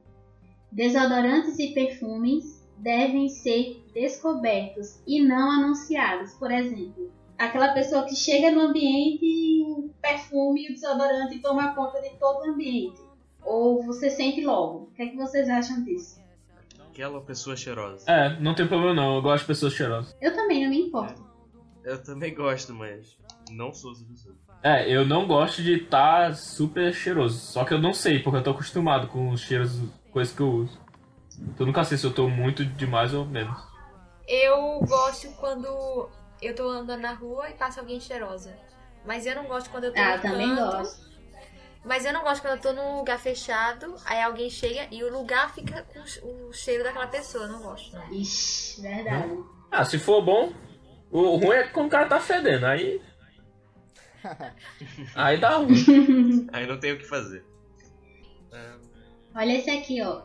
Desodorantes 0.71 1.57
e 1.59 1.73
perfumes 1.73 2.65
devem 2.77 3.29
ser 3.29 3.83
descobertos 3.93 5.01
e 5.07 5.21
não 5.21 5.51
anunciados. 5.51 6.33
Por 6.33 6.51
exemplo, 6.51 7.11
aquela 7.37 7.73
pessoa 7.73 8.05
que 8.05 8.15
chega 8.15 8.51
no 8.51 8.61
ambiente 8.61 9.25
e 9.25 9.63
o 9.63 9.89
perfume 10.01 10.65
e 10.65 10.71
o 10.71 10.73
desodorante 10.73 11.39
toma 11.39 11.73
conta 11.73 12.01
de 12.01 12.11
todo 12.17 12.41
o 12.41 12.51
ambiente. 12.51 13.01
Ou 13.43 13.83
você 13.83 14.09
sente 14.09 14.41
logo. 14.41 14.85
O 14.85 14.91
que, 14.95 15.03
é 15.03 15.07
que 15.07 15.15
vocês 15.15 15.49
acham 15.49 15.83
disso? 15.83 16.19
Aquela 16.95 17.19
pessoa 17.19 17.57
cheirosa. 17.57 18.09
É, 18.09 18.39
não 18.39 18.55
tem 18.55 18.65
problema 18.65 18.93
não. 18.93 19.15
Eu 19.17 19.21
gosto 19.21 19.41
de 19.41 19.47
pessoas 19.47 19.73
cheirosas. 19.73 20.15
Eu 20.21 20.33
também 20.33 20.63
não 20.63 20.69
me 20.69 20.83
importo. 20.83 21.21
Eu 21.83 22.01
também 22.01 22.33
gosto, 22.33 22.73
mas 22.73 23.17
não 23.51 23.73
sou 23.73 23.91
essa 23.91 24.05
pessoa. 24.05 24.33
É, 24.63 24.89
eu 24.89 25.05
não 25.05 25.27
gosto 25.27 25.61
de 25.61 25.73
estar 25.83 26.33
super 26.35 26.93
cheiroso. 26.93 27.37
Só 27.37 27.65
que 27.65 27.73
eu 27.73 27.81
não 27.81 27.93
sei, 27.93 28.19
porque 28.19 28.37
eu 28.39 28.43
tô 28.43 28.51
acostumado 28.51 29.07
com 29.09 29.29
os 29.29 29.41
cheiros, 29.41 29.77
coisas 30.13 30.33
que 30.33 30.41
eu 30.41 30.49
uso. 30.49 30.79
Então 31.37 31.55
eu 31.59 31.65
nunca 31.67 31.83
sei 31.83 31.97
se 31.97 32.05
eu 32.05 32.13
tô 32.13 32.29
muito 32.29 32.63
demais 32.63 33.13
ou 33.13 33.25
menos. 33.25 33.61
Eu 34.25 34.79
gosto 34.87 35.27
quando 35.33 35.67
eu 36.41 36.55
tô 36.55 36.69
andando 36.69 37.01
na 37.01 37.11
rua 37.13 37.49
e 37.49 37.55
passa 37.55 37.81
alguém 37.81 37.99
cheirosa. 37.99 38.55
Mas 39.05 39.25
eu 39.25 39.35
não 39.35 39.47
gosto 39.47 39.69
quando 39.69 39.83
eu 39.83 39.93
tô 39.93 39.99
Ah, 39.99 40.15
no 40.15 40.21
também 40.21 40.55
canto. 40.55 40.77
gosto. 40.77 41.14
Mas 41.85 42.03
eu 42.03 42.11
não 42.11 42.23
gosto 42.23 42.41
quando 42.41 42.55
eu 42.55 42.61
tô 42.61 42.73
num 42.73 42.97
lugar 42.97 43.19
fechado, 43.19 43.95
aí 44.05 44.21
alguém 44.21 44.49
chega 44.49 44.87
e 44.91 45.03
o 45.03 45.13
lugar 45.13 45.53
fica 45.53 45.83
com 45.83 46.47
o 46.47 46.51
cheiro 46.51 46.83
daquela 46.83 47.07
pessoa. 47.07 47.45
Eu 47.45 47.51
não 47.51 47.61
gosto, 47.61 47.95
não. 47.95 48.11
Ixi, 48.11 48.81
verdade. 48.81 49.43
Ah, 49.71 49.85
se 49.85 49.99
for 49.99 50.23
bom, 50.23 50.51
o 51.11 51.35
ruim 51.35 51.55
é 51.55 51.67
quando 51.67 51.87
o 51.87 51.91
cara 51.91 52.07
tá 52.07 52.19
fedendo. 52.19 52.65
Aí. 52.65 52.99
Aí 55.13 55.39
dá 55.39 55.57
ruim. 55.57 56.47
Aí 56.51 56.65
não 56.65 56.79
tem 56.79 56.93
o 56.93 56.97
que 56.97 57.05
fazer. 57.05 57.45
Olha 59.35 59.53
esse 59.53 59.69
aqui, 59.69 60.01
ó. 60.01 60.23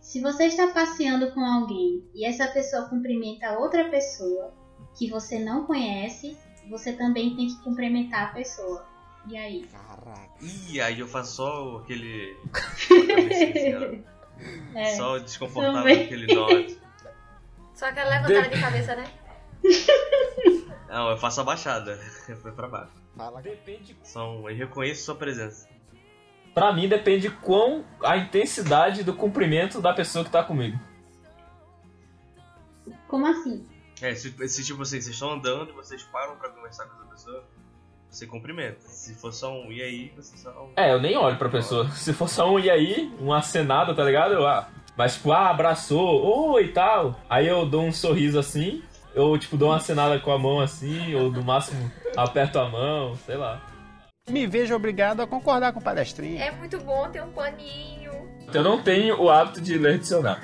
Se 0.00 0.20
você 0.22 0.44
está 0.44 0.68
passeando 0.68 1.32
com 1.32 1.40
alguém 1.40 2.02
e 2.14 2.24
essa 2.24 2.46
pessoa 2.48 2.88
cumprimenta 2.88 3.58
outra 3.58 3.90
pessoa 3.90 4.54
que 4.96 5.10
você 5.10 5.38
não 5.38 5.66
conhece, 5.66 6.38
você 6.70 6.92
também 6.92 7.36
tem 7.36 7.48
que 7.48 7.62
cumprimentar 7.62 8.30
a 8.30 8.32
pessoa. 8.32 8.93
E 9.26 9.36
aí? 9.36 9.66
Caraca. 9.66 10.30
Ih, 10.40 10.80
aí 10.80 11.00
eu 11.00 11.08
faço 11.08 11.36
só 11.36 11.78
aquele. 11.78 12.36
É, 14.74 14.96
Só 14.96 15.18
desconfortável 15.18 15.78
também. 15.78 16.04
aquele 16.04 16.34
nod. 16.34 16.76
Só 17.72 17.86
aquela 17.86 18.10
levantada 18.10 18.48
de 18.48 18.60
cabeça, 18.60 18.96
né? 18.96 19.08
Não, 20.88 21.10
eu 21.10 21.16
faço 21.16 21.40
a 21.40 21.44
baixada. 21.44 21.96
Foi 22.42 22.52
pra 22.52 22.68
baixo. 22.68 22.92
Fala. 23.16 23.40
Depende. 23.40 23.96
São, 24.02 24.48
eu 24.50 24.56
reconheço 24.56 25.04
sua 25.04 25.14
presença. 25.14 25.68
Pra 26.52 26.72
mim 26.72 26.88
depende 26.88 27.30
quão 27.30 27.84
a 28.02 28.16
intensidade 28.16 29.02
do 29.02 29.14
cumprimento 29.14 29.80
da 29.80 29.92
pessoa 29.92 30.24
que 30.24 30.30
tá 30.30 30.42
comigo. 30.42 30.78
Como 33.08 33.26
assim? 33.26 33.66
É, 34.02 34.14
se, 34.14 34.30
se 34.48 34.64
tipo 34.64 34.82
assim, 34.82 35.00
vocês 35.00 35.06
estão 35.08 35.32
andando 35.32 35.70
e 35.70 35.72
vocês 35.72 36.02
param 36.04 36.36
pra 36.36 36.50
conversar 36.50 36.86
com 36.86 36.94
outra 36.94 37.08
pessoa, 37.08 37.44
você 38.14 38.26
cumprimenta. 38.26 38.78
Se 38.86 39.14
for 39.14 39.32
só 39.32 39.52
um 39.52 39.70
e 39.72 39.82
aí, 39.82 40.12
você 40.16 40.36
só. 40.36 40.68
É, 40.76 40.92
eu 40.92 41.00
nem 41.00 41.16
olho 41.16 41.36
pra 41.36 41.48
pessoa. 41.48 41.90
Se 41.92 42.12
for 42.12 42.28
só 42.28 42.50
um 42.52 42.58
e 42.58 42.70
aí, 42.70 43.12
uma 43.18 43.38
acenada, 43.38 43.94
tá 43.94 44.04
ligado? 44.04 44.34
Eu, 44.34 44.46
ah. 44.46 44.68
Mas 44.96 45.14
tipo, 45.16 45.32
ah, 45.32 45.50
abraçou, 45.50 46.52
oi 46.52 46.66
e 46.66 46.72
tal. 46.72 47.18
Aí 47.28 47.48
eu 47.48 47.66
dou 47.66 47.82
um 47.82 47.92
sorriso 47.92 48.38
assim, 48.38 48.80
eu 49.12 49.36
tipo 49.36 49.56
dou 49.56 49.70
uma 49.70 49.76
acenada 49.78 50.20
com 50.20 50.30
a 50.30 50.38
mão 50.38 50.60
assim, 50.60 51.12
ou 51.16 51.32
no 51.32 51.42
máximo 51.42 51.90
aperto 52.16 52.60
a 52.60 52.68
mão, 52.68 53.16
sei 53.26 53.36
lá. 53.36 53.60
Me 54.30 54.46
vejo 54.46 54.72
obrigado 54.74 55.20
a 55.20 55.26
concordar 55.26 55.72
com 55.72 55.80
o 55.80 55.82
palestrinho. 55.82 56.40
É 56.40 56.50
muito 56.52 56.78
bom 56.78 57.10
ter 57.10 57.22
um 57.22 57.32
paninho. 57.32 58.12
Eu 58.54 58.62
não 58.62 58.80
tenho 58.80 59.20
o 59.20 59.28
hábito 59.28 59.60
de 59.60 59.76
ler 59.76 59.98
dicionário. 59.98 60.40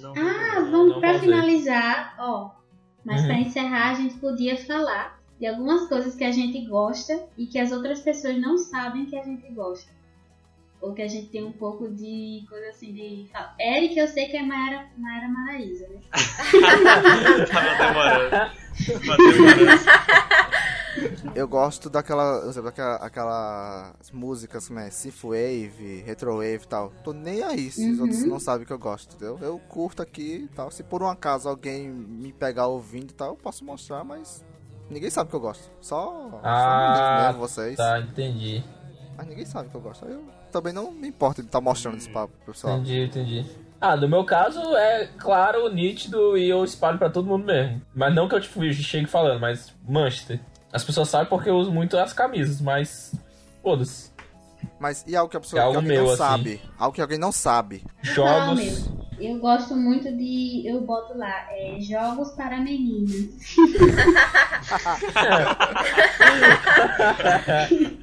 Não, 0.00 0.12
Ah, 0.12 0.60
vamos 0.70 1.00
pausei. 1.00 1.20
finalizar, 1.20 2.14
ó. 2.18 2.50
Mas 3.06 3.20
Uhum. 3.20 3.26
pra 3.28 3.38
encerrar, 3.38 3.90
a 3.92 3.94
gente 3.94 4.14
podia 4.16 4.56
falar 4.66 5.18
de 5.38 5.46
algumas 5.46 5.88
coisas 5.88 6.16
que 6.16 6.24
a 6.24 6.32
gente 6.32 6.60
gosta 6.66 7.24
e 7.38 7.46
que 7.46 7.58
as 7.58 7.70
outras 7.70 8.00
pessoas 8.00 8.36
não 8.40 8.58
sabem 8.58 9.06
que 9.06 9.16
a 9.16 9.22
gente 9.22 9.48
gosta. 9.52 9.94
Ou 10.80 10.92
que 10.92 11.02
a 11.02 11.08
gente 11.08 11.28
tem 11.28 11.44
um 11.44 11.52
pouco 11.52 11.88
de 11.88 12.44
coisa 12.48 12.68
assim 12.68 12.92
de. 12.92 13.26
Eric, 13.60 13.96
eu 13.98 14.08
sei 14.08 14.26
que 14.26 14.36
é 14.36 14.42
Mayara, 14.42 14.86
Mayara 14.98 15.28
Maraíza, 15.28 15.88
né? 15.88 16.00
Tava 17.50 17.86
demorando. 17.86 18.30
Tava 18.30 19.16
demorando. 19.16 19.84
Eu 21.34 21.46
gosto 21.46 21.90
daquela, 21.90 22.46
exemplo, 22.48 22.64
daquela 22.70 22.96
aquelas 22.96 24.10
músicas, 24.12 24.66
como 24.68 24.80
é, 24.80 24.90
Synthwave, 24.90 26.02
Retrowave 26.04 26.64
e 26.64 26.68
tal. 26.68 26.92
Tô 27.04 27.12
nem 27.12 27.42
aí 27.42 27.70
se 27.70 27.90
os 27.90 27.98
Uhum. 27.98 28.02
outros 28.04 28.24
não 28.24 28.40
sabem 28.40 28.66
que 28.66 28.72
eu 28.72 28.78
gosto, 28.78 29.14
entendeu? 29.14 29.38
Eu 29.42 29.58
curto 29.58 30.02
aqui 30.02 30.44
e 30.44 30.48
tal. 30.48 30.70
Se 30.70 30.82
por 30.82 31.02
um 31.02 31.08
acaso 31.08 31.48
alguém 31.48 31.88
me 31.88 32.32
pegar 32.32 32.66
ouvindo 32.66 33.10
e 33.10 33.14
tal, 33.14 33.30
eu 33.30 33.36
posso 33.36 33.64
mostrar, 33.64 34.02
mas 34.04 34.44
ninguém 34.90 35.10
sabe 35.10 35.30
que 35.30 35.36
eu 35.36 35.40
gosto. 35.40 35.70
Só, 35.80 36.40
Ah, 36.42 36.64
só 36.64 37.24
mesmo, 37.24 37.40
vocês. 37.40 37.76
Tá, 37.76 38.00
entendi. 38.00 38.64
Mas 39.16 39.26
ninguém 39.26 39.44
sabe 39.44 39.68
que 39.68 39.74
eu 39.76 39.80
gosto. 39.80 40.04
Aí 40.06 40.12
Eu 40.12 40.24
também 40.52 40.72
não 40.72 40.90
me 40.90 41.08
importo 41.08 41.42
de 41.42 41.48
estar 41.48 41.60
mostrando 41.60 41.96
esse 41.96 42.08
papo 42.08 42.32
pro 42.44 42.52
pessoal. 42.54 42.76
Entendi, 42.78 43.04
entendi. 43.04 43.46
Ah, 43.80 43.94
no 43.94 44.08
meu 44.08 44.24
caso 44.24 44.58
é 44.74 45.06
claro, 45.18 45.68
nítido 45.68 46.36
e 46.36 46.48
eu 46.48 46.64
espalho 46.64 46.98
pra 46.98 47.10
todo 47.10 47.26
mundo 47.26 47.44
mesmo. 47.44 47.82
Mas 47.94 48.14
não 48.14 48.26
que 48.28 48.34
eu 48.34 48.40
tipo, 48.40 48.62
chegue 48.72 49.06
falando, 49.06 49.40
mas 49.40 49.72
Manchester. 49.86 50.40
As 50.72 50.84
pessoas 50.84 51.08
sabem 51.08 51.28
porque 51.28 51.48
eu 51.48 51.56
uso 51.56 51.72
muito 51.72 51.96
as 51.96 52.12
camisas, 52.12 52.60
mas 52.60 53.14
foda-se. 53.62 54.10
Mas 54.78 55.04
e 55.06 55.16
algo 55.16 55.30
que 55.30 55.36
a 55.36 55.40
pessoa 55.40 55.60
É 55.60 55.62
que 55.62 55.66
algo 55.66 55.78
alguém 55.78 55.92
meu, 55.92 56.02
não 56.04 56.08
assim. 56.10 56.18
sabe? 56.18 56.60
Algo 56.78 56.94
que 56.94 57.00
alguém 57.00 57.18
não 57.18 57.32
sabe. 57.32 57.82
Jogos, 58.02 58.90
Eu 59.18 59.38
gosto 59.38 59.74
muito 59.74 60.14
de. 60.14 60.64
Eu 60.66 60.82
boto 60.82 61.16
lá, 61.16 61.46
é, 61.50 61.78
jogos 61.80 62.32
para 62.32 62.60
meninas. 62.60 63.30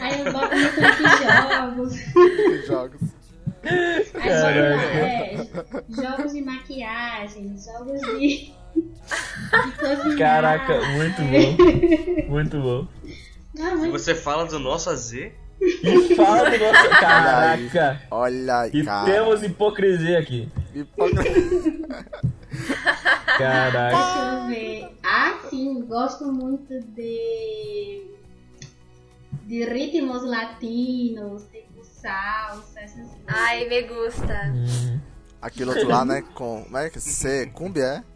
Aí 0.00 0.20
eu 0.20 0.32
boto 0.32 0.54
no 0.54 0.68
clique 0.70 1.02
jogos. 1.26 1.94
Jogos. 2.66 3.00
Aí 3.64 4.02
boto 4.02 4.14
lá, 4.14 4.94
é, 4.94 5.36
jogos 5.90 6.32
de 6.32 6.42
maquiagem, 6.42 7.54
jogos 7.58 8.00
de. 8.00 8.52
Caraca, 10.18 10.80
muito 10.92 11.22
bom. 11.22 12.28
Muito 12.28 12.60
bom. 12.60 12.88
E 13.54 13.60
muito 13.76 13.92
você 13.92 14.14
fala 14.14 14.46
do 14.46 14.58
nosso 14.58 14.88
AZ? 14.90 15.12
E 15.12 16.14
fala 16.16 16.50
do 16.50 16.58
nosso. 16.58 16.88
Caraca! 17.00 18.02
Olha 18.10 18.60
aí, 18.60 18.70
E 18.72 18.84
cara. 18.84 19.04
temos 19.04 19.42
hipocrisia 19.42 20.18
aqui. 20.18 20.48
Hipocrisia. 20.74 21.86
Caraca. 23.38 23.96
Deixa 23.96 24.18
eu 24.18 24.46
ver. 24.48 24.96
Ah, 25.04 25.38
sim, 25.50 25.82
gosto 25.86 26.24
muito 26.32 26.80
de. 26.96 28.06
de 29.46 29.64
ritmos 29.64 30.22
latinos, 30.24 31.44
tipo 31.52 31.84
salsa, 31.84 32.80
essas 32.80 33.06
coisas. 33.08 33.18
Ai, 33.26 33.68
me 33.68 33.82
gusta. 33.82 34.52
Hum. 34.54 34.98
Aquele 35.40 35.70
outro 35.70 35.88
lá, 35.88 36.04
né? 36.04 36.22
Com. 36.34 36.64
Como 36.64 36.78
é 36.78 36.88
que 36.90 37.00
C? 37.00 37.46
Cumbia, 37.54 37.84
é? 37.84 38.11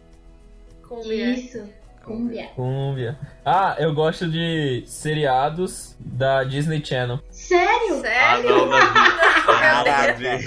Cumbia. 0.88 1.30
Isso, 1.30 1.62
cumbia. 2.04 2.46
Cúmbia. 2.54 3.18
Ah, 3.44 3.74
eu 3.78 3.92
gosto 3.94 4.28
de 4.28 4.84
seriados 4.86 5.96
da 5.98 6.44
Disney 6.44 6.84
Channel. 6.84 7.20
Sério? 7.30 7.96
Ah, 7.98 8.36
Sério? 8.36 8.48
não, 8.56 9.84
Davi. 9.84 10.46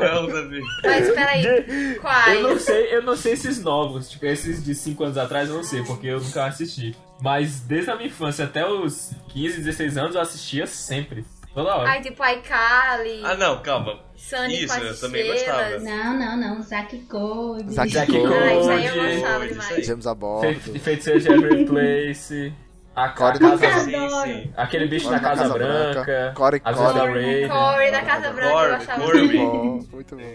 Não, 0.00 0.26
Davi. 0.26 0.60
Mas 0.82 1.10
peraí, 1.10 1.44
Eu 1.44 1.92
não 1.94 2.00
quais? 2.00 2.62
sei, 2.62 2.94
eu 2.96 3.02
não 3.02 3.16
sei 3.16 3.32
esses 3.32 3.62
novos, 3.62 4.10
tipo, 4.10 4.26
esses 4.26 4.64
de 4.64 4.74
5 4.74 5.04
anos 5.04 5.18
atrás 5.18 5.48
eu 5.48 5.56
não 5.56 5.62
sei, 5.64 5.82
porque 5.82 6.06
eu 6.08 6.20
nunca 6.20 6.44
assisti. 6.46 6.94
Mas 7.20 7.60
desde 7.60 7.90
a 7.90 7.96
minha 7.96 8.08
infância 8.08 8.44
até 8.44 8.66
os 8.68 9.12
15, 9.28 9.58
16 9.58 9.96
anos 9.96 10.14
eu 10.14 10.20
assistia 10.20 10.66
sempre. 10.66 11.24
Toda 11.54 11.76
hora. 11.76 11.88
Ai, 11.88 12.00
tipo 12.02 12.24
iCarly, 12.24 13.20
Ah, 13.24 13.36
não, 13.36 13.62
calma. 13.62 14.00
Sunny 14.16 14.64
Isso, 14.64 14.74
com 14.74 14.84
as 14.86 15.00
eu 15.02 15.08
também 15.08 15.32
estrelas. 15.34 15.72
gostava. 15.82 15.96
Não, 15.96 16.18
não, 16.18 16.36
não. 16.36 16.62
Zack 16.62 16.98
Code. 17.06 17.72
Zack 17.72 17.90
Jack 17.92 18.10
Code. 18.12 18.34
Ah, 18.34 18.54
isso 18.54 18.70
aí 18.70 18.86
eu 18.86 18.94
gostava 19.20 19.38
Code, 19.40 19.48
demais. 19.52 19.86
James 19.86 20.06
a 20.06 20.14
bordo. 20.14 20.60
Fe- 20.60 20.78
Feiticeiro 20.80 21.20
de 21.20 21.28
Every 21.32 21.64
Place. 21.66 22.52
A, 22.96 23.08
casa, 23.08 23.40
da 23.40 23.56
Sim, 23.58 23.94
Adoro. 23.96 24.30
sim. 24.30 24.52
aquele 24.56 24.86
bicho 24.86 25.10
da 25.10 25.18
Casa, 25.18 25.48
Branca. 25.48 26.32
Corey, 26.36 26.60
As 26.64 26.78
vezes 26.78 26.94
da. 26.94 27.04
Raven. 27.06 27.48
Corey 27.48 27.90
da 27.90 28.02
Casa 28.02 28.32
Branca, 28.32 28.92
eu 28.94 29.00
Corey, 29.04 29.26
Corey. 29.26 29.38
muito. 29.38 29.86
Bom, 29.86 29.96
muito 29.96 30.16
bom. 30.16 30.32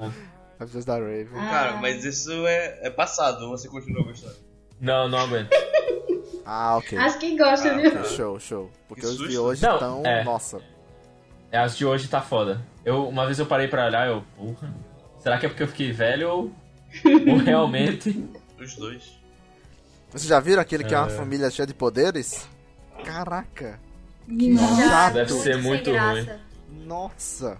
Ah. 0.00 0.10
Avisos 0.60 0.84
da 0.84 0.94
Raven. 0.94 1.28
Ah. 1.34 1.50
Cara, 1.50 1.72
mas 1.78 2.04
isso 2.04 2.46
é, 2.46 2.78
é 2.82 2.90
passado, 2.90 3.48
você 3.48 3.68
continua 3.68 4.04
gostando. 4.04 4.36
Não, 4.80 5.08
não 5.08 5.18
aguento. 5.18 5.48
Ah, 6.44 6.76
ok. 6.76 6.98
Acho 6.98 7.18
que 7.18 7.36
gosta, 7.38 7.70
Ah, 7.72 7.76
viu? 7.78 7.92
tá. 7.92 8.04
Show, 8.04 8.38
show. 8.40 8.70
Porque 8.88 9.00
Que 9.02 9.06
os 9.06 9.16
de 9.28 9.38
hoje 9.38 9.64
estão. 9.66 10.02
é. 10.04 10.22
Nossa. 10.24 10.60
É, 11.50 11.58
as 11.58 11.76
de 11.76 11.86
hoje 11.86 12.08
tá 12.08 12.20
foda. 12.20 12.60
Eu, 12.84 13.08
uma 13.08 13.24
vez 13.26 13.38
eu 13.38 13.46
parei 13.46 13.68
pra 13.68 13.86
olhar 13.86 14.06
eu, 14.08 14.22
porra. 14.36 14.74
Será 15.20 15.38
que 15.38 15.46
é 15.46 15.48
porque 15.48 15.62
eu 15.62 15.68
fiquei 15.68 15.90
velho 15.92 16.28
ou, 16.28 16.52
ou 17.30 17.36
realmente? 17.38 18.28
Os 18.60 18.74
dois. 18.76 19.18
Vocês 20.10 20.24
já 20.28 20.38
viram 20.40 20.60
aquele 20.60 20.84
que 20.84 20.94
é 20.94 20.98
uma 20.98 21.06
É. 21.10 21.16
família 21.16 21.50
cheia 21.50 21.66
de 21.66 21.74
poderes? 21.74 22.46
Caraca. 23.04 23.80
Nossa. 24.28 25.10
Deve 25.10 25.32
ser 25.32 25.56
muito 25.58 25.90
graça. 25.92 26.40
Nossa. 26.70 27.58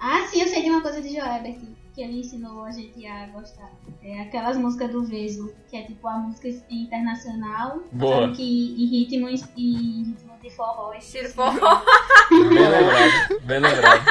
Ah, 0.00 0.26
sim, 0.28 0.40
eu 0.42 0.48
sei 0.48 0.62
de 0.62 0.70
uma 0.70 0.82
coisa 0.82 1.00
de 1.00 1.14
Joelber 1.14 1.54
que, 1.54 1.76
que 1.94 2.02
ele 2.02 2.20
ensinou 2.20 2.64
a 2.64 2.70
gente 2.70 3.06
a 3.06 3.26
gostar. 3.28 3.70
É 4.02 4.20
aquelas 4.22 4.56
músicas 4.56 4.90
do 4.90 5.04
Vesgo, 5.04 5.52
que 5.68 5.76
é 5.76 5.82
tipo 5.84 6.06
a 6.08 6.18
música 6.18 6.48
internacional, 6.70 7.82
Boa. 7.92 8.28
só 8.28 8.34
que 8.34 8.42
em 8.42 8.86
ritmo, 8.86 9.28
em 9.28 10.02
ritmo 10.04 10.38
de 10.42 10.50
forró. 10.50 10.92
Estilo 10.94 11.28
forró. 11.30 11.82
Bem 12.30 12.68
lembrado, 12.68 13.40
bem 13.44 13.60
lembrado. 13.60 14.04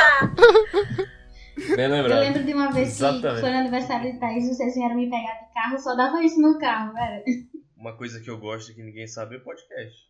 Bem 1.76 1.86
Eu 1.86 1.91
lembrado. 1.91 2.20
lembro 2.20 2.44
de 2.44 2.53
uma 2.53 2.72
vez 2.72 2.90
que 2.90 3.03
Exatamente. 3.03 3.41
foi 3.41 3.52
no 3.52 3.58
aniversário 3.58 4.12
de 4.14 4.20
Thaís, 4.20 4.48
vocês 4.48 4.74
vieram 4.74 4.95
me 4.95 5.10
pegar 5.10 5.34
de 5.34 5.53
carro, 5.53 5.78
só 5.80 5.95
dava 5.95 6.24
isso 6.24 6.41
no 6.41 6.58
carro, 6.58 6.94
velho. 6.94 7.24
Uma 7.78 7.98
coisa 7.98 8.20
que 8.20 8.30
eu 8.30 8.38
gosto 8.38 8.74
que 8.74 8.82
ninguém 8.84 9.08
sabe 9.08 9.36
é 9.36 9.40
podcast. 9.40 10.10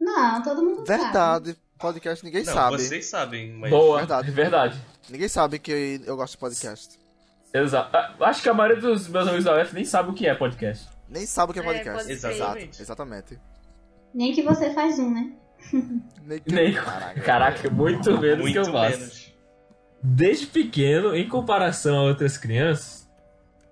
Não, 0.00 0.42
todo 0.42 0.62
mundo 0.62 0.86
sabe. 0.86 1.02
Verdade. 1.02 1.56
Podcast 1.92 2.24
ninguém 2.24 2.44
não, 2.44 2.52
sabe. 2.54 2.78
vocês 2.78 3.06
sabem, 3.06 3.52
mas. 3.52 3.70
Boa, 3.70 3.98
Verdade. 3.98 4.30
verdade. 4.30 4.80
Ninguém 5.10 5.28
sabe 5.28 5.58
que 5.58 6.00
eu 6.06 6.16
gosto 6.16 6.32
de 6.32 6.38
podcast. 6.38 6.98
Exato. 7.52 7.96
Ah, 7.96 8.14
Acho 8.20 8.42
que 8.42 8.48
a 8.48 8.54
maioria 8.54 8.80
dos 8.80 9.06
meus 9.08 9.26
amigos 9.28 9.44
da 9.44 9.60
UF 9.62 9.74
nem 9.74 9.84
sabe 9.84 10.10
o 10.10 10.14
que 10.14 10.26
é 10.26 10.34
podcast. 10.34 10.88
Nem 11.08 11.26
sabe 11.26 11.50
o 11.50 11.52
que 11.54 11.60
é 11.60 11.62
É, 11.62 11.66
podcast. 11.66 12.10
Exato, 12.10 12.34
Exatamente. 12.34 12.82
exatamente. 12.82 13.38
Nem 14.14 14.32
que 14.32 14.42
você 14.42 14.72
faz 14.72 14.98
um, 14.98 15.12
né? 15.12 15.32
Nem 16.24 16.38
que- 16.40 16.52
Nem. 16.52 16.72
Caraca. 16.74 17.20
Caraca, 17.20 17.70
muito 17.70 18.18
menos 18.18 18.50
que 18.50 18.58
eu 18.58 18.62
Muito 18.62 18.72
faço. 18.72 18.98
menos. 18.98 19.34
Desde 20.02 20.46
pequeno, 20.46 21.14
em 21.14 21.28
comparação 21.28 21.96
a 21.98 22.02
outras 22.02 22.36
crianças, 22.38 23.08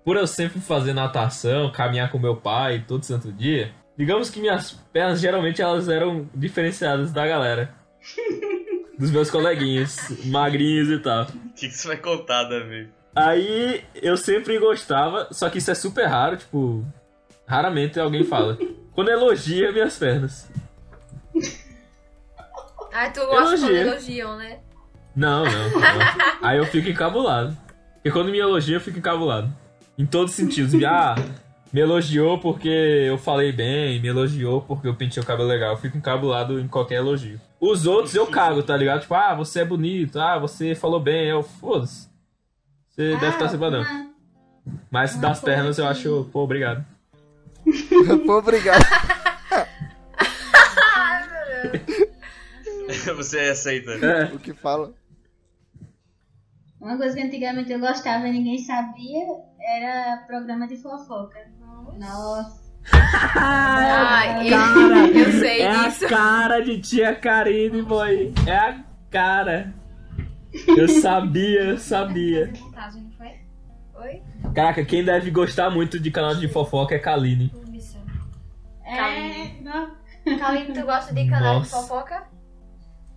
por 0.05 0.17
eu 0.17 0.25
sempre 0.27 0.59
fazer 0.61 0.93
natação, 0.93 1.71
caminhar 1.71 2.11
com 2.11 2.17
meu 2.19 2.35
pai 2.37 2.83
todo 2.87 3.03
santo 3.05 3.31
dia, 3.31 3.71
digamos 3.97 4.29
que 4.29 4.39
minhas 4.39 4.71
pernas 4.91 5.19
geralmente 5.19 5.61
elas 5.61 5.87
eram 5.89 6.29
diferenciadas 6.35 7.11
da 7.11 7.25
galera. 7.27 7.73
Dos 8.97 9.11
meus 9.11 9.29
coleguinhas, 9.31 9.97
magrinhos 10.25 10.89
e 10.89 10.99
tal. 10.99 11.23
O 11.23 11.53
que, 11.55 11.67
que 11.67 11.75
você 11.75 11.87
vai 11.87 11.97
contar, 11.97 12.43
Davi? 12.43 12.89
Aí 13.15 13.83
eu 13.95 14.17
sempre 14.17 14.57
gostava, 14.59 15.27
só 15.31 15.49
que 15.49 15.57
isso 15.57 15.71
é 15.71 15.75
super 15.75 16.05
raro, 16.05 16.37
tipo, 16.37 16.85
raramente 17.47 17.99
alguém 17.99 18.23
fala. 18.23 18.57
Quando 18.93 19.09
elogia 19.09 19.71
minhas 19.71 19.97
pernas. 19.97 20.49
Ai, 22.91 23.11
tu 23.11 23.21
gosta 23.21 23.57
quando 23.57 23.71
Elogio. 23.71 23.75
elogiam, 23.75 24.37
né? 24.37 24.59
Não, 25.15 25.43
não, 25.43 25.69
não. 25.69 25.81
Aí 26.41 26.57
eu 26.57 26.65
fico 26.65 26.89
encabulado. 26.89 27.57
Porque 27.95 28.11
quando 28.11 28.29
me 28.31 28.37
elogia, 28.39 28.77
eu 28.77 28.81
fico 28.81 28.99
encabulado. 28.99 29.51
Em 29.97 30.05
todos 30.05 30.31
os 30.31 30.35
sentidos. 30.35 30.73
Ah, 30.83 31.15
me 31.71 31.81
elogiou 31.81 32.39
porque 32.39 32.67
eu 32.69 33.17
falei 33.17 33.51
bem, 33.51 33.99
me 33.99 34.07
elogiou 34.07 34.61
porque 34.61 34.87
eu 34.87 34.95
pentei 34.95 35.21
o 35.21 35.25
cabelo 35.25 35.47
legal. 35.49 35.71
Eu 35.71 35.77
fico 35.77 35.97
encabulado 35.97 36.59
em 36.59 36.67
qualquer 36.67 36.95
elogio. 36.95 37.39
Os 37.65 37.87
outros 37.87 38.13
eu 38.13 38.27
cago, 38.27 38.61
tá 38.61 38.75
ligado? 38.75 39.01
Tipo, 39.01 39.13
ah, 39.13 39.33
você 39.33 39.61
é 39.61 39.65
bonito, 39.65 40.19
ah, 40.19 40.37
você 40.37 40.75
falou 40.75 40.99
bem. 40.99 41.29
Eu, 41.29 41.41
foda-se. 41.43 42.09
Você 42.89 43.11
deve 43.15 43.29
estar 43.29 43.47
se 43.47 43.55
banando. 43.57 43.89
uma- 43.89 44.11
Mas 44.91 45.13
uma 45.13 45.21
das 45.21 45.39
coisa 45.39 45.55
pernas 45.55 45.77
eu 45.77 45.87
acho, 45.87 46.29
pô, 46.33 46.41
obrigado. 46.43 46.85
Pô, 48.25 48.37
obrigado. 48.39 48.83
você 53.15 53.39
aceita. 53.39 53.91
É, 53.91 54.25
o 54.33 54.39
que 54.39 54.53
fala? 54.53 54.93
Uma 56.81 56.97
coisa 56.97 57.15
que 57.15 57.23
antigamente 57.23 57.71
eu 57.71 57.79
gostava 57.79 58.27
e 58.27 58.33
ninguém 58.33 58.57
sabia 58.59 59.25
era 59.61 60.17
programa 60.27 60.67
de 60.67 60.75
fofoca. 60.75 61.39
Nossa. 61.97 62.61
Ai, 63.35 64.47
eu, 64.47 64.57
cara, 64.57 65.07
eu 65.07 65.31
sei 65.39 65.61
é 65.61 65.71
a 65.71 65.91
cara 66.09 66.61
de 66.61 66.79
tia 66.79 67.15
Karine, 67.15 67.81
boy. 67.81 68.33
É 68.45 68.55
a 68.55 68.83
cara. 69.09 69.73
Eu 70.67 70.87
sabia, 70.87 71.61
eu 71.61 71.77
sabia. 71.77 72.53
Caraca, 74.53 74.85
quem 74.85 75.03
deve 75.03 75.31
gostar 75.31 75.69
muito 75.71 75.99
de 75.99 76.11
canal 76.11 76.35
de 76.35 76.47
fofoca 76.47 76.93
é 76.93 76.99
Kaline. 76.99 77.51
É. 78.85 79.61
Não. 79.61 79.91
Kaline, 80.37 80.73
tu 80.73 80.85
gosta 80.85 81.13
de 81.13 81.27
canal 81.27 81.59
Nossa. 81.59 81.75
de 81.75 81.81
fofoca? 81.81 82.32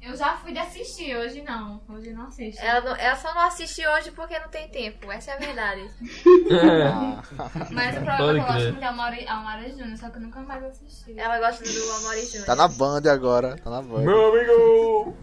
Eu 0.06 0.16
já 0.16 0.36
fui 0.36 0.52
de 0.52 0.58
assistir, 0.58 1.16
hoje 1.16 1.42
não. 1.42 1.82
Hoje 1.88 2.12
não 2.12 2.26
assisto. 2.28 2.62
Ela, 2.62 2.80
não- 2.80 2.96
ela 2.96 3.16
só 3.16 3.34
não 3.34 3.42
assiste 3.42 3.84
hoje 3.86 4.12
porque 4.12 4.38
não 4.38 4.48
tem 4.48 4.68
tempo. 4.68 5.10
Essa 5.10 5.32
é 5.32 5.34
a 5.34 5.38
verdade. 5.38 5.82
Mas 7.72 7.96
o 7.96 8.00
Pode 8.00 8.04
programa 8.04 8.32
que 8.34 8.38
eu 8.38 8.44
gosto 8.54 8.70
muito 8.72 8.84
é 8.84 8.86
é 8.86 8.92
Mauri 8.92 9.70
Júnior, 9.70 9.96
só 9.96 10.08
que 10.10 10.16
eu 10.18 10.22
nunca 10.22 10.40
mais 10.42 10.62
assisti. 10.64 11.18
Ela 11.18 11.38
gosta 11.40 11.64
do 11.64 11.90
Amor 11.92 12.16
e 12.16 12.24
Júnior. 12.26 12.46
tá 12.46 12.54
na 12.54 12.68
Band 12.68 13.02
agora. 13.10 13.56
Tá 13.56 13.70
na 13.70 13.82
Band. 13.82 14.02
Meu 14.02 14.32
amigo! 14.32 15.16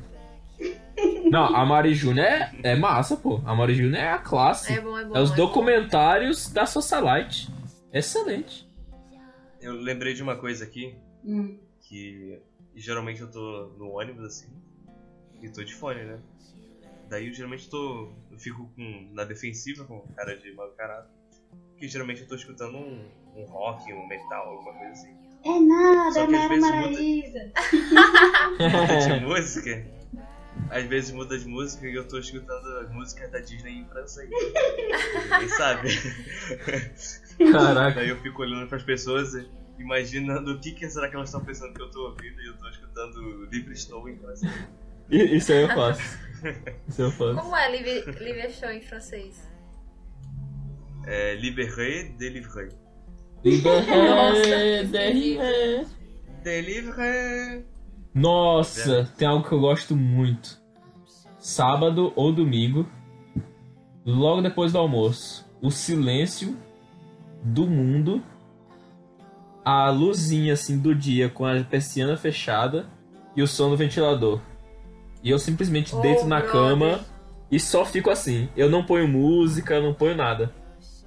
Não, 1.31 1.55
a 1.55 1.65
Mari 1.65 1.93
Júnior 1.95 2.26
é, 2.26 2.51
é 2.64 2.76
massa, 2.76 3.18
pô. 3.18 3.41
A 3.45 3.55
Mari 3.55 3.76
Júnior 3.76 3.95
é 3.95 4.10
a 4.11 4.18
classe. 4.19 4.72
É 4.73 4.80
bom, 4.81 4.97
é 4.97 5.03
bom. 5.05 5.15
É 5.15 5.22
os 5.22 5.31
é 5.31 5.35
bom. 5.35 5.45
documentários 5.45 6.51
da 6.51 6.65
Socialite. 6.65 7.49
Excelente. 7.91 8.69
Eu 9.61 9.73
lembrei 9.73 10.14
de 10.14 10.22
uma 10.22 10.35
coisa 10.35 10.64
aqui, 10.65 10.95
Hum. 11.26 11.57
que 11.81 12.39
geralmente 12.76 13.22
eu 13.22 13.31
tô 13.31 13.73
no 13.77 13.97
ônibus 13.97 14.26
assim, 14.26 14.49
e 15.44 15.49
tô 15.49 15.64
de 15.64 15.74
fone, 15.76 16.03
né? 16.03 16.20
Daí 17.10 17.28
eu 17.28 17.34
geralmente 17.34 17.70
tô. 17.70 18.11
Eu 18.32 18.40
fico 18.40 18.72
com, 18.76 19.10
na 19.14 19.24
defensiva 19.26 19.84
com 19.86 19.99
cara 20.15 20.36
de 20.38 20.52
mal 20.53 20.70
carado. 20.72 21.07
Porque 21.72 21.88
geralmente 21.88 22.22
eu 22.22 22.28
tô 22.28 22.36
escutando 22.36 22.78
um, 22.78 23.07
um 23.36 23.44
rock, 23.45 23.91
um 23.94 24.07
metal, 24.07 24.48
alguma 24.49 24.74
coisa 24.74 24.91
assim. 24.94 25.15
É 25.44 25.60
nada, 25.60 26.11
Só 26.11 26.20
é 26.22 26.24
às 26.24 26.32
Mara 26.32 26.48
vezes 26.48 26.72
muda- 26.72 27.02
de 29.20 29.20
música. 29.26 29.86
às 30.70 30.86
vezes 30.86 31.11
muda 31.11 31.38
de 31.38 31.45
música 31.48 31.86
e 31.88 31.94
eu 31.94 32.07
tô 32.07 32.18
escutando 32.18 32.65
as 32.80 32.90
músicas 32.91 33.30
da 33.30 33.40
Disney 33.40 33.80
em 33.80 33.86
francês. 33.90 34.30
Ninguém 34.30 35.49
sabe. 35.49 35.90
Caraca. 37.52 37.95
Daí 37.99 38.10
eu 38.10 38.18
fico 38.22 38.41
olhando 38.41 38.68
pras 38.70 38.84
pessoas 38.84 39.34
e 39.34 39.45
imaginando 39.80 40.53
o 40.53 40.60
que, 40.60 40.72
que 40.72 40.90
será 40.90 41.10
que 41.10 41.15
elas 41.15 41.28
estão 41.30 41.44
pensando 41.44 41.74
que 41.74 41.82
eu 41.82 41.91
tô 41.91 42.07
ouvindo 42.07 42.41
e 42.41 42.48
eu 42.48 42.57
tô 42.57 42.70
escutando 42.70 43.45
Livre 43.52 43.74
Estou 43.74 44.07
em 44.07 44.18
francês. 44.18 44.52
Isso 45.09 45.51
aí 45.51 45.61
eu 45.63 45.69
faço. 45.69 46.19
Isso 46.88 47.01
eu 47.01 47.11
faço. 47.11 47.35
Como 47.35 47.55
é 47.55 47.71
livre, 47.71 48.11
livre 48.23 48.51
show 48.51 48.69
em 48.69 48.81
francês? 48.81 49.47
É 51.05 51.35
Libéré, 51.35 52.15
délivré. 52.17 52.69
Liberé, 53.43 54.84
derrière. 54.85 55.85
Délivré. 56.43 57.65
Nossa, 58.13 59.11
tem 59.17 59.27
algo 59.27 59.47
que 59.47 59.53
eu 59.53 59.59
gosto 59.59 59.95
muito. 59.95 60.61
Sábado 61.39 62.13
ou 62.15 62.31
domingo, 62.31 62.88
logo 64.05 64.41
depois 64.41 64.71
do 64.71 64.77
almoço, 64.77 65.45
o 65.61 65.69
silêncio 65.69 66.57
do 67.43 67.67
mundo, 67.67 68.23
a 69.65 69.89
luzinha 69.89 70.53
assim 70.53 70.77
do 70.77 70.95
dia 70.95 71.30
com 71.30 71.45
a 71.45 71.61
persiana 71.63 72.15
fechada 72.15 72.88
e 73.35 73.41
o 73.41 73.47
som 73.47 73.69
do 73.69 73.75
ventilador. 73.75 74.39
E 75.24 75.30
eu 75.30 75.40
simplesmente 75.40 75.95
Oh, 75.95 76.00
deito 76.02 76.26
na 76.26 76.40
brother. 76.41 76.52
cama 76.52 77.06
e 77.50 77.60
só 77.60 77.86
fico 77.86 78.10
assim. 78.10 78.50
Eu 78.58 78.70
não 78.70 78.86
ponho 78.86 79.08
música, 79.08 79.80
não 79.82 79.94
ponho 79.94 80.16
nada. 80.16 80.54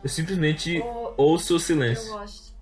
Eu 0.03 0.09
simplesmente 0.09 0.81
Oh, 0.81 1.13
ouço 1.17 1.53
o 1.55 1.57
Eu 1.57 1.61
silêncio. 1.61 2.13
gosto. 2.13 2.55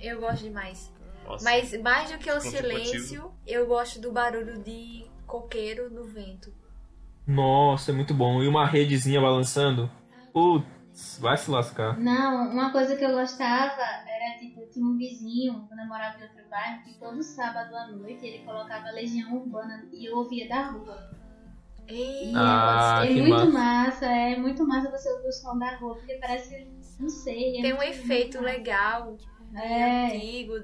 Eu 0.00 0.20
gosto 0.20 0.42
demais. 0.44 0.90
Nossa. 1.26 1.44
Mas 1.44 1.80
mais 1.82 2.10
do 2.10 2.18
que 2.18 2.30
o 2.30 2.40
silêncio, 2.40 3.30
eu 3.46 3.66
gosto 3.66 4.00
do 4.00 4.10
barulho 4.10 4.58
de 4.62 5.04
coqueiro 5.26 5.88
no 5.90 6.04
vento. 6.04 6.52
Nossa, 7.26 7.92
é 7.92 7.94
muito 7.94 8.12
bom. 8.12 8.42
E 8.42 8.48
uma 8.48 8.66
redezinha 8.66 9.20
balançando. 9.20 9.90
Putz, 10.32 10.66
vai 11.20 11.36
se 11.36 11.50
lascar. 11.50 11.98
Não, 11.98 12.50
uma 12.50 12.70
coisa 12.72 12.96
que 12.96 13.04
eu 13.04 13.12
gostava 13.12 13.80
era, 14.06 14.38
tipo, 14.38 14.60
tinha 14.72 14.84
um 14.84 14.96
vizinho, 14.96 15.64
quando 15.68 15.80
eu 15.80 15.86
morava 15.86 16.18
em 16.18 16.22
outro 16.22 16.42
bairro, 16.50 16.82
que 16.84 16.94
todo 16.98 17.22
sábado 17.22 17.74
à 17.74 17.86
noite 17.88 18.26
ele 18.26 18.44
colocava 18.44 18.90
Legião 18.90 19.34
Urbana 19.34 19.86
e 19.92 20.06
eu 20.06 20.16
ouvia 20.18 20.48
da 20.48 20.70
rua. 20.70 21.10
E 21.88 22.32
Ah, 22.36 23.00
é 23.04 23.08
que 23.08 23.20
muito 23.22 23.34
massa. 23.52 23.52
massa. 23.52 24.06
é 24.06 24.36
muito 24.36 24.66
massa 24.66 24.90
você 24.90 25.10
ouvir 25.12 25.28
o 25.28 25.32
som 25.32 25.58
da 25.58 25.76
rua, 25.76 25.94
porque 25.96 26.14
parece, 26.14 26.66
não 27.00 27.08
sei. 27.08 27.58
é 27.58 27.62
tem 27.62 27.74
um 27.74 27.82
efeito 27.82 28.40
legal, 28.40 29.16
É, 29.54 30.06
antigo. 30.16 30.54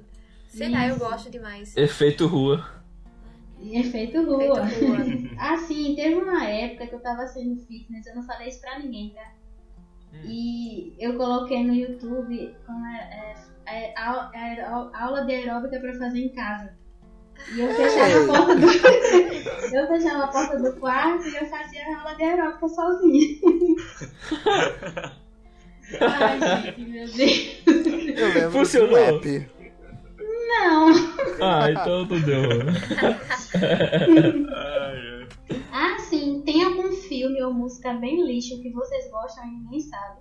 Sei 0.48 0.68
lá, 0.70 0.86
eu 0.86 0.98
gosto 0.98 1.30
demais. 1.30 1.76
Efeito 1.76 2.26
rua. 2.26 2.64
efeito 3.60 4.24
rua. 4.24 4.64
Efeito 4.64 4.86
rua. 4.86 4.98
Assim, 5.54 5.94
teve 5.94 6.14
uma 6.14 6.44
época 6.44 6.86
que 6.86 6.94
eu 6.94 7.00
tava 7.02 7.26
sendo 7.26 7.56
fitness, 7.66 8.06
eu 8.06 8.14
não 8.14 8.22
falei 8.22 8.48
isso 8.48 8.60
pra 8.60 8.78
ninguém, 8.78 9.10
tá? 9.10 9.32
E 10.24 10.92
eu 10.98 11.14
coloquei 11.16 11.64
no 11.64 11.72
YouTube 11.74 12.54
como 12.66 12.86
é, 12.86 13.34
é, 13.66 13.92
é, 13.94 13.94
é, 14.34 14.64
au- 14.64 14.90
aula 14.94 15.24
de 15.24 15.32
aeróbica 15.32 15.78
pra 15.80 15.92
fazer 15.98 16.18
em 16.18 16.28
casa. 16.34 16.76
E 17.54 17.60
eu 17.60 17.72
fechava 17.74 18.24
a 18.24 18.26
porta 18.26 18.56
do. 18.56 18.66
eu 19.76 19.86
fechava 19.86 20.24
a 20.24 20.28
porta 20.28 20.58
do 20.58 20.72
quarto 20.80 21.28
e 21.28 21.36
eu 21.36 21.46
fazia 21.46 21.82
a 21.84 21.98
aula 22.00 22.14
de 22.16 22.22
aeróbica 22.24 22.68
sozinha. 22.68 23.36
Ai, 26.00 26.62
gente, 26.62 26.80
meu 26.82 27.06
Deus. 27.08 27.62
Eu 28.18 28.28
lembro 28.34 28.50
Funcionou. 28.50 28.98
app. 28.98 29.50
Não. 30.48 30.88
Ah, 31.40 31.70
então 31.70 32.04
não 32.06 32.20
deu. 32.20 32.42
Ai, 33.54 34.98
ai. 35.12 35.17
Ah, 35.72 35.98
sim, 35.98 36.42
tem 36.44 36.62
algum 36.62 36.92
filme 36.92 37.42
ou 37.42 37.52
música 37.52 37.94
bem 37.94 38.24
lixo 38.26 38.60
que 38.60 38.70
vocês 38.70 39.10
gostam 39.10 39.44
e 39.44 39.50
ninguém 39.50 39.80
sabe? 39.80 40.20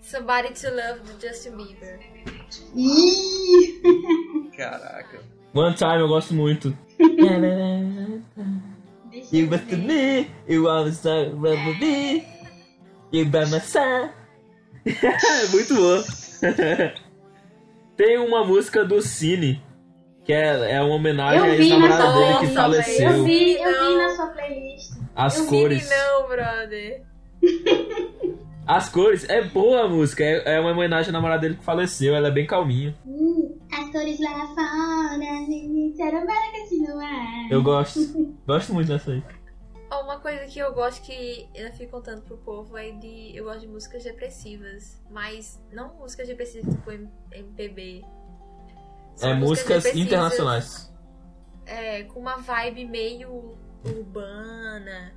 Somebody 0.00 0.50
to 0.60 0.68
Love 0.70 1.00
do 1.00 1.20
Justin 1.20 1.56
Bieber. 1.56 1.98
Ih! 2.76 3.80
Caraca. 4.56 5.20
One 5.52 5.74
Time 5.74 6.00
eu 6.00 6.08
gosto 6.08 6.34
muito. 6.34 6.76
You 9.32 9.44
eu 9.44 9.48
but 9.48 9.68
to 9.68 9.76
ver. 9.76 9.78
me, 9.78 10.30
you 10.46 10.68
always 10.68 11.02
love 11.04 11.80
me. 11.80 12.24
You 13.10 13.24
by 13.26 13.46
my 13.50 13.60
side. 13.60 14.12
muito 15.50 15.74
bom. 15.74 16.04
Tem 17.96 18.18
uma 18.18 18.44
música 18.44 18.84
do 18.84 19.00
Cine, 19.00 19.62
que 20.26 20.32
é, 20.32 20.72
é 20.72 20.82
uma 20.82 20.96
homenagem 20.96 21.40
à 21.40 21.54
ex-namorada 21.54 22.12
dele 22.12 22.38
que 22.40 22.46
faleceu. 22.48 23.10
Eu 23.10 23.24
vi, 23.24 23.54
eu 23.54 23.88
vi 23.88 23.96
na 23.96 24.08
sua 24.10 24.26
playlist. 24.26 24.92
As 25.14 25.38
eu 25.38 25.46
cores. 25.46 25.88
Vi 25.88 25.94
não, 25.94 26.28
brother. 26.28 27.02
As 28.66 28.88
cores. 28.88 29.24
É 29.28 29.44
boa 29.44 29.84
a 29.84 29.88
música. 29.88 30.24
É, 30.24 30.56
é 30.56 30.60
uma 30.60 30.72
homenagem 30.72 31.10
à 31.10 31.12
namorada 31.12 31.42
dele 31.42 31.54
que 31.54 31.62
faleceu. 31.62 32.16
Ela 32.16 32.26
é 32.26 32.30
bem 32.32 32.44
calminha. 32.44 32.92
Hum, 33.06 33.56
as 33.72 33.92
cores 33.92 34.18
lá 34.18 34.46
fora, 34.48 35.46
disseram 35.46 36.26
para 36.26 36.34
é. 37.04 37.54
Eu 37.54 37.62
gosto. 37.62 38.00
gosto 38.44 38.74
muito 38.74 38.88
dessa 38.88 39.12
aí. 39.12 39.22
Uma 40.02 40.18
coisa 40.18 40.44
que 40.46 40.58
eu 40.58 40.74
gosto 40.74 41.06
que 41.06 41.48
eu 41.54 41.72
fico 41.74 41.92
contando 41.92 42.22
pro 42.22 42.36
povo 42.38 42.76
é 42.76 42.90
de. 42.90 43.36
Eu 43.36 43.44
gosto 43.44 43.60
de 43.60 43.68
músicas 43.68 44.02
depressivas. 44.02 45.00
Mas 45.08 45.62
não 45.72 45.94
músicas 45.94 46.26
depressivas 46.26 46.74
tipo 46.74 46.90
MPB. 47.30 48.04
São 49.16 49.30
É 49.30 49.34
músicas 49.34 49.86
internacionais. 49.86 50.92
É, 51.64 52.04
com 52.04 52.20
uma 52.20 52.36
vibe 52.36 52.84
meio 52.86 53.56
urbana. 53.84 55.12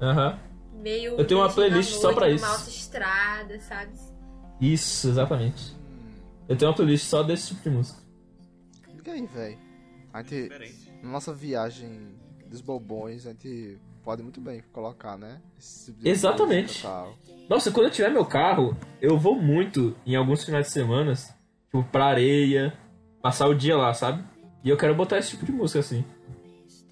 Aham. 0.00 0.38
Meio. 0.74 1.16
Eu 1.16 1.26
tenho 1.26 1.40
uma 1.40 1.50
playlist 1.50 1.94
só 1.94 2.12
Noite, 2.12 2.16
pra 2.16 2.26
numa 2.26 2.36
isso. 2.36 2.44
autoestrada, 2.46 3.60
sabe? 3.60 3.92
Isso, 4.60 5.08
exatamente. 5.08 5.74
Eu 6.48 6.56
tenho 6.56 6.70
uma 6.70 6.76
playlist 6.76 7.06
só 7.06 7.22
desse 7.22 7.48
tipo 7.48 7.62
de 7.62 7.70
música. 7.70 8.00
Liga 8.94 9.12
aí, 9.12 9.26
velho. 9.26 9.58
A 10.12 10.22
gente, 10.22 10.48
na 11.02 11.10
nossa 11.10 11.32
viagem 11.32 12.14
dos 12.46 12.60
bobões, 12.60 13.26
a 13.26 13.30
gente 13.30 13.78
pode 14.02 14.22
muito 14.22 14.40
bem 14.40 14.62
colocar, 14.72 15.16
né? 15.16 15.40
Esse 15.58 15.92
tipo 15.92 16.06
Exatamente. 16.08 16.84
Nossa, 17.48 17.70
quando 17.70 17.86
eu 17.86 17.92
tiver 17.92 18.10
meu 18.10 18.24
carro, 18.24 18.76
eu 19.00 19.18
vou 19.18 19.34
muito 19.40 19.96
em 20.04 20.14
alguns 20.14 20.44
finais 20.44 20.66
de 20.66 20.72
semana, 20.72 21.12
tipo, 21.14 21.82
pra 21.90 22.06
areia, 22.06 22.72
passar 23.26 23.48
o 23.48 23.54
dia 23.56 23.76
lá, 23.76 23.92
sabe? 23.92 24.24
E 24.62 24.68
eu 24.68 24.76
quero 24.76 24.94
botar 24.94 25.18
esse 25.18 25.30
tipo 25.30 25.44
de 25.44 25.50
música 25.50 25.80
assim. 25.80 26.04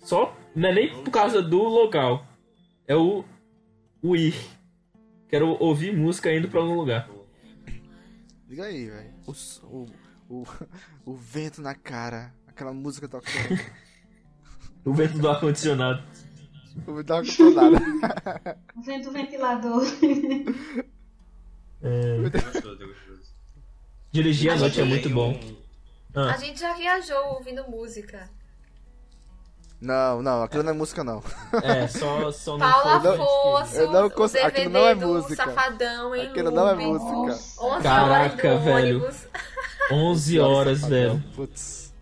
Só, 0.01 0.37
não 0.53 0.69
é 0.69 0.75
nem 0.75 1.05
por 1.05 1.13
causa 1.13 1.41
do 1.41 1.63
local. 1.63 2.27
É 2.89 2.97
o, 2.97 3.25
o 4.03 4.17
ir. 4.17 4.35
Quero 5.29 5.57
ouvir 5.63 5.97
música 5.97 6.35
indo 6.35 6.49
pra 6.49 6.59
algum 6.61 6.75
lugar. 6.75 7.09
Liga 8.49 8.65
aí, 8.65 8.91
velho. 8.91 9.15
O, 9.29 9.87
o, 10.29 10.45
o, 11.07 11.15
vento 11.15 11.63
na 11.63 11.77
cara. 11.77 12.35
Aquela 12.49 12.73
música 12.73 13.09
tocando. 13.09 13.61
O 14.85 14.93
vento 14.93 15.17
do 15.17 15.31
ar-condicionado. 15.31 16.03
o 16.87 16.95
vento 16.95 17.55
na 17.55 17.71
nada. 17.71 18.59
O 18.77 18.83
vento 18.83 19.11
ventilador. 19.13 19.83
É, 21.81 22.17
É 22.19 23.25
dirigir 24.13 24.51
à 24.51 24.55
A 24.55 24.59
noite 24.59 24.79
é 24.79 24.85
muito 24.85 25.09
bom. 25.09 25.41
A 26.15 26.31
Ah, 26.33 26.37
gente 26.37 26.61
já 26.61 26.73
viajou 26.75 27.35
ouvindo 27.35 27.65
música. 27.69 28.29
Não, 29.81 30.23
não, 30.23 30.43
aquilo 30.43 30.63
não 30.63 30.71
é 30.71 30.75
música 30.75 31.05
não. 31.05 31.23
é, 31.63 31.87
só, 31.89 32.31
só 32.31 32.57
não 32.57 32.61
Paula 32.71 33.01
foi- 33.01 33.15
Afonso, 33.15 33.77
eu 33.77 33.91
não 33.91 34.07
o 34.07 34.11
cons- 34.11 34.33
DVD 34.33 34.49
aquilo 34.49 34.71
não 34.73 34.87
é 34.87 34.95
do 34.95 35.07
música. 35.09 35.45
Safadão 35.45 36.15
em 36.15 36.27
Aquilo 36.29 36.51
não 36.51 36.69
é 36.69 36.75
música. 36.75 37.63
11 37.65 37.83
Caraca, 37.83 38.49
horas 38.49 38.65
velho. 38.65 38.97
ônibus. 39.01 39.17
11 39.93 40.41
horas, 40.41 40.79
Safadão. 40.81 40.99
velho. 41.19 41.25
Putz. 41.35 41.93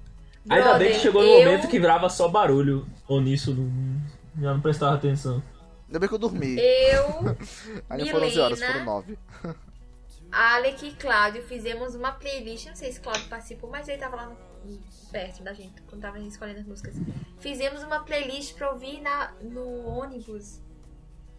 Ainda 0.48 0.74
bem 0.78 0.92
que 0.92 0.98
chegou 1.00 1.22
no 1.22 1.28
eu- 1.28 1.38
momento 1.44 1.68
que 1.68 1.80
virava 1.80 2.08
só 2.08 2.28
barulho. 2.28 2.86
Ou 3.08 3.20
nisso, 3.20 3.52
não, 3.54 4.00
já 4.40 4.52
não 4.54 4.60
prestava 4.60 4.94
atenção. 4.94 5.42
Ainda 5.88 5.98
bem 5.98 6.08
que 6.08 6.14
eu 6.14 6.18
dormi. 6.18 6.56
Eu, 6.58 7.36
Aí 7.90 7.98
não 8.04 8.06
foram 8.08 8.26
11 8.28 8.40
horas, 8.40 8.62
foram 8.62 8.84
9. 8.84 9.18
Alec 10.32 10.86
e 10.88 10.94
Cláudio 10.94 11.42
fizemos 11.44 11.94
uma 11.94 12.12
playlist. 12.12 12.66
Não 12.66 12.74
sei 12.76 12.90
se 12.92 13.00
Cláudio 13.00 13.28
participou, 13.28 13.68
mas 13.70 13.86
ele 13.88 13.98
tava 13.98 14.16
lá 14.16 14.26
no- 14.26 14.52
perto 15.12 15.42
da 15.42 15.52
gente, 15.52 15.82
quando 15.82 16.00
tava 16.00 16.18
escolhendo 16.20 16.60
as 16.60 16.66
músicas. 16.66 16.94
Fizemos 17.38 17.82
uma 17.82 18.00
playlist 18.04 18.54
pra 18.54 18.70
ouvir 18.70 19.00
na, 19.02 19.32
no 19.42 19.86
ônibus. 19.86 20.60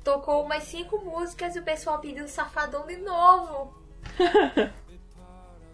Tocou 0.04 0.44
umas 0.46 0.64
cinco 0.64 1.00
músicas 1.04 1.56
e 1.56 1.60
o 1.60 1.64
pessoal 1.64 2.00
pediu 2.00 2.28
Safadão 2.28 2.86
de 2.86 2.98
novo. 2.98 3.74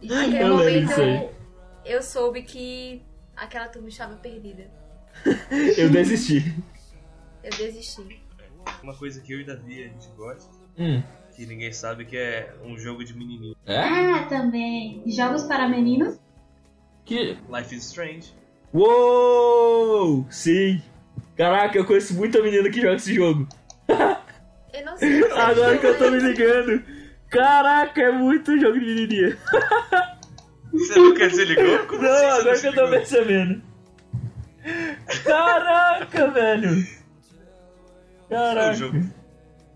Naquele 0.02 0.38
Eu 0.44 0.48
momento 0.58 0.91
eu, 1.02 1.36
eu 1.84 2.02
soube 2.04 2.44
que 2.44 3.04
aquela 3.36 3.68
turma 3.68 3.90
estava 3.90 4.16
perdida. 4.16 4.70
Eu 5.78 5.90
desisti. 5.90 6.56
Eu 7.44 7.50
desisti. 7.58 8.22
Uma 8.84 8.96
coisa 8.96 9.20
que 9.22 9.34
eu 9.34 9.41
e 9.41 9.44
Davi 9.46 9.84
a 9.84 9.88
gente 9.88 10.08
gosta, 10.16 10.50
Hum. 10.78 11.02
Que 11.40 11.45
ninguém 11.45 11.72
sabe, 11.72 12.03
que 12.03 12.18
é 12.18 12.53
um 12.66 12.78
jogo 12.78 13.02
de 13.02 13.18
menininho. 13.18 13.56
É? 13.66 13.78
Ah, 13.80 14.26
também. 14.28 15.02
Jogos 15.06 15.44
para 15.44 15.70
meninos? 15.70 16.20
Que. 17.06 17.38
Life 17.49 17.74
is 17.74 17.86
Strange. 17.86 18.34
Uou! 18.74 20.28
Sim! 20.30 20.82
Caraca, 21.38 21.78
eu 21.78 21.86
conheço 21.86 22.14
muita 22.14 22.44
menina 22.44 22.70
que 22.70 22.82
joga 22.82 22.95
esse 22.95 23.16
jogo. 23.16 23.48
Eu 24.74 24.86
não 24.86 24.98
sei. 24.98 25.24
Agora 25.32 25.78
que 25.78 25.86
eu 25.88 25.98
tô 25.98 26.11
me 26.11 26.20
ligando. 26.20 26.84
Caraca, 27.30 28.02
é 28.02 28.11
muito 28.11 28.60
jogo 28.60 28.80
de 28.80 28.86
menininha. 28.86 29.38
Você 30.72 30.99
nunca 30.99 31.28
desligou? 31.28 31.80
Como 31.88 32.02
Não, 32.03 32.11
assim 32.11 32.40
agora 32.41 32.60
que 32.60 32.68
eu 32.68 32.76
tô 32.76 32.90
percebendo. 32.90 33.61
Caraca, 35.24 36.28
velho. 36.32 36.88
É 38.30 38.36
um 38.36 38.38
Caraca. 38.38 38.74
jogo, 38.76 38.98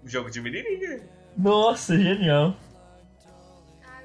um 0.04 0.08
jogo 0.08 0.30
de 0.30 0.42
menininha. 0.42 1.13
Nossa, 1.38 1.98
genial. 1.98 2.56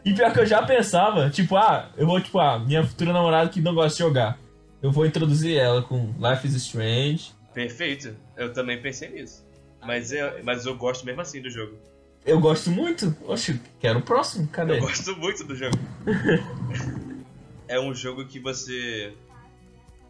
E 0.04 0.14
pior 0.14 0.32
que 0.32 0.40
eu 0.40 0.46
já 0.46 0.62
pensava, 0.62 1.28
tipo, 1.28 1.56
ah, 1.56 1.90
eu 1.96 2.06
vou, 2.06 2.20
tipo, 2.20 2.38
ah, 2.38 2.58
minha 2.58 2.84
futura 2.84 3.12
namorada 3.12 3.50
que 3.50 3.60
não 3.60 3.74
gosta 3.74 3.96
de 3.96 3.98
jogar. 3.98 4.38
Eu 4.80 4.92
vou 4.92 5.04
introduzir 5.04 5.56
ela 5.56 5.82
com 5.82 6.14
Life 6.18 6.46
is 6.46 6.54
Strange. 6.54 7.32
Perfeito. 7.52 8.16
Eu 8.36 8.52
também 8.52 8.80
pensei 8.80 9.08
nisso. 9.08 9.44
Mas 9.84 10.12
eu, 10.12 10.44
mas 10.44 10.66
eu 10.66 10.76
gosto 10.76 11.04
mesmo 11.04 11.20
assim 11.20 11.42
do 11.42 11.50
jogo. 11.50 11.76
Eu 12.24 12.40
gosto 12.40 12.70
muito. 12.70 13.16
Oxe, 13.26 13.60
quero 13.80 13.98
o 13.98 14.02
próximo, 14.02 14.46
cadê? 14.48 14.76
Eu 14.76 14.80
gosto 14.80 15.16
muito 15.16 15.44
do 15.44 15.56
jogo. 15.56 15.76
é 17.66 17.80
um 17.80 17.94
jogo 17.94 18.24
que 18.26 18.38
você 18.38 19.12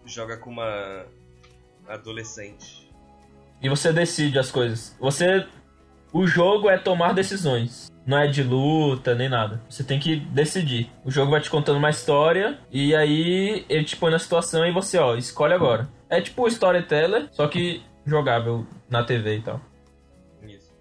joga 0.04 0.36
com 0.36 0.50
uma 0.50 1.06
adolescente. 1.86 2.88
E 3.62 3.68
você 3.68 3.92
decide 3.92 4.38
as 4.38 4.50
coisas. 4.50 4.96
Você. 5.00 5.46
O 6.12 6.26
jogo 6.26 6.70
é 6.70 6.78
tomar 6.78 7.12
decisões. 7.12 7.88
Não 8.06 8.18
é 8.18 8.26
de 8.26 8.42
luta 8.42 9.14
nem 9.14 9.28
nada. 9.28 9.60
Você 9.68 9.84
tem 9.84 10.00
que 10.00 10.16
decidir. 10.16 10.90
O 11.04 11.10
jogo 11.10 11.30
vai 11.30 11.40
te 11.40 11.50
contando 11.50 11.76
uma 11.76 11.90
história. 11.90 12.58
E 12.70 12.94
aí 12.94 13.66
ele 13.68 13.84
te 13.84 13.96
põe 13.96 14.10
na 14.10 14.18
situação 14.18 14.64
e 14.66 14.72
você, 14.72 14.96
ó, 14.98 15.14
escolhe 15.16 15.52
agora. 15.52 15.88
É 16.08 16.20
tipo 16.20 16.42
o 16.42 16.48
storyteller, 16.48 17.28
só 17.32 17.46
que 17.46 17.82
jogável 18.06 18.66
na 18.88 19.04
TV 19.04 19.36
e 19.36 19.42
tal. 19.42 19.60
Isso. 20.42 20.72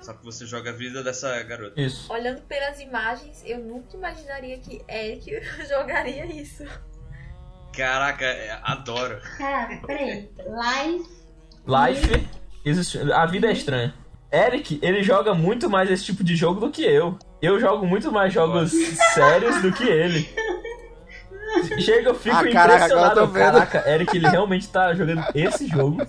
Só 0.00 0.12
que 0.12 0.24
você 0.24 0.44
joga 0.44 0.70
a 0.70 0.72
vida 0.72 1.04
dessa 1.04 1.40
garota. 1.44 1.80
Isso. 1.80 2.12
Olhando 2.12 2.42
pelas 2.42 2.80
imagens, 2.80 3.44
eu 3.46 3.60
nunca 3.60 3.96
imaginaria 3.96 4.58
que 4.58 4.82
Eric 4.88 5.30
jogaria 5.68 6.26
isso. 6.26 6.64
Caraca, 7.72 8.24
é- 8.24 8.58
adoro. 8.64 9.20
Cara, 9.38 9.80
peraí. 9.86 10.28
Life 11.64 12.28
is 12.64 12.76
Strange. 12.78 13.12
A 13.12 13.24
vida 13.26 13.46
é 13.46 13.52
estranha. 13.52 13.94
Eric, 14.32 14.78
ele 14.82 15.02
joga 15.02 15.34
muito 15.34 15.68
mais 15.68 15.90
esse 15.90 16.04
tipo 16.04 16.24
de 16.24 16.34
jogo 16.34 16.60
do 16.60 16.70
que 16.70 16.82
eu. 16.82 17.18
Eu 17.40 17.60
jogo 17.60 17.86
muito 17.86 18.10
mais 18.10 18.32
jogos 18.32 18.72
sérios 19.14 19.60
do 19.60 19.70
que 19.72 19.84
ele. 19.84 20.28
Chega, 21.80 22.08
eu 22.10 22.14
fico 22.14 22.34
Ah, 22.36 22.48
caraca, 22.50 22.84
agora 22.86 22.90
eu 22.90 22.98
impressionado. 22.98 23.20
tô 23.20 23.26
vendo. 23.26 23.52
Caraca, 23.52 23.90
Eric, 23.90 24.16
ele 24.16 24.28
realmente 24.28 24.68
tá 24.68 24.94
jogando 24.94 25.22
esse 25.34 25.66
jogo. 25.66 26.06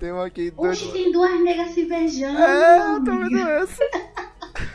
Tem 0.00 0.12
um 0.12 0.20
aqui 0.20 0.50
doido. 0.50 0.70
Oxe, 0.72 0.90
tem 0.92 1.12
duas 1.12 1.40
negas 1.42 1.70
se 1.70 1.84
beijando. 1.84 2.38
É, 2.42 2.94
eu 2.96 3.04
tô 3.04 3.10
vendo 3.18 3.38
essa. 3.38 3.84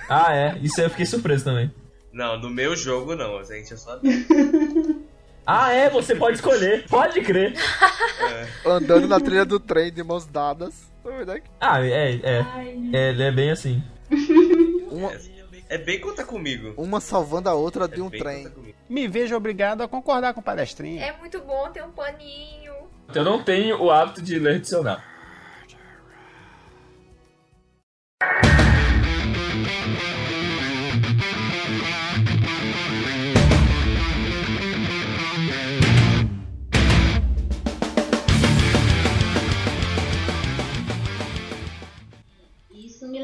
Ah, 0.08 0.34
é. 0.34 0.58
Isso 0.62 0.80
aí 0.80 0.86
eu 0.86 0.90
fiquei 0.92 1.06
surpreso 1.06 1.44
também. 1.44 1.74
Não, 2.14 2.40
no 2.40 2.50
meu 2.50 2.76
jogo 2.78 3.14
não, 3.16 3.44
gente, 3.44 3.74
é 3.74 3.78
só. 3.78 4.00
Ah, 5.48 5.72
é, 5.72 5.92
você 5.92 6.16
pode 6.16 6.38
escolher. 6.38 6.88
Pode 6.90 7.22
crer. 7.22 7.54
Andando 8.66 9.08
na 9.08 9.20
trilha 9.20 9.46
do 9.46 9.60
trem 9.60 9.94
de 9.94 10.02
mãos 10.04 10.26
dadas. 10.26 10.92
Vendo 11.06 11.32
aqui. 11.32 11.48
Ah, 11.62 11.86
é, 11.86 12.16
é. 12.16 12.46
É, 12.94 13.10
ele 13.10 13.24
é 13.24 13.32
bem 13.32 13.52
assim. 13.52 13.84
Uma, 14.92 15.12
É 15.70 15.78
bem 15.78 16.00
conta 16.00 16.24
comigo. 16.24 16.74
uma 16.78 17.00
salvando 17.02 17.50
a 17.50 17.54
outra 17.54 17.88
de 17.88 18.00
É 18.00 18.04
um 18.04 18.10
trem. 18.10 18.48
Me 18.88 19.08
vejo 19.08 19.36
obrigado 19.36 19.82
a 19.82 19.88
concordar 19.88 20.34
com 20.34 20.40
o 20.40 20.44
palestrinha. 20.44 21.04
É 21.04 21.18
muito 21.18 21.40
bom 21.42 21.70
ter 21.72 21.84
um 21.84 21.92
paninho. 21.92 22.74
Eu 23.14 23.24
não 23.24 23.44
tenho 23.44 23.82
o 23.82 23.92
hábito 23.92 24.22
de 24.22 24.40
ler 24.40 24.60
dicionário. 24.60 25.04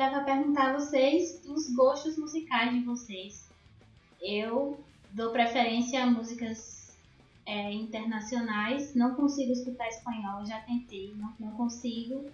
Isso 0.01 0.09
me 0.09 0.09
leva 0.09 0.17
a 0.17 0.23
perguntar 0.23 0.69
a 0.69 0.79
vocês 0.79 1.43
os 1.45 1.71
gostos 1.75 2.17
musicais 2.17 2.71
de 2.71 2.83
vocês. 2.83 3.47
Eu 4.19 4.83
dou 5.11 5.31
preferência 5.31 6.01
a 6.01 6.09
músicas 6.09 6.97
é, 7.45 7.71
internacionais. 7.71 8.95
Não 8.95 9.13
consigo 9.13 9.51
escutar 9.51 9.87
espanhol, 9.87 10.43
já 10.45 10.59
tentei, 10.61 11.13
não, 11.15 11.33
não 11.39 11.51
consigo. 11.51 12.25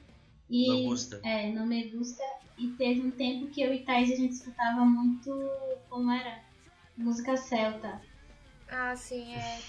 E, 0.50 0.68
Não 0.70 0.84
gusta. 0.84 1.20
É, 1.24 1.52
não 1.52 1.66
me 1.66 1.90
gusta. 1.90 2.24
E 2.58 2.70
teve 2.70 3.02
um 3.02 3.12
tempo 3.12 3.48
que 3.48 3.62
eu 3.62 3.74
e 3.74 3.84
Thaís 3.84 4.14
a 4.14 4.16
gente 4.16 4.32
escutava 4.32 4.86
muito. 4.86 5.30
Como 5.90 6.10
era? 6.10 6.42
Música 6.96 7.36
celta. 7.36 8.02
Ah, 8.70 8.96
sim, 8.96 9.34
é. 9.34 9.60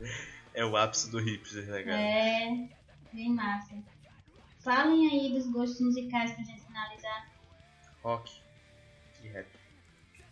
É 0.56 0.64
o 0.64 0.76
ápice 0.76 1.10
do 1.10 1.18
hipster, 1.18 1.66
né, 1.66 1.82
cara? 1.82 2.00
É, 2.00 2.68
bem 3.12 3.30
massa. 3.30 3.74
Falem 4.60 5.10
aí 5.10 5.32
dos 5.32 5.48
gostos 5.48 5.80
musicais 5.80 6.30
pra 6.30 6.44
gente 6.44 6.63
finalizar. 6.74 7.28
Rock 8.02 8.40
e 9.22 9.28
rap. 9.28 9.46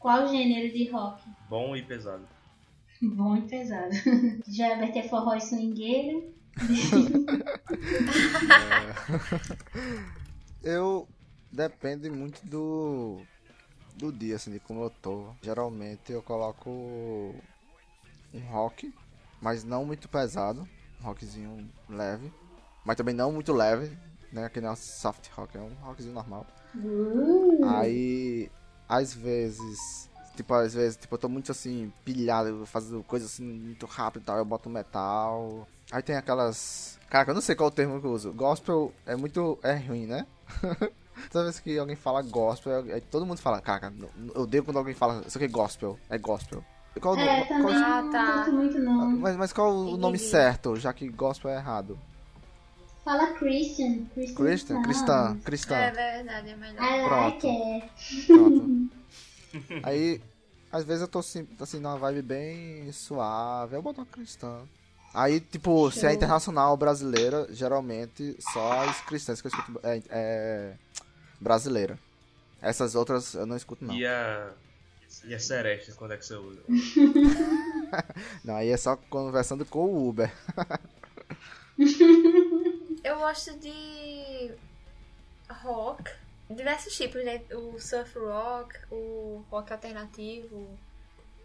Qual 0.00 0.26
gênero 0.26 0.72
de 0.72 0.90
rock? 0.90 1.22
Bom 1.48 1.76
e 1.76 1.82
pesado. 1.82 2.26
Bom 3.00 3.36
e 3.36 3.42
pesado. 3.42 3.94
Gilbert 4.48 4.96
é 4.96 5.08
forró 5.08 5.36
e 5.36 5.40
swingueiro. 5.40 6.34
Eu 10.62 11.08
depende 11.50 12.10
muito 12.10 12.44
do 12.46 13.22
do 13.96 14.12
dia, 14.12 14.36
assim, 14.36 14.50
de 14.50 14.60
como 14.60 14.82
eu 14.82 14.90
tô. 14.90 15.34
Geralmente 15.42 16.12
eu 16.12 16.22
coloco 16.22 16.70
um 16.70 17.34
rock, 18.50 18.92
mas 19.40 19.64
não 19.64 19.84
muito 19.84 20.08
pesado, 20.08 20.68
um 21.00 21.04
rockzinho 21.04 21.68
leve, 21.88 22.32
mas 22.84 22.96
também 22.96 23.14
não 23.14 23.32
muito 23.32 23.52
leve, 23.52 23.96
né? 24.32 24.48
Que 24.48 24.60
não 24.60 24.70
é 24.70 24.72
um 24.72 24.76
soft 24.76 25.28
rock, 25.30 25.56
é 25.56 25.60
um 25.60 25.74
rockzinho 25.82 26.14
normal. 26.14 26.46
Uh, 26.74 27.60
Aí, 27.64 28.50
às 28.88 29.14
vezes, 29.14 30.08
tipo, 30.36 30.52
às 30.54 30.74
vezes, 30.74 30.96
tipo, 30.96 31.14
eu 31.14 31.18
tô 31.18 31.28
muito 31.28 31.52
assim, 31.52 31.92
pilhado, 32.04 32.64
fazendo 32.66 33.02
coisas 33.02 33.32
assim 33.32 33.44
muito 33.44 33.86
rápido 33.86 34.22
e 34.22 34.24
tal, 34.26 34.38
eu 34.38 34.44
boto 34.44 34.68
metal. 34.70 35.66
Aí 35.90 36.02
tem 36.02 36.16
aquelas. 36.16 36.98
Cara, 37.10 37.30
eu 37.30 37.34
não 37.34 37.42
sei 37.42 37.54
qual 37.54 37.68
o 37.68 37.72
termo 37.72 38.00
que 38.00 38.06
eu 38.06 38.12
uso. 38.12 38.32
Gospel 38.32 38.92
é 39.04 39.14
muito. 39.14 39.58
é 39.62 39.74
ruim, 39.76 40.06
né? 40.06 40.26
Toda 41.30 41.44
vez 41.44 41.60
que 41.60 41.78
alguém 41.78 41.94
fala 41.94 42.22
gospel, 42.22 42.84
aí 42.92 43.00
todo 43.02 43.26
mundo 43.26 43.38
fala, 43.38 43.60
cara, 43.60 43.92
eu 44.34 44.42
odeio 44.42 44.64
quando 44.64 44.78
alguém 44.78 44.94
fala, 44.94 45.22
isso 45.26 45.36
aqui 45.36 45.44
é 45.44 45.48
gospel, 45.48 45.98
é 46.08 46.16
gospel. 46.16 46.64
Qual, 47.00 47.14
é, 47.16 47.44
qual- 47.44 47.46
também 47.48 47.74
Ah, 47.82 48.02
não 48.02 48.10
tá. 48.10 48.32
curto 48.32 48.52
muito 48.52 48.78
não. 48.78 49.16
mas, 49.16 49.36
mas 49.36 49.52
qual 49.52 49.72
o 49.74 49.96
nome 49.98 50.16
Entendi. 50.16 50.30
certo, 50.30 50.74
já 50.76 50.92
que 50.92 51.08
gospel 51.08 51.50
é 51.50 51.56
errado? 51.56 51.98
Fala 53.04 53.32
Christian. 53.34 54.04
Christian. 54.14 54.34
Cristã? 54.36 54.82
Cristã, 54.82 55.38
cristã. 55.44 55.76
É 55.76 55.90
verdade, 55.90 56.50
é 56.50 56.56
melhor. 56.56 56.82
I 56.84 57.04
Pronto. 57.08 57.48
Pronto. 58.26 58.90
Aí, 59.82 60.20
às 60.70 60.84
vezes 60.84 61.02
eu 61.02 61.08
tô 61.08 61.18
assim, 61.18 61.46
assim 61.60 61.78
numa 61.78 61.98
vibe 61.98 62.22
bem 62.22 62.92
suave, 62.92 63.76
eu 63.76 63.82
boto 63.82 64.00
uma 64.00 64.06
cristã. 64.06 64.62
Aí, 65.12 65.40
tipo, 65.40 65.90
se 65.90 65.98
é 65.98 66.02
Show. 66.02 66.12
internacional 66.12 66.76
brasileira, 66.76 67.46
geralmente 67.50 68.36
só 68.40 68.88
as 68.88 69.00
cristãs 69.02 69.42
que 69.42 69.48
eu 69.48 69.50
escuto 69.50 69.80
é, 69.82 70.02
é 70.08 70.74
brasileira. 71.40 71.98
Essas 72.62 72.94
outras 72.94 73.34
eu 73.34 73.44
não 73.44 73.56
escuto, 73.56 73.84
não. 73.84 73.94
E 73.94 74.06
a. 74.06 74.50
E 75.24 75.34
a 75.34 75.38
Sereste, 75.38 75.92
quando 75.92 76.12
é 76.12 76.16
que 76.16 76.24
você 76.24 76.34
usa? 76.34 76.62
Não, 78.42 78.56
aí 78.56 78.70
é 78.70 78.76
só 78.78 78.96
conversando 78.96 79.62
com 79.66 79.84
o 79.84 80.08
Uber. 80.08 80.32
Eu 83.12 83.18
gosto 83.18 83.54
de 83.58 84.54
rock, 85.62 86.10
diversos 86.48 86.96
tipos, 86.96 87.22
né? 87.22 87.42
O 87.52 87.78
surf 87.78 88.18
rock, 88.18 88.74
o 88.90 89.44
rock 89.50 89.70
alternativo, 89.70 90.66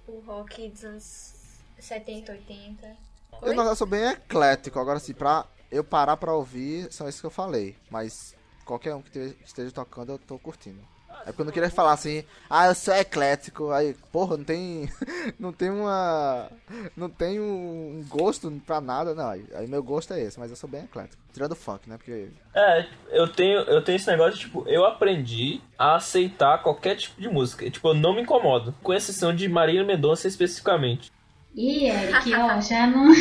o 0.07 0.19
rock 0.25 0.69
dos 0.69 0.85
anos 0.85 1.33
70, 1.77 2.31
80. 2.31 2.95
Eu, 3.41 3.53
não, 3.53 3.65
eu 3.65 3.75
sou 3.75 3.85
bem 3.85 4.01
eclético, 4.11 4.79
agora 4.79 4.95
assim, 4.95 5.13
pra 5.13 5.45
eu 5.69 5.83
parar 5.83 6.15
pra 6.15 6.33
ouvir, 6.33 6.89
são 6.93 7.05
esses 7.05 7.19
que 7.19 7.27
eu 7.27 7.31
falei. 7.31 7.75
Mas 7.91 8.33
qualquer 8.63 8.95
um 8.95 9.01
que 9.01 9.11
te- 9.11 9.37
esteja 9.43 9.69
tocando, 9.69 10.13
eu 10.13 10.17
tô 10.19 10.39
curtindo. 10.39 10.79
É 11.21 11.25
porque 11.27 11.41
eu 11.41 11.45
não 11.45 11.51
queria 11.51 11.69
falar 11.69 11.93
assim, 11.93 12.23
ah, 12.49 12.67
eu 12.67 12.75
sou 12.75 12.93
eclético, 12.93 13.71
aí, 13.71 13.95
porra, 14.11 14.37
não 14.37 14.43
tem. 14.43 14.89
não 15.39 15.51
tem 15.51 15.69
uma. 15.69 16.49
Não 16.95 17.09
tem 17.09 17.39
um 17.39 18.05
gosto 18.07 18.49
pra 18.65 18.79
nada, 18.79 19.13
não. 19.13 19.29
Aí, 19.29 19.45
aí 19.53 19.67
meu 19.67 19.83
gosto 19.83 20.13
é 20.13 20.21
esse, 20.21 20.39
mas 20.39 20.49
eu 20.49 20.55
sou 20.55 20.69
bem 20.69 20.83
eclético. 20.83 21.21
Tirando 21.33 21.51
o 21.51 21.55
funk, 21.55 21.89
né? 21.89 21.97
Porque. 21.97 22.29
É, 22.55 22.85
eu 23.11 23.27
tenho, 23.27 23.59
eu 23.61 23.83
tenho 23.83 23.95
esse 23.95 24.07
negócio, 24.07 24.39
tipo, 24.39 24.63
eu 24.67 24.85
aprendi 24.85 25.61
a 25.77 25.95
aceitar 25.95 26.63
qualquer 26.63 26.95
tipo 26.95 27.19
de 27.21 27.29
música. 27.29 27.69
Tipo, 27.69 27.89
eu 27.89 27.93
não 27.93 28.15
me 28.15 28.21
incomodo. 28.21 28.73
Com 28.81 28.93
exceção 28.93 29.35
de 29.35 29.47
Marília 29.47 29.83
Mendonça 29.83 30.27
especificamente. 30.27 31.11
Ih, 31.57 31.89
Eric, 31.89 32.33
ó, 32.35 32.61
já 32.61 32.85
não. 32.85 33.11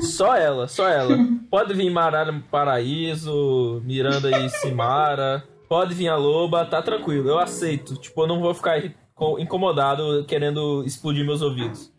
Só 0.00 0.34
ela, 0.34 0.66
só 0.66 0.88
ela. 0.88 1.18
Pode 1.50 1.74
vir 1.74 1.90
Marara 1.90 2.32
Paraíso, 2.50 3.82
Miranda 3.84 4.30
e 4.30 4.48
Simara. 4.48 5.44
Pode 5.68 5.94
vir 5.94 6.08
a 6.08 6.16
Loba, 6.16 6.64
tá 6.64 6.80
tranquilo, 6.82 7.28
eu 7.28 7.38
aceito. 7.38 7.96
Tipo, 7.96 8.22
eu 8.22 8.26
não 8.26 8.40
vou 8.40 8.54
ficar 8.54 8.80
co- 9.14 9.38
incomodado 9.38 10.24
querendo 10.26 10.82
explodir 10.84 11.24
meus 11.24 11.42
ouvidos. 11.42 11.92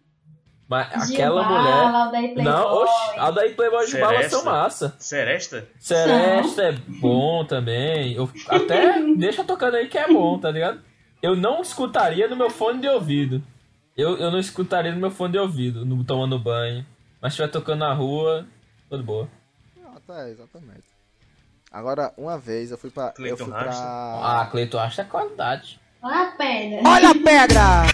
Mas 0.67 1.07
De 1.07 1.13
aquela 1.13 1.43
bala, 1.43 1.59
mulher. 1.61 1.95
Aldair 1.95 2.33
Playboy. 2.35 2.43
Não, 2.53 2.73
oxe, 2.83 3.19
a 3.19 3.31
daí 3.31 3.53
Playboy 3.55 3.85
de 3.87 3.97
bala 3.97 4.13
Seresta? 4.17 4.29
são 4.37 4.45
massa. 4.45 4.95
Seresta? 4.99 5.67
Seresta 5.79 6.61
é 6.63 6.71
bom 7.01 7.43
também. 7.43 8.13
Eu 8.13 8.29
até 8.47 8.99
deixa 9.17 9.43
tocando 9.43 9.75
aí 9.77 9.87
que 9.87 9.97
é 9.97 10.07
bom, 10.07 10.37
tá 10.37 10.51
ligado? 10.51 10.79
Eu 11.23 11.35
não 11.35 11.61
escutaria 11.61 12.27
no 12.27 12.35
meu 12.35 12.49
fone 12.51 12.79
de 12.81 12.87
ouvido. 12.87 13.41
Eu, 13.97 14.15
eu 14.17 14.29
não 14.31 14.39
escutaria 14.39 14.91
no 14.91 14.99
meu 14.99 15.09
fone 15.11 15.33
de 15.33 15.39
ouvido, 15.39 15.83
no, 15.85 16.03
tomando 16.03 16.37
banho. 16.39 16.85
Mas 17.19 17.33
se 17.33 17.41
estiver 17.41 17.51
tocando 17.51 17.79
na 17.79 17.93
rua, 17.93 18.45
tudo 18.89 19.03
boa. 19.03 19.27
Ah, 19.83 19.97
tá, 20.05 20.29
exatamente. 20.29 20.83
Agora, 21.71 22.11
uma 22.17 22.37
vez 22.37 22.71
eu 22.71 22.77
fui 22.77 22.89
pra. 22.89 23.07
eu 23.07 23.13
Cleiton 23.13 23.45
fui 23.45 23.53
Rasta? 23.53 23.81
pra. 23.81 24.41
Ah, 24.41 24.47
Cleiton 24.49 24.79
acha 24.79 25.03
qualidade. 25.05 25.79
Olha 26.01 26.21
a 26.21 26.31
pedra. 26.31 26.89
Olha 26.89 27.09
a 27.09 27.13
pedra! 27.13 27.85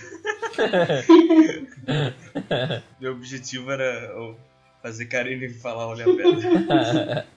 Meu 3.00 3.14
objetivo 3.14 3.72
era 3.72 4.14
fazer 4.82 5.06
Karine 5.08 5.50
falar 5.50 5.88
olha 5.88 6.06
a 6.06 6.16
pedra. 6.16 7.28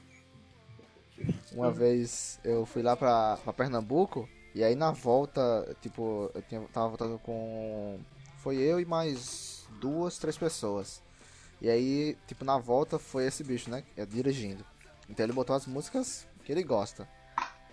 Uma 1.53 1.71
vez 1.73 2.39
eu 2.45 2.65
fui 2.65 2.81
lá 2.83 2.97
pra, 2.97 3.37
pra 3.43 3.53
Pernambuco 3.53 4.29
e 4.55 4.63
aí 4.63 4.77
na 4.77 4.93
volta, 4.93 5.77
tipo, 5.81 6.31
eu 6.35 6.43
tinha, 6.43 6.61
tava 6.73 6.87
voltando 6.89 7.19
com. 7.19 7.99
Foi 8.39 8.57
eu 8.59 8.79
e 8.79 8.85
mais 8.85 9.67
duas, 9.81 10.17
três 10.19 10.39
pessoas. 10.39 11.03
E 11.61 11.69
aí, 11.69 12.17
tipo, 12.29 12.45
na 12.45 12.57
volta 12.59 13.01
foi 13.01 13.27
esse 13.27 13.43
bicho, 13.43 13.69
né? 13.69 13.83
é, 13.97 14.07
Dirigindo. 14.07 14.65
Então 15.09 15.25
ele 15.25 15.33
botou 15.33 15.57
as 15.57 15.67
músicas 15.67 16.25
que 16.49 16.53
ele 16.53 16.63
gosta. 16.63 17.07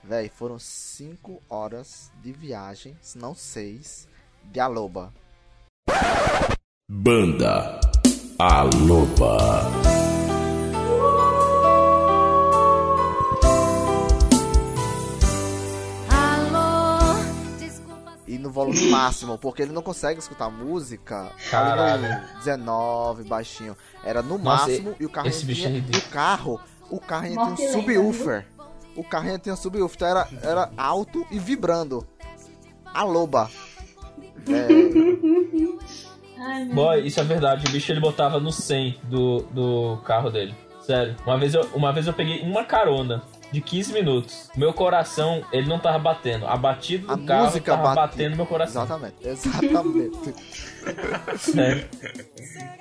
Véi, 0.03 0.27
foram 0.27 0.59
cinco 0.59 1.41
horas 1.49 2.11
de 2.21 2.33
viagem, 2.33 2.93
se 3.01 3.17
não 3.17 3.33
seis, 3.33 4.05
de 4.43 4.59
Aloba. 4.59 5.13
Banda 6.91 7.79
A 8.37 8.63
Loba. 8.63 9.37
Alô, 16.09 17.13
desculpa. 17.57 18.19
E 18.27 18.37
no 18.37 18.51
volume 18.51 18.87
máximo, 18.91 19.37
porque 19.37 19.61
ele 19.61 19.71
não 19.71 19.81
consegue 19.81 20.19
escutar 20.19 20.49
música 20.49 21.31
no 21.53 22.37
19, 22.39 23.23
baixinho. 23.23 23.77
Era 24.03 24.21
no 24.21 24.37
Nossa, 24.37 24.67
máximo 24.67 24.95
e 24.99 25.05
o 25.05 25.09
carro 25.09 25.29
esse 25.29 25.45
bicho 25.45 25.61
tinha, 25.61 25.69
é 25.69 25.77
e 25.77 25.79
ridículo. 25.79 26.03
o 26.05 26.11
carro, 26.11 26.59
o 26.89 26.99
carro 26.99 27.25
tinha 27.29 27.41
um 27.41 27.55
subwoofer. 27.55 28.45
O 28.95 29.03
carro 29.03 29.25
ainda 29.27 29.39
tinha 29.39 29.55
subwoofer, 29.55 29.95
então 29.95 30.07
era, 30.07 30.27
era 30.41 30.71
alto 30.77 31.25
e 31.31 31.39
vibrando. 31.39 32.05
A 32.93 33.03
loba. 33.03 33.49
É, 34.47 34.67
Boy, 36.73 37.05
isso 37.07 37.19
é 37.19 37.23
verdade. 37.23 37.65
O 37.67 37.71
bicho 37.71 37.91
ele 37.91 37.99
botava 37.99 38.39
no 38.39 38.51
100 38.51 38.99
do, 39.03 39.39
do 39.51 39.97
carro 40.05 40.29
dele. 40.29 40.55
Sério. 40.81 41.15
Uma 41.25 41.37
vez, 41.37 41.53
eu, 41.53 41.63
uma 41.73 41.91
vez 41.91 42.05
eu 42.07 42.13
peguei 42.13 42.41
uma 42.41 42.63
carona 42.63 43.23
de 43.51 43.59
15 43.59 43.93
minutos. 43.93 44.49
Meu 44.55 44.71
coração, 44.73 45.43
ele 45.51 45.67
não 45.67 45.79
tava 45.79 45.97
batendo. 45.97 46.45
A 46.45 46.55
batida 46.55 47.07
do 47.07 47.13
a 47.23 47.25
carro 47.25 47.45
música 47.45 47.71
tava 47.75 47.95
bate- 47.95 48.11
batendo 48.17 48.35
meu 48.35 48.45
coração. 48.45 48.83
Exatamente, 48.83 49.15
exatamente. 49.27 50.35
Sério. 51.37 51.89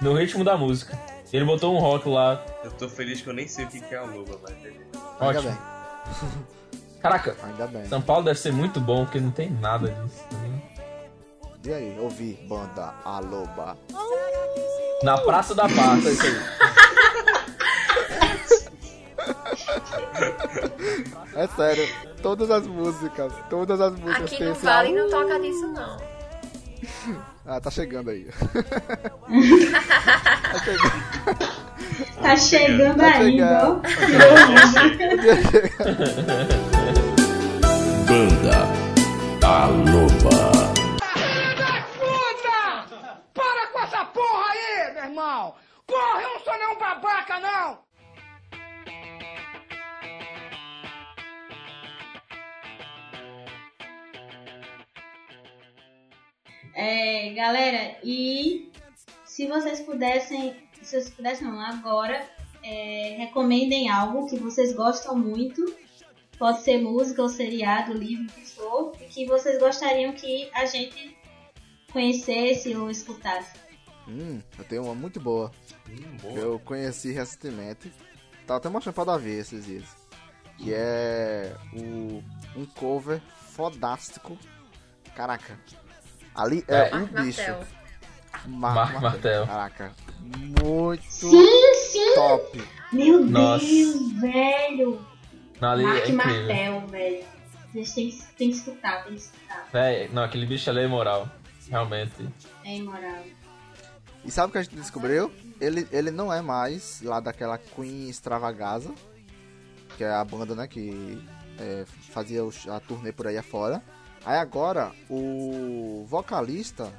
No 0.03 0.13
ritmo 0.15 0.45
da 0.45 0.57
música. 0.57 0.99
Ele 1.33 1.45
botou 1.45 1.75
um 1.75 1.79
rock 1.81 2.09
lá. 2.09 2.45
Eu 2.63 2.71
tô 2.73 2.89
feliz 2.89 3.21
que 3.21 3.29
eu 3.29 3.35
nem 3.35 3.49
sei 3.49 3.65
o 3.65 3.69
que 3.69 3.83
é 3.93 3.97
a 3.99 4.03
loba, 4.03 4.39
mas. 4.43 4.53
Ainda 4.65 4.79
Ótimo. 5.21 5.74
Caraca, 7.01 7.37
ainda 7.43 7.67
bem. 7.67 7.87
São 7.87 8.01
Paulo 8.01 8.25
deve 8.25 8.39
ser 8.39 8.53
muito 8.53 8.81
bom, 8.81 9.05
porque 9.05 9.21
não 9.21 9.31
tem 9.31 9.51
nada 9.51 9.89
disso. 9.89 10.25
né? 10.33 10.63
E 11.65 11.73
aí, 11.73 11.99
ouvi 11.99 12.39
banda 12.49 12.95
A 13.05 13.21
Loba. 13.21 13.77
Na 15.03 15.19
Praça 15.19 15.55
da 15.55 15.69
Paz. 15.69 16.07
É 16.07 16.11
isso 16.11 16.23
aí. 16.27 16.35
É 21.35 21.47
sério, 21.49 21.89
todas 22.23 22.49
as 22.51 22.65
músicas, 22.67 23.33
todas 23.51 23.81
as 23.81 23.93
músicas 23.99 24.33
Aqui 24.33 24.45
no 24.45 24.55
Vale 24.55 24.93
não 24.93 25.11
toca 25.11 25.41
disso, 25.41 25.67
não. 25.69 25.97
Ah, 27.45 27.61
tá 27.61 27.71
chegando 27.71 28.11
aí. 28.11 28.29
Tá 30.53 30.59
chegando 30.61 31.44
Tá 32.21 33.17
ainda, 33.19 33.69
ó. 33.69 33.75
Banda 38.07 38.59
A 39.45 39.67
Loba. 39.67 40.75
Puta! 41.99 43.21
Para 43.33 43.67
com 43.69 43.81
essa 43.81 44.05
porra 44.07 44.53
aí, 44.53 44.95
meu 44.95 45.05
irmão! 45.05 45.55
Porra, 45.87 46.23
eu 46.23 46.29
não 46.31 46.41
sou 46.41 46.59
nenhum 46.59 46.79
babaca, 46.79 47.39
não! 47.41 47.85
É, 56.75 57.33
galera, 57.35 57.97
e 58.03 58.73
se 59.25 59.47
vocês 59.47 59.81
pudessem, 59.81 60.57
se 60.85 60.91
vocês 60.91 61.11
pudessem 61.11 61.47
não, 61.47 61.61
agora, 61.61 62.29
é, 62.63 63.17
recomendem 63.19 63.89
algo 63.89 64.27
que 64.29 64.39
vocês 64.39 64.73
gostam 64.75 65.17
muito, 65.17 65.65
pode 66.39 66.63
ser 66.63 66.81
música 66.81 67.23
ou 67.23 67.29
seriado, 67.29 67.93
livro, 67.93 68.25
o 68.25 68.33
que 68.33 68.47
for, 68.47 68.93
e 69.01 69.05
que 69.05 69.27
vocês 69.27 69.59
gostariam 69.59 70.13
que 70.13 70.49
a 70.55 70.67
gente 70.67 71.17
conhecesse 71.93 72.75
ou 72.75 72.91
escutasse. 72.91 73.57
Hum, 74.09 74.41
eu 74.59 74.65
tenho 74.65 74.85
uma 74.85 74.95
muito 74.95 75.19
boa. 75.21 75.51
Hum, 75.89 76.17
boa. 76.21 76.39
Eu 76.39 76.59
conheci 76.59 77.13
recentemente. 77.13 77.91
Tava 78.47 78.59
até 78.59 78.69
mostrando 78.69 78.95
pra 78.95 79.05
Davi 79.05 79.31
esses 79.31 79.65
dias. 79.65 79.89
Que 80.59 80.75
é 80.75 81.57
o, 81.73 82.23
um 82.57 82.67
cover 82.77 83.21
fodástico. 83.53 84.37
Caraca. 85.17 85.59
Ali 86.35 86.65
é, 86.69 86.91
É. 86.91 86.97
um 86.97 87.07
bicho. 87.07 87.41
Mar- 88.47 88.75
Marco 88.75 89.01
Martel. 89.01 89.47
Caraca. 89.47 89.93
Muito 90.21 91.03
Sim, 91.09 91.75
sim! 91.75 92.15
top. 92.15 92.63
Meu 92.93 93.25
Nossa. 93.25 93.65
Deus, 93.65 94.13
velho! 94.21 95.07
Não, 95.61 95.71
ali 95.71 95.83
Mark 95.85 95.97
é 95.97 96.09
incrível. 96.11 96.47
Martel, 96.47 96.87
velho. 96.89 97.25
Vocês 97.73 97.95
têm, 97.95 98.11
que- 98.11 98.25
têm 98.37 98.51
que 98.51 98.57
escutar, 98.57 99.05
tem 99.05 99.15
que 99.15 99.21
escutar. 99.21 99.69
Não, 100.13 100.23
aquele 100.23 100.47
bicho 100.47 100.71
ali 100.71 100.81
é 100.81 100.87
moral. 100.87 101.29
Realmente. 101.69 102.29
É 102.65 102.77
imoral. 102.77 103.23
E 104.25 104.31
sabe 104.31 104.49
o 104.49 104.53
que 104.53 104.59
a 104.59 104.63
gente 104.63 104.77
descobriu? 104.77 105.31
Ele, 105.61 105.87
ele 105.93 106.11
não 106.11 106.33
é 106.33 106.41
mais 106.41 107.03
lá 107.03 107.21
daquela 107.21 107.59
Queen 107.59 108.09
Extravagasa, 108.09 108.93
que 109.97 110.05
é 110.05 110.11
a 110.11 110.25
banda, 110.25 110.55
né, 110.55 110.67
que 110.67 111.23
é, 111.59 111.85
fazia 112.11 112.41
a 112.71 112.81
turnê 112.81 113.13
por 113.13 113.27
aí 113.27 113.37
afora. 113.37 113.83
Aí 114.25 114.39
agora, 114.39 114.93
o 115.11 116.05
vocalista 116.09 116.91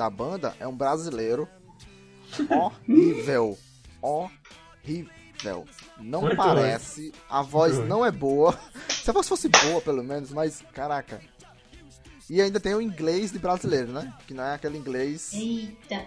da 0.00 0.08
banda 0.08 0.54
é 0.58 0.66
um 0.66 0.74
brasileiro 0.74 1.46
horrível. 2.48 3.58
Horrível. 4.00 5.66
Não 5.98 6.22
Muito 6.22 6.36
parece, 6.36 7.12
a 7.28 7.42
voz 7.42 7.76
ruim. 7.76 7.86
não 7.86 8.04
é 8.04 8.10
boa. 8.10 8.58
Se 8.88 9.10
a 9.10 9.12
voz 9.12 9.28
fosse 9.28 9.48
boa, 9.48 9.80
pelo 9.82 10.02
menos, 10.02 10.30
mas 10.30 10.62
caraca. 10.72 11.20
E 12.30 12.40
ainda 12.40 12.58
tem 12.58 12.74
o 12.74 12.80
inglês 12.80 13.30
de 13.30 13.38
brasileiro, 13.38 13.92
né? 13.92 14.14
Que 14.26 14.32
não 14.32 14.42
é 14.44 14.54
aquele 14.54 14.78
inglês 14.78 15.34
Eita. 15.34 16.06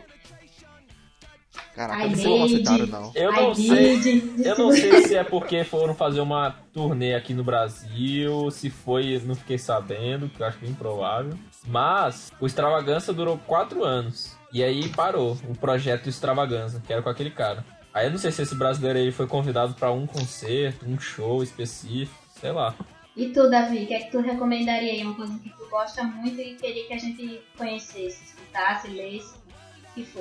Caraca, 1.76 2.08
não 2.08 2.48
não. 2.88 3.12
Eu 3.16 3.32
não 3.32 3.56
sei. 3.56 4.24
Eu 4.46 4.58
não 4.58 4.72
sei 4.72 5.02
se 5.08 5.16
é 5.16 5.24
porque 5.24 5.64
foram 5.64 5.96
fazer 5.96 6.22
uma 6.22 6.52
turnê 6.72 7.16
aqui 7.16 7.34
no 7.34 7.44
Brasil, 7.44 8.52
se 8.52 8.70
foi, 8.70 9.20
não 9.26 9.34
fiquei 9.34 9.58
sabendo, 9.58 10.30
que 10.30 10.42
eu 10.42 10.46
acho 10.46 10.60
que 10.60 10.66
é 10.66 10.70
improvável. 10.70 11.34
Mas 11.66 12.32
o 12.40 12.46
Extravagança 12.46 13.12
durou 13.12 13.40
quatro 13.40 13.84
anos. 13.84 14.38
E 14.52 14.64
aí 14.64 14.88
parou 14.90 15.36
o 15.50 15.58
projeto 15.58 16.08
Extravaganza, 16.08 16.82
que 16.86 16.94
era 16.94 17.02
com 17.02 17.10
aquele 17.10 17.32
cara. 17.32 17.66
Aí 17.92 18.06
eu 18.06 18.12
não 18.12 18.20
sei 18.20 18.32
se 18.32 18.44
esse 18.44 18.56
brasileiro 18.56 19.00
aí 19.00 19.12
foi 19.12 19.26
convidado 19.26 19.74
pra 19.74 19.92
um 19.92 20.06
concerto, 20.06 20.86
um 20.86 21.00
show 21.00 21.42
específico, 21.42 22.20
sei 22.40 22.52
lá. 22.52 22.76
E 23.16 23.30
tu, 23.30 23.50
Davi, 23.50 23.84
o 23.84 23.88
que 23.88 23.94
é 23.94 24.00
que 24.00 24.12
tu 24.12 24.20
recomendaria 24.20 24.92
aí? 24.92 25.04
Uma 25.04 25.16
coisa 25.16 25.38
que 25.40 25.50
tu 25.50 25.68
gosta 25.70 26.04
muito 26.04 26.40
e 26.42 26.56
queria 26.56 26.88
que 26.88 26.94
a 26.94 26.98
gente 26.98 27.42
conhecesse, 27.56 28.24
escutasse, 28.24 28.88
lesse. 28.88 29.36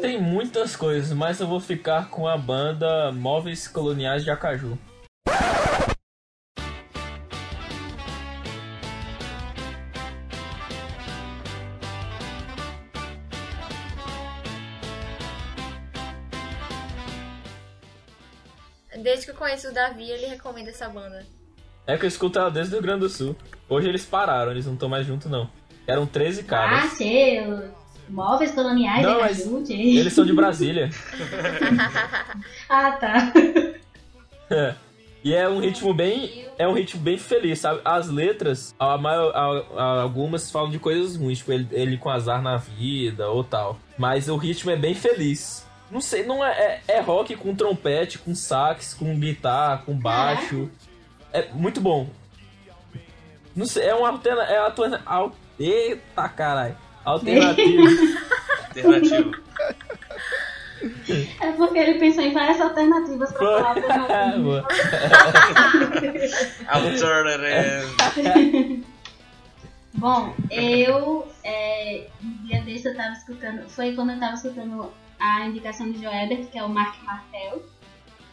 Tem 0.00 0.20
muitas 0.20 0.76
coisas, 0.76 1.12
mas 1.16 1.40
eu 1.40 1.46
vou 1.46 1.58
ficar 1.60 2.10
com 2.10 2.28
a 2.28 2.36
banda 2.36 3.10
Móveis 3.12 3.66
Coloniais 3.66 4.22
de 4.22 4.30
Acaju. 4.30 4.78
Desde 19.02 19.24
que 19.24 19.30
eu 19.32 19.36
conheço 19.36 19.68
o 19.68 19.72
Davi, 19.72 20.10
ele 20.10 20.26
recomenda 20.26 20.70
essa 20.70 20.88
banda. 20.88 21.26
É 21.86 21.96
que 21.96 22.04
eu 22.04 22.08
escuto 22.08 22.38
ela 22.38 22.50
desde 22.50 22.72
o 22.74 22.76
Rio 22.76 22.82
Grande 22.82 23.00
do 23.00 23.08
Sul. 23.08 23.34
Hoje 23.68 23.88
eles 23.88 24.04
pararam, 24.04 24.52
eles 24.52 24.66
não 24.66 24.74
estão 24.74 24.88
mais 24.88 25.06
juntos, 25.06 25.30
não. 25.30 25.50
Eram 25.86 26.06
13 26.06 26.42
Ah, 26.42 26.44
caras. 26.44 26.92
sei, 26.92 27.40
os 27.40 27.70
móveis 28.12 28.52
coloniais 28.52 29.02
Não, 29.04 29.20
mas 29.20 29.38
Jude. 29.44 29.72
Eles 29.72 30.12
são 30.12 30.24
de 30.24 30.32
Brasília. 30.32 30.90
Ah, 32.68 32.92
tá. 32.92 33.32
É. 34.50 34.74
E 35.24 35.32
é 35.34 35.48
um 35.48 35.60
ritmo 35.60 35.94
bem. 35.94 36.46
É 36.58 36.68
um 36.68 36.74
ritmo 36.74 37.00
bem 37.00 37.16
feliz, 37.16 37.58
sabe? 37.60 37.80
As 37.84 38.08
letras, 38.08 38.74
a 38.78 38.94
a- 38.96 39.64
a- 39.76 40.02
algumas 40.02 40.50
falam 40.50 40.68
de 40.68 40.78
coisas 40.78 41.16
ruins, 41.16 41.38
tipo 41.38 41.52
ele, 41.52 41.66
ele 41.72 41.96
com 41.96 42.10
azar 42.10 42.42
na 42.42 42.56
vida 42.58 43.30
ou 43.30 43.42
tal. 43.42 43.78
Mas 43.96 44.28
o 44.28 44.36
ritmo 44.36 44.70
é 44.70 44.76
bem 44.76 44.94
feliz. 44.94 45.66
Não 45.90 46.00
sei, 46.02 46.24
não 46.26 46.44
é, 46.44 46.80
é, 46.86 46.96
é 46.96 47.00
rock 47.00 47.34
com 47.36 47.54
trompete, 47.54 48.18
com 48.18 48.34
sax, 48.34 48.92
com 48.94 49.18
guitarra, 49.18 49.78
com 49.86 49.94
baixo. 49.94 50.68
É 51.32 51.48
muito 51.52 51.80
bom. 51.80 52.08
Não 53.56 53.64
sei, 53.64 53.84
é 53.86 53.94
uma 53.94 54.08
alterna, 54.10 54.42
é 54.42 54.58
alterna, 54.58 55.00
al, 55.06 55.32
eita 55.58 56.28
caralho. 56.28 56.76
Alternativa. 57.04 57.82
Alternativo. 58.68 59.32
É 61.40 61.52
porque 61.52 61.78
ele 61.78 61.98
pensou 61.98 62.24
em 62.24 62.32
várias 62.32 62.60
alternativas 62.60 63.32
pra 63.32 63.38
falar 63.38 63.68
alternativa. 63.68 64.38
Boa. 64.42 64.66
Alternative. 68.00 68.84
Bom, 69.94 70.34
eu 70.50 71.28
é, 71.44 72.08
um 72.22 72.46
dia 72.46 72.62
desse 72.62 72.88
eu 72.88 72.96
tava 72.96 73.12
escutando, 73.12 73.68
foi 73.68 73.94
quando 73.94 74.12
eu 74.12 74.18
tava 74.18 74.34
escutando 74.34 74.92
a 75.20 75.46
indicação 75.46 75.92
de 75.92 76.02
Joebert, 76.02 76.46
que 76.46 76.58
é 76.58 76.64
o 76.64 76.68
Mark 76.68 77.00
Martel. 77.04 77.62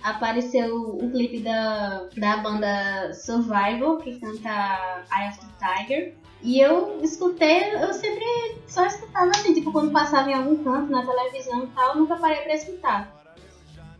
Apareceu 0.04 0.96
o 0.96 1.12
clipe 1.12 1.40
da, 1.40 2.08
da 2.18 2.38
banda 2.38 3.14
Survival, 3.14 3.98
que 3.98 4.20
canta 4.20 5.04
Eye 5.12 5.30
of 5.30 5.40
the 5.40 5.48
Tiger. 5.60 6.16
E 6.42 6.60
eu 6.60 7.00
escutei, 7.02 7.74
eu 7.74 7.94
sempre 7.94 8.26
só 8.66 8.86
escutava 8.86 9.30
assim, 9.32 9.54
tipo, 9.54 9.72
quando 9.72 9.92
passava 9.92 10.30
em 10.32 10.34
algum 10.34 10.64
canto, 10.64 10.90
na 10.90 11.06
televisão 11.06 11.66
e 11.66 11.68
tal, 11.68 11.98
nunca 11.98 12.16
parei 12.16 12.38
pra 12.44 12.54
escutar. 12.54 13.20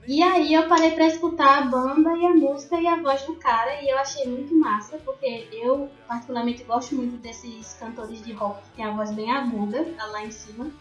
E 0.08 0.24
aí 0.24 0.54
eu 0.54 0.68
parei 0.68 0.92
pra 0.92 1.06
escutar 1.06 1.60
a 1.60 1.62
banda 1.66 2.18
e 2.18 2.26
a 2.26 2.34
música 2.34 2.82
e 2.82 2.88
a 2.88 2.96
voz 2.96 3.22
do 3.24 3.36
cara 3.36 3.80
e 3.84 3.90
eu 3.90 3.98
achei 4.00 4.26
muito 4.26 4.56
massa, 4.56 4.98
porque 5.06 5.48
eu 5.52 5.88
particularmente 6.08 6.64
gosto 6.64 6.96
muito 6.96 7.18
desses 7.18 7.74
cantores 7.74 8.20
de 8.24 8.32
rock 8.34 8.64
que 8.64 8.78
tem 8.78 8.86
a 8.86 8.92
voz 8.92 9.12
bem 9.12 9.32
aguda, 9.32 9.86
lá 10.12 10.24
em 10.24 10.32
cima. 10.32 10.72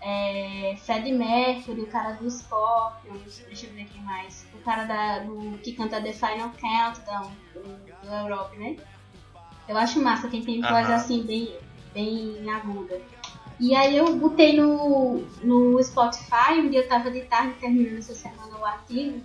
É, 0.00 0.76
Freddie 0.84 1.12
Mercury, 1.12 1.82
o 1.82 1.86
cara 1.86 2.12
do 2.12 2.30
Scorpions, 2.30 3.42
deixa 3.46 3.66
eu 3.66 3.72
ver 3.72 3.86
quem 3.86 4.00
mais. 4.02 4.46
O 4.54 4.58
cara 4.58 4.84
da, 4.84 5.18
do, 5.20 5.58
que 5.58 5.72
canta 5.72 6.00
The 6.00 6.12
Final 6.12 6.50
Countdown, 6.50 7.32
do, 7.52 7.62
do 7.62 8.14
Europe, 8.14 8.56
né? 8.58 8.76
Eu 9.68 9.76
acho 9.76 10.00
massa 10.00 10.28
quem 10.28 10.42
tem 10.42 10.60
voz 10.60 10.86
Aham. 10.86 10.94
assim, 10.94 11.22
bem, 11.24 11.54
bem 11.92 12.48
aguda. 12.48 13.00
E 13.60 13.74
aí 13.74 13.96
eu 13.96 14.16
botei 14.16 14.56
no, 14.56 15.24
no 15.42 15.82
Spotify, 15.82 16.60
um 16.60 16.70
dia 16.70 16.80
eu 16.80 16.88
tava 16.88 17.10
de 17.10 17.22
tarde 17.22 17.54
terminando 17.60 17.98
essa 17.98 18.14
semana 18.14 18.56
o 18.56 18.64
artigo. 18.64 19.20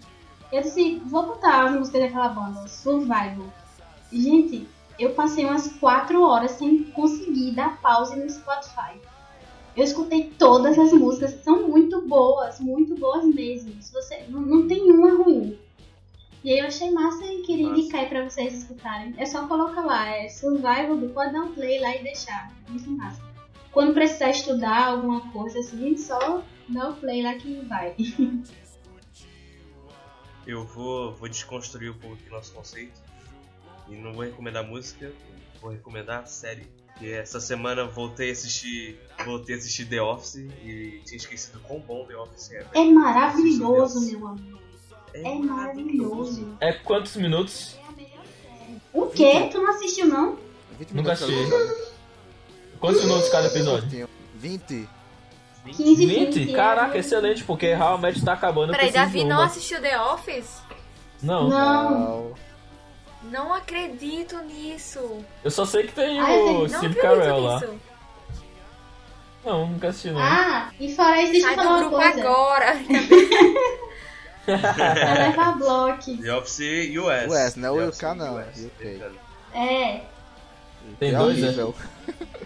Eu 0.51 0.61
disse, 0.61 0.99
vou 1.05 1.27
botar 1.27 1.65
as 1.65 1.71
músicas 1.75 2.01
daquela 2.01 2.29
banda, 2.29 2.67
Survival. 2.67 3.53
Gente, 4.11 4.67
eu 4.99 5.13
passei 5.13 5.45
umas 5.45 5.67
4 5.73 6.21
horas 6.21 6.51
sem 6.51 6.83
conseguir 6.91 7.51
dar 7.51 7.79
pause 7.79 8.15
no 8.15 8.29
Spotify. 8.29 8.99
Eu 9.75 9.83
escutei 9.83 10.31
todas 10.37 10.77
as 10.77 10.93
músicas, 10.93 11.41
são 11.43 11.67
muito 11.67 12.01
boas, 12.07 12.59
muito 12.59 12.95
boas 12.95 13.25
mesmo. 13.25 13.81
Se 13.81 13.91
você, 13.91 14.25
não, 14.29 14.41
não 14.41 14.67
tem 14.67 14.91
uma 14.91 15.11
ruim. 15.15 15.57
E 16.43 16.51
aí 16.51 16.59
eu 16.59 16.67
achei 16.67 16.91
massa 16.91 17.25
e 17.25 17.41
queria 17.41 17.69
Massa. 17.69 17.79
indicar 17.79 18.01
aí 18.01 18.09
pra 18.09 18.29
vocês 18.29 18.53
escutarem. 18.53 19.13
É 19.17 19.25
só 19.25 19.47
colocar 19.47 19.81
lá, 19.81 20.09
é 20.09 20.27
Survival 20.27 20.97
do 20.97 21.09
pode 21.09 21.31
dar 21.31 21.41
um 21.41 21.53
play 21.53 21.79
lá 21.79 21.95
e 21.95 22.03
deixar. 22.03 22.51
Muito 22.67 22.91
massa. 22.91 23.21
Quando 23.71 23.93
precisar 23.93 24.29
estudar 24.29 24.89
alguma 24.89 25.31
coisa 25.31 25.57
assim, 25.59 25.97
só 25.97 26.43
dá 26.67 26.89
o 26.89 26.95
play 26.95 27.23
lá 27.23 27.33
que 27.35 27.61
vai. 27.61 27.95
Eu 30.45 30.65
vou, 30.65 31.13
vou 31.13 31.29
desconstruir 31.29 31.89
um 31.89 31.97
pouco 31.97 32.15
aqui 32.15 32.27
o 32.27 32.31
nosso 32.33 32.53
conceito. 32.53 33.01
E 33.87 33.95
não 33.95 34.13
vou 34.13 34.25
recomendar 34.25 34.67
música, 34.67 35.13
vou 35.61 35.71
recomendar 35.71 36.27
série. 36.27 36.67
Porque 36.93 37.11
essa 37.11 37.39
semana 37.39 37.81
eu 37.81 37.91
voltei 37.91 38.29
a 38.29 38.31
assistir. 38.31 38.99
Voltei 39.25 39.55
a 39.55 39.57
assistir 39.57 39.85
The 39.85 40.01
Office 40.01 40.35
e 40.35 41.01
tinha 41.05 41.17
esquecido 41.17 41.59
quão 41.59 41.79
bom 41.79 42.05
The 42.05 42.15
Office 42.15 42.51
é. 42.51 42.65
É 42.73 42.83
maravilhoso, 42.85 44.01
meu 44.05 44.27
amor. 44.27 44.59
É 45.13 45.35
maravilhoso. 45.35 46.57
É 46.59 46.73
quantos 46.73 47.15
minutos? 47.15 47.77
O 48.91 49.07
quê? 49.07 49.49
Tu 49.51 49.57
não 49.59 49.69
assistiu 49.71 50.05
não? 50.07 50.37
20 50.77 50.91
Nunca 50.93 51.13
assisti. 51.13 51.33
Quantos 52.79 53.03
minutos 53.03 53.29
cada 53.29 53.47
episódio? 53.47 54.09
20. 54.35 54.89
15, 55.65 56.05
20? 56.05 56.39
20. 56.39 56.53
Caraca, 56.53 56.97
excelente, 56.97 57.43
porque 57.43 57.73
Met 58.01 58.23
tá 58.23 58.33
acabando. 58.33 58.71
Peraí, 58.71 58.91
Davi 58.91 59.23
não 59.23 59.41
assistiu 59.41 59.81
The 59.81 59.99
Office? 59.99 60.61
Não, 61.21 61.47
Não. 61.49 62.33
Não 63.31 63.53
acredito 63.53 64.37
nisso. 64.43 65.23
eu 65.43 65.51
só 65.51 65.65
sei 65.65 65.83
que 65.87 65.93
tem 65.93 66.19
Ai, 66.19 66.37
o 66.39 66.67
Não 66.67 66.69
Steve 66.69 66.95
Carell 66.95 67.39
lá. 67.39 67.61
Não, 69.45 69.67
nunca 69.67 69.89
assisti 69.89 70.11
não. 70.11 70.19
Ah, 70.21 70.71
e 70.79 70.93
fora 70.95 71.21
isso, 71.21 71.31
deixa 71.33 71.47
eu 71.47 71.55
Sai 71.55 71.57
do 71.57 71.63
falar 71.63 71.77
uma 71.77 71.89
grupo 71.89 71.95
coisa. 71.97 72.21
agora. 72.21 72.77
Vai 74.45 75.29
levar 75.29 75.57
bloco. 75.57 76.17
The 76.21 76.35
Office 76.35 76.59
US. 76.97 77.31
US, 77.49 77.55
não 77.55 77.79
é 77.79 77.85
o 77.85 77.89
UK 77.89 78.05
não, 78.15 78.37
UK. 78.39 79.01
É, 79.53 80.01
Tem 80.99 81.13
É 81.13 81.17
dois, 81.17 81.37
né? 81.37 81.47
horrível. 81.47 81.75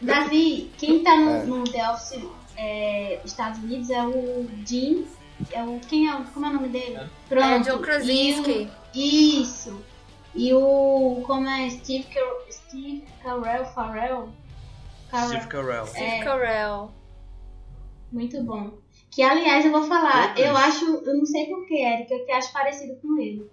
Davi, 0.02 0.72
quem 0.78 1.04
tá 1.04 1.16
no, 1.16 1.30
É. 1.32 1.44
no 1.44 1.64
The 1.64 1.90
Office 1.90 2.20
é, 2.56 3.20
Estados 3.26 3.60
Unidos 3.64 3.90
é 3.90 4.04
o 4.04 4.48
Jim. 4.66 5.08
É 5.52 5.62
o. 5.64 5.80
Quem 5.88 6.08
é 6.10 6.16
o. 6.16 6.24
Como 6.26 6.46
é 6.46 6.50
o 6.50 6.54
nome 6.54 6.70
dele? 6.70 7.00
Pronto. 7.30 7.46
É, 7.46 7.60
John 7.60 7.80
Krasinski. 7.80 8.70
O- 8.72 8.98
isso. 8.98 9.80
E 10.36 10.54
o. 10.54 11.24
Como 11.26 11.48
é? 11.48 11.70
Steve, 11.70 12.04
Car 12.14 12.24
Steve 12.52 13.04
Carell 13.24 13.66
Farrell? 13.66 14.30
Carell. 15.10 15.28
Steve 15.30 15.48
Carell. 15.48 15.84
É. 15.84 15.86
Steve 15.88 16.24
Carell. 16.24 16.92
Muito 18.12 18.42
bom. 18.44 18.78
Que 19.10 19.22
aliás 19.24 19.66
eu 19.66 19.72
vou 19.72 19.84
falar, 19.84 20.38
eu 20.38 20.56
acho, 20.56 20.86
eu 20.86 21.18
não 21.18 21.26
sei 21.26 21.48
porquê, 21.48 21.76
Erika, 21.76 22.14
eu 22.14 22.26
te 22.26 22.32
acho 22.32 22.52
parecido 22.54 22.96
com 23.02 23.18
ele. 23.20 23.50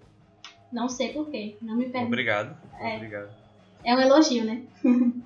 Não 0.72 0.88
sei 0.88 1.12
porquê, 1.12 1.56
não 1.62 1.76
me 1.76 1.84
pergunte. 1.84 2.06
Obrigado. 2.06 2.56
É. 2.80 2.96
Obrigado. 2.96 3.30
É 3.84 3.94
um 3.94 4.00
elogio, 4.00 4.44
né? 4.44 4.62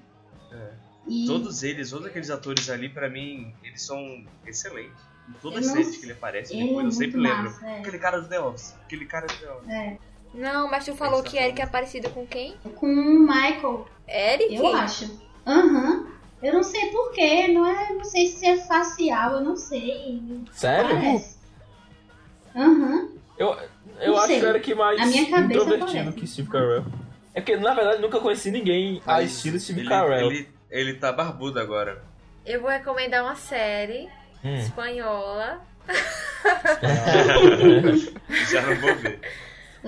É. 0.50 0.70
E 1.06 1.26
Todos 1.26 1.62
eles, 1.62 1.90
todos 1.90 2.06
aqueles 2.06 2.30
atores 2.30 2.70
ali, 2.70 2.88
pra 2.88 3.08
mim, 3.10 3.52
eles 3.62 3.82
são 3.82 4.24
excelentes. 4.46 4.96
Em 5.28 5.32
todas 5.42 5.58
as 5.58 5.66
não 5.66 5.74
séries 5.74 5.98
que 5.98 6.04
ele 6.06 6.12
aparece, 6.12 6.54
ele 6.54 6.62
é 6.62 6.66
depois 6.68 6.84
eu 6.86 6.90
sempre 6.92 7.18
muito 7.18 7.28
lembro. 7.30 7.50
massa, 7.50 7.66
é. 7.66 7.78
Aquele 7.80 7.98
cara 7.98 8.20
do 8.22 8.28
The 8.28 8.40
Office. 8.40 8.74
Aquele 8.82 9.04
cara 9.04 9.26
do 9.26 9.34
The 9.34 9.52
Office. 9.52 9.68
é, 9.68 9.98
Não, 10.34 10.70
mas 10.70 10.84
tu 10.84 10.94
falou 10.94 11.22
que 11.22 11.36
Eric 11.38 11.60
é 11.60 11.66
parecido 11.66 12.10
com 12.10 12.26
quem? 12.26 12.55
com 12.76 12.86
o 12.86 13.18
Michael, 13.20 13.86
Eric? 14.06 14.55
eu 14.55 14.76
acho. 14.76 15.18
Aham. 15.46 16.06
Eu 16.42 16.52
não 16.52 16.62
sei 16.62 16.90
porquê, 16.90 17.48
não 17.48 17.66
é, 17.66 17.92
não 17.92 18.05
sei 18.05 18.28
se 18.28 18.46
é 18.46 18.56
facial, 18.59 19.32
eu 19.32 19.40
não 19.40 19.56
sei. 19.56 20.22
Sério? 20.52 20.96
Aham. 22.55 23.09
Eu, 23.36 23.56
eu 24.00 24.12
Não 24.12 24.18
acho 24.18 24.26
sei. 24.28 24.40
que 24.40 24.46
era 24.46 24.60
que 24.60 24.74
mais 24.74 25.00
Na 25.00 25.06
minha 25.06 25.28
cabeça 25.30 25.60
introvertido 25.60 26.12
que 26.12 26.26
Steve 26.26 26.48
Carell. 26.48 26.84
É 27.34 27.40
que, 27.40 27.56
na 27.56 27.74
verdade, 27.74 28.00
nunca 28.02 28.20
conheci 28.20 28.50
ninguém 28.50 29.00
a 29.06 29.14
Mas 29.14 29.32
estilo 29.32 29.59
Steve 29.59 29.80
Ele, 29.80 29.88
Carell. 29.88 30.30
ele, 30.30 30.48
ele 30.70 30.94
tá 30.94 31.10
barbudo 31.12 31.59
agora. 31.59 32.05
Eu 32.44 32.60
vou 32.60 32.70
recomendar 32.70 33.24
uma 33.24 33.34
série 33.36 34.09
Hum. 34.44 34.55
espanhola. 34.55 35.60
Já 38.52 38.62
não 38.62 38.74
vou 38.76 38.94
ver. 38.94 39.20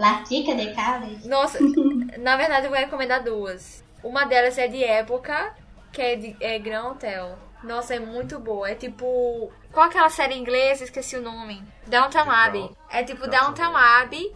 La 0.00 0.24
Chica 0.24 0.54
de 0.54 0.72
Cales. 0.72 1.26
Nossa, 1.26 1.58
na 2.18 2.36
verdade 2.36 2.66
eu 2.66 2.70
vou 2.70 2.78
recomendar 2.78 3.22
duas. 3.22 3.84
Uma 4.02 4.24
delas 4.24 4.56
é 4.56 4.66
de 4.66 4.82
época, 4.82 5.54
que 5.92 6.00
é 6.00 6.16
de 6.16 6.36
é 6.40 6.58
Grand 6.58 6.92
Hotel. 6.92 7.38
Nossa, 7.62 7.94
é 7.94 8.00
muito 8.00 8.38
boa. 8.38 8.70
É 8.70 8.74
tipo. 8.74 9.52
Qual 9.70 9.84
aquela 9.84 10.08
série 10.08 10.38
inglesa? 10.38 10.84
Esqueci 10.84 11.16
o 11.16 11.22
nome. 11.22 11.62
Downtown 11.86 12.22
Tipo, 12.22 12.34
Abbey. 12.34 12.70
É 12.88 13.04
tipo 13.04 13.28
Downton 13.28 13.54
Downtown 13.54 13.76
Abbey, 13.76 14.34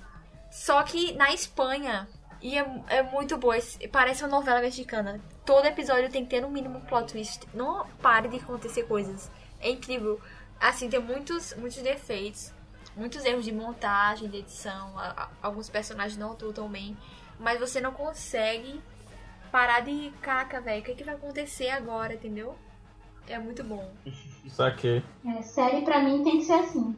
só 0.50 0.82
que 0.82 1.14
na 1.14 1.32
Espanha. 1.32 2.06
E 2.42 2.58
é, 2.58 2.66
é 2.88 3.02
muito 3.02 3.38
boa. 3.38 3.56
Parece 3.90 4.22
uma 4.22 4.36
novela 4.36 4.60
mexicana. 4.60 5.18
Todo 5.46 5.64
episódio 5.64 6.10
tem 6.10 6.24
que 6.24 6.30
ter 6.30 6.42
no 6.42 6.50
mínimo 6.50 6.76
um 6.76 6.82
plot 6.82 7.10
twist. 7.10 7.48
Não 7.54 7.86
pare 8.02 8.28
de 8.28 8.36
acontecer 8.36 8.82
coisas. 8.82 9.30
É 9.60 9.70
incrível. 9.70 10.20
Assim, 10.60 10.90
tem 10.90 11.00
muitos, 11.00 11.54
muitos 11.54 11.78
defeitos. 11.78 12.52
Muitos 12.96 13.24
erros 13.24 13.44
de 13.44 13.52
montagem, 13.52 14.28
de 14.28 14.38
edição. 14.38 14.96
a- 14.98 15.24
a- 15.24 15.28
alguns 15.42 15.68
personagens 15.68 16.16
não 16.16 16.32
atuam 16.32 16.52
tão 16.52 16.68
bem. 16.68 16.96
Mas 17.38 17.58
você 17.58 17.80
não 17.80 17.92
consegue 17.92 18.80
parar 19.50 19.80
de 19.80 20.12
caca, 20.22 20.60
velho. 20.60 20.80
O 20.80 20.84
que, 20.84 20.94
que 20.94 21.04
vai 21.04 21.14
acontecer 21.14 21.68
agora, 21.70 22.14
entendeu? 22.14 22.56
É 23.26 23.38
muito 23.38 23.64
bom. 23.64 23.92
Saquei. 24.48 25.02
É, 25.26 25.42
série 25.42 25.82
pra 25.82 26.00
mim 26.00 26.22
tem 26.22 26.38
que 26.38 26.44
ser 26.44 26.52
assim. 26.54 26.96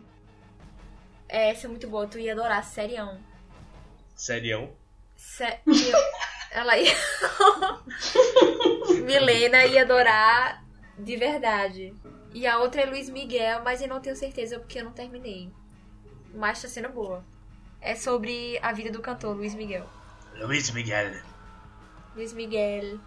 É, 1.29 1.51
essa 1.51 1.67
é 1.67 1.71
muito 1.71 1.89
boa. 1.89 2.07
Tu 2.07 2.19
ia 2.19 2.33
adorar, 2.33 2.63
serião. 2.65 3.19
Serião. 4.15 4.71
Sé- 5.17 5.61
Ela 6.51 6.77
ia. 6.79 6.93
Milena 9.05 9.65
ia 9.67 9.83
adorar 9.83 10.65
de 10.99 11.17
verdade. 11.17 11.95
E 12.33 12.47
a 12.47 12.59
outra 12.59 12.83
é 12.83 12.87
Luiz 12.87 13.09
Miguel, 13.09 13.63
mas 13.65 13.81
eu 13.81 13.89
não 13.89 14.01
tenho 14.01 14.17
certeza 14.17 14.59
porque 14.59 14.79
eu 14.79 14.85
não 14.85 14.93
terminei. 14.93 15.51
Mas 16.35 16.61
tá 16.61 16.69
sendo 16.69 16.89
boa. 16.91 17.25
É 17.81 17.95
sobre 17.95 18.59
a 18.63 18.73
vida 18.73 18.91
do 18.91 19.01
cantor 19.01 19.37
Luiz 19.37 19.55
Miguel. 19.55 19.87
Luiz 20.35 20.71
Miguel. 20.71 21.23
Luiz 22.15 22.33
Miguel. 22.33 22.99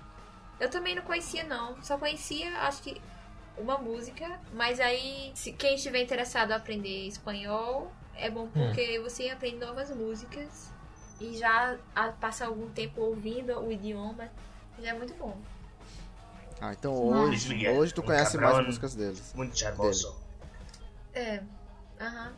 Eu 0.60 0.70
também 0.70 0.96
não 0.96 1.04
conhecia 1.04 1.44
não, 1.44 1.82
só 1.82 1.98
conhecia 1.98 2.58
acho 2.60 2.82
que 2.82 3.02
uma 3.58 3.78
música, 3.78 4.40
mas 4.54 4.80
aí 4.80 5.32
se 5.34 5.52
quem 5.54 5.76
estiver 5.76 6.02
interessado 6.02 6.52
em 6.52 6.54
aprender 6.54 7.08
espanhol, 7.08 7.92
é 8.16 8.30
bom 8.30 8.48
porque 8.48 9.00
você 9.00 9.30
aprende 9.30 9.58
novas 9.58 9.90
músicas 9.90 10.70
e 11.20 11.38
já 11.38 11.78
passa 12.20 12.46
algum 12.46 12.70
tempo 12.70 13.02
ouvindo 13.02 13.58
o 13.60 13.72
idioma, 13.72 14.30
já 14.80 14.90
é 14.90 14.94
muito 14.94 15.14
bom. 15.16 15.38
Ah, 16.62 16.74
então 16.74 16.94
hoje, 16.94 17.50
Miguel, 17.50 17.76
hoje 17.76 17.94
tu 17.94 18.04
conhece 18.04 18.38
mais 18.38 18.66
músicas 18.66 18.96
deles. 18.96 19.34
Muito 19.34 19.58
charmoso. 19.58 20.16
É. 21.14 21.42
Aham. 22.00 22.34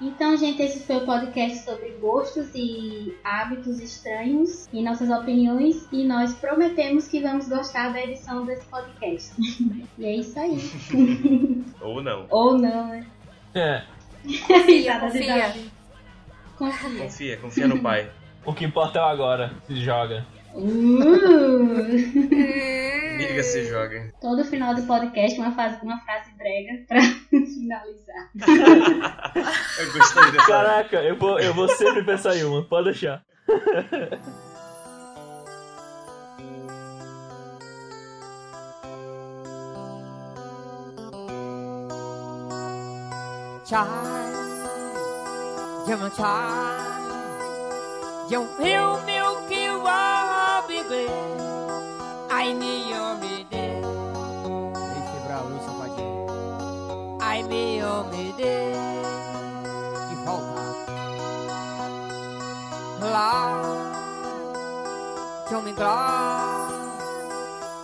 Então, 0.00 0.36
gente, 0.36 0.62
esse 0.62 0.84
foi 0.86 0.96
o 0.96 1.06
podcast 1.06 1.64
sobre 1.64 1.88
gostos 2.00 2.50
e 2.54 3.16
hábitos 3.24 3.80
estranhos 3.80 4.68
e 4.70 4.82
nossas 4.82 5.08
opiniões. 5.08 5.88
E 5.90 6.04
nós 6.04 6.34
prometemos 6.34 7.08
que 7.08 7.20
vamos 7.20 7.48
gostar 7.48 7.92
da 7.92 8.02
edição 8.02 8.44
desse 8.44 8.66
podcast. 8.66 9.32
e 9.98 10.04
é 10.04 10.16
isso 10.16 10.38
aí. 10.38 10.58
Ou 11.80 12.02
não. 12.02 12.26
Ou 12.28 12.58
não, 12.58 12.88
né? 12.88 13.06
É. 13.54 13.82
Confia, 14.46 14.94
de 14.94 15.00
confia. 15.00 15.54
Confia. 16.56 16.98
Confia, 16.98 17.36
confia 17.38 17.68
no 17.68 17.82
pai. 17.82 18.10
O 18.44 18.52
que 18.52 18.64
importa 18.64 18.98
é 18.98 19.02
o 19.02 19.06
agora. 19.06 19.52
Se 19.66 19.76
joga. 19.76 20.26
Uh! 20.54 22.03
Se 23.44 23.64
joga. 23.64 24.12
Todo 24.20 24.44
final 24.44 24.74
do 24.74 24.82
podcast, 24.82 25.38
uma, 25.38 25.52
fase, 25.52 25.78
uma 25.82 26.00
frase 26.00 26.30
brega 26.36 26.84
pra 26.88 27.00
finalizar. 27.30 28.30
Eu 29.78 29.92
gostei 29.92 30.32
dessa. 30.32 30.46
Caraca, 30.46 30.96
eu 31.02 31.16
vou, 31.16 31.38
eu 31.38 31.54
vou 31.54 31.68
sempre 31.68 32.02
pensar 32.04 32.36
em 32.36 32.44
uma. 32.44 32.62
Pode 32.62 32.84
deixar. 32.84 33.22
trai 43.66 43.86
Give 45.86 46.02
me 46.02 46.10
trai 46.10 46.94
Dùng 48.30 48.46
hiếu 48.60 48.98
miêu 49.06 49.36
kêu 49.48 49.86
a 49.86 50.62
bebê 50.68 51.43
Ai 52.44 52.52
me 52.52 52.92
ame 52.92 53.46
de. 53.50 53.64
Esse 54.98 55.18
bravo, 55.24 55.48
safadinho 55.64 57.18
Ai 57.18 57.42
me 57.42 57.80
ame 57.80 58.32
de. 58.36 58.56
De 60.08 60.16
volta. 60.26 60.64
Lá. 63.00 63.32
Dùng 65.50 65.64
me 65.64 65.72
glá 65.72 66.68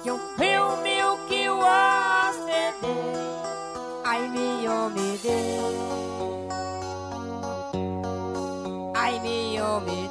Dùng 0.04 0.20
hiếu 0.38 0.76
miêu 0.82 1.16
kêu 1.30 1.60
a 1.60 2.32
bebê 2.46 2.94
Ai 4.04 4.20
me 4.28 4.66
ame 4.66 5.18
de. 5.22 5.60
Ai 8.94 9.20
me 9.24 9.56
ame 9.56 10.10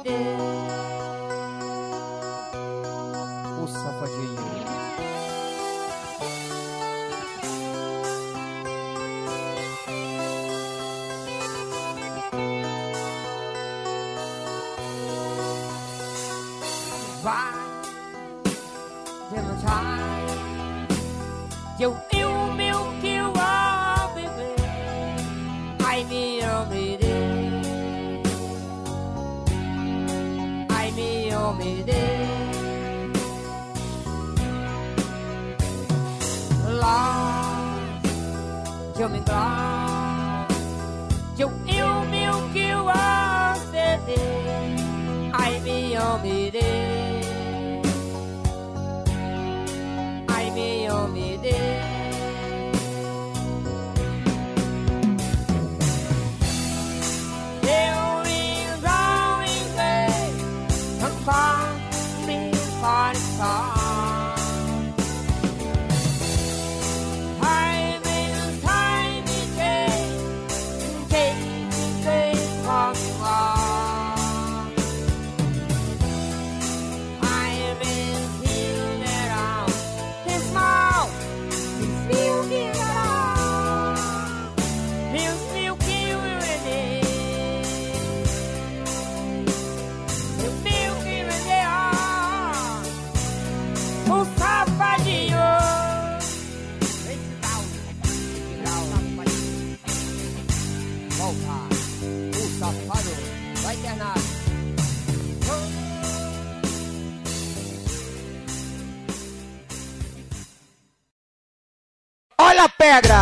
pedra! 112.80 113.19